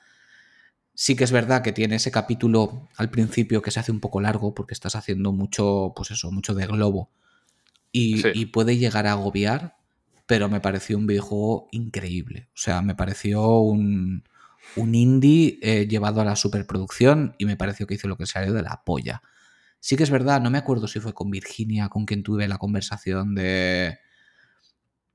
Sí 0.95 1.15
que 1.15 1.25
es 1.25 1.33
verdad 1.33 1.61
que 1.63 1.73
tiene 1.73 1.97
ese 1.97 2.11
capítulo 2.11 2.89
al 2.97 3.11
principio 3.11 3.61
que 3.61 3.71
se 3.71 3.81
hace 3.81 3.93
un 3.93 4.01
poco 4.01 4.21
largo 4.21 4.55
porque 4.55 4.73
estás 4.73 4.97
haciendo 4.97 5.33
mucho, 5.33 5.93
pues 5.95 6.11
eso, 6.11 6.31
mucho 6.33 6.55
de 6.55 6.67
globo. 6.67 7.11
Y, 7.93 8.19
Sí. 8.23 8.29
y 8.35 8.47
puede 8.47 8.79
llegar 8.79 9.07
a 9.07 9.13
agobiar, 9.13 9.77
pero 10.27 10.49
me 10.49 10.61
pareció 10.61 10.99
un 10.99 11.07
videojuego 11.07 11.69
increíble. 11.71 12.49
O 12.49 12.57
sea, 12.59 12.83
me 12.83 12.95
pareció 12.95 13.61
un, 13.61 14.25
un 14.77 14.95
indie 14.95 15.59
eh, 15.63 15.87
llevado 15.89 16.21
a 16.21 16.25
la 16.25 16.37
superproducción 16.37 17.35
y 17.39 17.47
me 17.47 17.57
pareció 17.57 17.87
que 17.87 17.95
hizo 17.95 18.09
lo 18.09 18.17
que 18.17 18.27
salió 18.27 18.53
de 18.53 18.63
la 18.63 18.83
polla. 18.85 19.23
Sí 19.79 19.97
que 19.97 20.03
es 20.03 20.11
verdad, 20.11 20.41
no 20.41 20.51
me 20.51 20.59
acuerdo 20.59 20.89
si 20.89 20.99
fue 21.01 21.13
con 21.15 21.31
Virginia 21.31 21.89
con 21.89 22.07
quien 22.07 22.23
tuve 22.23 22.49
la 22.49 22.59
conversación 22.59 23.35
de... 23.35 23.99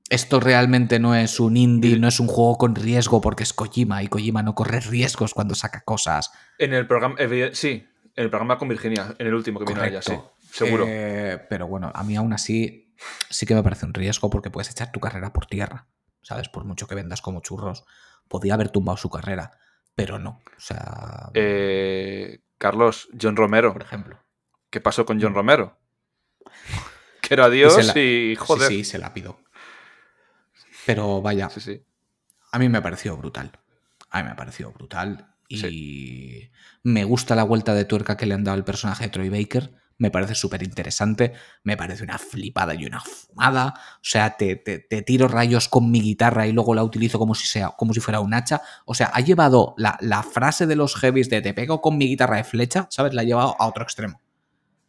Esto 0.08 0.40
realmente 0.40 0.98
no 0.98 1.14
es 1.14 1.40
un 1.40 1.56
indie, 1.56 1.98
no 1.98 2.06
es 2.08 2.20
un 2.20 2.26
juego 2.26 2.58
con 2.58 2.74
riesgo 2.74 3.20
porque 3.20 3.44
es 3.44 3.52
Kojima 3.54 4.02
y 4.02 4.08
Kojima 4.08 4.42
no 4.42 4.54
corre 4.54 4.80
riesgos 4.80 5.32
cuando 5.32 5.54
saca 5.54 5.80
cosas. 5.82 6.30
En 6.58 6.74
el 6.74 6.86
programa, 6.86 7.14
evide- 7.18 7.54
sí, 7.54 7.86
en 8.14 8.24
el 8.24 8.28
programa 8.28 8.58
con 8.58 8.68
Virginia, 8.68 9.14
en 9.18 9.26
el 9.26 9.34
último 9.34 9.60
que 9.60 9.72
vino 9.72 9.82
ella, 9.82 10.02
sí, 10.02 10.12
seguro. 10.50 10.84
Eh, 10.86 11.40
pero 11.48 11.66
bueno, 11.66 11.90
a 11.94 12.02
mí 12.04 12.14
aún 12.16 12.34
así 12.34 12.91
sí 13.30 13.46
que 13.46 13.54
me 13.54 13.62
parece 13.62 13.86
un 13.86 13.94
riesgo 13.94 14.30
porque 14.30 14.50
puedes 14.50 14.70
echar 14.70 14.92
tu 14.92 15.00
carrera 15.00 15.32
por 15.32 15.46
tierra. 15.46 15.86
¿sabes? 16.24 16.48
Por 16.48 16.64
mucho 16.64 16.86
que 16.86 16.94
vendas 16.94 17.20
como 17.20 17.40
churros, 17.40 17.84
podía 18.28 18.54
haber 18.54 18.68
tumbado 18.70 18.96
su 18.96 19.10
carrera, 19.10 19.58
pero 19.96 20.20
no. 20.20 20.40
O 20.56 20.60
sea, 20.60 21.30
Eh, 21.34 22.40
Carlos, 22.58 23.08
John 23.20 23.34
Romero. 23.36 23.72
por 23.72 23.82
ejemplo. 23.82 24.20
¿Qué 24.70 24.80
pasó 24.80 25.04
con 25.04 25.20
John 25.20 25.34
Romero? 25.34 25.80
Que 27.20 27.34
era 27.34 27.48
Dios 27.50 27.76
Y 27.78 27.82
se 27.82 27.86
la- 27.94 28.00
y 28.00 28.36
joder. 28.36 28.68
Sí, 28.68 28.76
sí, 28.78 28.84
se 28.84 28.98
la 28.98 29.12
pido. 29.14 29.40
Pero 30.86 31.22
vaya, 31.22 31.48
Sí, 31.50 31.60
sí. 31.60 31.84
a 32.50 32.58
mí 32.58 32.68
me 32.68 32.82
pareció 32.82 33.16
brutal. 33.16 33.58
A 34.10 34.22
mí 34.22 34.28
me 34.28 34.34
pareció 34.34 34.72
brutal. 34.72 35.28
Y 35.48 36.50
me 36.82 37.04
gusta 37.04 37.34
la 37.34 37.44
vuelta 37.44 37.74
de 37.74 37.84
tuerca 37.84 38.16
que 38.16 38.26
le 38.26 38.34
han 38.34 38.42
dado 38.44 38.54
al 38.56 38.64
personaje 38.64 39.04
de 39.04 39.10
Troy 39.10 39.28
Baker. 39.28 39.74
Me 39.98 40.10
parece 40.10 40.34
súper 40.34 40.62
interesante. 40.62 41.32
Me 41.62 41.76
parece 41.76 42.02
una 42.04 42.18
flipada 42.18 42.74
y 42.74 42.84
una 42.86 43.00
fumada. 43.00 43.74
O 43.96 44.00
sea, 44.04 44.36
te, 44.36 44.56
te- 44.56 44.78
te 44.78 45.02
tiro 45.02 45.28
rayos 45.28 45.68
con 45.68 45.90
mi 45.90 46.00
guitarra 46.00 46.46
y 46.46 46.52
luego 46.52 46.74
la 46.74 46.82
utilizo 46.84 47.18
como 47.18 47.34
si, 47.34 47.46
sea, 47.46 47.70
como 47.70 47.94
si 47.94 48.00
fuera 48.00 48.20
un 48.20 48.34
hacha. 48.34 48.62
O 48.84 48.94
sea, 48.94 49.10
ha 49.14 49.20
llevado 49.20 49.74
la, 49.76 49.96
la 50.00 50.22
frase 50.22 50.66
de 50.66 50.76
los 50.76 50.96
heavies 50.96 51.28
de 51.30 51.40
te 51.42 51.54
pego 51.54 51.80
con 51.80 51.96
mi 51.98 52.06
guitarra 52.08 52.36
de 52.36 52.44
flecha, 52.44 52.86
¿sabes? 52.90 53.14
La 53.14 53.22
ha 53.22 53.24
llevado 53.24 53.56
a 53.58 53.66
otro 53.66 53.82
extremo. 53.84 54.20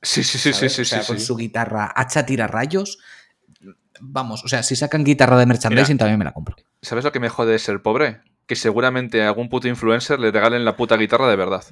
Sí, 0.02 0.24
sí, 0.24 0.38
sí, 0.38 0.52
sí, 0.52 0.54
¿sabes? 0.54 0.74
sí, 0.74 0.82
o 0.82 0.86
sea, 0.86 1.02
sí, 1.02 1.08
con 1.08 1.20
sí. 1.20 1.26
su 1.26 1.36
guitarra 1.38 1.92
hacha 1.96 2.26
tira 2.26 2.48
rayos. 2.48 2.98
Vamos, 4.02 4.44
o 4.44 4.48
sea, 4.48 4.64
si 4.64 4.76
sacan 4.76 5.04
guitarra 5.04 5.38
de 5.38 5.46
merchandising 5.46 5.98
también 5.98 6.20
me 6.20 6.26
la 6.26 6.34
compro. 6.34 6.56
¿Sabes 6.82 7.04
lo 7.06 7.12
que 7.12 7.20
me 7.20 7.30
jode 7.30 7.52
de 7.54 7.60
ser 7.60 7.82
pobre? 7.82 8.22
Que 8.48 8.56
seguramente 8.56 9.22
a 9.24 9.28
algún 9.28 9.48
puto 9.48 9.68
influencer 9.68 10.20
le 10.20 10.32
regalen 10.32 10.66
la 10.66 10.76
puta 10.76 10.98
guitarra 10.98 11.30
de 11.30 11.36
verdad. 11.36 11.64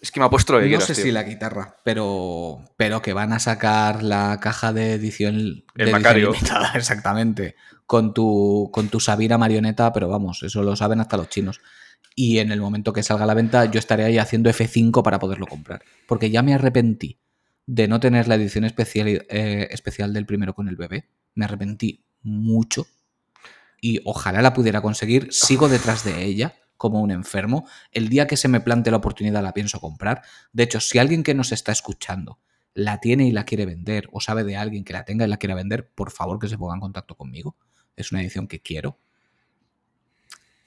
Es 0.00 0.10
que 0.10 0.20
me 0.20 0.26
ha 0.26 0.30
puesto 0.30 0.52
lo 0.54 0.60
que 0.60 0.64
No 0.64 0.68
quieras, 0.70 0.86
sé 0.86 0.94
tío. 0.94 1.04
si 1.04 1.12
la 1.12 1.22
guitarra, 1.24 1.76
pero, 1.84 2.64
pero 2.76 3.02
que 3.02 3.12
van 3.12 3.32
a 3.32 3.38
sacar 3.38 4.02
la 4.02 4.38
caja 4.40 4.72
de 4.72 4.94
edición, 4.94 5.36
de 5.36 5.42
El 5.76 5.82
edición 5.82 5.92
Macario. 6.02 6.32
limitada, 6.32 6.72
exactamente, 6.74 7.54
con 7.86 8.14
tu, 8.14 8.70
con 8.72 8.88
tu 8.88 8.98
Sabina 9.00 9.36
marioneta, 9.36 9.92
pero 9.92 10.08
vamos, 10.08 10.42
eso 10.42 10.62
lo 10.62 10.74
saben 10.76 11.00
hasta 11.00 11.16
los 11.18 11.28
chinos. 11.28 11.60
Y 12.16 12.38
en 12.38 12.50
el 12.50 12.60
momento 12.60 12.92
que 12.92 13.02
salga 13.02 13.24
a 13.24 13.26
la 13.26 13.34
venta, 13.34 13.66
yo 13.66 13.78
estaré 13.78 14.04
ahí 14.04 14.18
haciendo 14.18 14.50
F5 14.50 15.02
para 15.02 15.18
poderlo 15.18 15.46
comprar. 15.46 15.82
Porque 16.06 16.30
ya 16.30 16.42
me 16.42 16.54
arrepentí 16.54 17.18
de 17.66 17.86
no 17.86 18.00
tener 18.00 18.26
la 18.26 18.34
edición 18.34 18.64
especial, 18.64 19.06
eh, 19.28 19.68
especial 19.70 20.12
del 20.12 20.26
primero 20.26 20.54
con 20.54 20.68
el 20.68 20.76
bebé. 20.76 21.08
Me 21.34 21.44
arrepentí 21.44 22.04
mucho. 22.22 22.86
Y 23.80 24.00
ojalá 24.04 24.42
la 24.42 24.52
pudiera 24.54 24.82
conseguir. 24.82 25.28
Sigo 25.30 25.68
detrás 25.68 26.04
de 26.04 26.24
ella 26.24 26.54
como 26.80 27.02
un 27.02 27.10
enfermo. 27.10 27.68
El 27.92 28.08
día 28.08 28.26
que 28.26 28.38
se 28.38 28.48
me 28.48 28.62
plante 28.62 28.90
la 28.90 28.96
oportunidad 28.96 29.42
la 29.42 29.52
pienso 29.52 29.80
comprar. 29.80 30.22
De 30.54 30.62
hecho, 30.62 30.80
si 30.80 30.98
alguien 30.98 31.22
que 31.22 31.34
nos 31.34 31.52
está 31.52 31.72
escuchando 31.72 32.38
la 32.72 33.00
tiene 33.00 33.28
y 33.28 33.32
la 33.32 33.44
quiere 33.44 33.66
vender, 33.66 34.08
o 34.12 34.20
sabe 34.22 34.44
de 34.44 34.56
alguien 34.56 34.82
que 34.82 34.94
la 34.94 35.04
tenga 35.04 35.26
y 35.26 35.28
la 35.28 35.36
quiera 35.36 35.54
vender, 35.54 35.90
por 35.90 36.10
favor 36.10 36.38
que 36.38 36.48
se 36.48 36.56
ponga 36.56 36.72
en 36.72 36.80
contacto 36.80 37.18
conmigo. 37.18 37.54
Es 37.96 38.12
una 38.12 38.22
edición 38.22 38.48
que 38.48 38.60
quiero. 38.62 38.98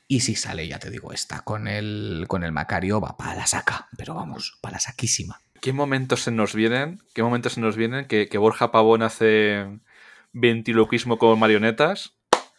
Y 0.07 0.19
si 0.19 0.35
sale, 0.35 0.67
ya 0.67 0.77
te 0.77 0.91
digo, 0.91 1.13
esta 1.13 1.39
con 1.39 1.67
el, 1.67 2.25
con 2.27 2.43
el 2.43 2.51
Macario, 2.51 3.01
va 3.01 3.17
para 3.17 3.33
la 3.33 3.47
saca. 3.47 3.87
Pero 3.97 4.13
vamos, 4.13 4.59
para 4.61 4.73
la 4.73 4.79
saquísima. 4.81 5.41
¿Qué 5.61 5.73
momentos 5.73 6.21
se 6.21 6.29
nos 6.29 6.53
vienen? 6.53 7.01
¿Qué 7.15 7.23
momentos 7.23 7.53
se 7.53 7.61
nos 7.61 7.75
vienen? 7.75 8.05
Que, 8.05 8.27
que 8.29 8.37
Borja 8.37 8.71
Pavón 8.71 9.01
hace 9.01 9.79
ventriloquismo 10.31 11.17
con 11.17 11.39
marionetas. 11.39 12.13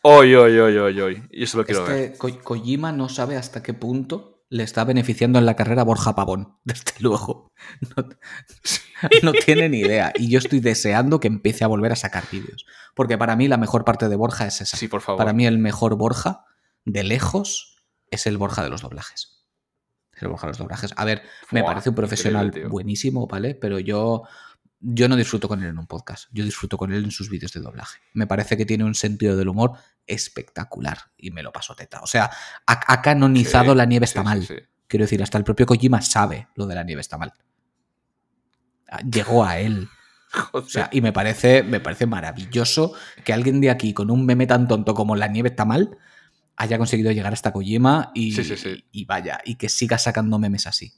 Hoy, 0.06 0.34
hoy, 0.34 0.58
hoy, 0.58 0.76
hoy, 0.76 1.00
hoy. 1.00 1.22
Y 1.30 1.44
eso 1.44 1.56
lo 1.58 1.64
quiero 1.64 1.84
ver. 1.84 1.96
Este 2.12 2.18
Ko- 2.18 2.38
Kojima 2.42 2.92
no 2.92 3.08
sabe 3.08 3.36
hasta 3.38 3.62
qué 3.62 3.72
punto 3.72 4.44
le 4.50 4.62
está 4.62 4.84
beneficiando 4.84 5.38
en 5.38 5.46
la 5.46 5.56
carrera 5.56 5.82
Borja 5.82 6.14
Pavón, 6.14 6.58
desde 6.64 6.92
luego. 7.00 7.52
No, 7.96 8.08
no 9.22 9.32
tiene 9.32 9.68
ni 9.70 9.78
idea. 9.80 10.12
Y 10.14 10.28
yo 10.30 10.38
estoy 10.38 10.60
deseando 10.60 11.20
que 11.20 11.28
empiece 11.28 11.64
a 11.64 11.68
volver 11.68 11.92
a 11.92 11.96
sacar 11.96 12.24
vídeos. 12.30 12.66
Porque 12.94 13.16
para 13.16 13.34
mí 13.34 13.48
la 13.48 13.56
mejor 13.56 13.84
parte 13.84 14.08
de 14.10 14.16
Borja 14.16 14.46
es 14.46 14.60
esa. 14.60 14.76
Sí, 14.76 14.88
por 14.88 15.00
favor. 15.00 15.18
Para 15.18 15.32
mí 15.32 15.46
el 15.46 15.58
mejor 15.58 15.96
Borja, 15.96 16.44
de 16.84 17.02
lejos, 17.02 17.82
es 18.10 18.26
el 18.26 18.36
Borja 18.36 18.62
de 18.62 18.68
los 18.70 18.82
doblajes. 18.82 19.46
Es 20.12 20.22
el 20.22 20.28
Borja 20.28 20.46
de 20.46 20.50
los 20.50 20.58
doblajes. 20.58 20.92
A 20.96 21.04
ver, 21.06 21.22
me 21.50 21.64
parece 21.64 21.88
un 21.88 21.94
profesional 21.94 22.52
buenísimo, 22.68 23.26
¿vale? 23.26 23.54
Pero 23.54 23.78
yo, 23.78 24.24
yo 24.86 25.08
no 25.08 25.16
disfruto 25.16 25.48
con 25.48 25.62
él 25.62 25.70
en 25.70 25.78
un 25.78 25.86
podcast. 25.86 26.28
Yo 26.32 26.44
disfruto 26.44 26.76
con 26.76 26.92
él 26.92 27.04
en 27.04 27.10
sus 27.10 27.30
vídeos 27.30 27.52
de 27.52 27.60
doblaje. 27.60 28.00
Me 28.12 28.26
parece 28.26 28.56
que 28.56 28.66
tiene 28.66 28.84
un 28.84 28.94
sentido 28.94 29.36
del 29.36 29.48
humor 29.48 29.72
espectacular 30.06 30.98
y 31.16 31.30
me 31.30 31.42
lo 31.42 31.52
paso 31.52 31.74
teta. 31.74 32.00
O 32.02 32.06
sea, 32.06 32.30
ha, 32.66 32.92
ha 32.92 33.02
canonizado 33.02 33.72
Sí, 33.72 33.78
La 33.78 33.86
nieve 33.86 34.04
está 34.04 34.20
sí, 34.20 34.24
mal. 34.24 34.44
sí. 34.46 34.54
Quiero 34.86 35.04
decir, 35.04 35.22
hasta 35.22 35.38
el 35.38 35.44
propio 35.44 35.64
Kojima 35.66 36.02
sabe 36.02 36.48
lo 36.54 36.66
de 36.66 36.74
La 36.74 36.84
nieve 36.84 37.00
está 37.00 37.16
mal. 37.16 37.32
Ah, 38.90 39.00
Llegó 39.00 39.44
a 39.44 39.58
él. 39.58 39.88
Joder. 39.88 39.94
O 40.52 40.68
sea, 40.68 40.88
y 40.92 41.00
me 41.00 41.12
parece, 41.12 41.62
me 41.62 41.78
parece 41.78 42.06
maravilloso 42.06 42.92
que 43.24 43.32
alguien 43.32 43.60
de 43.60 43.70
aquí 43.70 43.94
con 43.94 44.10
un 44.10 44.26
meme 44.26 44.48
tan 44.48 44.66
tonto 44.66 44.92
como 44.92 45.14
La 45.14 45.28
nieve 45.28 45.50
está 45.50 45.64
mal 45.64 45.96
haya 46.56 46.78
conseguido 46.78 47.12
llegar 47.12 47.32
hasta 47.32 47.52
Kojima 47.52 48.10
y, 48.14 48.36
y 48.92 49.04
vaya, 49.04 49.40
y 49.44 49.56
que 49.56 49.68
siga 49.68 49.98
sacando 49.98 50.38
memes 50.38 50.66
así. 50.66 50.92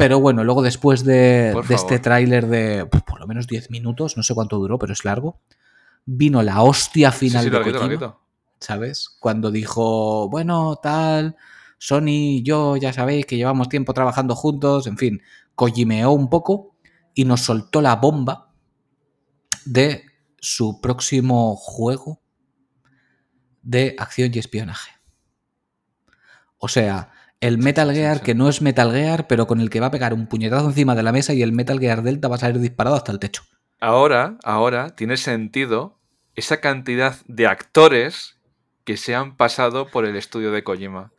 Pero 0.00 0.18
bueno, 0.18 0.44
luego 0.44 0.62
después 0.62 1.04
de, 1.04 1.54
de 1.68 1.74
este 1.74 1.98
tráiler 1.98 2.46
de 2.46 2.86
pues, 2.86 3.02
por 3.02 3.20
lo 3.20 3.26
menos 3.26 3.46
10 3.46 3.70
minutos, 3.70 4.16
no 4.16 4.22
sé 4.22 4.34
cuánto 4.34 4.58
duró, 4.58 4.78
pero 4.78 4.92
es 4.92 5.04
largo, 5.04 5.40
vino 6.06 6.42
la 6.42 6.62
hostia 6.62 7.12
Sí, 7.12 7.28
final 7.28 7.44
sí, 7.44 7.50
de 7.50 7.58
Kojima. 7.58 7.78
larguito. 7.80 8.20
¿sabes? 8.58 9.16
Cuando 9.20 9.50
dijo, 9.50 10.28
bueno, 10.28 10.76
tal, 10.82 11.36
Sony 11.78 12.08
y 12.08 12.42
yo 12.42 12.76
ya 12.76 12.92
sabéis 12.92 13.26
que 13.26 13.36
llevamos 13.36 13.68
tiempo 13.68 13.94
trabajando 13.94 14.34
juntos, 14.34 14.86
en 14.86 14.98
fin, 14.98 15.22
cojimeó 15.54 16.10
un 16.12 16.28
poco 16.28 16.76
y 17.14 17.24
nos 17.24 17.40
soltó 17.42 17.80
la 17.80 17.96
bomba 17.96 18.52
de 19.64 20.04
su 20.38 20.80
próximo 20.80 21.56
juego 21.56 22.20
de 23.62 23.94
acción 23.98 24.30
y 24.34 24.38
espionaje. 24.38 24.92
O 26.58 26.68
sea, 26.68 27.10
el 27.40 27.58
Metal 27.58 27.92
Gear 27.92 28.22
que 28.22 28.34
no 28.34 28.48
es 28.48 28.62
Metal 28.62 28.92
Gear, 28.92 29.26
pero 29.26 29.46
con 29.46 29.60
el 29.60 29.70
que 29.70 29.80
va 29.80 29.86
a 29.86 29.90
pegar 29.90 30.14
un 30.14 30.26
puñetazo 30.26 30.66
encima 30.66 30.94
de 30.94 31.02
la 31.02 31.12
mesa 31.12 31.32
y 31.32 31.42
el 31.42 31.52
Metal 31.52 31.80
Gear 31.80 32.02
Delta 32.02 32.28
va 32.28 32.36
a 32.36 32.38
salir 32.38 32.60
disparado 32.60 32.96
hasta 32.96 33.12
el 33.12 33.18
techo. 33.18 33.42
Ahora, 33.80 34.36
ahora 34.44 34.94
tiene 34.94 35.16
sentido 35.16 35.98
esa 36.34 36.60
cantidad 36.60 37.16
de 37.26 37.46
actores 37.46 38.36
que 38.84 38.96
se 38.96 39.14
han 39.14 39.36
pasado 39.36 39.86
por 39.86 40.04
el 40.04 40.16
estudio 40.16 40.52
de 40.52 40.62
Kojima. 40.62 41.12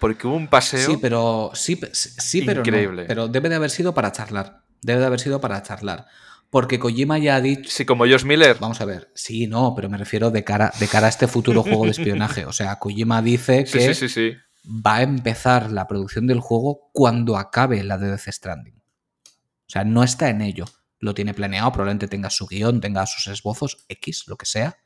Porque 0.00 0.26
hubo 0.26 0.34
un 0.34 0.48
paseo. 0.48 0.84
Sí, 0.84 0.96
pero 1.00 1.50
sí, 1.54 1.78
sí 1.92 2.42
pero 2.42 2.62
no. 2.62 2.66
Increíble. 2.66 3.04
Pero 3.06 3.28
debe 3.28 3.48
de 3.48 3.56
haber 3.56 3.70
sido 3.70 3.94
para 3.94 4.12
charlar. 4.12 4.62
Debe 4.82 5.00
de 5.00 5.06
haber 5.06 5.20
sido 5.20 5.40
para 5.40 5.62
charlar. 5.62 6.06
Porque 6.48 6.78
Kojima 6.78 7.18
ya 7.18 7.36
ha 7.36 7.40
dicho. 7.40 7.70
Sí, 7.70 7.84
como 7.84 8.06
Josh 8.06 8.24
Miller. 8.24 8.56
Vamos 8.58 8.80
a 8.80 8.86
ver. 8.86 9.10
Sí, 9.14 9.46
no, 9.46 9.74
pero 9.76 9.88
me 9.88 9.98
refiero 9.98 10.30
de 10.30 10.42
cara, 10.42 10.72
de 10.80 10.88
cara 10.88 11.06
a 11.06 11.10
este 11.10 11.28
futuro 11.28 11.62
juego 11.62 11.84
de 11.84 11.90
espionaje. 11.90 12.46
O 12.46 12.52
sea, 12.52 12.76
Kojima 12.76 13.22
dice 13.22 13.66
Sí, 13.66 13.78
que 13.78 13.94
sí, 13.94 14.08
sí, 14.08 14.08
sí. 14.08 14.36
Va 14.64 14.96
a 14.96 15.02
empezar 15.02 15.70
la 15.72 15.86
producción 15.86 16.26
del 16.26 16.40
juego 16.40 16.90
cuando 16.92 17.36
acabe 17.36 17.82
la 17.84 17.98
de 17.98 18.08
Death 18.08 18.28
Stranding. 18.28 18.76
O 18.76 19.70
sea, 19.70 19.84
no 19.84 20.02
está 20.02 20.28
en 20.30 20.42
ello. 20.42 20.64
Lo 20.98 21.14
tiene 21.14 21.32
planeado, 21.34 21.72
probablemente 21.72 22.08
tenga 22.08 22.30
su 22.30 22.46
guion, 22.46 22.80
tenga 22.80 23.06
sus 23.06 23.26
esbozos, 23.28 23.84
X, 23.88 24.24
lo 24.28 24.36
que 24.36 24.46
sea. 24.46 24.76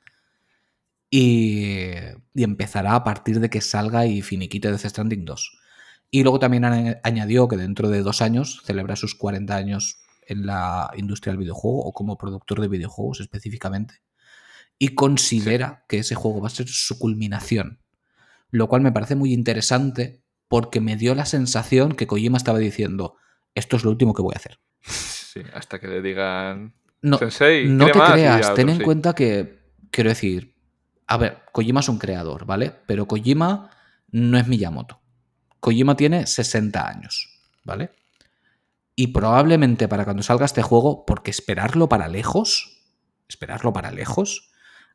Y, 1.10 1.82
y 2.34 2.42
empezará 2.42 2.94
a 2.96 3.04
partir 3.04 3.38
de 3.40 3.48
que 3.50 3.60
salga 3.60 4.06
y 4.06 4.22
finiquite 4.22 4.70
Death 4.70 4.86
Stranding 4.86 5.24
2. 5.24 5.58
Y 6.10 6.22
luego 6.22 6.38
también 6.38 6.64
añ- 6.64 7.00
añadió 7.04 7.46
que 7.48 7.56
dentro 7.56 7.88
de 7.88 8.02
dos 8.02 8.20
años 8.22 8.62
celebra 8.64 8.96
sus 8.96 9.14
40 9.14 9.54
años 9.56 10.00
en 10.26 10.46
la 10.46 10.90
industria 10.96 11.32
del 11.32 11.38
videojuego 11.40 11.80
o 11.84 11.92
como 11.92 12.16
productor 12.18 12.60
de 12.60 12.68
videojuegos 12.68 13.20
específicamente. 13.20 14.02
Y 14.78 14.90
considera 14.94 15.84
que 15.88 15.98
ese 15.98 16.14
juego 16.16 16.40
va 16.40 16.48
a 16.48 16.50
ser 16.50 16.68
su 16.68 16.98
culminación. 16.98 17.80
Lo 18.54 18.68
cual 18.68 18.82
me 18.82 18.92
parece 18.92 19.16
muy 19.16 19.32
interesante 19.32 20.22
porque 20.46 20.80
me 20.80 20.94
dio 20.94 21.16
la 21.16 21.26
sensación 21.26 21.96
que 21.96 22.06
Kojima 22.06 22.36
estaba 22.36 22.60
diciendo, 22.60 23.16
esto 23.56 23.76
es 23.76 23.82
lo 23.82 23.90
último 23.90 24.14
que 24.14 24.22
voy 24.22 24.32
a 24.32 24.38
hacer. 24.38 24.60
Sí, 24.80 25.40
hasta 25.52 25.80
que 25.80 25.88
le 25.88 26.00
digan. 26.00 26.72
No, 27.02 27.18
Sensei, 27.18 27.68
no 27.68 27.86
¿quiere 27.86 27.98
te 27.98 28.12
creas, 28.12 28.54
ten 28.54 28.68
en 28.68 28.76
sí. 28.76 28.84
cuenta 28.84 29.12
que, 29.12 29.58
quiero 29.90 30.10
decir, 30.10 30.54
a 31.08 31.16
ver, 31.16 31.38
Kojima 31.50 31.80
es 31.80 31.88
un 31.88 31.98
creador, 31.98 32.46
¿vale? 32.46 32.72
Pero 32.86 33.06
Kojima 33.06 33.70
no 34.12 34.38
es 34.38 34.46
Miyamoto. 34.46 35.00
Kojima 35.58 35.96
tiene 35.96 36.24
60 36.24 36.88
años, 36.88 37.40
¿vale? 37.64 37.90
Y 38.94 39.08
probablemente 39.08 39.88
para 39.88 40.04
cuando 40.04 40.22
salga 40.22 40.46
este 40.46 40.62
juego, 40.62 41.04
porque 41.04 41.32
esperarlo 41.32 41.88
para 41.88 42.06
lejos, 42.06 42.84
esperarlo 43.26 43.72
para 43.72 43.90
lejos, 43.90 44.52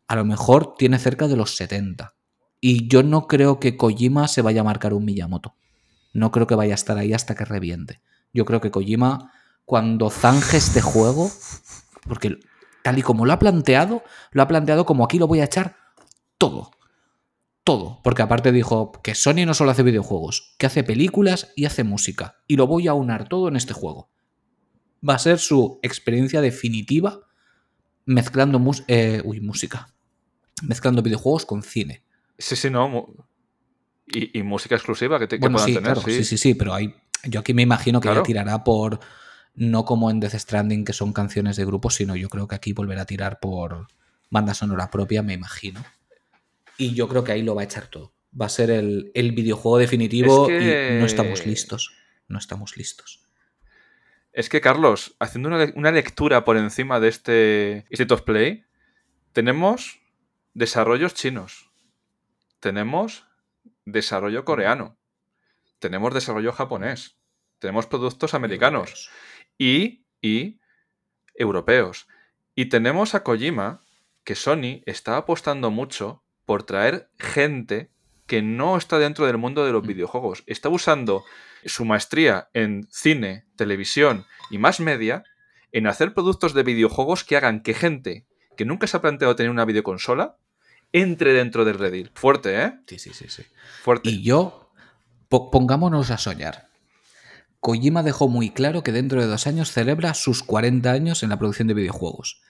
a 0.07 0.15
lo 0.15 0.23
mejor 0.23 0.75
tiene 0.77 0.97
cerca 0.97 1.27
de 1.27 1.35
los 1.35 1.57
70. 1.57 2.15
Y 2.61 2.87
yo 2.87 3.03
no 3.03 3.27
creo 3.27 3.59
que 3.59 3.77
Kojima 3.77 4.27
se 4.27 4.41
vaya 4.41 4.61
a 4.61 4.65
marcar 4.65 4.93
un 4.93 5.05
Miyamoto. 5.05 5.55
No 6.13 6.31
creo 6.31 6.47
que 6.47 6.55
vaya 6.55 6.73
a 6.73 6.75
estar 6.75 6.97
ahí 6.97 7.13
hasta 7.13 7.35
que 7.35 7.45
reviente. 7.45 8.01
Yo 8.33 8.45
creo 8.45 8.61
que 8.61 8.71
Kojima, 8.71 9.31
cuando 9.65 10.09
zanje 10.09 10.57
este 10.57 10.81
juego, 10.81 11.31
porque 12.07 12.39
tal 12.83 12.97
y 12.97 13.01
como 13.01 13.25
lo 13.25 13.33
ha 13.33 13.39
planteado, 13.39 14.03
lo 14.31 14.41
ha 14.41 14.47
planteado 14.47 14.85
como 14.85 15.03
aquí 15.03 15.19
lo 15.19 15.27
voy 15.27 15.39
a 15.39 15.45
echar 15.45 15.77
todo. 16.37 16.71
Todo. 17.63 18.01
Porque 18.03 18.23
aparte 18.23 18.51
dijo 18.51 18.91
que 19.03 19.15
Sony 19.15 19.45
no 19.45 19.53
solo 19.53 19.71
hace 19.71 19.83
videojuegos, 19.83 20.55
que 20.57 20.65
hace 20.65 20.83
películas 20.83 21.51
y 21.55 21.65
hace 21.65 21.83
música. 21.83 22.37
Y 22.47 22.55
lo 22.55 22.67
voy 22.67 22.87
a 22.87 22.93
unar 22.93 23.29
todo 23.29 23.47
en 23.47 23.55
este 23.55 23.73
juego. 23.73 24.09
Va 25.07 25.15
a 25.15 25.19
ser 25.19 25.39
su 25.39 25.79
experiencia 25.83 26.41
definitiva 26.41 27.21
mezclando 28.05 28.59
eh, 28.87 29.21
música. 29.41 29.93
Mezclando 30.63 31.03
videojuegos 31.03 31.45
con 31.45 31.61
cine. 31.61 32.03
Sí, 32.39 32.55
sí, 32.55 32.69
no. 32.71 33.13
Y, 34.07 34.39
y 34.39 34.41
música 34.43 34.73
exclusiva 34.75 35.19
que, 35.19 35.27
te, 35.27 35.35
que 35.35 35.41
Bueno, 35.41 35.57
puedan 35.57 35.67
sí, 35.67 35.73
tener, 35.75 35.93
claro, 35.93 36.01
sí. 36.01 36.11
sí, 36.11 36.23
sí, 36.23 36.37
sí, 36.37 36.53
pero 36.55 36.73
hay, 36.73 36.95
yo 37.25 37.41
aquí 37.41 37.53
me 37.53 37.61
imagino 37.61 37.99
que 37.99 38.07
Claro. 38.07 38.21
ya 38.21 38.25
tirará 38.25 38.63
por, 38.63 38.99
no 39.53 39.85
como 39.85 40.09
en 40.09 40.19
Death 40.19 40.33
Stranding, 40.35 40.83
que 40.85 40.93
son 40.93 41.13
canciones 41.13 41.57
de 41.57 41.65
grupo, 41.65 41.91
sino 41.91 42.15
yo 42.15 42.27
creo 42.29 42.47
que 42.47 42.55
aquí 42.55 42.73
volverá 42.73 43.03
a 43.03 43.05
tirar 43.05 43.39
por 43.39 43.87
banda 44.31 44.53
sonora 44.55 44.89
propia, 44.89 45.21
me 45.21 45.33
imagino. 45.33 45.85
Y 46.77 46.95
yo 46.95 47.07
creo 47.07 47.23
que 47.23 47.33
ahí 47.33 47.43
lo 47.43 47.53
va 47.55 47.61
a 47.61 47.65
echar 47.65 47.87
todo. 47.87 48.13
Va 48.39 48.45
a 48.47 48.49
ser 48.49 48.71
el, 48.71 49.11
el 49.13 49.33
videojuego 49.33 49.77
definitivo 49.77 50.47
Es 50.47 50.57
que- 50.57 50.87
y 50.91 50.97
no 50.99 51.05
estamos 51.05 51.45
listos. 51.45 51.91
No 52.27 52.39
estamos 52.39 52.77
listos. 52.77 53.21
Es 54.31 54.47
que, 54.49 54.61
Carlos, 54.61 55.15
haciendo 55.19 55.49
una, 55.49 55.71
una 55.75 55.91
lectura 55.91 56.45
por 56.45 56.55
encima 56.57 56.99
de 56.99 57.07
este 57.09 57.85
State 57.89 58.13
of 58.13 58.21
Play, 58.21 58.63
tenemos 59.33 59.99
desarrollos 60.53 61.13
chinos, 61.15 61.68
tenemos 62.59 63.27
desarrollo 63.85 64.45
coreano, 64.45 64.97
tenemos 65.79 66.13
desarrollo 66.13 66.51
japonés, 66.51 67.17
tenemos 67.59 67.87
productos 67.87 68.33
americanos 68.33 69.09
y, 69.57 70.05
y 70.21 70.59
europeos. 71.35 72.07
Y 72.55 72.65
tenemos 72.65 73.15
a 73.15 73.23
Kojima, 73.23 73.83
que 74.23 74.35
Sony 74.35 74.81
está 74.85 75.17
apostando 75.17 75.71
mucho 75.71 76.23
por 76.45 76.63
traer 76.63 77.09
gente 77.17 77.91
que 78.27 78.41
no 78.41 78.77
está 78.77 78.99
dentro 78.99 79.25
del 79.25 79.37
mundo 79.37 79.65
de 79.65 79.71
los 79.71 79.83
Mm. 79.83 79.87
videojuegos. 79.87 80.43
Está 80.45 80.69
usando 80.69 81.23
su 81.65 81.83
maestría 81.85 82.49
en 82.53 82.87
cine, 82.91 83.45
televisión 83.55 84.25
y 84.51 84.57
más 84.57 84.79
media 84.79 85.23
en 85.71 85.87
hacer 85.87 86.13
productos 86.13 86.53
de 86.53 86.63
videojuegos 86.63 87.23
que 87.23 87.37
hagan 87.37 87.61
que 87.61 87.73
gente 87.73 88.27
que 88.55 88.65
nunca 88.65 88.87
se 88.87 88.97
ha 88.97 89.01
planteado 89.01 89.35
tener 89.35 89.49
una 89.49 89.65
videoconsola 89.65 90.37
entre 90.93 91.33
dentro 91.33 91.65
del 91.65 91.77
redil. 91.79 92.11
Fuerte, 92.15 92.63
¿eh? 92.63 92.73
Sí, 92.87 92.99
sí, 92.99 93.11
sí, 93.13 93.25
sí. 93.29 93.43
Fuerte. 93.83 94.09
Y 94.09 94.23
yo, 94.23 94.71
po- 95.27 95.51
pongámonos 95.51 96.11
a 96.11 96.17
soñar. 96.17 96.69
Kojima 97.59 98.03
dejó 98.03 98.27
muy 98.29 98.51
claro 98.51 98.83
que 98.83 98.91
dentro 98.91 99.19
de 99.21 99.27
dos 99.27 99.45
años 99.47 99.71
celebra 99.71 100.13
sus 100.13 100.43
40 100.43 100.91
años 100.91 101.23
en 101.23 101.29
la 101.29 101.37
producción 101.37 101.67
de 101.67 101.73
videojuegos. 101.73 102.41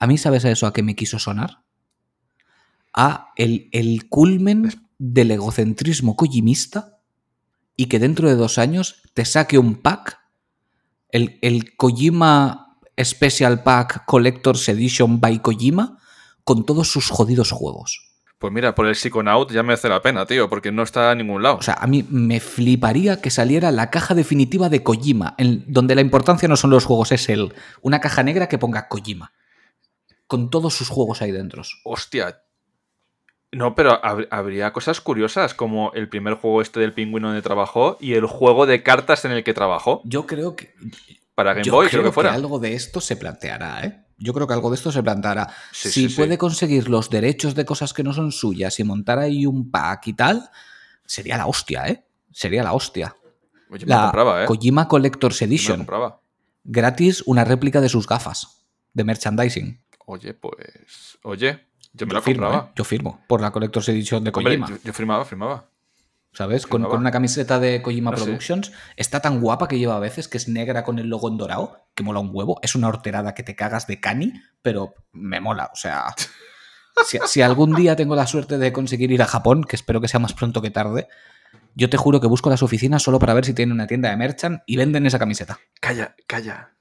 ¿A 0.00 0.06
mí 0.06 0.18
sabes 0.18 0.44
a 0.44 0.50
eso 0.50 0.66
a 0.66 0.72
qué 0.72 0.82
me 0.82 0.96
quiso 0.96 1.18
sonar? 1.18 1.62
A 2.92 3.32
el, 3.36 3.68
el 3.72 4.08
culmen 4.08 4.88
del 4.98 5.30
egocentrismo 5.30 6.16
kojimista 6.16 6.98
y 7.76 7.86
que 7.86 7.98
dentro 8.00 8.28
de 8.28 8.34
dos 8.34 8.58
años 8.58 9.02
te 9.14 9.24
saque 9.24 9.58
un 9.58 9.76
pack, 9.76 10.18
el, 11.10 11.38
el 11.42 11.76
Kojima 11.76 12.76
Special 13.00 13.62
Pack 13.62 14.04
Collector's 14.06 14.68
Edition 14.68 15.20
by 15.20 15.40
Kojima, 15.40 15.98
con 16.48 16.64
todos 16.64 16.88
sus 16.88 17.10
jodidos 17.10 17.50
juegos. 17.52 18.00
Pues 18.38 18.50
mira, 18.54 18.74
por 18.74 18.86
el 18.86 18.94
Psychonaut 18.96 19.52
ya 19.52 19.62
merece 19.62 19.90
la 19.90 20.00
pena, 20.00 20.24
tío, 20.24 20.48
porque 20.48 20.72
no 20.72 20.82
está 20.82 21.12
en 21.12 21.18
ningún 21.18 21.42
lado. 21.42 21.56
O 21.58 21.62
sea, 21.62 21.74
a 21.74 21.86
mí 21.86 22.06
me 22.08 22.40
fliparía 22.40 23.20
que 23.20 23.28
saliera 23.28 23.70
la 23.70 23.90
caja 23.90 24.14
definitiva 24.14 24.70
de 24.70 24.82
Kojima, 24.82 25.34
en- 25.36 25.62
donde 25.66 25.94
la 25.94 26.00
importancia 26.00 26.48
no 26.48 26.56
son 26.56 26.70
los 26.70 26.86
juegos, 26.86 27.12
es 27.12 27.28
el 27.28 27.52
una 27.82 28.00
caja 28.00 28.22
negra 28.22 28.48
que 28.48 28.56
ponga 28.56 28.88
Kojima. 28.88 29.32
Con 30.26 30.48
todos 30.48 30.72
sus 30.72 30.88
juegos 30.88 31.20
ahí 31.20 31.32
dentro. 31.32 31.60
Hostia. 31.84 32.40
No, 33.52 33.74
pero 33.74 34.00
hab- 34.02 34.28
habría 34.30 34.72
cosas 34.72 35.02
curiosas, 35.02 35.52
como 35.52 35.92
el 35.92 36.08
primer 36.08 36.34
juego 36.34 36.62
este 36.62 36.80
del 36.80 36.94
pingüino 36.94 37.28
donde 37.28 37.42
trabajó 37.42 37.98
y 38.00 38.14
el 38.14 38.24
juego 38.24 38.64
de 38.64 38.82
cartas 38.82 39.24
en 39.26 39.32
el 39.32 39.44
que 39.44 39.52
trabajó. 39.52 40.00
Yo 40.04 40.26
creo 40.26 40.56
que. 40.56 40.72
Para 41.34 41.52
Game 41.52 41.64
yo 41.64 41.72
Boy, 41.72 41.88
creo 41.88 42.00
creo 42.00 42.10
que 42.10 42.14
fuera. 42.14 42.32
algo 42.32 42.58
de 42.58 42.72
esto 42.74 43.00
se 43.00 43.16
planteará, 43.16 43.84
¿eh? 43.84 44.04
Yo 44.18 44.34
creo 44.34 44.46
que 44.46 44.54
algo 44.54 44.70
de 44.70 44.76
esto 44.76 44.90
se 44.90 45.02
planteará. 45.02 45.48
Sí, 45.72 45.90
si 45.90 46.02
sí, 46.02 46.08
sí. 46.10 46.16
puede 46.16 46.36
conseguir 46.38 46.88
los 46.88 47.08
derechos 47.08 47.54
de 47.54 47.64
cosas 47.64 47.94
que 47.94 48.02
no 48.02 48.12
son 48.12 48.32
suyas 48.32 48.78
y 48.80 48.84
montar 48.84 49.18
ahí 49.18 49.46
un 49.46 49.70
pack 49.70 50.08
y 50.08 50.12
tal, 50.14 50.50
sería 51.06 51.36
la 51.36 51.46
hostia, 51.46 51.86
¿eh? 51.88 52.04
Sería 52.32 52.62
la 52.62 52.72
hostia. 52.72 53.14
Oye, 53.70 53.84
me 53.86 53.90
La 53.94 54.02
compraba, 54.02 54.42
¿eh? 54.42 54.46
Kojima 54.46 54.88
Collector's 54.88 55.38
Yo 55.40 55.46
me 55.46 55.54
Edition. 55.54 55.76
compraba. 55.78 56.20
Gratis 56.64 57.22
una 57.26 57.44
réplica 57.44 57.80
de 57.80 57.88
sus 57.88 58.06
gafas 58.06 58.64
de 58.92 59.04
merchandising. 59.04 59.80
Oye, 60.06 60.34
pues. 60.34 61.18
Oye, 61.22 61.66
yo 61.92 62.06
me 62.06 62.10
yo 62.10 62.16
lo 62.16 62.22
firmo, 62.22 62.46
compraba. 62.46 62.68
¿eh? 62.68 62.72
Yo 62.76 62.84
firmo 62.84 63.20
por 63.28 63.40
la 63.40 63.50
Collector's 63.52 63.88
Edition 63.88 64.24
de 64.24 64.30
Hombre, 64.34 64.58
Kojima. 64.58 64.68
yo, 64.68 64.76
yo 64.84 64.92
firmaba, 64.92 65.24
firmaba. 65.24 65.68
¿Sabes? 66.38 66.68
Con, 66.68 66.84
una 66.84 67.10
camiseta 67.10 67.58
de 67.58 67.82
Kojima. 67.82 68.12
Productions. 68.12 68.70
Está 68.94 69.18
tan 69.18 69.40
guapa 69.40 69.66
que 69.66 69.76
lleva 69.76 69.96
a 69.96 69.98
veces, 69.98 70.28
que 70.28 70.38
es 70.38 70.46
negra 70.46 70.84
con 70.84 71.00
el 71.00 71.08
logo 71.08 71.28
en 71.28 71.36
dorado, 71.36 71.88
que 71.96 72.04
mola 72.04 72.20
un 72.20 72.30
huevo. 72.32 72.60
Es 72.62 72.76
una 72.76 72.86
horterada 72.86 73.34
que 73.34 73.42
te 73.42 73.56
cagas 73.56 73.88
de 73.88 73.98
cani, 73.98 74.34
pero 74.62 74.94
me 75.10 75.40
mola. 75.40 75.68
O 75.72 75.76
sea, 75.76 76.14
si, 77.04 77.18
si 77.26 77.42
algún 77.42 77.74
día 77.74 77.96
tengo 77.96 78.14
la 78.14 78.28
suerte 78.28 78.56
de 78.56 78.72
conseguir 78.72 79.10
ir 79.10 79.20
a 79.20 79.26
Japón, 79.26 79.64
que 79.64 79.74
espero 79.74 80.00
que 80.00 80.06
sea 80.06 80.20
más 80.20 80.32
pronto 80.32 80.62
que 80.62 80.70
tarde, 80.70 81.08
yo 81.74 81.90
te 81.90 81.96
juro 81.96 82.20
que 82.20 82.28
busco 82.28 82.50
las 82.50 82.62
oficinas 82.62 83.02
solo 83.02 83.18
para 83.18 83.34
ver 83.34 83.44
si 83.44 83.52
tienen 83.52 83.72
una 83.72 83.88
tienda 83.88 84.10
de 84.10 84.16
merchant 84.16 84.62
y 84.64 84.76
venden 84.76 85.06
esa 85.06 85.18
camiseta. 85.18 85.58
Calla, 85.80 86.14
calla, 86.28 86.76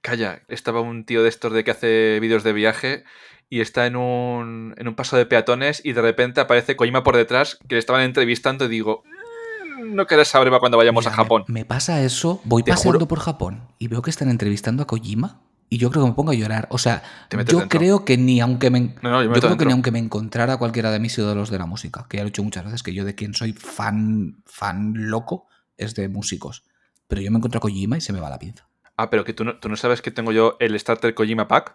calla. 0.00 0.40
Estaba 0.48 0.80
un 0.80 1.04
tío 1.04 1.22
de 1.22 1.28
estos 1.28 1.52
de 1.52 1.64
que 1.64 1.72
hace 1.72 2.18
vídeos 2.18 2.44
de 2.44 2.54
viaje 2.54 3.04
y 3.52 3.60
está 3.60 3.84
en 3.86 3.96
un, 3.96 4.74
en 4.78 4.88
un 4.88 4.94
paso 4.94 5.18
de 5.18 5.26
peatones 5.26 5.82
y 5.84 5.92
de 5.92 6.00
repente 6.00 6.40
aparece 6.40 6.74
Kojima 6.74 7.02
por 7.04 7.16
detrás 7.16 7.58
que 7.68 7.74
le 7.74 7.78
estaban 7.80 8.00
entrevistando 8.00 8.64
y 8.64 8.68
digo, 8.68 9.02
"Mm, 9.04 9.94
no 9.94 10.06
querés 10.06 10.28
saber 10.28 10.50
cuando 10.58 10.78
vayamos 10.78 11.04
Mira, 11.04 11.12
a 11.12 11.16
Japón. 11.16 11.44
Me, 11.48 11.60
me 11.60 11.64
pasa 11.66 12.00
eso, 12.02 12.40
voy 12.44 12.62
paseando 12.62 13.00
juro. 13.00 13.08
por 13.08 13.20
Japón 13.20 13.68
y 13.78 13.88
veo 13.88 14.00
que 14.00 14.08
están 14.08 14.30
entrevistando 14.30 14.82
a 14.82 14.86
Kojima 14.86 15.42
y 15.68 15.76
yo 15.76 15.90
creo 15.90 16.02
que 16.04 16.08
me 16.10 16.14
pongo 16.14 16.30
a 16.30 16.34
llorar. 16.34 16.66
O 16.70 16.78
sea, 16.78 17.02
yo 17.30 17.36
dentro. 17.38 17.68
creo 17.68 18.06
que 18.06 18.16
ni 18.16 18.40
aunque 18.40 18.70
me, 18.70 18.80
No, 19.02 19.10
no, 19.10 19.10
yo 19.10 19.18
me 19.18 19.24
yo 19.24 19.30
meto 19.32 19.46
creo 19.48 19.58
que 19.58 19.66
ni 19.66 19.72
aunque 19.72 19.90
me 19.90 19.98
encontrara 19.98 20.56
cualquiera 20.56 20.90
de 20.90 20.98
mis 21.00 21.18
ídolos 21.18 21.50
de 21.50 21.58
la 21.58 21.66
música, 21.66 22.06
que 22.08 22.16
ya 22.16 22.22
lo 22.22 22.28
he 22.28 22.30
dicho 22.30 22.42
muchas 22.42 22.64
veces, 22.64 22.82
que 22.82 22.94
yo 22.94 23.04
de 23.04 23.14
quien 23.14 23.34
soy 23.34 23.52
fan, 23.52 24.42
fan 24.46 24.94
loco 25.10 25.46
es 25.76 25.94
de 25.94 26.08
músicos. 26.08 26.64
Pero 27.06 27.20
yo 27.20 27.30
me 27.30 27.36
encuentro 27.36 27.58
a 27.58 27.60
Kojima 27.60 27.98
y 27.98 28.00
se 28.00 28.14
me 28.14 28.20
va 28.20 28.30
la 28.30 28.38
pinza. 28.38 28.66
Ah, 28.96 29.10
pero 29.10 29.24
que 29.24 29.32
tú 29.32 29.44
no, 29.44 29.58
tú 29.58 29.68
no 29.68 29.76
sabes 29.76 30.02
que 30.02 30.10
tengo 30.10 30.32
yo 30.32 30.56
el 30.60 30.78
Starter 30.78 31.14
Kojima 31.14 31.48
Pack. 31.48 31.74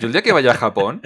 Yo 0.00 0.06
el 0.06 0.12
día 0.12 0.22
que 0.22 0.32
vaya 0.32 0.52
a 0.52 0.54
Japón, 0.54 1.02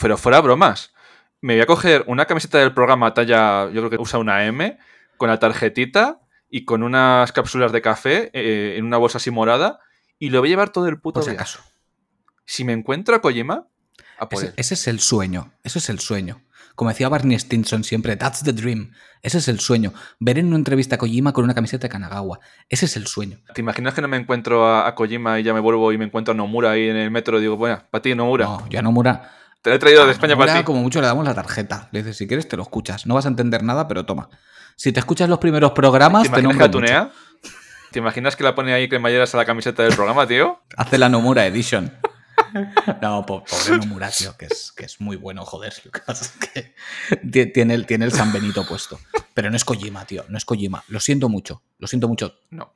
pero 0.00 0.16
fuera 0.16 0.40
bromas, 0.40 0.92
me 1.40 1.54
voy 1.54 1.62
a 1.62 1.66
coger 1.66 2.04
una 2.06 2.26
camiseta 2.26 2.58
del 2.58 2.74
programa 2.74 3.14
talla, 3.14 3.66
yo 3.66 3.80
creo 3.80 3.90
que 3.90 3.96
usa 3.96 4.18
una 4.18 4.44
M, 4.44 4.78
con 5.16 5.28
la 5.28 5.38
tarjetita 5.38 6.20
y 6.48 6.64
con 6.64 6.82
unas 6.82 7.32
cápsulas 7.32 7.72
de 7.72 7.80
café 7.80 8.30
eh, 8.32 8.76
en 8.76 8.84
una 8.84 8.98
bolsa 8.98 9.18
así 9.18 9.30
morada 9.30 9.80
y 10.18 10.30
lo 10.30 10.40
voy 10.40 10.48
a 10.48 10.52
llevar 10.52 10.70
todo 10.70 10.86
el 10.88 11.00
puto 11.00 11.20
Por 11.20 11.28
si 11.28 11.30
acaso. 11.30 11.60
Si 12.44 12.64
me 12.64 12.72
encuentro 12.72 13.14
a 13.14 13.20
Kojima, 13.20 13.68
a 14.18 14.28
por 14.28 14.38
Ese, 14.38 14.48
él. 14.48 14.54
ese 14.56 14.74
es 14.74 14.88
el 14.88 15.00
sueño. 15.00 15.52
Eso 15.62 15.78
es 15.78 15.88
el 15.88 16.00
sueño. 16.00 16.42
Como 16.80 16.88
decía 16.88 17.10
Barney 17.10 17.38
Stinson 17.38 17.84
siempre, 17.84 18.16
that's 18.16 18.42
the 18.42 18.54
dream. 18.54 18.92
Ese 19.20 19.36
es 19.36 19.48
el 19.48 19.60
sueño. 19.60 19.92
Ver 20.18 20.38
en 20.38 20.46
una 20.46 20.56
entrevista 20.56 20.94
a 20.94 20.98
Kojima 20.98 21.34
con 21.34 21.44
una 21.44 21.52
camiseta 21.52 21.82
de 21.82 21.88
Kanagawa. 21.90 22.40
Ese 22.70 22.86
es 22.86 22.96
el 22.96 23.06
sueño. 23.06 23.36
¿Te 23.54 23.60
imaginas 23.60 23.92
que 23.92 24.00
no 24.00 24.08
me 24.08 24.16
encuentro 24.16 24.66
a, 24.66 24.88
a 24.88 24.94
Kojima 24.94 25.38
y 25.38 25.42
ya 25.42 25.52
me 25.52 25.60
vuelvo 25.60 25.92
y 25.92 25.98
me 25.98 26.06
encuentro 26.06 26.32
a 26.32 26.34
Nomura 26.34 26.70
ahí 26.70 26.88
en 26.88 26.96
el 26.96 27.10
metro 27.10 27.36
y 27.36 27.42
digo, 27.42 27.58
bueno, 27.58 27.82
para 27.90 28.00
ti 28.00 28.14
Nomura, 28.14 28.46
No, 28.46 28.66
yo 28.70 28.78
a 28.78 28.82
Nomura. 28.82 29.30
te 29.60 29.68
lo 29.68 29.76
he 29.76 29.78
traído 29.78 30.06
de 30.06 30.12
España 30.12 30.30
Nomura 30.32 30.46
para 30.46 30.60
ti. 30.60 30.64
como 30.64 30.80
mucho 30.80 31.02
le 31.02 31.06
damos 31.06 31.22
la 31.26 31.34
tarjeta. 31.34 31.90
Le 31.92 31.98
dices, 31.98 32.16
si 32.16 32.26
quieres 32.26 32.48
te 32.48 32.56
lo 32.56 32.62
escuchas. 32.62 33.04
No 33.04 33.12
vas 33.14 33.26
a 33.26 33.28
entender 33.28 33.62
nada, 33.62 33.86
pero 33.86 34.06
toma. 34.06 34.30
Si 34.74 34.90
te 34.90 35.00
escuchas 35.00 35.28
los 35.28 35.38
primeros 35.38 35.72
programas, 35.72 36.22
¿Te 36.22 36.30
te? 36.30 37.08
¿Te 37.90 37.98
imaginas 37.98 38.36
que 38.36 38.44
la 38.44 38.54
pone 38.54 38.72
ahí 38.72 38.88
cremalleras 38.88 39.34
a 39.34 39.36
la 39.36 39.44
camiseta 39.44 39.82
del 39.82 39.92
programa, 39.94 40.26
tío? 40.26 40.62
Hace 40.78 40.96
la 40.96 41.10
Nomura 41.10 41.44
Edition. 41.44 41.92
No, 43.02 43.24
po- 43.26 43.44
pobre 43.44 43.78
Nomura, 43.78 44.10
tío, 44.10 44.36
que 44.36 44.46
es, 44.46 44.72
que 44.72 44.84
es 44.84 45.00
muy 45.00 45.16
bueno, 45.16 45.44
joder. 45.44 45.72
Lo 45.84 45.90
que 47.32 47.46
tiene 47.46 47.74
el, 47.74 47.86
tiene 47.86 48.04
el 48.04 48.12
San 48.12 48.32
Benito 48.32 48.66
puesto. 48.66 48.98
Pero 49.34 49.50
no 49.50 49.56
es 49.56 49.64
Kojima, 49.64 50.04
tío, 50.04 50.24
no 50.28 50.36
es 50.38 50.44
Kojima. 50.44 50.82
Lo 50.88 51.00
siento 51.00 51.28
mucho, 51.28 51.62
lo 51.78 51.86
siento 51.86 52.08
mucho. 52.08 52.38
No. 52.50 52.72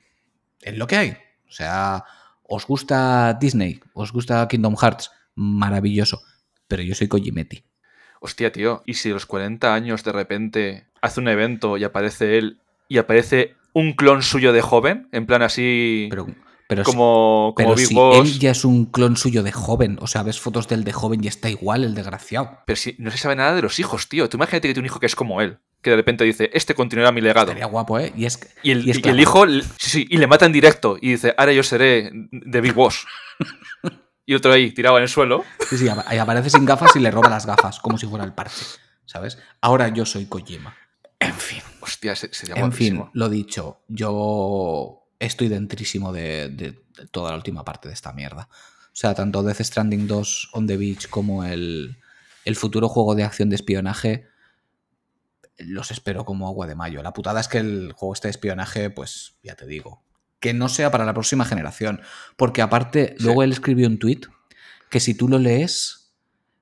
Es 0.61 0.77
lo 0.77 0.87
que 0.87 0.97
hay. 0.97 1.11
O 1.49 1.53
sea, 1.53 2.05
os 2.43 2.67
gusta 2.67 3.35
Disney, 3.41 3.81
os 3.93 4.13
gusta 4.13 4.47
Kingdom 4.49 4.77
Hearts, 4.77 5.11
maravilloso. 5.35 6.23
Pero 6.69 6.83
yo 6.83 6.95
soy 6.95 7.09
Kojimeti. 7.09 7.65
Hostia, 8.21 8.53
tío, 8.53 8.83
¿y 8.87 8.95
si 8.95 9.11
a 9.11 9.15
los 9.15 9.27
40 9.27 9.75
años 9.75 10.03
de 10.05 10.13
repente 10.13 10.87
hace 11.03 11.21
un 11.21 11.29
evento 11.29 11.77
y 11.77 11.85
aparece 11.85 12.39
él 12.39 12.59
y 12.89 12.97
aparece 12.99 13.55
un 13.75 13.93
clon 13.93 14.23
suyo 14.23 14.53
de 14.53 14.63
joven? 14.63 15.09
En 15.13 15.27
plan 15.27 15.43
así 15.43 16.07
Pero, 16.09 16.27
pero 16.69 16.83
como, 16.85 17.53
como 17.55 17.69
Pero 17.69 17.75
Big 17.75 17.87
si 17.87 17.95
Boss. 17.95 18.19
él 18.29 18.39
ya 18.39 18.51
es 18.51 18.65
un 18.65 18.87
clon 18.87 19.17
suyo 19.17 19.43
de 19.43 19.53
joven, 19.53 19.99
o 20.01 20.07
sea, 20.07 20.23
ves 20.23 20.41
fotos 20.41 20.67
del 20.69 20.85
de 20.85 20.93
joven 20.93 21.23
y 21.23 21.29
está 21.29 21.51
igual 21.51 21.85
el 21.85 21.95
desgraciado. 21.95 22.59
Pero 22.67 22.77
si 22.77 22.95
no 22.99 23.11
se 23.11 23.19
sabe 23.19 23.37
nada 23.37 23.55
de 23.55 23.63
los 23.63 23.79
hijos, 23.79 24.09
tío. 24.09 24.29
Tú 24.29 24.37
imagínate 24.39 24.69
que 24.69 24.75
tiene 24.75 24.81
un 24.87 24.91
hijo 24.91 25.01
que 25.01 25.07
es 25.07 25.15
como 25.17 25.41
él. 25.41 25.59
Que 25.83 25.91
de 25.91 25.97
repente 25.97 26.25
dice, 26.25 26.49
este 26.55 26.75
continuará 26.75 27.13
mi 27.13 27.21
legado. 27.21 27.49
Estaría 27.49 27.67
guapo, 27.67 27.99
¿eh? 27.99 28.11
Y 28.17 28.25
es 28.25 28.41
Y 28.63 28.71
el, 28.71 28.87
y 28.89 28.91
es 28.91 28.97
y 28.99 29.03
claro. 29.03 29.17
el 29.17 29.21
hijo, 29.23 29.47
sí, 29.79 29.91
sí, 29.91 30.07
y 30.09 30.17
le 30.17 30.27
mata 30.27 30.47
en 30.47 30.53
directo. 30.53 30.97
Y 30.99 31.11
dice, 31.11 31.35
ahora 31.37 31.53
yo 31.53 31.63
seré 31.63 32.11
de 32.33 32.61
Big 32.63 32.73
Boss. 32.73 33.07
y 34.27 34.35
otro 34.35 34.53
ahí, 34.53 34.73
tirado 34.73 34.97
en 34.97 35.03
el 35.03 35.09
suelo. 35.11 35.45
Sí, 35.69 35.77
sí, 35.77 35.87
ahí 36.07 36.17
aparece 36.17 36.49
sin 36.49 36.65
gafas 36.65 36.97
y 36.97 37.01
le 37.01 37.11
roba 37.11 37.29
las 37.29 37.45
gafas, 37.45 37.81
como 37.81 37.99
si 37.99 38.07
fuera 38.07 38.25
el 38.25 38.33
parche, 38.33 38.65
¿sabes? 39.05 39.39
Ahora 39.61 39.89
yo 39.89 40.07
soy 40.07 40.25
Kojima. 40.25 40.75
En 41.21 41.35
fin, 41.35 41.61
Hostia, 41.81 42.17
se- 42.17 42.33
sería 42.33 42.55
en 42.57 42.73
fin, 42.73 43.05
lo 43.13 43.29
dicho, 43.29 43.83
yo 43.89 45.04
estoy 45.19 45.49
dentrísimo 45.49 46.13
de, 46.13 46.49
de- 46.49 46.73
de 46.97 47.07
toda 47.11 47.31
la 47.31 47.37
última 47.37 47.65
parte 47.65 47.89
de 47.89 47.95
esta 47.95 48.13
mierda. 48.13 48.49
O 48.87 48.97
sea, 48.97 49.15
tanto 49.15 49.43
Death 49.43 49.61
Stranding 49.61 50.07
2 50.07 50.51
on 50.53 50.67
the 50.67 50.77
Beach 50.77 51.09
como 51.09 51.45
el, 51.45 51.97
el 52.45 52.57
futuro 52.57 52.89
juego 52.89 53.15
de 53.15 53.25
acción 53.25 53.49
de 53.51 53.57
espionaje 53.57 54.27
los 55.59 55.91
espero 55.91 56.25
como 56.25 56.47
agua 56.49 56.67
de 56.67 56.75
mayo. 56.75 57.03
La 57.03 57.13
putada 57.13 57.41
es 57.41 57.49
que 57.49 57.59
el 57.59 57.93
juego 57.93 58.13
este 58.15 58.29
de 58.29 58.33
espionaje, 58.33 58.91
pues 58.91 59.37
ya 59.43 59.55
te 59.55 59.67
digo, 59.67 60.03
que 60.41 60.53
no 60.53 60.69
sea 60.69 60.91
para 60.91 61.05
la 61.05 61.15
próxima 61.15 61.45
generación. 61.45 62.01
Porque 62.37 62.61
aparte, 62.63 63.15
luego 63.21 63.43
él 63.43 63.53
escribió 63.53 63.87
un 63.87 63.99
tweet 63.99 64.23
que 64.91 64.99
si 65.01 65.15
tú 65.15 65.29
lo 65.29 65.39
lees, 65.39 66.13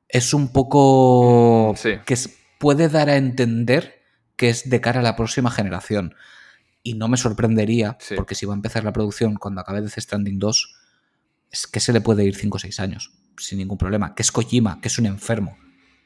es 0.08 0.34
un 0.34 0.52
poco... 0.52 1.74
Sí. 1.76 1.94
que 2.04 2.16
puede 2.58 2.88
dar 2.88 3.08
a 3.08 3.16
entender 3.16 4.02
que 4.36 4.50
es 4.50 4.68
de 4.68 4.80
cara 4.80 5.00
a 5.00 5.02
la 5.02 5.16
próxima 5.16 5.50
generación. 5.50 6.14
Y 6.82 6.94
no 6.94 7.09
me 7.09 7.16
sorprendería, 7.16 7.96
Sí. 8.00 8.14
porque 8.16 8.34
si 8.34 8.46
va 8.46 8.54
a 8.54 8.56
empezar 8.56 8.84
la 8.84 8.92
producción 8.92 9.34
cuando 9.36 9.60
acabe 9.60 9.80
Death 9.82 9.98
Stranding 9.98 10.38
2, 10.38 10.74
es 11.50 11.66
que 11.66 11.80
se 11.80 11.92
le 11.92 12.00
puede 12.00 12.24
ir 12.24 12.34
5 12.34 12.56
o 12.56 12.59
6 12.59 12.80
años, 12.80 13.12
sin 13.36 13.59
ningún 13.59 13.78
problema. 13.78 14.14
Que 14.14 14.22
es 14.22 14.32
Kojima, 14.32 14.80
que 14.80 14.88
es 14.88 14.98
un 14.98 15.06
enfermo. 15.06 15.56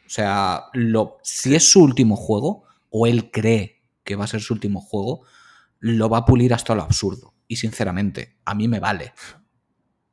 O 0.06 0.08
sea, 0.08 0.64
lo, 0.74 1.18
si 1.22 1.54
es 1.54 1.68
su 1.68 1.82
último 1.82 2.16
juego, 2.16 2.64
o 2.90 3.06
él 3.06 3.30
cree 3.30 3.82
que 4.04 4.16
va 4.16 4.24
a 4.24 4.28
ser 4.28 4.40
su 4.40 4.54
último 4.54 4.80
juego, 4.80 5.22
lo 5.80 6.08
va 6.08 6.18
a 6.18 6.24
pulir 6.24 6.52
hasta 6.54 6.74
lo 6.74 6.82
absurdo. 6.82 7.34
Y 7.48 7.56
sinceramente, 7.56 8.36
a 8.44 8.54
mí 8.54 8.68
me 8.68 8.80
vale. 8.80 9.12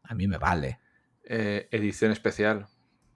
A 0.04 0.14
mí 0.16 0.28
me 0.28 0.38
vale. 0.38 0.80
Eh, 1.24 1.68
edición 1.72 2.12
especial 2.12 2.68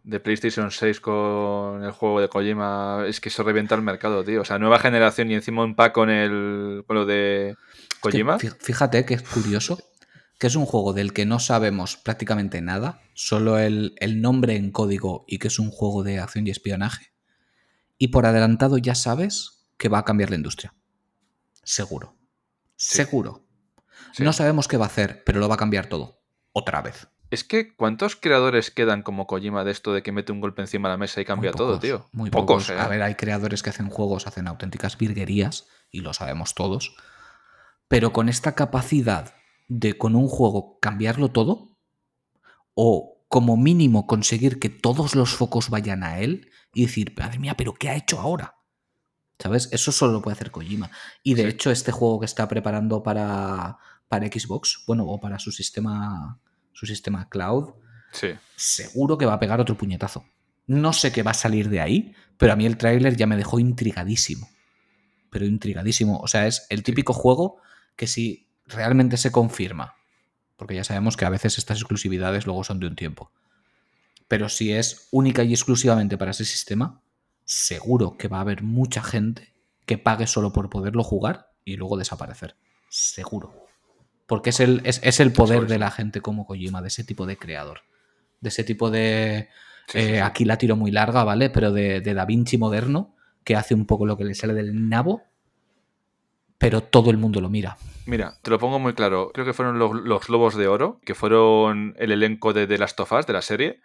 de 0.08 0.20
PlayStation 0.20 0.72
6 0.72 1.00
con 1.02 1.84
el 1.84 1.92
juego 1.92 2.22
de 2.22 2.30
Kojima. 2.30 3.04
Es 3.08 3.20
que 3.20 3.30
eso 3.30 3.44
revienta 3.44 3.76
el 3.76 3.82
mercado, 3.82 4.24
tío. 4.24 4.42
O 4.42 4.46
sea, 4.46 4.58
nueva 4.58 4.80
generación 4.80 5.30
y 5.30 5.36
encima 5.36 5.64
un 5.64 5.76
pack 5.76 5.94
con 5.94 6.10
el 6.10 6.84
con 6.88 6.96
lo 6.96 7.06
de 7.06 7.50
Es 7.52 7.56
que 7.58 8.00
Kojima. 8.00 8.38
fí- 8.40 8.56
fíjate 8.60 9.06
que 9.06 9.16
es 9.16 9.22
curioso 9.24 9.78
que 10.40 10.48
es 10.48 10.56
un 10.56 10.66
juego 10.68 10.94
del 10.94 11.14
que 11.14 11.26
no 11.26 11.40
sabemos 11.40 11.98
prácticamente 11.98 12.62
nada, 12.62 13.02
solo 13.16 13.58
el, 13.58 13.96
el 13.98 14.22
nombre 14.22 14.56
en 14.56 14.72
código 14.72 15.26
y 15.28 15.40
que 15.40 15.48
es 15.48 15.58
un 15.58 15.72
juego 15.72 16.04
de 16.04 16.20
acción 16.20 16.46
y 16.46 16.52
espionaje. 16.52 17.12
Y 17.98 18.10
por 18.10 18.28
adelantado 18.28 18.78
ya 18.78 18.94
sabes 18.94 19.68
que 19.78 19.90
va 19.90 19.98
a 19.98 20.06
cambiar 20.06 20.30
la 20.30 20.36
industria. 20.36 20.76
Seguro. 21.64 22.16
Sí. 22.76 22.98
Seguro. 22.98 23.48
Sí. 24.14 24.24
No 24.24 24.32
sabemos 24.32 24.68
qué 24.68 24.78
va 24.78 24.86
a 24.86 24.90
hacer, 24.90 25.24
pero 25.26 25.40
lo 25.40 25.50
va 25.50 25.56
a 25.56 25.58
cambiar 25.58 25.88
todo. 25.88 26.22
Otra 26.54 26.82
vez. 26.84 27.08
Es 27.30 27.44
que, 27.44 27.76
¿cuántos 27.76 28.16
creadores 28.16 28.72
quedan 28.72 29.04
como 29.04 29.28
Kojima 29.28 29.64
de 29.64 29.72
esto 29.72 29.94
de 29.94 30.02
que 30.02 30.12
mete 30.12 30.32
un 30.32 30.40
golpe 30.40 30.62
encima 30.62 30.88
de 30.90 30.94
la 30.94 30.98
mesa 30.98 31.20
y 31.20 31.26
cambia 31.26 31.52
Muy 31.52 31.58
todo, 31.58 31.80
tío? 31.80 32.08
Muy 32.14 32.30
pocos, 32.30 32.66
pocos. 32.66 32.70
¿eh? 32.70 32.80
A 32.80 32.88
ver, 32.88 33.02
hay 33.02 33.16
creadores 33.16 33.64
que 33.64 33.70
hacen 33.70 33.90
juegos, 33.90 34.28
hacen 34.28 34.48
auténticas 34.48 34.98
virguerías, 34.98 35.68
y 35.92 36.02
lo 36.02 36.14
sabemos 36.14 36.54
todos. 36.56 36.96
Pero 37.90 38.14
con 38.14 38.30
esta 38.30 38.56
capacidad 38.56 39.34
de 39.68 39.98
con 39.98 40.16
un 40.16 40.28
juego 40.30 40.80
cambiarlo 40.80 41.30
todo, 41.30 41.78
o 42.74 43.26
como 43.28 43.58
mínimo 43.58 44.08
conseguir 44.08 44.60
que 44.60 44.70
todos 44.70 45.14
los 45.16 45.34
focos 45.34 45.70
vayan 45.70 46.04
a 46.04 46.20
él 46.20 46.50
y 46.74 46.86
decir, 46.86 47.14
madre 47.18 47.40
mía, 47.40 47.56
pero 47.58 47.74
¿qué 47.74 47.90
ha 47.90 47.96
hecho 47.96 48.20
ahora? 48.22 48.56
¿Sabes? 49.40 49.68
Eso 49.74 49.92
solo 49.92 50.14
lo 50.14 50.22
puede 50.22 50.36
hacer 50.36 50.52
Kojima. 50.52 50.90
Y 51.24 51.34
de 51.34 51.44
Sí. 51.44 51.50
hecho, 51.50 51.72
este 51.72 51.92
juego 51.92 52.20
que 52.22 52.26
está 52.26 52.48
preparando 52.48 53.04
para, 53.04 53.78
para 54.08 54.28
Xbox, 54.28 54.84
bueno, 54.88 55.06
o 55.06 55.20
para 55.20 55.40
su 55.40 55.52
sistema, 55.52 56.40
su 56.78 56.86
sistema 56.86 57.28
cloud, 57.28 57.74
Sí. 58.12 58.30
seguro 58.56 59.18
que 59.18 59.26
va 59.26 59.34
a 59.34 59.40
pegar 59.40 59.60
otro 59.60 59.76
puñetazo. 59.76 60.26
No 60.68 60.94
sé 60.94 61.12
qué 61.12 61.24
va 61.24 61.32
a 61.32 61.34
salir 61.34 61.70
de 61.70 61.82
ahí, 61.82 62.14
pero 62.38 62.54
a 62.54 62.56
mí 62.56 62.66
el 62.68 62.78
tráiler 62.78 63.16
ya 63.18 63.26
me 63.26 63.36
dejó 63.36 63.60
intrigadísimo. 63.60 64.48
Pero 65.32 65.46
intrigadísimo. 65.46 66.20
O 66.20 66.28
sea, 66.28 66.46
es 66.46 66.68
el 66.70 66.84
típico 66.84 67.14
juego 67.14 67.58
que 67.96 68.06
si 68.06 68.48
realmente 68.68 69.18
se 69.18 69.32
confirma, 69.32 69.96
porque 70.56 70.76
ya 70.76 70.84
sabemos 70.84 71.18
que 71.18 71.26
a 71.26 71.30
veces 71.30 71.58
estas 71.58 71.80
exclusividades 71.80 72.46
luego 72.46 72.64
son 72.64 72.80
de 72.80 72.88
un 72.88 72.96
tiempo, 72.96 73.32
pero 74.28 74.50
si 74.50 74.72
es 74.74 75.08
única 75.12 75.44
y 75.44 75.54
exclusivamente 75.54 76.18
para 76.18 76.32
ese 76.32 76.46
sistema, 76.46 77.02
seguro 77.46 78.18
que 78.18 78.28
va 78.28 78.38
a 78.38 78.42
haber 78.42 78.62
mucha 78.62 79.02
gente 79.02 79.54
que 79.86 79.98
pague 79.98 80.28
solo 80.28 80.54
por 80.54 80.70
poderlo 80.70 81.04
jugar 81.04 81.50
y 81.66 81.76
luego 81.78 81.98
desaparecer. 81.98 82.56
Seguro. 82.90 83.67
Porque 84.28 84.52
es 84.52 84.60
el, 84.60 84.82
es, 84.84 85.00
es 85.04 85.20
el 85.20 85.32
poder 85.32 85.68
de 85.68 85.80
la 85.80 85.90
gente 85.90 86.22
como 86.22 86.46
Kojima, 86.46 86.82
de 86.82 86.90
ese 86.90 87.04
tipo 87.04 87.26
de 87.26 87.38
creador. 87.38 87.82
De 88.42 88.50
ese 88.50 88.64
tipo 88.64 88.92
de. 88.92 89.50
Sí, 89.88 89.98
eh, 90.00 90.12
sí. 90.16 90.18
Aquí 90.18 90.46
la 90.46 90.58
tiro 90.58 90.76
muy 90.76 90.92
larga, 90.92 91.24
¿vale? 91.24 91.50
Pero 91.50 91.72
de, 91.72 92.02
de 92.02 92.14
Da 92.14 92.26
Vinci 92.26 92.58
moderno, 92.58 93.16
que 93.44 93.56
hace 93.56 93.74
un 93.74 93.86
poco 93.86 94.06
lo 94.06 94.18
que 94.18 94.26
le 94.26 94.36
sale 94.36 94.54
del 94.54 94.90
nabo, 94.90 95.24
pero 96.58 96.82
todo 96.82 97.10
el 97.10 97.18
mundo 97.18 97.40
lo 97.40 97.50
mira. 97.50 97.78
Mira, 98.06 98.36
te 98.42 98.50
lo 98.50 98.60
pongo 98.60 98.80
muy 98.80 98.94
claro. 98.94 99.32
Creo 99.34 99.46
que 99.46 99.54
fueron 99.54 99.80
los, 99.80 99.94
los 99.94 100.30
Lobos 100.30 100.56
de 100.56 100.68
Oro, 100.68 101.00
que 101.06 101.16
fueron 101.16 101.96
el 101.98 102.12
elenco 102.12 102.54
de 102.54 102.68
The 102.68 102.78
Last 102.78 103.00
of 103.00 103.12
Us, 103.12 103.26
de 103.26 103.34
la 103.34 103.42
serie. 103.42 103.82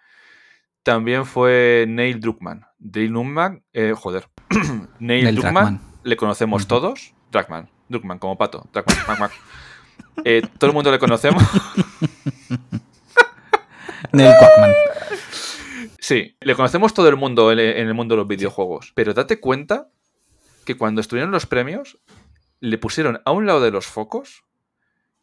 También 0.83 1.27
fue 1.27 1.85
Neil 1.89 2.21
Druckmann. 2.21 2.67
Neil 2.81 3.13
Druckmann, 3.13 3.63
eh, 3.73 3.95
joder. 3.97 4.29
Neil, 4.99 5.25
Neil 5.25 5.35
Druckmann, 5.37 5.65
Druckmann. 5.77 6.01
le 6.03 6.17
conocemos 6.17 6.67
todos. 6.67 7.15
Druckmann, 7.31 7.69
Druckmann, 7.89 8.19
como 8.19 8.37
pato. 8.37 8.69
Druckmann, 8.73 9.21
mac. 9.21 9.33
Eh, 10.25 10.43
todo 10.59 10.71
el 10.71 10.75
mundo 10.75 10.91
le 10.91 10.99
conocemos. 10.99 11.43
Neil 14.13 14.33
Quackman. 14.39 14.73
Sí, 15.99 16.37
le 16.41 16.55
conocemos 16.55 16.93
todo 16.95 17.09
el 17.09 17.17
mundo 17.17 17.53
en 17.53 17.59
el 17.61 17.95
mundo 17.95 18.15
de 18.15 18.19
los 18.19 18.29
videojuegos. 18.29 18.93
Pero 18.95 19.15
date 19.15 19.41
cuenta 19.41 19.89
que 20.65 20.77
cuando 20.77 21.01
estuvieron 21.01 21.31
los 21.31 21.47
premios, 21.47 21.99
le 22.61 22.77
pusieron 22.79 23.21
a 23.25 23.31
un 23.33 23.47
lado 23.47 23.61
de 23.61 23.71
los 23.71 23.87
focos 23.87 24.45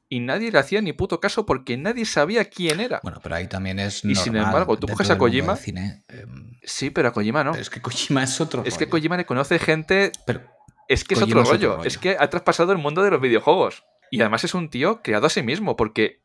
y 0.08 0.22
nadie 0.22 0.52
le 0.52 0.58
hacía 0.60 0.82
ni 0.82 0.92
puto 0.94 1.20
caso 1.20 1.46
porque 1.46 1.78
nadie 1.78 2.06
sabía 2.06 2.46
quién 2.46 2.80
era. 2.80 3.00
Bueno, 3.04 3.20
pero 3.22 3.36
ahí 3.36 3.48
también 3.48 3.78
es. 3.80 4.04
Y 4.04 4.16
sin 4.16 4.34
normal 4.34 4.50
embargo, 4.54 4.80
tú 4.80 4.88
coges 4.88 5.10
a 5.12 5.18
Kojima- 5.18 5.56
cine, 5.58 6.04
em, 6.08 6.58
Sí, 6.64 6.90
pero 6.90 7.10
a 7.10 7.14
Kojima 7.14 7.44
no. 7.44 7.52
pero 7.52 7.62
es 7.62 7.70
que 7.70 7.82
Kojima 7.82 8.24
es 8.24 8.42
otro. 8.42 8.64
Es 8.66 8.76
que 8.78 8.86
rollo. 8.86 8.92
Kojima 8.92 9.18
le 9.18 9.26
conoce 9.26 9.60
gente. 9.60 10.12
Pero 10.26 10.42
Es 10.88 11.04
que 11.04 11.14
es 11.14 11.22
otro 11.22 11.42
es 11.42 11.48
otro 11.48 11.58
rollo. 11.58 11.76
rollo. 11.78 11.88
Es 11.88 11.98
que 11.98 12.18
ha 12.20 12.30
traspasado 12.30 12.72
el 12.72 12.80
mundo 12.80 13.04
de 13.04 13.12
los 13.12 13.22
videojuegos. 13.22 13.84
Y 14.12 14.22
además 14.22 14.44
es 14.44 14.54
un 14.54 14.70
tío 14.70 15.02
creado 15.02 15.28
a 15.28 15.30
sí 15.30 15.44
mismo. 15.44 15.76
Porque 15.76 16.22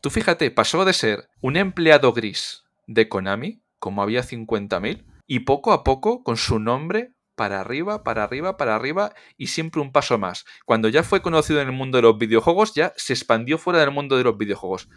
tú 0.00 0.10
fíjate, 0.10 0.50
pasó 0.50 0.84
de 0.84 0.92
ser 0.92 1.28
un 1.40 1.56
empleado 1.56 2.12
gris 2.12 2.64
de 2.86 3.08
Konami, 3.08 3.60
como 3.78 4.02
había 4.02 4.22
50.000, 4.22 5.04
y 5.26 5.40
poco 5.40 5.72
a 5.72 5.84
poco 5.84 6.22
con 6.22 6.36
su 6.36 6.58
nombre 6.58 7.12
para 7.34 7.60
arriba, 7.60 8.04
para 8.04 8.24
arriba, 8.24 8.56
para 8.56 8.76
arriba 8.76 9.14
y 9.36 9.48
siempre 9.48 9.80
un 9.80 9.92
paso 9.92 10.18
más. 10.18 10.44
Cuando 10.66 10.88
ya 10.88 11.02
fue 11.02 11.22
conocido 11.22 11.60
en 11.60 11.68
el 11.68 11.74
mundo 11.74 11.98
de 11.98 12.02
los 12.02 12.18
videojuegos, 12.18 12.74
ya 12.74 12.92
se 12.96 13.12
expandió 13.12 13.58
fuera 13.58 13.80
del 13.80 13.90
mundo 13.90 14.16
de 14.16 14.24
los 14.24 14.36
videojuegos. 14.36 14.88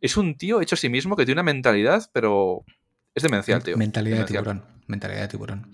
Es 0.00 0.16
un 0.16 0.36
tío 0.36 0.60
hecho 0.60 0.76
a 0.76 0.78
sí 0.78 0.88
mismo 0.88 1.16
que 1.16 1.26
tiene 1.26 1.40
una 1.40 1.52
mentalidad, 1.52 2.08
pero 2.12 2.64
es 3.14 3.22
demencial, 3.22 3.62
tío. 3.62 3.76
Mentalidad 3.76 4.18
de 4.18 4.24
tiburón. 4.24 4.64
Mentalidad 4.86 5.22
de 5.22 5.28
tiburón. 5.28 5.70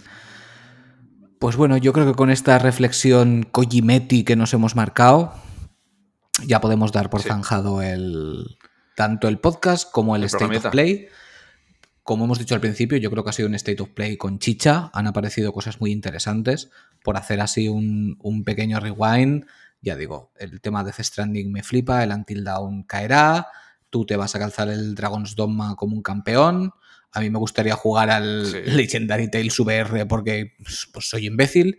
Pues 1.38 1.56
bueno, 1.56 1.76
yo 1.76 1.93
creo 1.93 2.06
que 2.06 2.14
con 2.14 2.30
esta 2.30 2.59
reflexión 2.59 3.44
Kojimeti 3.44 4.24
que 4.24 4.36
nos 4.36 4.55
hemos 4.55 4.74
marcado, 4.74 5.34
ya 6.45 6.61
podemos 6.61 6.93
dar 6.93 7.11
por 7.11 7.23
Sí. 7.23 7.29
zanjado 7.29 7.83
el 7.83 8.59
tanto 8.95 9.29
el 9.29 9.39
podcast 9.39 9.91
como 9.91 10.17
el, 10.17 10.23
El 10.23 10.27
State 10.27 10.57
of. 10.59 10.67
Play. 10.69 11.09
Como 12.03 12.25
hemos 12.25 12.39
dicho 12.39 12.55
al 12.55 12.61
principio, 12.61 12.99
yo 12.99 13.11
creo 13.11 13.25
que 13.25 13.31
ha 13.31 13.33
sido 13.33 13.49
un 13.49 13.55
State 13.57 13.83
of 13.83 13.91
Play 13.91 14.17
con 14.17 14.39
chicha. 14.39 14.91
Han 14.95 15.07
aparecido 15.07 15.53
cosas 15.53 15.81
muy 15.81 15.91
interesantes. 15.93 16.71
Por 17.03 17.17
hacer 17.17 17.41
así 17.41 17.69
un, 17.69 18.17
un 18.23 18.45
pequeño 18.45 18.79
rewind, 18.81 19.45
ya 19.83 19.97
digo, 19.97 20.33
el 20.39 20.61
tema 20.61 20.83
de 20.85 20.91
Death 20.93 21.01
Stranding 21.05 21.53
me 21.53 21.63
flipa, 21.63 22.03
el 22.05 22.13
Until 22.13 22.45
Dawn 22.45 22.85
caerá, 22.85 23.47
tú 23.91 24.07
te 24.07 24.17
vas 24.17 24.35
a 24.35 24.39
calzar 24.39 24.69
el 24.69 24.95
Dragon's 24.95 25.35
Dogma 25.37 25.75
como 25.77 25.95
un 25.97 26.03
campeón. 26.03 26.73
A 27.13 27.21
mí 27.21 27.31
me 27.31 27.39
gustaría 27.39 27.75
jugar 27.77 28.11
al 28.11 28.47
Sí. 28.47 28.59
Legendary 28.71 29.31
Tales 29.31 29.59
VR 29.59 30.07
porque 30.07 30.55
pues, 30.93 31.07
soy 31.07 31.27
imbécil. 31.27 31.79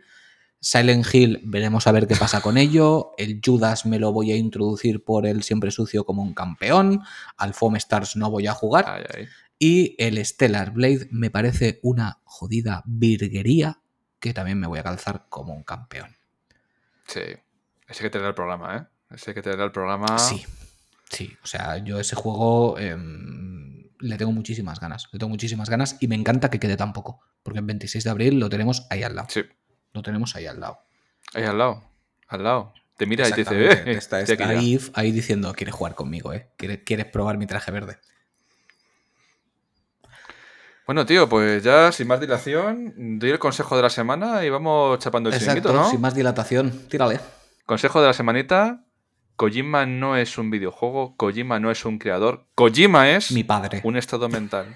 Silent 0.60 1.06
Hill, 1.14 1.42
veremos 1.44 1.88
a 1.88 1.92
ver 1.92 2.08
qué 2.08 2.16
pasa 2.16 2.42
con 2.42 2.58
ello. 2.58 3.12
El 3.18 3.40
Judas 3.44 3.86
me 3.86 4.00
lo 4.00 4.12
voy 4.12 4.32
a 4.32 4.36
introducir 4.36 5.04
por 5.04 5.26
el 5.26 5.44
siempre 5.44 5.72
sucio 5.72 6.06
como 6.06 6.24
un 6.24 6.34
campeón. 6.34 7.02
Al 7.38 7.54
Foam 7.54 7.76
Stars 7.76 8.16
no 8.16 8.30
voy 8.30 8.48
a 8.48 8.54
jugar. 8.54 8.86
Ay, 8.88 9.04
ay. 9.16 9.28
Y 9.60 9.96
el 9.98 10.24
Stellar 10.24 10.72
Blade 10.72 11.08
me 11.12 11.32
parece 11.32 11.80
una 11.82 12.20
jodida 12.24 12.84
virguería 12.86 13.82
que 14.20 14.34
también 14.34 14.60
me 14.60 14.68
voy 14.68 14.80
a 14.80 14.84
calzar 14.84 15.28
como 15.30 15.54
un 15.54 15.64
campeón. 15.64 16.16
Sí. 17.08 17.22
Ese 17.88 18.04
que 18.04 18.10
tener 18.10 18.28
el 18.28 18.36
programa, 18.36 18.78
¿eh? 18.78 19.16
Ese 19.16 19.34
que 19.34 19.42
tener 19.42 19.60
el 19.60 19.72
programa. 19.72 20.20
Sí, 20.20 20.46
sí. 21.10 21.36
O 21.44 21.48
sea, 21.48 21.78
yo 21.78 22.00
ese 22.00 22.16
juego 22.16 22.78
em, 22.78 23.90
le 24.00 24.18
tengo 24.18 24.32
muchísimas 24.32 24.80
ganas. 24.80 25.08
Le 25.12 25.20
tengo 25.20 25.30
muchísimas 25.30 25.70
ganas 25.70 25.98
y 26.00 26.08
me 26.08 26.16
encanta 26.16 26.50
que 26.50 26.60
quede 26.60 26.78
tan 26.78 26.94
poco. 26.94 27.22
Porque 27.44 27.60
el 27.60 27.66
26 27.66 28.04
de 28.04 28.10
abril 28.10 28.40
lo 28.40 28.50
tenemos 28.50 28.86
ahí 28.90 29.04
al 29.04 29.16
lado. 29.16 29.28
Sí. 29.30 29.42
Lo 29.98 30.04
tenemos 30.04 30.36
ahí 30.36 30.46
al 30.46 30.60
lado. 30.60 30.78
Ahí 31.34 31.44
al 31.44 31.58
lado. 31.58 31.84
Al 32.28 32.44
lado. 32.44 32.74
Te 32.98 33.06
mira 33.08 33.28
y 33.28 33.32
te 33.32 33.38
dice, 33.42 33.66
eh, 33.66 33.70
está, 33.98 34.20
estoy 34.22 34.34
está 34.34 34.44
aquí 34.46 34.54
ya". 34.54 34.60
ahí, 34.60 34.80
ahí 34.94 35.12
diciendo, 35.12 35.54
quieres 35.54 35.74
jugar 35.74 35.96
conmigo, 35.96 36.34
¿eh? 36.34 36.50
¿Quieres, 36.56 36.80
quieres 36.86 37.06
probar 37.08 37.38
mi 37.38 37.48
traje 37.48 37.72
verde? 37.72 37.98
Bueno, 40.86 41.06
tío, 41.06 41.28
pues 41.28 41.64
ya 41.64 41.92
sin 41.92 42.08
más 42.08 42.20
dilación, 42.20 43.20
doy 43.20 43.32
el 43.32 43.40
consejo 43.40 43.76
de 43.76 43.82
la 43.82 43.90
semana 43.90 44.46
y 44.46 44.50
vamos 44.50 45.00
chapando 45.00 45.30
el 45.30 45.36
Exacto, 45.36 45.74
¿no? 45.74 45.90
sin 45.90 46.00
más 46.00 46.16
dilatación. 46.16 46.72
Tírale. 46.88 47.20
Consejo 47.66 48.00
de 48.02 48.08
la 48.08 48.14
semanita. 48.14 48.84
Kojima 49.36 49.86
no 49.86 50.16
es 50.18 50.38
un 50.40 50.50
videojuego, 50.50 51.16
Kojima 51.18 51.60
no 51.60 51.70
es 51.70 51.86
un 51.86 52.00
creador, 52.00 52.46
Kojima 52.56 53.10
es 53.12 53.32
Mi 53.32 53.44
padre. 53.44 53.82
un 53.84 53.96
estado 53.98 54.30
mental. 54.30 54.76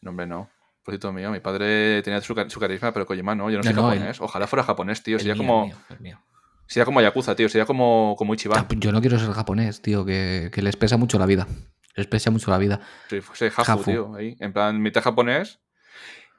No, 0.00 0.10
hombre, 0.10 0.26
no. 0.26 0.50
Propósito 0.88 1.12
mío, 1.12 1.30
mi 1.30 1.40
padre 1.40 2.00
tenía 2.02 2.18
su, 2.22 2.34
car- 2.34 2.50
su 2.50 2.58
carisma, 2.58 2.92
pero 2.94 3.04
Kojima 3.04 3.34
no, 3.34 3.50
yo 3.50 3.58
no 3.58 3.62
No, 3.62 3.92
el- 3.92 3.98
japonés. 3.98 4.20
Ojalá 4.22 4.46
fuera 4.46 4.62
japonés, 4.62 5.02
tío. 5.02 5.16
El 5.16 5.20
Sería 5.20 5.34
mío, 5.34 5.42
como, 5.46 5.64
el 5.64 5.68
mío, 5.68 5.76
el 5.90 6.00
mío. 6.00 6.22
sería 6.66 6.86
como 6.86 7.02
Yakuza, 7.02 7.36
tío. 7.36 7.46
Sería 7.50 7.66
como, 7.66 8.14
como 8.16 8.32
Ichiban. 8.32 8.66
Yo 8.76 8.90
no 8.90 9.02
quiero 9.02 9.18
ser 9.18 9.30
japonés, 9.32 9.82
tío, 9.82 10.06
que, 10.06 10.48
que 10.50 10.62
les 10.62 10.76
pesa 10.76 10.96
mucho 10.96 11.18
la 11.18 11.26
vida. 11.26 11.46
Les 11.94 12.06
pesa 12.06 12.30
mucho 12.30 12.50
la 12.50 12.56
vida. 12.56 12.80
Si 13.10 13.20
fuese 13.20 13.48
Hafu, 13.48 13.70
Hafu. 13.70 13.84
tío, 13.90 14.14
ahí. 14.16 14.34
En 14.40 14.54
plan, 14.54 14.80
mitad 14.80 15.02
japonés. 15.02 15.58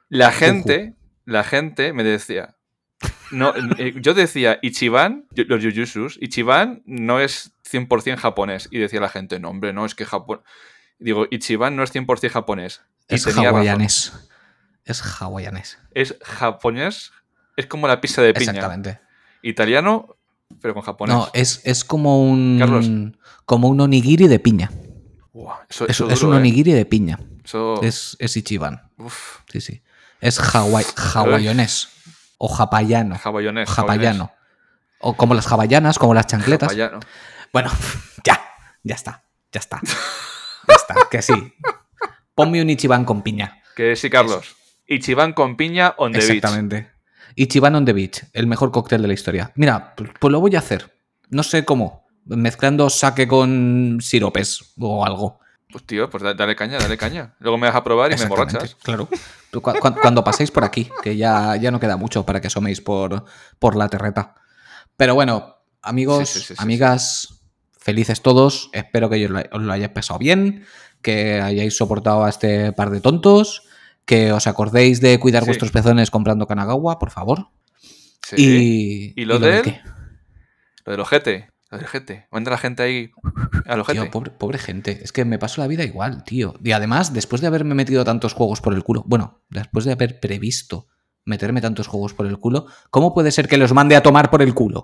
La 0.08 0.32
gente, 0.32 0.94
la 1.26 1.44
gente 1.44 1.92
me 1.92 2.02
decía. 2.02 2.56
No, 3.30 3.54
eh, 3.78 3.94
yo 4.00 4.14
decía 4.14 4.58
Ichiban, 4.62 5.26
los 5.36 5.62
Jujutsus, 5.64 6.18
Ichiban 6.20 6.82
no 6.86 7.20
es 7.20 7.52
100% 7.70 8.16
japonés. 8.16 8.66
Y 8.72 8.78
decía 8.78 8.98
la 9.00 9.10
gente, 9.10 9.38
no, 9.38 9.50
hombre, 9.50 9.72
no, 9.72 9.86
es 9.86 9.94
que 9.94 10.04
Japón. 10.06 10.42
Digo, 10.98 11.26
Ichiban 11.30 11.76
no 11.76 11.84
es 11.84 11.94
100% 11.94 12.28
japonés. 12.30 12.82
Y 13.08 13.14
Es 13.14 13.24
razón. 13.26 14.20
Es 14.84 15.02
hawaianés. 15.02 15.78
Es 15.92 16.16
japonés, 16.22 17.12
es 17.56 17.66
como 17.66 17.86
la 17.88 18.00
pizza 18.00 18.22
de 18.22 18.32
piña. 18.34 18.52
Exactamente. 18.52 19.00
Italiano, 19.42 20.16
pero 20.60 20.74
con 20.74 20.82
japonés. 20.82 21.14
No, 21.14 21.28
es, 21.32 21.60
es 21.64 21.84
como 21.84 22.22
un. 22.22 22.56
Carlos. 22.58 22.88
Como 23.44 23.68
un 23.68 23.80
onigiri 23.80 24.26
de 24.28 24.38
piña. 24.38 24.70
Eso, 25.68 25.84
Es, 25.86 25.90
eso 25.96 26.08
es 26.10 26.20
duro, 26.20 26.30
un 26.30 26.34
¿eh? 26.36 26.38
onigiri 26.40 26.72
de 26.72 26.84
piña. 26.86 27.18
Eso- 27.44 27.80
Es, 27.82 28.16
es 28.18 28.36
Ichiban. 28.36 28.90
uf, 28.98 29.38
Sí, 29.50 29.60
sí. 29.60 29.82
Es 30.20 30.38
hawai, 30.38 30.84
hawaianés. 31.14 31.88
O 32.38 32.48
japayano. 32.48 33.18
hawaianés, 33.22 33.68
Japayano. 33.68 34.32
O 34.98 35.16
como 35.16 35.34
las 35.34 35.50
hawaianas, 35.50 35.98
como 35.98 36.14
las 36.14 36.26
chancletas. 36.26 36.68
Hawaiano. 36.70 37.00
Bueno, 37.52 37.70
ya. 38.24 38.40
Ya 38.82 38.94
está. 38.94 39.24
Ya 39.52 39.60
está. 39.60 39.80
Ya 40.68 40.74
está. 40.74 40.94
Que 41.10 41.22
sí. 41.22 41.54
Ponme 42.34 42.60
un 42.62 42.70
Ichiban 42.70 43.04
con 43.04 43.22
piña. 43.22 43.62
Que 43.76 43.96
sí, 43.96 44.10
Carlos. 44.10 44.56
Ichiban 44.90 45.32
con 45.34 45.56
piña 45.56 45.94
on 45.98 46.12
the 46.12 46.18
beach. 46.18 46.30
Exactamente. 46.30 46.90
Ichiban 47.36 47.74
on 47.76 47.84
the 47.84 47.92
beach, 47.92 48.24
el 48.32 48.46
mejor 48.48 48.72
cóctel 48.72 49.02
de 49.02 49.08
la 49.08 49.14
historia. 49.14 49.52
Mira, 49.54 49.94
pues 49.94 50.32
lo 50.32 50.40
voy 50.40 50.56
a 50.56 50.58
hacer. 50.58 50.92
No 51.28 51.42
sé 51.44 51.64
cómo. 51.64 52.06
Mezclando 52.24 52.90
sake 52.90 53.28
con 53.28 53.98
siropes 54.00 54.74
o 54.78 55.06
algo. 55.06 55.38
Pues 55.70 55.84
tío, 55.86 56.10
pues 56.10 56.24
da- 56.24 56.34
dale 56.34 56.56
caña, 56.56 56.78
dale 56.78 56.96
caña. 56.98 57.36
Luego 57.38 57.56
me 57.56 57.68
vas 57.68 57.76
a 57.76 57.84
probar 57.84 58.08
y 58.10 58.16
me 58.16 58.22
Exactamente, 58.22 58.56
emborrachas. 58.56 58.76
Claro. 58.82 59.08
Cu- 59.52 59.60
cu- 59.62 59.94
Cuando 60.02 60.24
paséis 60.24 60.50
por 60.50 60.64
aquí, 60.64 60.90
que 61.02 61.16
ya, 61.16 61.54
ya 61.54 61.70
no 61.70 61.78
queda 61.78 61.96
mucho 61.96 62.26
para 62.26 62.40
que 62.40 62.48
asoméis 62.48 62.80
por, 62.80 63.24
por 63.60 63.76
la 63.76 63.88
terreta. 63.88 64.34
Pero 64.96 65.14
bueno, 65.14 65.56
amigos, 65.82 66.28
Sí, 66.28 66.40
sí, 66.40 66.46
sí, 66.46 66.54
sí, 66.56 66.62
amigas, 66.62 67.40
felices 67.78 68.20
todos. 68.22 68.70
Espero 68.72 69.08
que 69.08 69.24
os 69.52 69.62
lo 69.62 69.72
hayáis 69.72 69.90
pasado 69.92 70.18
bien, 70.18 70.66
que 71.00 71.40
hayáis 71.40 71.76
soportado 71.76 72.24
a 72.24 72.28
este 72.28 72.72
par 72.72 72.90
de 72.90 73.00
tontos, 73.00 73.62
que 74.04 74.32
os 74.32 74.46
acordéis 74.46 75.00
de 75.00 75.18
cuidar 75.20 75.42
Sí. 75.42 75.48
vuestros 75.48 75.70
pezones 75.70 76.10
comprando 76.10 76.46
Kanagawa, 76.46 76.98
por 76.98 77.10
favor. 77.10 77.48
Sí. 78.22 79.12
Y, 79.16 79.22
¿Y 79.22 79.24
lo 79.24 79.38
del 79.38 79.52
del? 79.52 79.62
qué? 79.62 79.80
Lo 80.84 80.92
del 80.92 81.00
ojete. 81.00 81.50
Lo 81.70 81.78
del 81.78 81.86
ojete. 81.86 82.26
Manda 82.30 82.50
la 82.50 82.58
gente 82.58 82.82
ahí 82.82 83.10
al 83.66 83.80
ojete. 83.80 84.00
Tío, 84.00 84.10
pobre, 84.10 84.30
pobre 84.30 84.58
gente. 84.58 85.00
Es 85.02 85.12
que 85.12 85.24
me 85.24 85.38
paso 85.38 85.60
la 85.60 85.66
vida 85.68 85.84
igual, 85.84 86.24
tío. 86.24 86.54
Y 86.64 86.72
además, 86.72 87.12
después 87.12 87.40
de 87.40 87.46
haberme 87.46 87.74
metido 87.74 88.04
tantos 88.04 88.32
juegos 88.34 88.60
por 88.60 88.74
el 88.74 88.82
culo, 88.82 89.04
bueno, 89.06 89.42
después 89.50 89.84
de 89.84 89.92
haber 89.92 90.20
previsto 90.20 90.86
meterme 91.24 91.60
tantos 91.60 91.86
juegos 91.86 92.14
por 92.14 92.26
el 92.26 92.38
culo, 92.38 92.66
¿cómo 92.90 93.12
puede 93.14 93.30
ser 93.30 93.46
que 93.46 93.58
los 93.58 93.72
mande 93.72 93.94
a 93.94 94.02
tomar 94.02 94.30
por 94.30 94.42
el 94.42 94.54
culo? 94.54 94.78